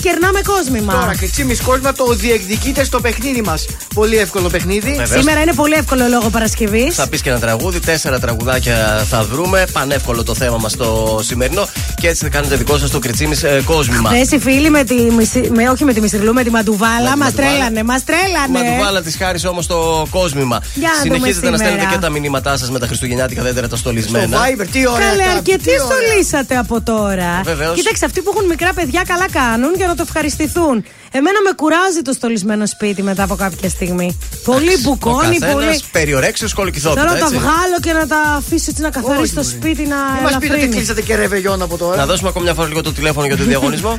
κερνάμε 0.02 0.41
κόσμημα. 0.41 0.94
Τώρα, 0.94 1.16
Κριτσίμη 1.16 1.56
Κόσμα, 1.56 1.94
το 1.94 2.14
διεκδικείτε 2.14 2.84
στο 2.84 3.00
παιχνίδι 3.00 3.41
μας. 3.41 3.66
Πολύ 3.94 4.18
εύκολο 4.18 4.50
παιχνίδι. 4.50 4.90
Βεβαίως. 4.96 5.10
Σήμερα 5.24 5.41
είναι 5.41 5.54
πολύ 5.54 5.74
εύκολο 5.74 6.08
λόγω 6.08 6.30
Παρασκευής. 6.30 6.96
Θα 6.96 7.08
πεις 7.08 7.22
και 7.22 7.30
ένα 7.30 7.40
τραγούδι, 7.40 7.80
τέσσερα 7.80 8.20
τραγουδάκια 8.20 9.06
θα 9.10 9.24
βρούμε. 9.24 9.66
Πανεύκολο 9.72 10.24
το 10.24 10.36
θέμα 10.36 10.58
μας 10.58 10.76
το 10.76 11.20
σημερινό. 11.24 11.68
Και 12.02 12.08
έτσι 12.08 12.24
θα 12.24 12.30
κάνετε 12.30 12.56
δικό 12.56 12.78
σας 12.78 12.90
το 12.90 13.00
κριτσίμις 13.00 13.44
ε, 13.44 13.62
κόσμημα. 13.66 14.10
Χθες 14.10 14.32
οι 14.32 14.40
φίλοι 14.40 14.70
με 14.70 14.84
τη, 14.84 14.94
μισή- 14.94 15.50
με, 15.50 15.70
όχι 15.70 15.84
με 15.84 15.94
τη 15.94 16.02
Μιστριλού, 16.02 16.34
με 16.34 16.44
τη 16.44 16.50
Μαντουβάλα 16.50 17.00
μας 17.00 17.18
Μαντουβάλα. 17.18 17.50
τρέλανε. 17.50 17.84
Μας 17.84 18.04
τρέλανε. 18.04 18.50
Μα 18.52 18.60
του 18.60 18.84
βάλα 18.84 19.02
της 19.02 19.16
χάρης 19.16 19.46
όμως 19.46 19.68
το 19.68 20.08
κόσμημα. 20.10 20.62
Για 20.74 20.90
να 20.96 21.02
δούμε 21.04 21.16
Συνεχίζετε 21.16 21.50
να 21.50 21.58
σήμερα. 21.58 21.74
στέλνετε 21.76 21.96
και 21.96 22.02
τα 22.02 22.10
μηνύματά 22.10 22.58
σας 22.58 22.70
με 22.72 22.80
τα 22.80 22.88
χριστουγεννιάτικα 22.88 23.44
δέντρα 23.44 23.68
τα 23.68 23.76
στολισμένα. 23.76 24.38
Στο 24.38 24.46
Viber, 24.64 24.68
τι 24.72 24.88
ωραία. 24.88 25.08
Καλέ, 25.10 25.24
τα- 25.65 25.72
αρκετοί 25.72 25.86
τι 25.86 25.94
ωραία. 25.94 26.07
στολίσατε 26.07 26.57
από 26.57 26.81
τώρα; 26.81 27.41
Βεβαίως. 27.44 27.76
Κοίταξε, 27.76 28.06
αυτοί 28.06 28.22
που 28.22 28.31
έχουν 28.36 28.48
μικρά 28.48 28.73
παιδιά 28.73 29.03
καλά 29.07 29.30
κάνουν 29.31 29.73
για 29.76 29.88
να 29.88 29.95
το 29.95 30.03
ευχαριστηθούν. 30.07 30.84
Εμένα 31.11 31.41
με 31.41 31.52
κουράζει 31.56 32.02
το 32.02 32.14
στολισμένο 32.14 32.65
σπίτι 32.65 33.02
μετά 33.03 33.23
από 33.23 33.36
κάποια 33.36 33.69
στιγμή. 33.69 34.18
Πολύ 34.44 34.77
μπουκώνει, 34.81 35.15
Ο 35.36 35.40
καθένας 35.40 35.53
πολύ. 35.53 35.80
περιορέξιο 35.91 36.48
κολοκυθόπιτα. 36.56 37.02
Θέλω 37.02 37.14
να 37.14 37.19
τα 37.19 37.26
έτσι. 37.26 37.38
βγάλω 37.38 37.77
και 37.81 37.94
να 37.94 38.07
τα 38.07 38.18
αφήσω 38.38 38.65
έτσι 38.69 38.81
να 38.81 38.90
καθαρίσει 38.90 39.34
το 39.34 39.44
σπίτι 39.44 39.84
να 39.86 39.95
Μην 39.95 40.22
μας 40.23 40.31
πείτε 40.31 40.36
ότι 40.36 40.45
ελαφρύνει. 40.45 40.76
κλείσατε 40.76 41.02
και 41.02 41.15
ρεβεγιόν 41.15 41.61
από 41.61 41.77
τώρα. 41.77 41.95
Να 41.95 42.06
δώσουμε 42.06 42.30
ακόμα 42.30 42.44
μια 42.45 42.53
φορά 42.53 42.68
λίγο 42.68 42.81
το 42.81 42.91
τηλέφωνο 42.94 43.26
για 43.27 43.38
τον 43.38 43.48
διαγωνισμό. 43.52 43.98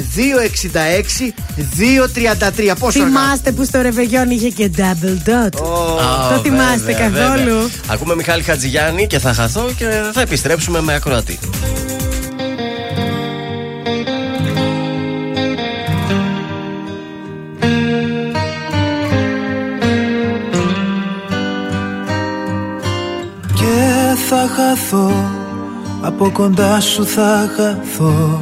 2-31-0-266-233. 0.00 2.72
Πόσο 2.78 2.98
να 2.98 3.04
Θυμάστε 3.06 3.52
που 3.52 3.64
στο 3.64 3.80
ρεβεγιόν 3.80 4.30
είχε 4.30 4.48
και 4.48 4.70
double 4.76 5.28
dot. 5.28 5.44
Α, 5.44 5.48
Το 6.34 6.40
θυμάστε 6.42 6.92
βέβαια, 6.92 7.08
καθόλου; 7.08 7.44
βέβαια. 7.44 7.68
Ακούμε 7.86 8.14
Μιχάλη 8.14 8.42
Χατζηγιάννη 8.42 9.06
και 9.06 9.18
θα 9.18 9.32
χαθώ 9.32 9.70
και 9.76 9.84
θα 10.12 10.20
επιστρέψουμε 10.20 10.80
με 10.80 10.94
ακροατή. 10.94 11.38
Και 23.54 24.14
θα 24.28 24.48
χαθώ 24.56 25.12
Από 26.02 26.30
κοντά 26.30 26.80
σου 26.80 27.06
θα 27.06 27.50
χαθώ 27.56 28.40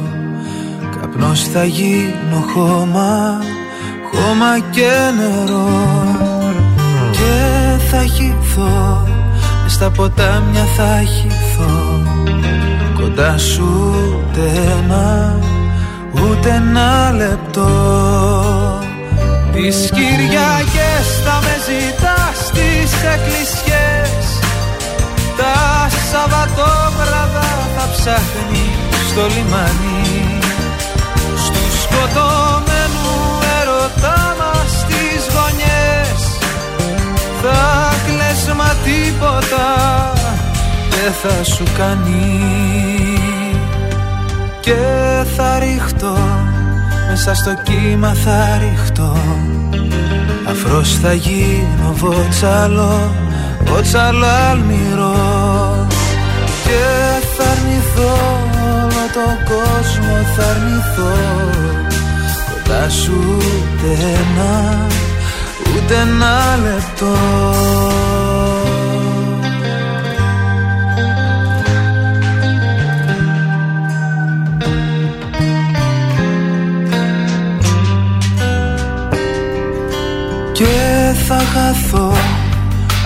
Καπνός 1.19 1.43
θα 1.43 1.63
γίνω 1.63 2.45
χώμα 2.53 3.39
Χώμα 4.11 4.59
και 4.71 4.91
νερό. 5.15 5.67
Και 7.11 7.83
θα 7.91 8.03
χυθώ 8.03 9.07
Μες 9.63 9.71
στα 9.71 9.89
ποτάμια 9.89 10.63
θα 10.77 11.01
χυθώ. 11.03 12.03
Κοντά 12.99 13.37
σου 13.37 13.93
ούτε 13.95 14.51
ένα 14.79 15.39
Ούτε 16.13 16.49
ένα 16.49 17.11
λεπτό. 17.11 17.69
Τις 19.53 19.89
Κυριακές 19.93 21.05
θα 21.25 21.39
με 21.41 21.55
ζητάς 21.67 22.45
στις 22.47 22.91
εκκλησιές. 23.13 24.39
Τα 25.37 25.89
Σαββατόβραδα 26.11 27.49
θα 27.75 27.89
ψάχνεις 27.91 29.09
στο 29.09 29.21
λιμάνι. 29.21 29.99
Στου 29.99 30.18
σκοτωμένου 31.89 33.09
ερωτά 33.59 34.35
μας 34.39 34.85
τις 34.87 35.21
γωνιές. 35.35 36.21
Θα 37.41 37.89
κλαις 38.05 38.55
μα 38.55 38.73
τίποτα 38.83 39.67
δεν 40.89 41.13
θα 41.21 41.43
σου 41.43 41.63
κάνει. 41.77 42.47
Και 44.59 44.75
θα 45.35 45.59
ρίχτω 45.59 46.17
μέσα 47.09 47.33
στο 47.33 47.53
κύμα 47.63 48.13
θα 48.13 48.57
ρίχτω. 48.57 49.17
Αφρός 50.49 50.97
θα 51.01 51.13
γίνω 51.13 51.93
βότσαλο, 51.93 53.13
βότσαλο 53.63 54.25
αλμυρό 54.51 55.87
Και 56.63 56.81
θα 57.37 57.43
αρνηθώ 57.51 58.28
όλο 59.19 59.27
τον 59.27 59.55
κόσμο 59.55 60.15
θα 60.35 60.45
αρνηθώ. 60.45 61.13
Κοντά 62.49 62.89
σου 62.89 63.37
ούτε 63.37 63.91
ένα, 64.01 64.87
ούτε 65.75 65.95
ένα 65.95 66.57
λεπτό. 66.63 67.15
Και 80.51 81.13
θα 81.27 81.37
χαθώ. 81.37 82.13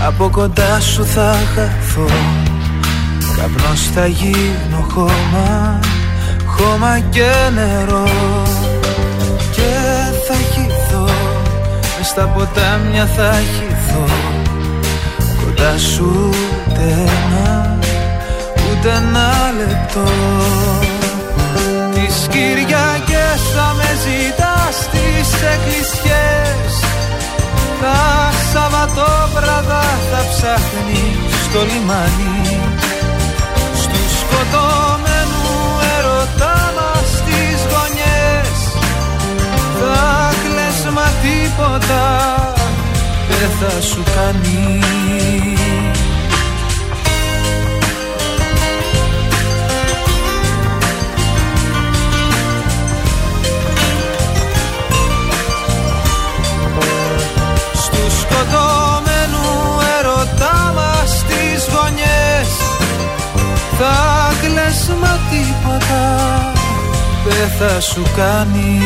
Από 0.07 0.29
κοντά 0.29 0.79
σου 0.79 1.05
θα 1.05 1.35
χαθώ. 1.55 2.05
Καπνός 3.37 3.89
θα 3.93 4.07
γίνω 4.07 4.85
χώμα 4.93 5.79
Χώμα 6.63 6.99
και 6.99 7.31
νερό. 7.53 8.07
Και 9.51 9.71
θα 10.27 10.33
χυθώ. 10.33 11.09
Μες 11.97 12.07
στα 12.07 12.27
ποτάμια 12.27 13.05
θα 13.05 13.31
χυθώ. 13.33 14.05
Κοντά 15.43 15.77
σου 15.77 16.29
ούτε 16.29 16.81
ένα 16.91 17.77
Ούτε 18.55 18.89
ένα 18.89 19.31
λεπτό. 19.57 20.11
Τις 21.93 22.27
Κυριακές 22.29 23.39
θα 23.55 23.73
με 23.77 23.89
ζητάς 24.03 24.75
Στις 24.81 25.41
εκκλησιές. 25.53 26.73
Τα 27.81 28.31
Σαββατόβραδα 28.53 29.83
θα 30.11 30.21
ψάχνεις 30.29 31.43
στο 31.45 31.59
λιμάνι. 31.59 32.59
Στους 33.81 34.11
σκοτωμένου 34.19 35.53
ερωτάς 35.97 36.52
Θα 39.79 40.33
κλαις 40.43 40.93
μα 40.93 41.07
τίποτα 41.21 42.03
δεν 43.29 43.49
θα 43.59 43.81
σου 43.81 44.03
κάνει. 44.15 44.79
Στους 57.73 58.19
σκοτωμένους 58.19 59.83
ερωτά 59.99 60.73
μας 60.75 61.23
τις 61.27 61.67
γωνιές 61.73 62.49
Θα 63.77 64.31
κλαις 64.41 64.89
μα 65.01 65.19
τίποτα 65.29 66.62
δεν 67.25 67.49
θα 67.59 67.81
σου 67.81 68.03
κάνει 68.15 68.79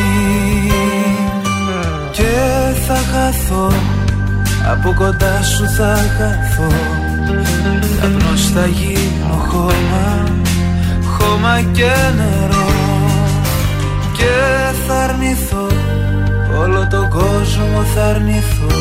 Και 2.12 2.34
θα 2.86 2.94
χαθώ 2.94 3.72
από 4.70 4.92
κοντά 4.94 5.42
σου 5.42 5.68
θα 5.68 5.96
χαθώ. 5.96 6.76
Καπνός 8.00 8.50
θα 8.54 8.66
γίνω 8.66 9.34
χώμα, 9.48 10.24
χώμα 11.04 11.60
και 11.72 11.92
νερό. 12.16 12.68
Και 14.12 14.34
θα 14.86 14.94
αρνηθώ 14.94 15.66
όλο 16.60 16.86
τον 16.90 17.08
κόσμο 17.08 17.82
θα 17.94 18.04
αρνηθώ. 18.04 18.76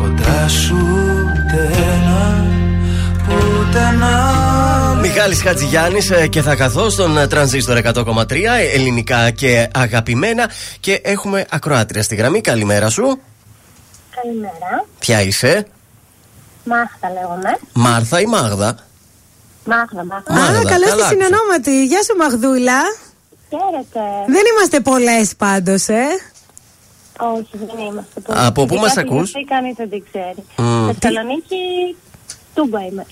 Κοντά 0.00 0.48
σου 0.48 0.76
ούτε 0.76 1.70
ένα, 1.92 2.44
ούτε 3.28 3.78
ένα 3.94 4.42
Μιχάλης 5.14 5.42
Χατζηγιάννης 5.42 6.10
ε, 6.10 6.26
και 6.26 6.42
θα 6.42 6.54
καθώ 6.56 6.90
στον 6.90 7.18
ε, 7.18 7.26
τρανζίστορ 7.26 7.78
100,3 7.82 8.30
ε, 8.30 8.68
ελληνικά 8.74 9.30
και 9.30 9.68
αγαπημένα 9.74 10.50
και 10.80 11.00
έχουμε 11.04 11.46
ακροάτρια 11.50 12.02
στη 12.02 12.14
γραμμή. 12.14 12.40
Καλημέρα 12.40 12.90
σου. 12.90 13.18
Καλημέρα. 14.22 14.84
Ποια 14.98 15.22
είσαι, 15.22 15.66
Μάχτα 16.64 17.10
λέγομαι. 17.12 17.58
Μάρθα 17.72 18.20
ή 18.20 18.26
Μάγδα; 18.26 18.78
Μάχτα, 19.64 20.04
Μάχτα. 20.04 20.32
Μάγδα, 20.32 20.58
Α, 20.58 20.64
καλώ 20.64 20.84
τη 20.84 20.90
καλά 20.90 21.06
συνονόματη. 21.08 21.84
Γεια 21.86 22.02
σου, 22.02 22.16
Μαγδούλα. 22.16 22.80
Χαίρετε. 23.48 24.06
Δεν 24.26 24.42
είμαστε 24.52 24.80
πολλές 24.80 25.36
πάντως, 25.36 25.88
ε. 25.88 26.04
Όχι, 27.18 27.56
δεν 27.66 27.86
είμαστε 27.86 28.20
πολλοί. 28.20 28.38
Από 28.38 28.66
πού 28.66 28.74
Ειδικά 28.74 28.80
μας 28.80 28.92
τη 28.92 29.00
ακούς; 29.00 29.30
γιορτή 29.30 29.48
κανείς 29.48 29.74
δεν 29.76 29.90
την 29.90 30.04
ξέρει. 30.10 30.44
Μμ, 30.56 30.90
Θεσσαλονίκη, 30.98 31.56
Τούμπα 32.54 32.84
είμαι. 32.84 33.06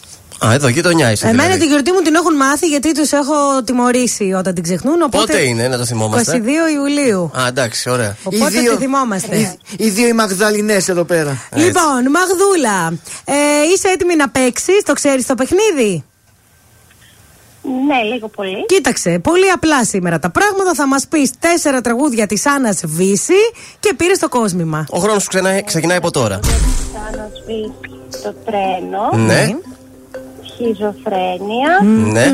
Α, 0.46 0.52
εδώ 0.52 0.68
γειτονιά 0.68 1.10
είσαι. 1.10 1.26
Εμένα 1.26 1.42
δηλαδή. 1.42 1.60
τη 1.60 1.66
γιορτή 1.66 1.92
μου 1.92 2.00
την 2.00 2.14
έχουν 2.14 2.36
μάθει 2.36 2.66
γιατί 2.66 2.92
τους 2.94 3.12
έχω 3.12 3.62
τιμωρήσει 3.64 4.32
όταν 4.38 4.54
την 4.54 4.62
ξεχνούν. 4.62 5.02
Οπότε 5.02 5.16
Πότε 5.32 5.40
είναι, 5.42 5.68
να 5.68 5.76
το 5.76 5.82
22 5.82 5.86
θυμόμαστε. 5.86 6.40
Ιουλίου. 6.74 7.30
Α, 7.40 7.46
εντάξει, 7.46 7.90
ωραία. 7.90 8.16
Οπότε 8.22 8.48
δύο- 8.60 8.72
τη 8.72 8.78
θυμόμαστε. 8.78 9.36
Οι, 9.36 9.58
οι 9.76 9.88
δύο 9.90 10.06
οι 10.08 10.12
Μαγδαλινές 10.12 10.88
εδώ 10.88 11.04
πέρα. 11.04 11.38
Λοιπόν, 11.54 12.10
Μαγδούλα, 12.10 12.92
ε, 13.24 13.34
είσαι 13.74 13.88
έτοιμη 13.88 14.16
να 14.16 14.28
παίξεις, 14.28 14.82
το 14.84 14.92
ξέρεις 14.92 15.26
το 15.26 15.34
παιχνίδι; 15.34 16.04
Ναι, 17.86 18.02
λίγο 18.12 18.28
πολύ. 18.28 18.66
Κοίταξε, 18.66 19.18
πολύ 19.22 19.50
απλά 19.50 19.84
σήμερα 19.84 20.18
τα 20.18 20.30
πράγματα. 20.30 20.74
Θα 20.74 20.86
μας 20.86 21.06
πεις 21.08 21.30
τέσσερα 21.38 21.80
τραγούδια 21.80 22.26
της 22.26 22.46
Άννας 22.46 22.80
Βύση 22.84 23.40
και 23.80 23.94
πήρες 23.96 24.18
το 24.18 24.28
κόσμημα. 24.28 24.86
Ο 24.90 24.98
χρόνος 24.98 25.22
σου 25.22 25.28
ξενά- 25.28 25.64
ξεκινάει 25.64 25.96
από 25.96 26.10
τώρα. 26.10 26.40
Θα 26.92 27.16
να 27.16 27.28
σβήσει 27.42 28.22
το 28.22 28.34
τρένο. 28.44 29.24
Ναι, 29.26 29.54
Χιζοφρένεια. 30.60 31.72
ναι, 32.12 32.24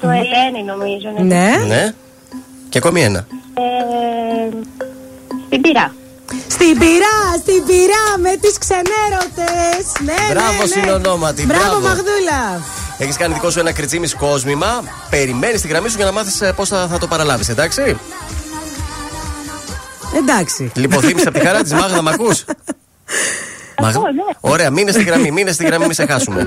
Το 0.00 0.08
Ελένη 0.08 0.62
νομίζω 0.66 1.08
είναι. 1.18 1.34
Ναι. 1.34 1.64
ναι. 1.66 1.94
Και 2.68 2.78
ακόμη 2.78 3.02
ένα. 3.02 3.26
Ε, 3.54 4.56
στην 5.46 5.60
πυρά. 5.60 5.94
Στην 6.48 6.78
πυρά, 6.78 7.16
στην 7.40 7.64
πυρά 7.66 8.04
με 8.18 8.36
τις 8.40 8.58
ξενέρωτες. 8.58 9.84
Ναι, 10.04 10.32
Μπράβο, 10.34 10.52
ναι, 10.52 10.58
ναι. 10.58 10.66
συνονόματι, 10.66 11.46
Μπράβο, 11.46 11.64
μπράβο. 11.64 11.80
Μαγδούλα. 11.80 12.62
Έχεις 12.98 13.16
κάνει 13.16 13.34
δικό 13.34 13.50
σου 13.50 13.58
ένα 13.58 13.72
κριτσίμι 13.72 14.08
κόσμημα. 14.08 14.82
Περιμένεις 15.10 15.60
τη 15.60 15.68
γραμμή 15.68 15.88
σου 15.88 15.96
για 15.96 16.04
να 16.04 16.12
μάθεις 16.12 16.42
πώς 16.56 16.68
θα, 16.68 16.86
θα 16.90 16.98
το 16.98 17.06
παραλάβεις, 17.06 17.48
εντάξει; 17.48 17.96
Εντάξει. 20.16 20.70
Λιποθύμησε 20.74 21.28
από 21.28 21.38
τη 21.38 21.44
χαρά 21.46 21.62
της 21.62 21.72
Μάγδα, 21.72 22.02
μ' 22.02 22.08
ακούς; 22.08 22.44
Ακούω, 23.88 24.02
ναι. 24.02 24.22
Ωραία, 24.40 24.70
μείνε 24.70 24.92
στη 24.92 25.02
γραμμή, 25.02 25.30
μείνε 25.30 25.52
στη 25.52 25.64
γραμμή, 25.64 25.86
μη 25.86 25.94
σε 25.94 26.06
χάσουμε. 26.06 26.46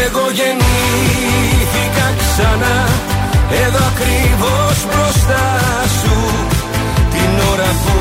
Εγώ 0.00 0.24
γεννήθηκα 0.38 2.06
ξανά. 2.22 2.76
Εδώ 3.64 3.82
ακριβώς 3.92 4.76
μπροστά 4.88 5.46
σου. 5.98 6.16
Την 7.14 7.32
ώρα 7.52 7.70
που 7.82 7.96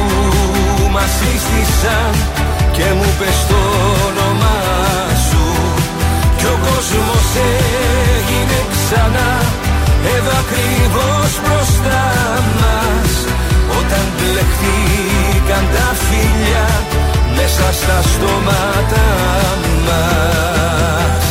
μας 0.96 1.12
σύστησαν 1.20 2.12
Και 2.76 2.88
μου 2.98 3.10
πες 3.20 3.40
το 3.50 3.62
όνομά 4.08 4.60
σου. 5.28 5.46
Κι 6.38 6.48
ο 6.54 6.58
κόσμος 6.68 7.28
έγινε 8.10 8.60
ξανά. 8.74 9.30
Εδώ 10.16 10.34
ακριβώς 10.44 11.32
μπροστά 11.44 12.06
μας. 12.60 13.12
Όταν 13.80 14.06
μπλεχτήκαν 14.16 15.66
τα 15.74 15.88
φίλια 16.06 16.66
Μέσα 17.36 17.68
στα 17.80 18.02
στόματα 18.12 19.06
μας 19.86 21.31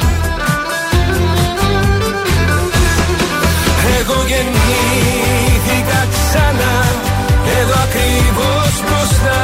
Εδώ 7.61 7.77
ακριβώς 7.87 8.73
μπροστά 8.85 9.41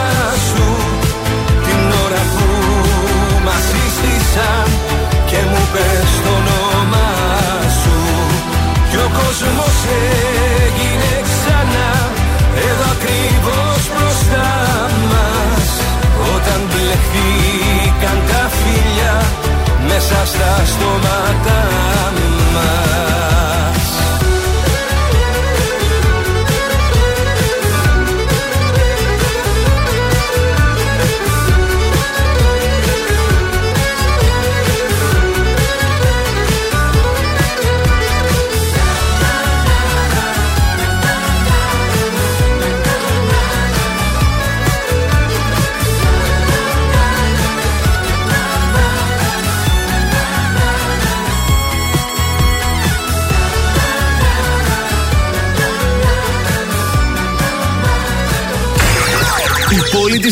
σου 0.48 0.68
Την 1.66 1.82
ώρα 2.06 2.24
που 2.34 2.48
μας 3.46 3.64
σύστησαν 3.70 4.68
Και 5.30 5.40
μου 5.50 5.64
πες 5.74 6.10
το 6.24 6.32
όνομά 6.40 7.12
σου. 7.82 7.98
Κι 8.90 8.98
ο 9.06 9.10
κόσμος 9.20 9.78
έγινε 10.66 11.12
ξανά. 11.30 11.90
Εδώ 12.68 12.88
ακριβώς 12.96 13.82
μπροστά 13.94 14.50
μας. 15.12 15.68
Όταν 16.34 16.60
μπλεχτήκαν 16.70 18.18
τα 18.30 18.44
φίλια 18.58 19.16
Μέσα 19.88 20.20
στα 20.32 20.52
στόματα 20.72 21.60
μας 22.54 23.07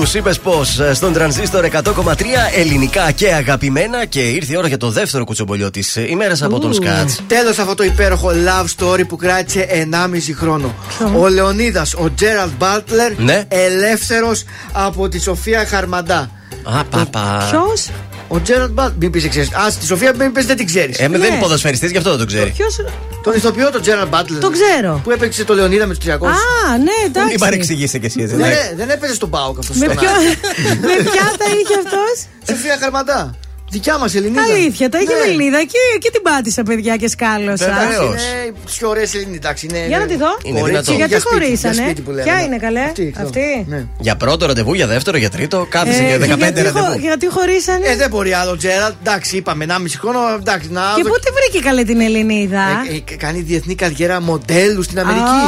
Τους 0.00 0.14
είπες 0.14 0.38
πώ 0.38 0.64
στον 0.92 1.12
τρανζίστορ 1.12 1.64
100,3 1.64 2.14
ελληνικά 2.56 3.10
και 3.10 3.34
αγαπημένα 3.34 4.04
και 4.04 4.20
ήρθε 4.20 4.52
η 4.52 4.56
ώρα 4.56 4.68
για 4.68 4.76
το 4.76 4.90
δεύτερο 4.90 5.24
κουτσομπολιό 5.24 5.70
της 5.70 5.96
ημέρας 5.96 6.42
από 6.42 6.58
τον 6.58 6.74
Σκάτς. 6.74 7.20
Τέλος 7.26 7.58
αυτό 7.58 7.74
το 7.74 7.84
υπέροχο 7.84 8.30
love 8.30 8.66
story 8.84 9.06
που 9.08 9.16
κράτησε 9.16 9.66
1,5 9.70 10.32
χρόνο. 10.36 10.74
Ο 11.18 11.28
Λεωνίδας, 11.28 11.94
ο 11.94 12.10
Τζέραλτ 12.14 12.52
Μπάτλερ, 12.58 13.12
Ναι. 13.18 13.44
ελεύθερος 13.48 14.44
από 14.72 15.08
τη 15.08 15.20
Σοφία 15.20 15.66
Χαρμαντά. 15.66 16.30
Α, 16.62 16.84
παπα. 16.84 17.46
Ποιος; 17.50 17.88
Ο 18.32 18.40
Τζέραλτ 18.40 18.72
Μπάτλερ. 18.72 18.98
Μην 18.98 19.10
πεις, 19.10 19.28
ξέρεις. 19.28 19.52
Α, 19.52 19.72
τη 19.80 19.86
Σοφία 19.86 20.14
μην 20.18 20.32
πει, 20.32 20.42
δεν 20.42 20.56
την 20.56 20.66
ξέρεις. 20.66 20.98
Ε, 20.98 21.08
με 21.08 21.18
δεν 21.18 21.32
είναι 21.32 21.40
ποδοσφαιριστής, 21.40 21.90
γι' 21.90 21.96
αυτό 21.96 22.10
δεν 22.10 22.18
το 22.18 22.26
ξέρει. 22.26 22.50
Ποιο. 22.50 22.66
Τον 23.22 23.34
ηθοποιό 23.34 23.70
τον 23.70 23.82
Τζέραλτ 23.82 24.08
Μπάτλερ. 24.08 24.40
Τον 24.40 24.52
ξέρω. 24.52 25.00
Που 25.04 25.10
έπαιξε 25.10 25.44
το 25.44 25.54
Λεωνίδα 25.54 25.86
με 25.86 25.94
τους 25.94 26.04
300. 26.06 26.12
Α, 26.12 26.78
ναι, 26.78 26.92
εντάξει. 27.06 27.28
Μην 27.28 27.38
παρεξηγήσει 27.38 27.98
κι 27.98 28.06
εσύ, 28.06 28.20
έτσι. 28.20 28.36
Δεν, 28.36 28.44
εντάξει. 28.44 28.68
ε, 28.72 28.74
δεν 28.76 28.90
έπαιζε 28.90 29.14
στον 29.14 29.30
Πάοκ 29.30 29.58
αυτός. 29.58 29.76
Με, 29.76 29.86
ποιο... 29.86 30.10
με 30.86 30.94
ποια 31.02 31.26
τα 31.38 31.44
είχε 31.60 31.74
αυτός; 31.84 32.26
Σοφία 32.48 32.78
Χαρμαντά. 32.80 33.34
Δικιά 33.70 33.98
μας 33.98 34.14
Ελληνίδα. 34.14 34.42
Αλήθεια, 34.42 34.88
τα 34.88 34.98
είχε 34.98 35.12
Ναι. 35.12 35.18
με 35.18 35.24
Ελληνίδα. 35.24 35.58
Εκεί, 35.58 35.76
εκεί 35.96 36.10
την 36.10 36.22
πάτησα, 36.22 36.62
παιδιά, 36.62 36.96
και 36.96 37.08
σκάλωσα. 37.08 37.64
Βεβαίως. 37.88 38.22
Είναι 38.22 38.52
πιο 38.76 38.88
ωραίες 38.88 39.14
Ελληνίδες. 39.14 39.36
εντάξει, 39.38 39.66
είναι- 39.66 39.86
Για 39.86 39.98
να 39.98 40.06
τη 40.06 40.16
δω. 40.16 40.26
Είναι 40.42 40.60
Κορίτσι, 40.60 40.70
δυνατό. 40.82 40.92
για 40.92 41.06
Γιατί 41.06 41.22
σπίτι, 41.22 41.36
για 41.36 41.46
χωρίσανε; 41.46 41.82
σπίτι 41.86 42.00
που 42.00 42.10
λέμε, 42.10 42.22
Ποια 42.22 42.34
ναι. 42.34 42.42
είναι 42.42 42.56
καλέ; 42.56 42.80
Αυτή, 42.80 43.10
ξέρω. 43.10 43.26
Αυτή; 43.26 43.64
Ναι. 43.68 43.86
Για 43.98 44.16
πρώτο 44.16 44.46
ραντεβού, 44.46 44.74
για 44.74 44.86
δεύτερο, 44.86 45.16
για 45.16 45.30
τρίτο, 45.30 45.66
κάθισε 45.68 46.02
Ε, 46.02 46.06
για 46.06 46.18
15 46.18 46.36
γιατί, 46.36 46.68
χω- 46.70 46.80
ραντεβού. 46.80 46.98
γιατί 47.00 47.26
χωρίσανε; 47.30 47.86
Ε, 47.86 47.96
δεν 47.96 48.08
μπορεί 48.10 48.32
άλλο 48.32 48.56
Τζέραλτ. 48.56 48.94
Εντάξει, 49.04 49.36
είπαμε 49.36 49.64
1,5 49.64 49.98
χρόνο. 49.98 50.18
Εντάξει, 50.38 50.68
να 50.70 50.82
Και 50.96 51.02
δω- 51.02 51.10
πού 51.10 51.18
τη 51.18 51.30
βρήκε 51.38 51.66
καλέ 51.68 51.82
την 51.84 52.00
Ελληνίδα; 52.00 52.62
Ε, 52.90 53.12
ε, 53.12 53.16
κάνει 53.16 53.40
διεθνή 53.40 53.74
καριέρα 53.74 54.20
μοντέλου 54.20 54.82
στην 54.82 54.98
Αμερική. 54.98 55.40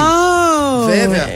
Ω. 0.82 0.84
Βέβαια. 0.86 1.26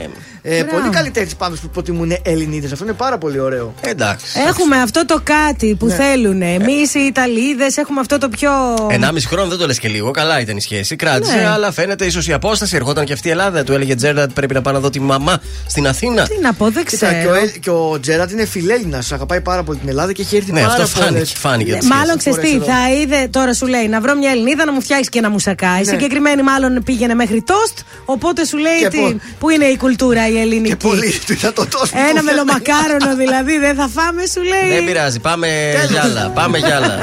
Ε, 0.41 0.63
Μπράβο. 0.63 0.77
πολύ 0.79 0.89
καλλιτέχνε 0.93 1.29
πάντω 1.37 1.55
που 1.61 1.69
προτιμούν 1.69 2.11
Ελληνίδες. 2.21 2.71
Αυτό 2.71 2.83
είναι 2.83 2.93
πάρα 2.93 3.17
πολύ 3.17 3.39
ωραίο. 3.39 3.73
Εντάξει. 3.81 4.25
Έχουμε 4.47 4.81
αυτό 4.81 5.05
το 5.05 5.19
κάτι 5.23 5.75
που 5.79 5.85
Ναι. 5.85 5.93
θέλουν. 5.93 6.41
Εμείς 6.41 6.93
οι 6.93 6.99
Ιταλίδες 6.99 7.77
έχουμε 7.77 7.99
αυτό 7.99 8.17
το 8.17 8.29
πιο. 8.29 8.51
1,5 8.91 9.27
χρόνο 9.27 9.49
δεν 9.49 9.57
το 9.57 9.65
λες 9.65 9.79
και 9.79 9.87
λίγο. 9.87 10.11
Καλά 10.11 10.39
ήταν 10.39 10.57
η 10.57 10.61
σχέση. 10.61 10.95
Κράτησε, 10.95 11.35
Ναι. 11.35 11.47
αλλά 11.47 11.71
φαίνεται 11.71 12.05
ίσως 12.05 12.27
η 12.27 12.33
απόσταση. 12.33 12.75
Ερχόταν 12.75 13.05
και 13.05 13.13
αυτή 13.13 13.27
η 13.27 13.31
Ελλάδα. 13.31 13.63
Του 13.63 13.73
έλεγε 13.73 13.95
Τζέραντ 13.95 14.31
πρέπει 14.31 14.53
να 14.53 14.61
πάω 14.61 14.73
να 14.73 14.79
δω 14.79 14.89
τη 14.89 14.99
μαμά 14.99 15.41
στην 15.67 15.87
Αθήνα. 15.87 16.27
Τι 16.27 16.39
να 16.41 16.53
πω, 16.53 16.69
δεν 16.69 16.85
Κοίτα, 16.85 17.07
και 17.11 17.17
ξέρω. 17.17 17.31
ο, 17.31 17.35
Ελ- 17.35 17.59
και 17.59 17.69
ο 17.69 17.99
Τζέραντ 18.01 18.31
είναι 18.31 18.45
φιλέλληνας. 18.45 19.11
Αγαπάει 19.11 19.41
πάρα 19.41 19.63
πολύ 19.63 19.79
την 19.79 19.89
Ελλάδα 19.89 20.11
και 20.11 20.21
έχει 20.21 20.35
έρθει 20.35 20.51
Ναι, 20.51 20.61
πάρα 20.61 20.73
αυτό 20.83 20.99
πολλές- 20.99 21.31
φάνηκε. 21.31 21.37
φάνηκε 21.39 21.71
Ε, 21.71 21.77
τη 21.77 21.83
σχέση. 21.85 21.99
Μάλλον 21.99 22.17
ξέρεις 22.17 22.39
τι, 22.39 22.47
φορές 22.47 22.67
εδώ. 22.67 22.77
θα 22.77 22.91
είδε 22.93 23.27
τώρα 23.31 23.53
σου 23.53 23.67
λέει 23.67 23.87
να 23.87 24.01
βρω 24.01 24.15
μια 24.15 24.31
Ελληνίδα 24.31 24.65
να 24.65 24.71
μου 24.71 24.81
φτιάξει 24.81 25.09
και 25.09 25.17
ένα 25.19 25.29
μουσακάι. 25.29 25.77
Ναι. 25.79 25.83
Συγκεκριμένη, 25.83 26.41
μάλλον 26.43 26.83
πήγαινε 26.83 27.13
μέχρι 27.13 27.41
τόστ. 27.45 27.77
Οπότε 28.05 28.45
σου 28.45 28.57
λέει 28.57 28.79
Και 28.79 28.87
τι, 28.87 28.97
πο- 28.97 29.15
πού 29.39 29.49
είναι 29.49 29.65
η 29.65 29.77
κουλτούρα 29.77 30.27
η 30.29 30.36
ελληνική. 30.39 30.69
Και 30.69 30.75
πολύ 30.75 31.19
του 31.25 31.33
είδα 31.33 31.53
το 31.53 31.67
τόσο. 31.67 31.93
Ένα 32.09 32.23
μελομακάρονο 32.23 33.15
δηλαδή 33.15 33.57
δεν 33.57 33.75
θα 33.75 33.87
φάμε, 33.87 34.25
σου 34.25 34.41
λέει. 34.41 34.69
Δεν 34.73 34.85
πειράζει, 34.85 35.19
πάμε 35.19 35.47
Τέλος. 35.75 35.91
για 35.91 36.01
άλλα. 36.03 36.29
Πάμε 36.29 36.57
για 36.57 36.75
άλλα. 36.75 36.99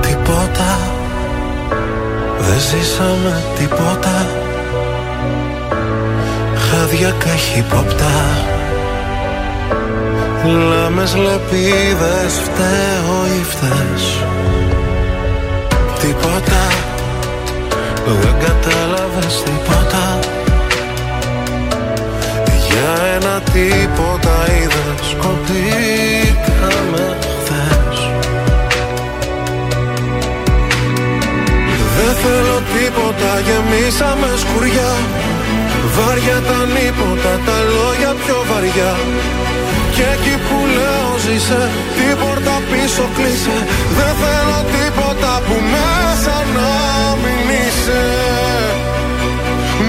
Τίποτα 0.00 0.78
Δεν 2.38 2.60
ζήσαμε 2.60 3.42
τίποτα 3.58 4.03
Χάδια 6.94 7.14
καχύποπτα. 7.18 8.14
Λάμες 10.44 11.14
λεπίδες 11.14 12.32
φταίω 12.44 13.18
ή 13.38 13.44
φταίς. 13.44 14.04
Τίποτα. 16.00 16.62
Δεν 18.20 18.34
κατάλαβες 18.44 19.42
τίποτα. 19.42 20.18
Για 22.68 22.92
ένα 23.14 23.40
τίποτα 23.40 24.36
είδες 24.56 25.16
Κοντήκαμε 25.22 27.16
χθες. 27.20 27.98
Δεν 31.96 32.14
θέλω 32.22 32.58
τίποτα, 32.74 33.30
γεμίσαμε 33.46 34.28
σκουριά 34.36 34.92
Βάρια 35.96 36.38
τα 36.48 36.58
νύποτα, 36.74 37.32
τα 37.46 37.58
λόγια 37.76 38.12
πιο 38.22 38.38
βαριά. 38.48 38.92
Και 39.94 40.04
εκεί 40.14 40.34
που 40.46 40.56
λέω 40.76 41.10
ζήσε, 41.24 41.62
την 41.96 42.14
πόρτα 42.20 42.56
πίσω 42.70 43.04
κλείσε. 43.16 43.56
Δεν 43.96 44.12
θέλω 44.22 44.58
τίποτα 44.74 45.32
που 45.46 45.56
μέσα 45.74 46.36
να 46.56 46.72
μην 47.22 47.46
είσαι. 47.62 48.04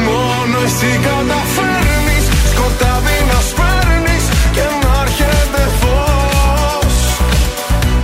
Μόνο 0.06 0.58
εσύ 0.68 0.92
καταφέρνεις. 1.08 2.26
Σκοτάδι 2.52 3.18
να 3.32 3.40
σπέρνεις 3.50 4.26
Και 4.56 4.66
να 4.82 4.94
έρχεται 5.04 5.64
φως. 5.80 6.98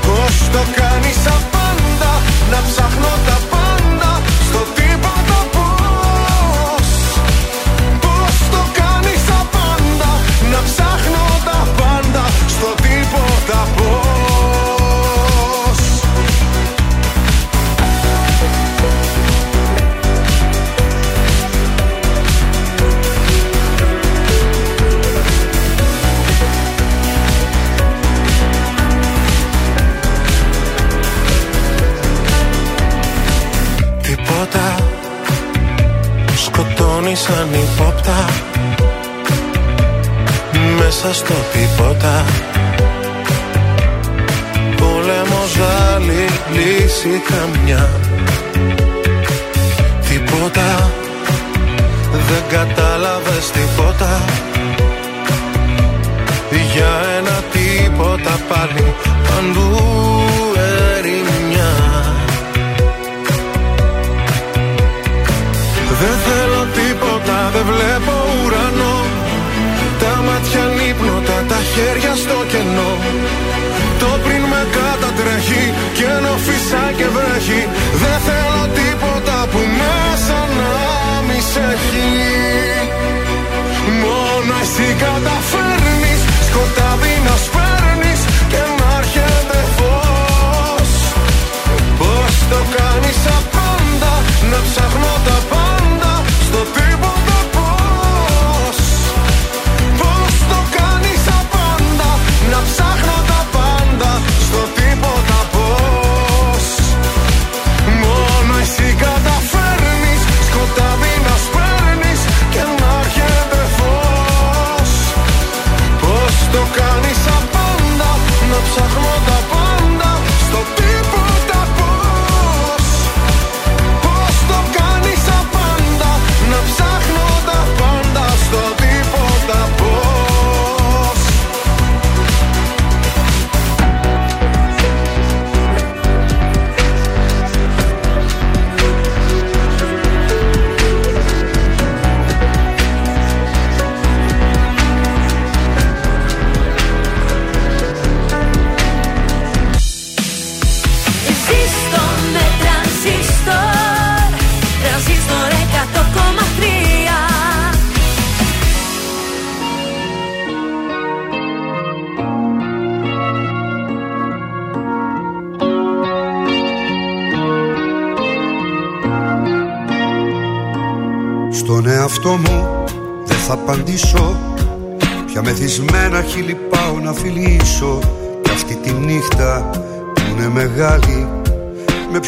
Πώς 0.06 0.36
το 0.54 0.64
κάνεις 0.80 1.22
απάντα 1.36 2.14
Να 2.52 2.60
ψάχνω 2.68 3.14
τα 3.28 3.38
Σκοτώνει 37.22 37.48
σαν 37.48 37.50
υπόπτα 37.54 38.26
Μέσα 40.78 41.14
στο 41.14 41.34
τίποτα 41.54 42.26
Πόλεμος 44.76 45.58
άλλη 45.94 46.28
λύση 46.54 47.22
καμιά. 47.30 47.90
Τίποτα 50.10 50.92
Δεν 52.12 52.44
κατάλαβες 52.50 53.52
τίποτα. 53.52 54.22
Για 56.74 56.92
ένα 57.18 57.44
τίποτα 57.52 58.40
πάλι 58.50 58.94
Παντού 59.28 60.02
δεν 67.64 67.74
βλέπω 67.74 68.14
ουρανό. 68.44 68.98
Τα 70.02 70.14
μάτια 70.28 70.64
νύπνοτα, 70.78 71.38
τα 71.52 71.60
χέρια 71.72 72.14
στο 72.24 72.38
κενό. 72.52 72.94
Το 74.02 74.10
πριν 74.24 74.44
με 74.52 74.62
κατατρέχει 74.78 75.64
και 75.98 76.06
ενώ 76.18 76.34
φυσά 76.46 76.86
και 76.98 77.08
βρέχει 77.16 77.62
Δεν 78.02 78.18
θέλω 78.28 78.62
τίποτα 78.80 79.38
που 79.52 79.62
μέσα 79.80 80.40
να 80.58 80.72
μη 81.28 81.40
σε 81.52 81.64
έχει. 81.76 82.10
Μόνο 84.04 84.54
εσύ 84.64 84.88
καταφέρνεις 85.06 86.22
σκοτάδι 86.48 86.91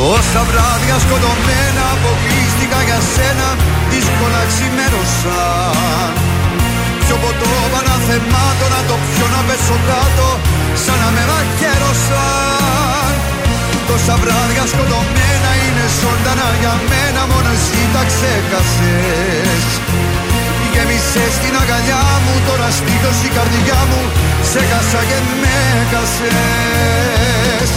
Τόσα 0.00 0.42
βράδια 0.50 0.96
σκοτωμένα 1.04 1.84
αποκλείστηκα 1.94 2.80
για 2.88 3.00
σένα 3.12 3.48
Δύσκολα 3.92 4.42
ξημέρωσαν 4.50 6.12
Πιο 7.02 7.16
ποτό 7.22 7.52
παναθεμάτω 7.72 8.66
να 8.74 8.80
το 8.88 8.96
πιω 9.08 9.26
να 9.34 9.40
πέσω 9.46 9.76
κάτω 9.90 10.28
Σαν 10.84 10.98
να 11.02 11.08
με 11.14 11.24
μαχαίρωσαν 11.30 13.12
Τόσα 13.88 14.14
βράδια 14.22 14.64
σκοτωμένα 14.72 15.50
είναι 15.64 15.86
ζωντανά 16.00 16.48
για 16.62 16.74
μένα 16.90 17.20
Μόνο 17.30 17.50
εσύ 17.56 17.82
τα 17.94 18.02
ξέχασες. 18.10 19.64
Γέμισες 20.72 21.34
την 21.42 21.54
αγκαλιά 21.60 22.04
μου 22.24 22.34
Τώρα 22.48 22.68
στήθος 22.78 23.18
η 23.28 23.30
καρδιά 23.36 23.80
μου 23.90 24.02
Σε 24.50 24.60
χάσα 24.70 25.02
και 25.08 25.18
με 25.42 25.56
χάσες 25.90 27.70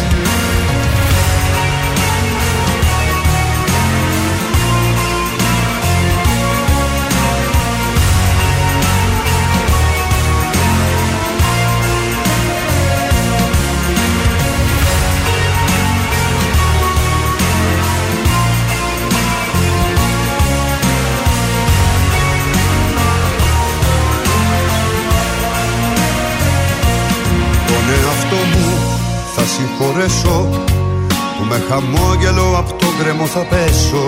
Που 31.60 31.66
με 31.66 31.72
χαμόγελο 31.74 32.58
από 32.58 32.74
το 32.74 32.86
γκρεμό 32.98 33.26
θα 33.26 33.40
πέσω. 33.40 34.08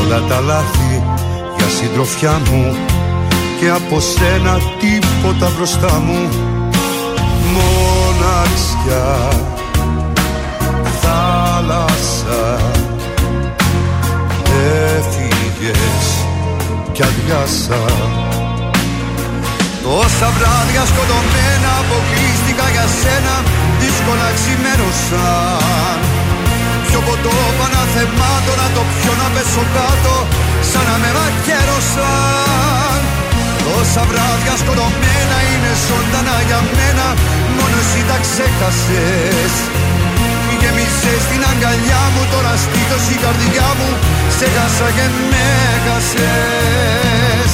Όλα 0.00 0.20
τα 0.28 0.40
λάθη 0.40 1.02
για 1.56 1.68
συντροφιά 1.68 2.40
μου 2.50 2.76
Και 3.60 3.68
από 3.68 4.00
σένα 4.00 4.58
τίποτα 4.80 5.52
μπροστά 5.56 6.02
μου. 6.06 6.28
Μοναξιά 7.54 9.28
Θάλασσα 11.00 12.58
Έφυγες 14.96 16.06
κι 16.92 17.02
αδειάσα. 17.02 17.82
Τόσα 19.82 20.28
βράδια 20.36 20.84
σκοτωμένα 20.90 21.70
αποκλείστηκα 21.82 22.68
για 22.72 22.86
σένα 23.00 23.34
Δύσκολα 23.80 24.28
ξημέρωσαν 24.34 26.13
Πιο 27.04 27.12
ποτό 27.12 27.36
παναθεμάτω 27.58 28.52
να 28.62 28.68
το 28.74 28.82
πιω 28.90 29.12
να 29.20 29.28
πέσω 29.34 29.64
κάτω 29.76 30.14
Σαν 30.70 30.84
να 30.88 30.96
με 31.02 31.10
μαχαίρωσαν 31.16 33.00
Τόσα 33.64 34.02
βράδια 34.10 34.54
σκοτωμένα 34.60 35.38
είναι 35.50 35.72
ζωντανά 35.86 36.36
για 36.48 36.60
μένα 36.76 37.06
Μόνο 37.56 37.76
εσύ 37.82 38.00
τα 38.10 38.16
ξέχασες. 38.24 39.54
Γέμισες 40.60 41.20
στην 41.26 41.42
αγκαλιά 41.50 42.02
μου 42.12 42.22
Τώρα 42.32 42.52
στήθος 42.64 43.04
η 43.14 43.16
καρδιά 43.24 43.68
μου 43.78 43.90
Σε 44.36 44.46
χάσα 44.54 44.88
και 44.96 45.06
με 45.30 45.48
χάσες 45.84 47.52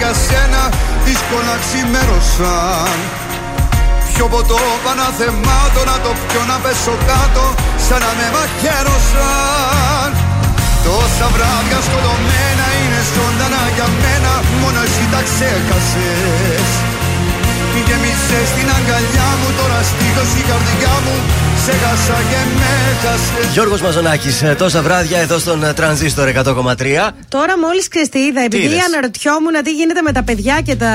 για 0.00 0.12
σένα 0.26 0.62
Δύσκολα 1.06 1.54
ξημέρωσαν 1.64 2.98
Πιο 4.10 4.26
ποτό 4.32 4.60
παναθεμάτω 4.84 5.80
να 5.90 5.96
το 6.04 6.10
πιω 6.26 6.42
να 6.50 6.56
πέσω 6.64 6.94
κάτω 7.10 7.44
Σαν 7.86 8.00
να 8.04 8.12
με 8.18 8.26
μαχαίρωσαν. 8.34 10.10
Τόσα 10.84 11.26
βράδια 11.34 11.78
σκοτωμένα 11.86 12.66
είναι 12.80 13.00
ζωντανά 13.14 13.64
για 13.76 13.88
μένα 14.02 14.32
Μόνο 14.60 14.78
εσύ 14.86 15.04
τα 15.12 15.20
ξέχασες. 15.28 16.70
Γέμισες 17.86 18.46
στην 18.52 18.68
αγκαλιά 18.76 19.28
μου 19.38 19.48
Τώρα 19.58 19.80
στήθος 19.90 20.30
η 20.40 20.42
καρδιά 20.48 20.94
μου 21.04 21.16
Σε 21.66 21.72
χάσα 21.72 22.14
και 22.30 22.36
με 22.58 23.08
χάσες 23.08 23.52
Γιώργος 23.52 23.80
Μαζονάκης, 23.80 24.42
ε, 24.42 24.54
τόσα 24.58 24.82
βράδια 24.82 25.18
εδώ 25.18 25.38
στον 25.38 25.64
ε, 25.64 25.72
Τρανζίστορ 25.72 26.28
100,3. 26.28 27.10
Τώρα 27.28 27.58
μόλις 27.58 27.88
τι 27.88 28.18
είδα, 28.18 28.40
επειδή 28.40 28.64
είδες; 28.64 28.84
αναρωτιόμουν 28.84 29.62
τι 29.64 29.72
γίνεται 29.72 30.02
με 30.02 30.12
τα 30.12 30.22
παιδιά 30.22 30.60
και 30.60 30.76
τα. 30.76 30.90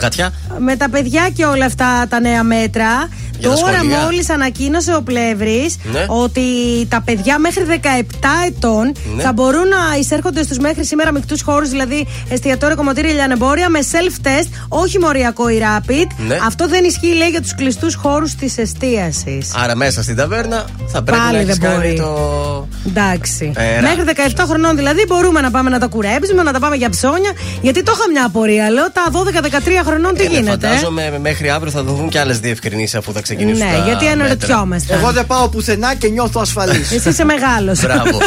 Γατιά. 0.00 0.32
με 0.58 0.76
τα 0.76 0.88
παιδιά 0.88 1.30
και 1.36 1.44
όλα 1.44 1.64
αυτά 1.64 2.06
τα 2.08 2.20
νέα 2.20 2.42
μέτρα. 2.42 3.08
Για 3.38 3.48
τα 3.48 3.54
Τώρα 3.54 3.72
σχολεία. 3.76 3.98
μόλις 3.98 4.30
ανακοίνωσε 4.30 4.94
ο 4.94 5.02
Πλεύρης 5.02 5.76
Ναι. 5.92 6.04
ότι 6.08 6.42
τα 6.88 7.02
παιδιά 7.04 7.38
μέχρι 7.38 7.64
17 7.64 8.28
ετών 8.46 8.92
Ναι. 9.16 9.22
θα 9.22 9.32
μπορούν 9.32 9.68
να 9.68 9.98
εισέρχονται 10.00 10.42
στους 10.42 10.58
μέχρι 10.58 10.84
σήμερα 10.84 11.12
μεικτούς 11.12 11.42
χώρους, 11.42 11.68
δηλαδή 11.68 12.06
εστιατόρια, 12.28 12.76
κομματήρια, 12.76 13.12
λιανεμπόρια, 13.12 13.68
με 13.68 13.78
self-test, 13.92 14.48
όχι 14.68 14.98
μοριακό 14.98 15.48
ή 15.48 15.60
rapid. 15.62 16.06
Ναι. 16.26 16.38
Αυτό 16.46 16.68
δεν 16.68 16.84
ισχύει, 16.84 17.14
λέει, 17.14 17.28
για 17.28 17.40
τους 17.42 17.54
κλειστούς 17.54 17.94
χώρους 17.94 18.34
της 18.34 18.58
εστίασης. 18.58 19.54
Άρα 19.54 19.76
μέσα 19.76 20.02
στην 20.02 20.16
ταβέρνα 20.16 20.64
θα 20.86 21.02
πρέπει 21.02 21.20
Πάλι 21.22 21.32
να 21.32 21.38
έχεις 21.42 21.56
δεν 21.58 21.70
κάνει 21.70 21.76
μπορεί. 21.86 21.96
το. 21.96 22.57
Εντάξει. 22.88 23.52
Ε, 23.56 23.80
Μέχρι 23.80 24.02
17 24.36 24.42
χρονών 24.48 24.76
δηλαδή 24.76 25.04
μπορούμε 25.08 25.40
να 25.40 25.50
πάμε 25.50 25.70
να 25.70 25.78
τα 25.78 25.86
κουρέψουμε, 25.86 26.42
να 26.42 26.52
τα 26.52 26.58
πάμε 26.58 26.76
για 26.76 26.90
ψώνια. 26.90 27.32
Γιατί 27.62 27.82
το 27.82 27.92
είχα 27.94 28.10
μια 28.10 28.24
απορία. 28.24 28.70
Λέω 28.70 28.90
τα 28.92 29.02
12-13 29.12 29.86
χρονών 29.86 30.14
τι 30.14 30.24
Ε, 30.24 30.28
ναι, 30.28 30.34
γίνεται. 30.34 30.66
ε; 30.66 30.68
Φαντάζομαι 30.70 31.18
μέχρι 31.20 31.50
αύριο 31.50 31.70
θα 31.72 31.82
δοθούν 31.82 32.08
και 32.08 32.18
άλλες 32.18 32.38
διευκρινήσεις 32.40 32.94
αφού 32.94 33.12
θα 33.12 33.20
ξεκινήσουν. 33.20 33.66
Ναι, 33.66 33.72
τα 33.72 33.84
γιατί 33.84 34.04
μέτρα. 34.04 34.22
αναρωτιόμαστε. 34.24 34.94
Εγώ 34.94 35.12
δεν 35.12 35.26
πάω 35.26 35.48
πουθενά 35.48 35.94
και 35.94 36.08
νιώθω 36.08 36.40
ασφαλής. 36.40 36.92
Εσύ 36.92 37.08
είσαι 37.08 37.24
μεγάλος. 37.24 37.80
Μπράβο. 37.80 38.18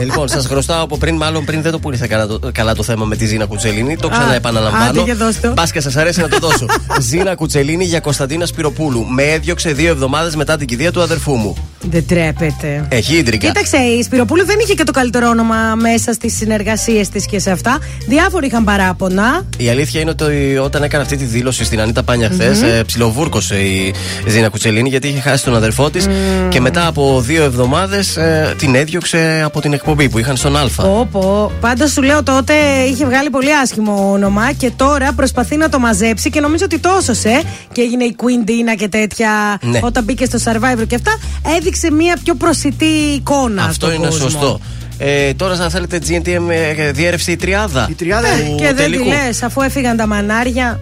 ε, 0.00 0.04
λοιπόν, 0.04 0.28
σας 0.28 0.46
χρωστάω 0.46 0.82
από 0.82 0.98
πριν, 0.98 1.16
μάλλον 1.16 1.44
πριν 1.44 1.62
δεν 1.62 1.72
το 1.72 1.78
πούλησα 1.78 2.06
καλά 2.06 2.26
το, 2.26 2.40
καλά 2.54 2.74
το 2.74 2.82
θέμα 2.82 3.04
με 3.04 3.16
τη 3.16 3.26
Ζήνα 3.26 3.46
Κουτσελίνη. 3.46 3.96
Το 3.96 4.06
Α, 4.08 4.10
ξαναεπαναλαμβάνω. 4.10 4.84
άντε 4.90 5.00
και 5.00 5.14
δώσ' 5.14 5.40
το. 5.40 5.52
Μπας 5.52 5.70
και 5.72 5.80
σας 5.80 5.96
αρέσει 5.96 6.20
να 6.20 6.28
το 6.28 6.38
δώσω. 6.38 6.66
Ζήνα 7.08 7.34
Κουτσελίνη 7.34 7.84
για 7.84 8.00
Κωνσταντίνα 8.00 8.46
Σπυροπούλου. 8.46 9.04
Με 9.06 9.22
έδιωξε 9.22 9.72
δύο 9.72 9.90
εβδομάδες 9.90 10.36
μετά 10.36 10.56
την 10.56 10.66
κηδεία 10.66 10.92
του 10.92 11.02
αδερφού 11.02 11.34
μου. 11.34 11.56
Δεν 11.90 12.06
τρέπεται. 12.06 12.86
Έχει 12.88 13.16
ίντρικα. 13.16 13.46
Κοίταξε, 13.46 13.76
η 13.76 14.02
Σπυροπούλου 14.02 14.44
δεν 14.44 14.56
είχε 14.62 14.74
και 14.74 14.84
το 14.84 14.92
καλύτερο 14.92 15.28
όνομα 15.28 15.74
μέσα 15.80 16.12
στις 16.12 16.36
συνεργασίες 16.36 17.08
της 17.08 17.26
και 17.26 17.38
σε 17.38 17.50
αυτά. 17.50 17.78
Διάφοροι 18.06 18.46
είχαν 18.46 18.64
παράπονα. 18.64 19.46
Η 19.58 19.68
αλήθεια 19.68 20.00
είναι 20.00 20.10
ότι 20.10 20.56
όταν 20.62 20.82
έκανε 20.82 21.02
αυτή 21.02 21.16
τη 21.16 21.24
δήλωση 21.24 21.64
στην 21.64 21.80
Ανίτα 21.80 22.02
Πάνια 22.02 22.28
χθες, 22.32 22.60
Μμμ. 22.60 22.68
ε, 22.68 22.82
ψιλοβούρκωσε 22.86 23.56
η 23.56 23.94
Ζήνα 24.26 24.48
Κουτσελίνη 24.48 24.88
γιατί 24.88 25.08
είχε 25.08 25.20
χάσει 25.20 25.44
τον 25.44 25.56
αδερφό 25.56 25.90
της 25.90 26.06
και 26.48 26.60
μετά 26.60 26.86
από 26.86 27.20
δύο 27.20 27.44
εβδομάδες 27.44 28.18
την 28.58 28.74
έδιωξε 28.74 29.42
από 29.44 29.60
την 29.60 29.72
εκπομπή 29.72 30.08
που 30.08 30.18
είχαν 30.18 30.36
στον 30.36 30.56
Α. 30.56 30.62
Πω, 30.76 31.08
πω. 31.12 31.52
Πάντως 31.60 31.90
σου 31.90 32.02
λέω 32.02 32.22
τότε 32.22 32.54
είχε 32.90 33.04
βγάλει 33.04 33.30
πολύ 33.30 33.56
άσχημο 33.62 34.10
όνομα 34.12 34.52
και 34.52 34.70
τώρα 34.76 35.12
προσπαθεί 35.12 35.56
να 35.56 35.68
το 35.68 35.78
μαζέψει 35.78 36.30
και 36.30 36.40
νομίζω 36.40 36.64
ότι 36.64 36.78
το 36.78 36.90
έσωσε 37.00 37.42
και 37.72 37.80
έγινε 37.80 38.04
η 38.04 38.16
Queen 38.18 38.48
Dina 38.48 38.76
και 38.76 38.88
τέτοια. 38.88 39.58
Ναι. 39.62 39.78
Όταν 39.82 40.04
μπήκε 40.04 40.24
στο 40.24 40.38
Survivor 40.44 40.86
και 40.86 40.94
αυτά, 40.94 41.18
έδειξε 41.56 41.73
μια 41.90 42.16
πιο 42.24 42.34
προσιτή 42.34 42.84
εικόνα. 42.84 43.62
Αυτό 43.62 43.74
στον 43.86 43.92
είναι 43.94 44.06
κόσμο. 44.06 44.28
σωστό. 44.28 44.60
Ε, 44.98 45.34
τώρα, 45.34 45.54
αν 45.54 45.70
θέλετε, 45.70 45.98
GNTM 46.08 46.48
ε, 46.76 46.90
διέρευσε 46.92 47.30
η 47.30 47.36
τριάδα. 47.36 47.86
Η 47.90 47.94
τριάδα 47.94 48.28
Ε, 48.28 48.54
και 48.56 48.72
δεν 48.74 48.90
τη 48.90 48.98
λες, 48.98 49.42
αφού 49.42 49.62
έφυγαν 49.62 49.96
τα 49.96 50.06
μανάρια. 50.06 50.80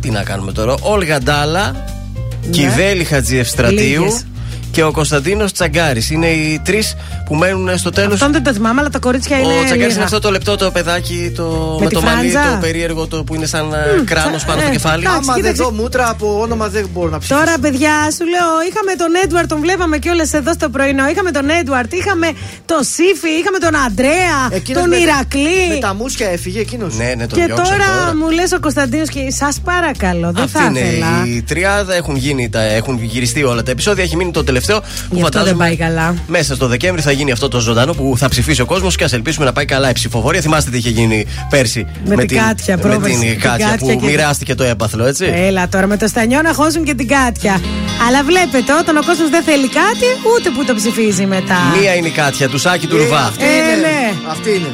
Τι 0.00 0.10
να 0.10 0.22
κάνουμε 0.22 0.52
τώρα. 0.52 0.74
Όλγα 0.80 1.18
Ντάλα, 1.18 1.70
Ναι. 1.70 2.50
Κιβέλη 2.50 3.04
Χατζιευστρατείου, 3.04 4.02
Λίγες. 4.04 4.26
Και 4.74 4.82
ο 4.84 4.90
Κωνσταντίνος 4.92 5.52
Τσαγκάρης. 5.52 6.10
Είναι 6.10 6.26
οι 6.26 6.60
τρεις 6.64 6.94
που 7.26 7.34
μένουν 7.34 7.78
στο 7.78 7.90
τέλος. 7.90 8.12
Αυτόν 8.12 8.32
δεν 8.32 8.42
το 8.42 8.52
θυμάμαι, 8.52 8.80
αλλά 8.80 8.90
τα 8.90 8.98
κορίτσια 8.98 9.36
είναι. 9.38 9.46
Ο 9.46 9.50
Τσαγκάρης 9.50 9.76
λίγα. 9.82 9.94
είναι 9.94 10.04
αυτό 10.04 10.18
το 10.18 10.30
λεπτό 10.30 10.56
το 10.56 10.70
παιδάκι 10.70 11.32
το, 11.36 11.76
Με 11.78 11.84
με, 11.84 11.88
τη 11.88 11.94
το 11.94 12.00
μαλλί, 12.02 12.30
φράντζα. 12.30 12.50
το 12.50 12.58
περίεργο 12.60 13.06
το 13.06 13.24
που 13.24 13.34
είναι 13.34 13.46
σαν 13.46 13.70
mm, 13.72 14.02
κράνος 14.04 14.44
πάνω 14.44 14.60
στο 14.60 14.68
ε, 14.68 14.72
κεφάλι. 14.72 15.02
εντάξει, 15.04 15.20
Άμα 15.22 15.32
δεν 15.34 15.42
κοίταξε. 15.42 15.62
δω 15.62 15.70
μούτρα 15.70 16.08
από 16.08 16.40
όνομα 16.40 16.68
δεν 16.68 16.88
μπορώ 16.92 17.10
να 17.10 17.18
ψηφίσω. 17.18 17.38
Τώρα, 17.40 17.58
παιδιά, 17.58 17.94
σου 18.16 18.24
λέω, 18.34 18.48
είχαμε 18.68 18.92
τον 19.02 19.12
Έντουαρτ, 19.24 19.48
τον 19.48 19.60
βλέπαμε 19.60 19.98
κιόλας 19.98 20.32
εδώ 20.32 20.52
στο 20.52 20.68
πρωινό. 20.68 21.08
Είχαμε 21.08 21.30
τον 21.30 21.50
Έντουαρτ, 21.50 21.92
είχαμε 21.92 22.26
τον 22.64 22.82
Σύφη, 22.96 23.30
είχαμε 23.40 23.58
τον 23.58 23.74
Αντρέα, 23.86 24.36
Εκείνος 24.50 24.80
τον 24.82 24.90
με 24.90 24.96
τα- 24.96 25.02
Ηρακλή. 25.02 25.68
Με 25.68 25.76
τα 25.80 25.94
μουσια 25.94 26.28
έφυγε 26.30 26.60
εκείνος; 26.60 26.96
Ναι, 26.96 27.12
ναι, 27.16 27.26
τον 27.26 27.38
Και 27.38 27.44
διώξαν 27.46 27.66
τώρα, 27.66 28.14
μου 28.16 28.30
λες 28.30 28.52
ο 28.52 28.60
Κωνσταντίνος 28.60 29.08
και 29.08 29.20
σας 29.30 29.60
παρακαλώ, 29.64 30.30
δεν 30.34 30.44
Αυτή 30.44 30.58
θα 30.58 30.64
είναι 30.64 30.78
ήθελα. 30.80 31.22
η 31.26 31.42
τριάδα, 31.42 31.94
έχουν, 31.94 32.16
γίνει, 32.16 32.48
τα, 32.50 32.60
έχουν 32.62 33.02
γυριστεί 33.02 33.42
όλα 33.44 33.62
τα 33.62 33.70
επεισόδια. 33.70 34.02
Έχει 34.04 34.16
μείνει 34.16 34.30
το 34.30 34.44
τελευταίο 34.44 34.62
που 34.72 35.16
Γι' 35.16 35.22
αυτό 35.22 35.44
δεν 35.44 35.56
πάει 35.56 35.76
καλά. 35.76 36.14
μέσα 36.26 36.54
στο 36.54 36.66
Δεκέμβρη 36.66 37.02
θα 37.02 37.10
γίνει 37.12 37.30
αυτό 37.32 37.48
το 37.48 37.58
ζωντανό 37.60 37.92
που 37.94 38.14
θα 38.18 38.28
ψηφίσει 38.28 38.60
ο 38.60 38.64
κόσμος 38.66 38.96
και 38.96 39.04
ας 39.04 39.12
ελπίσουμε 39.12 39.44
να 39.44 39.52
πάει 39.52 39.64
καλά 39.64 39.88
η 39.90 39.92
ψηφοφορία. 39.92 40.40
Θυμάστε 40.40 40.70
τι 40.70 40.76
είχε 40.78 40.90
γίνει 40.90 41.26
πέρσι 41.50 41.86
Με 42.04 42.24
την 42.24 42.38
Κάτια, 42.38 42.76
με 42.76 42.82
πρόπερση, 42.82 43.18
την 43.18 43.28
την 43.30 43.40
Κάτια 43.40 43.68
Κάτια 43.68 43.86
που 43.94 44.00
και- 44.00 44.06
μοιράστηκε 44.06 44.54
το 44.54 44.64
έπαθλο, 44.64 45.04
έτσι. 45.06 45.24
Έλα 45.34 45.68
τώρα 45.68 45.86
με 45.86 45.96
το 45.96 46.06
στανιό 46.06 46.42
να 46.42 46.54
χώσουν 46.54 46.84
και 46.84 46.94
την 46.94 47.08
Κάτια. 47.08 47.60
Αλλά 48.06 48.22
βλέπετε, 48.24 48.72
όταν 48.80 48.96
ο 48.96 49.02
κόσμος 49.06 49.30
δεν 49.30 49.42
θέλει 49.42 49.68
κάτι, 49.68 50.06
ούτε 50.36 50.50
που 50.50 50.64
το 50.64 50.74
ψηφίζει 50.74 51.26
μετά. 51.26 51.56
Μία 51.80 51.94
είναι 51.94 52.06
η 52.08 52.10
Κάτια, 52.10 52.48
του 52.48 52.58
Σάκη 52.58 52.86
του 52.86 52.96
Ρουβά. 52.96 53.18
Αυτή 53.26 53.44
Ε, 53.44 53.46
είναι. 53.46 53.80
ναι. 53.80 54.12
Αυτή 54.30 54.50
είναι. 54.50 54.68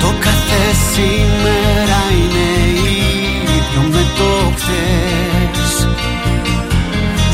Το 0.00 0.14
κάθε 0.20 0.62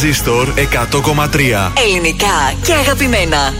Τρανζίστορ 0.00 0.48
100,3 0.56 1.72
Ελληνικά 1.84 2.52
και 2.62 2.72
αγαπημένα. 2.72 3.52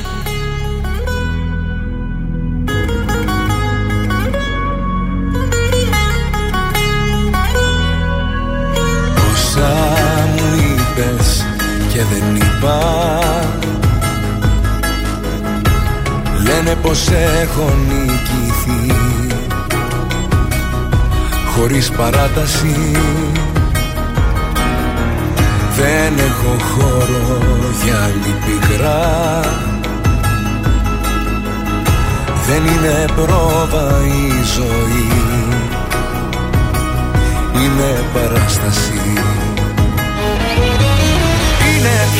Όσα 9.32 9.98
μου 10.36 10.54
είπες 10.54 11.46
και 11.92 12.00
δεν 12.12 12.36
είπα 12.36 12.78
Λένε 16.44 16.76
πως 16.82 17.08
έχω 17.42 17.72
νικηθεί 17.88 18.94
Χωρίς 21.56 21.90
παράταση 21.90 22.76
Δεν 25.82 26.12
έχω 26.18 26.56
χώρο 26.70 27.38
για 27.84 28.02
άλλη 28.04 28.34
πικρά. 28.44 29.40
Δεν 32.46 32.62
είναι 32.64 33.04
πρόβα 33.16 33.98
η 34.04 34.30
ζωή. 34.56 35.08
Είναι 37.54 38.04
παράσταση. 38.14 39.00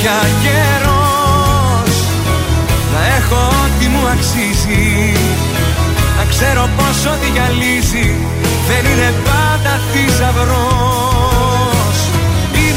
Πια 0.02 0.20
καιρός 0.42 1.96
Να 2.92 3.14
έχω 3.16 3.36
ό,τι 3.36 3.86
μου 3.86 4.06
αξίζει. 4.06 5.12
Να 6.16 6.24
ξέρω 6.28 6.68
πως 6.76 7.12
ό,τι 7.12 7.30
γυαλίζει 7.30 8.14
Δεν 8.68 8.92
είναι 8.92 9.12
πάντα 9.24 9.80
θησαυρός 9.92 11.19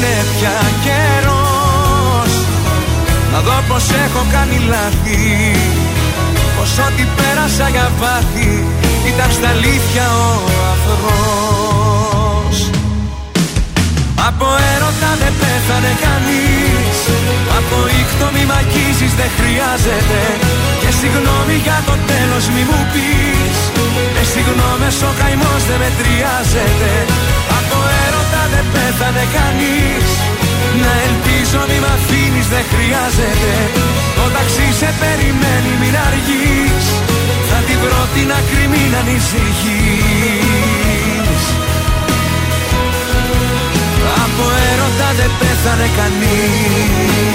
Είναι 0.04 0.24
πια 0.36 0.58
καιρός. 0.84 2.32
Να 3.32 3.38
δω 3.46 3.58
πως 3.68 3.84
έχω 4.04 4.22
κάνει 4.34 4.58
λάθη. 4.72 5.22
Πως 6.56 6.72
ό,τι 6.86 7.04
πέρασα 7.16 7.66
για 7.74 7.88
πάθη 8.00 8.52
Ήταν 9.10 9.30
στα 9.36 9.48
αλήθεια 9.54 10.06
ο 10.24 10.34
αφρός 10.72 12.58
Από 14.28 14.46
έρωτα 14.72 15.10
δεν 15.20 15.34
πέθανε 15.40 15.92
κανείς. 16.04 16.96
Από 17.58 17.76
ήχτο 18.00 18.26
μη 18.34 18.44
μ' 18.50 18.54
δεν 19.20 19.30
χρειάζεται. 19.38 20.20
Και 20.80 20.90
συγγνώμη 21.00 21.56
για 21.66 21.78
το 21.88 21.94
τέλος 22.10 22.44
μη 22.54 22.62
μου 22.70 22.80
πεις. 22.92 23.58
Με 24.14 24.22
συγγνώμες 24.32 24.96
ο 25.08 25.10
καημός 25.20 25.62
δεν 25.68 25.78
μετριάζεται. 25.82 26.92
Από 27.58 27.78
έρωτα 27.92 28.03
δεν 28.54 28.66
πέθανε 28.74 29.24
κανείς. 29.38 30.08
Να 30.82 30.92
ελπίζω 31.06 31.60
μη 31.68 31.78
μ' 31.84 31.90
αφήνεις 31.96 32.46
δεν 32.54 32.64
χρειάζεται. 32.72 33.52
Το 34.16 34.24
ταξί 34.36 34.68
σε 34.80 34.90
περιμένει 35.00 35.72
μην 35.80 35.94
αργείς. 36.08 36.86
Θα 37.48 37.58
την 37.66 37.78
βρω 37.82 38.02
την 38.14 38.28
άκρη 38.38 38.64
μην 38.72 38.90
ανησυχείς. 39.00 39.82
Από 44.24 44.44
έρωτα 44.70 45.08
δεν 45.18 45.30
πέθανε 45.40 45.88
κανείς 45.98 47.34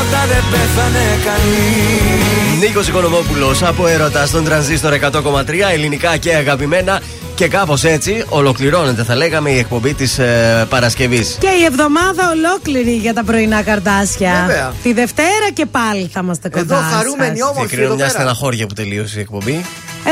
από 0.00 0.08
έρωτα 0.08 0.26
δεν 0.26 0.44
πέθανε 0.50 1.04
κανείς. 1.24 2.68
Νίκος 2.68 2.88
Οικονομόπουλος 2.88 3.62
από 3.62 3.86
έρωτα 3.86 4.26
στον 4.26 4.44
τρανζίστορ 4.44 4.92
100,3 4.92 5.70
ελληνικά 5.72 6.16
και 6.16 6.34
αγαπημένα. 6.34 7.00
Και 7.34 7.48
κάπως 7.48 7.84
έτσι 7.84 8.24
ολοκληρώνεται, 8.28 9.04
θα 9.04 9.14
λέγαμε, 9.14 9.50
η 9.50 9.58
εκπομπή 9.58 9.94
της 9.94 10.18
ε, 10.18 10.66
Παρασκευής. 10.68 11.36
Και 11.40 11.48
η 11.60 11.64
εβδομάδα 11.64 12.30
ολόκληρη 12.30 12.92
για 12.92 13.14
τα 13.14 13.24
πρωινά 13.24 13.62
καρτάσια. 13.62 14.44
Βέβαια. 14.46 14.72
Τη 14.82 14.92
Δευτέρα 14.92 15.50
και 15.54 15.66
πάλι 15.66 16.10
θα 16.12 16.20
είμαστε 16.22 16.48
κοντά. 16.48 16.76
Εδώ 16.76 16.96
χαρούμενοι 16.96 17.42
όμορφοι. 17.42 17.66
Διακρίνω 17.66 17.94
μια 17.94 18.08
στεναχώρια 18.08 18.66
που 18.66 18.74
τελείωσε 18.74 19.18
η 19.18 19.20
εκπομπή. 19.20 19.64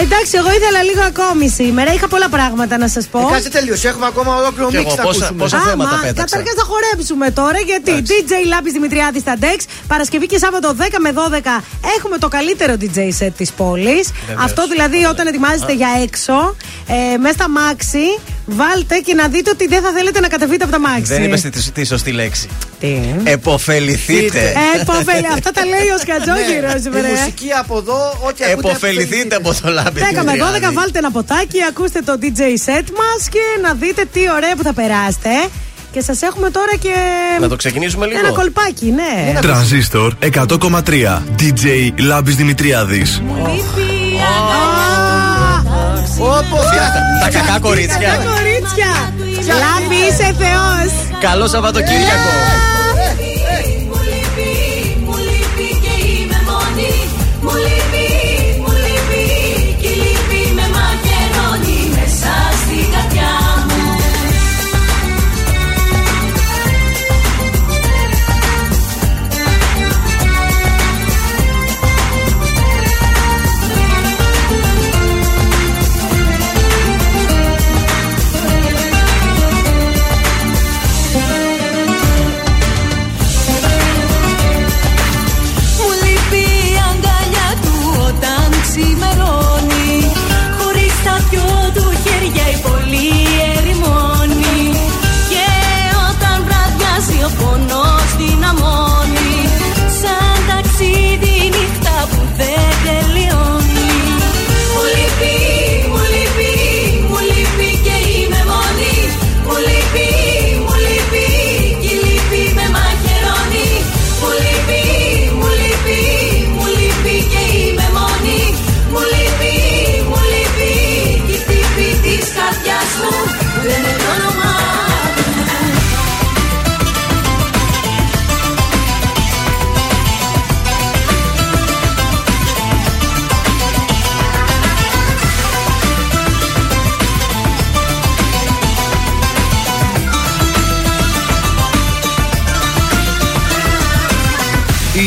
Εντάξει, 0.02 0.32
εγώ 0.36 0.50
ήθελα 0.58 0.82
λίγο 0.82 1.02
ακόμη 1.12 1.48
σήμερα. 1.48 1.92
Είχα 1.92 2.08
πολλά 2.08 2.28
πράγματα 2.28 2.78
να 2.78 2.88
σας 2.88 3.06
πω. 3.06 3.18
Ε, 3.18 3.32
κάτσε 3.32 3.50
τελείωσε. 3.50 3.88
Έχουμε 3.88 4.06
ακόμα 4.06 4.36
ολόκληρο 4.36 4.70
μίξ 4.70 4.94
να 4.94 5.02
πόσα, 5.02 5.02
ακούσουμε. 5.02 5.42
πόσα 5.42 5.58
θέματα 5.60 5.98
πέταξα. 6.02 6.24
Καταρχάς 6.24 6.54
θα 6.56 6.64
χορέψουμε 6.70 7.30
τώρα 7.30 7.58
γιατί 7.58 7.92
DJ 8.06 8.32
Λάπη 8.46 8.70
Δημητριάδης 8.70 9.20
στα 9.20 9.34
Dex. 9.40 9.58
Παρασκευή 9.86 10.26
και 10.26 10.38
Σάββατο 10.38 10.74
10 10.78 10.82
με 11.00 11.12
12 11.14 11.62
έχουμε 11.96 12.18
το 12.18 12.28
καλύτερο 12.28 12.74
DJ 12.80 12.98
set 13.18 13.32
της 13.36 13.50
πόλης. 13.52 14.10
Αυτό 14.38 14.66
δηλαδή 14.68 15.04
όταν 15.04 15.26
ετοιμάζεστε 15.26 15.72
για 15.72 15.88
έξω, 16.02 16.56
ε, 16.86 17.16
μέσα 17.16 17.34
στα 17.34 17.48
μάξι, 17.48 18.06
βάλτε 18.48 18.96
και 18.98 19.14
να 19.14 19.28
δείτε 19.28 19.50
ότι 19.50 19.66
δεν 19.66 19.82
θα 19.82 19.90
θέλετε 19.96 20.20
να 20.20 20.28
κατεβείτε 20.28 20.64
από 20.64 20.72
τα 20.72 20.80
μάξι. 20.80 21.02
Δεν 21.02 21.22
είπες 21.24 21.40
τη, 21.40 21.70
τη 21.70 21.84
σωστή 21.84 22.12
λέξη. 22.12 22.48
Τι; 22.80 22.98
Εποφεληθείτε. 23.24 24.52
Εποφελ... 24.80 25.24
Αυτά 25.32 25.50
τα 25.50 25.64
λέει 25.64 25.88
ο 25.94 25.98
Σκατζόγυρο, 25.98 26.98
Η 26.98 27.10
μουσική 27.10 27.50
από 27.58 27.76
εδώ, 27.78 28.18
ό,τι 28.20 28.44
ακούτε. 28.44 28.68
Εποφεληθείτε 28.68 29.36
από 29.36 29.54
το 29.62 29.70
λάμπη. 29.70 30.00
10 30.20 30.24
με 30.24 30.32
12 30.70 30.72
βάλτε 30.72 30.98
ένα 30.98 31.10
ποτάκι, 31.10 31.58
ακούστε 31.68 32.00
το 32.00 32.18
DJ 32.22 32.40
set 32.40 32.86
μας 33.00 33.28
και 33.30 33.40
να 33.62 33.74
δείτε 33.74 34.04
τι 34.12 34.20
ωραία 34.36 34.56
που 34.56 34.62
θα 34.62 34.72
περάσετε. 34.72 35.30
Και 35.92 36.00
σας 36.00 36.22
έχουμε 36.22 36.50
τώρα 36.50 36.76
και. 36.80 36.94
Να 37.40 37.48
το 37.48 37.56
ξεκινήσουμε 37.56 38.06
λίγο. 38.06 38.18
Ένα 38.18 38.30
κολπάκι, 38.30 38.86
ναι. 38.86 39.40
Τρανζίστορ 39.40 40.14
100,3 40.20 41.22
DJ 41.38 41.90
Λάμπης 41.98 42.36
Δημητριάδης. 42.36 43.22
Όπως 46.18 46.64
Τα 47.22 47.28
κακά 47.30 47.58
κορίτσια. 47.60 48.08
Τα 48.08 48.30
κορίτσια. 48.30 48.92
Λάμπη, 49.62 49.94
είσαι 50.08 50.34
Θεός. 50.38 51.20
Καλό 51.20 51.46
Σαββατοκύριακο. 51.48 52.77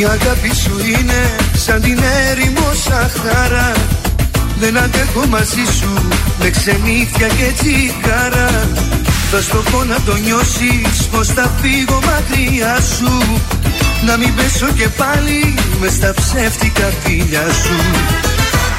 Η 0.01 0.03
αγάπη 0.03 0.51
σου 0.63 0.75
είναι 0.93 1.35
σαν 1.65 1.81
την 1.81 1.99
έρημο 2.29 2.69
Σαχάρα. 2.85 3.71
Δεν 4.59 4.77
αντέχω 4.77 5.25
μαζί 5.27 5.65
σου 5.77 5.91
με 6.39 6.49
ξενύχια 6.49 7.27
και 7.27 7.49
τσιγάρα. 7.57 8.49
Θα 9.31 9.41
στο 9.41 9.63
πω 9.71 9.83
να 9.83 9.97
το 10.05 10.15
νιώσεις 10.15 10.97
πως 11.11 11.27
θα 11.27 11.51
φύγω 11.61 11.99
μακριά 12.09 12.75
σου. 12.95 13.13
Να 14.05 14.17
μην 14.17 14.35
πέσω 14.35 14.67
και 14.79 14.87
πάλι 15.01 15.39
μες 15.79 15.93
στα 15.93 16.13
ψεύτικα 16.19 16.87
φίλια 17.01 17.45
σου. 17.63 17.77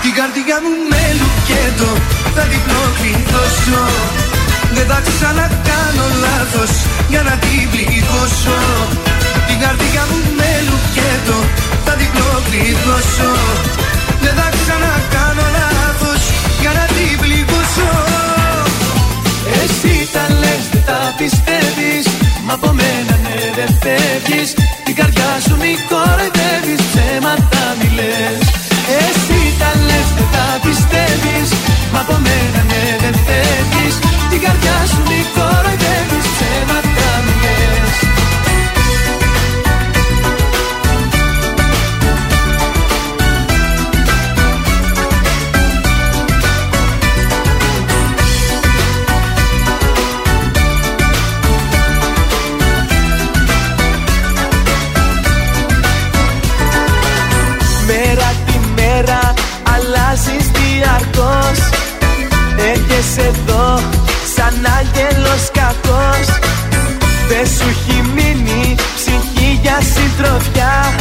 Την 0.03 0.13
καρδιά 0.19 0.59
μου 0.65 0.73
με 0.91 1.03
λουκέτο 1.19 1.91
θα 2.35 2.43
διπλό 2.51 2.83
κλειδώσω 2.99 3.85
Δεν 4.75 4.87
θα 4.91 5.01
ξανακάνω 5.09 6.07
λάθος 6.25 6.73
για 7.09 7.23
να 7.23 7.35
την 7.45 7.65
πληγώσω. 7.71 8.59
Την 9.05 9.12
καρδιά 9.63 10.03
μου 10.11 10.19
με 10.39 10.51
λουκέτο 10.69 11.39
θα 11.85 11.93
διπλό 12.01 12.31
κλειδώσω 12.47 13.33
Δεν 14.23 14.35
θα 14.39 14.49
ξανακάνω 14.59 15.47
λάθος 15.57 16.23
για 16.63 16.73
να 16.79 16.85
την 16.97 17.13
πληγώσω. 17.23 17.91
Εσύ 19.61 19.95
τα 20.15 20.25
λες 20.41 20.65
δεν 20.73 20.85
τα 20.89 21.01
πιστεύεις 21.19 22.05
Μα 22.47 22.53
από 22.59 22.71
μένα 22.81 23.15
ναι 23.25 23.39
δεν 23.59 23.71
φεύγεις. 23.83 24.51
Την 24.87 24.95
καρδιά 24.99 25.31
σου 25.45 25.55
μη 25.63 25.73
κοροϊδεύεις 25.91 26.81
Ψέματα 26.91 27.65
μη 27.79 27.89
λες. 27.99 28.43
Εσύ 29.05 29.41
τα 29.61 29.71
λες 29.89 30.09
δεν 30.17 30.29
τα 30.35 30.47
πιστεύεις 30.65 31.49
Μα 31.93 32.01
από 32.05 32.17
μένα 32.27 32.61
ναι 32.71 32.85
δεν 33.03 33.15
φεύγεις. 33.27 33.95
Την 34.31 34.41
καρδιά 34.45 34.77
σου 34.91 35.01
μη 35.09 35.21
κοροϊδεύεις 35.25 35.42
Δεν 67.45 67.51
σου 67.51 67.69
έχει 67.69 68.03
μείνει 68.15 68.75
ψυχή 68.95 69.59
για 69.63 69.79
συντροφιά. 69.81 70.95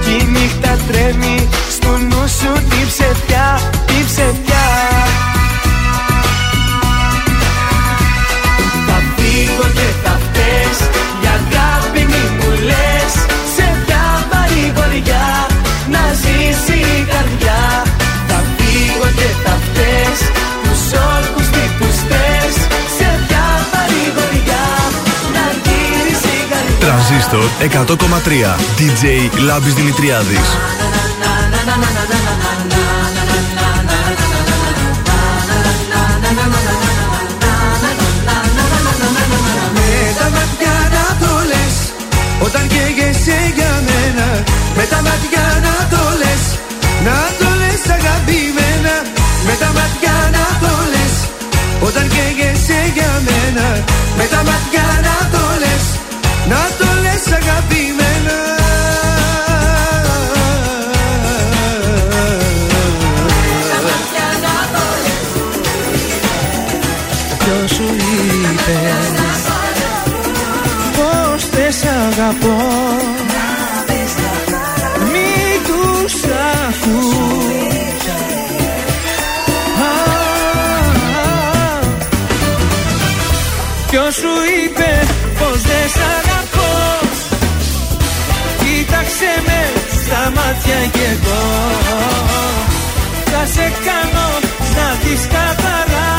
Κι 0.00 0.10
η 0.10 0.24
νύχτα 0.24 0.78
τρέμει 0.88 1.48
Τρανζίστορ 27.30 27.96
100,3 27.98 28.56
DJ 28.78 29.04
Λάμπης 29.44 29.74
Δημητριάδης. 29.74 30.48
Με 39.74 40.12
τα 40.18 40.28
μάτια 40.34 40.74
να 40.94 41.26
το 41.26 41.32
λες 41.50 41.76
Όταν 42.46 42.66
καίγεσαι 42.66 43.38
για 43.56 43.72
μένα. 43.86 44.26
Με 44.76 44.84
τα 44.92 45.00
μάτια 45.06 45.44
να 45.64 45.74
το 45.92 46.02
λες 46.20 46.44
Να 47.06 47.18
το 47.38 47.48
λες 47.60 47.82
αγαπημένα. 47.96 48.94
Με 49.46 49.54
τα 49.62 49.70
μάτια 49.76 50.16
να 50.36 50.46
το 50.62 50.74
λες 50.92 51.14
Όταν 51.86 52.08
καίγεσαι 52.14 52.80
για 52.96 53.12
μένα. 53.26 53.66
Με 54.18 54.24
τα 54.32 54.40
μάτια 54.48 54.86
να 55.06 55.16
το 55.34 55.44
λες 55.62 55.84
Να 56.52 56.75
το 57.56 57.74
λες. 58.24 58.36
Αγαπημένα 58.36 58.38
Ποιος 67.38 67.70
σου 67.70 67.84
είπε 67.94 68.78
Πως 70.96 71.48
δεν 71.50 71.72
σ' 71.72 71.84
αγαπώ; 71.84 72.56
Μη 75.12 75.34
τους 75.66 76.14
ακούς. 76.64 77.16
Α, 79.80 79.94
Ποιος 83.90 84.14
σου 84.14 84.28
είπε 84.64 85.06
πως 85.38 85.62
δεν 85.62 85.88
σ' 85.88 85.96
αγαπώ; 85.96 86.45
Μάτια 90.36 90.78
κι 90.92 91.04
εγώ. 91.12 91.42
Θα 93.32 93.42
σε 93.54 93.66
κάνω 93.86 94.28
να 94.76 94.86
δεις 95.02 95.22
καθαρά 95.34 96.12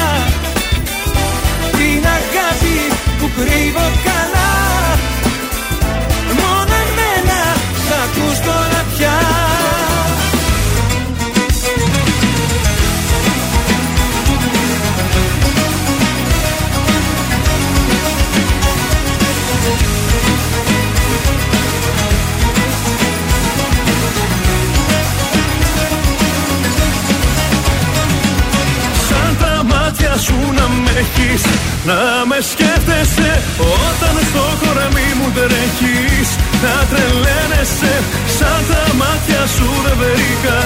Την 1.77 2.03
αγάπη 2.17 2.77
που 3.19 3.29
κρύβω 3.35 3.87
καλά. 4.07 4.51
Μόνο 6.39 6.73
εμένα 6.85 7.41
θα 7.87 7.97
ακούς 8.05 8.39
τώρα 8.39 8.81
πια 8.95 9.56
σου 30.25 30.37
να 30.57 30.65
με 30.83 30.91
έχεις 31.03 31.43
Να 31.89 31.99
με 32.29 32.37
σκέφτεσαι. 32.51 33.31
Όταν 33.85 34.15
στο 34.29 34.45
κορμί 34.61 35.09
μου 35.17 35.27
τρέχεις 35.37 36.29
Να 36.63 36.75
τρελαίνεσαι. 36.89 37.95
Σαν 38.37 38.61
τα 38.69 38.83
μάτια 39.01 39.41
σου 39.55 39.69
δεν 39.85 39.97
βρήκα 40.01 40.59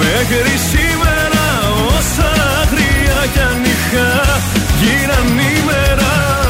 Μέχρι 0.00 0.54
σήμερα 0.70 1.44
όσα 1.96 2.30
άγρια 2.60 3.20
και 3.32 3.40
αν 3.50 3.60
είχα 3.72 4.08
γίναν 4.80 5.28
ημέρα. 5.56 6.49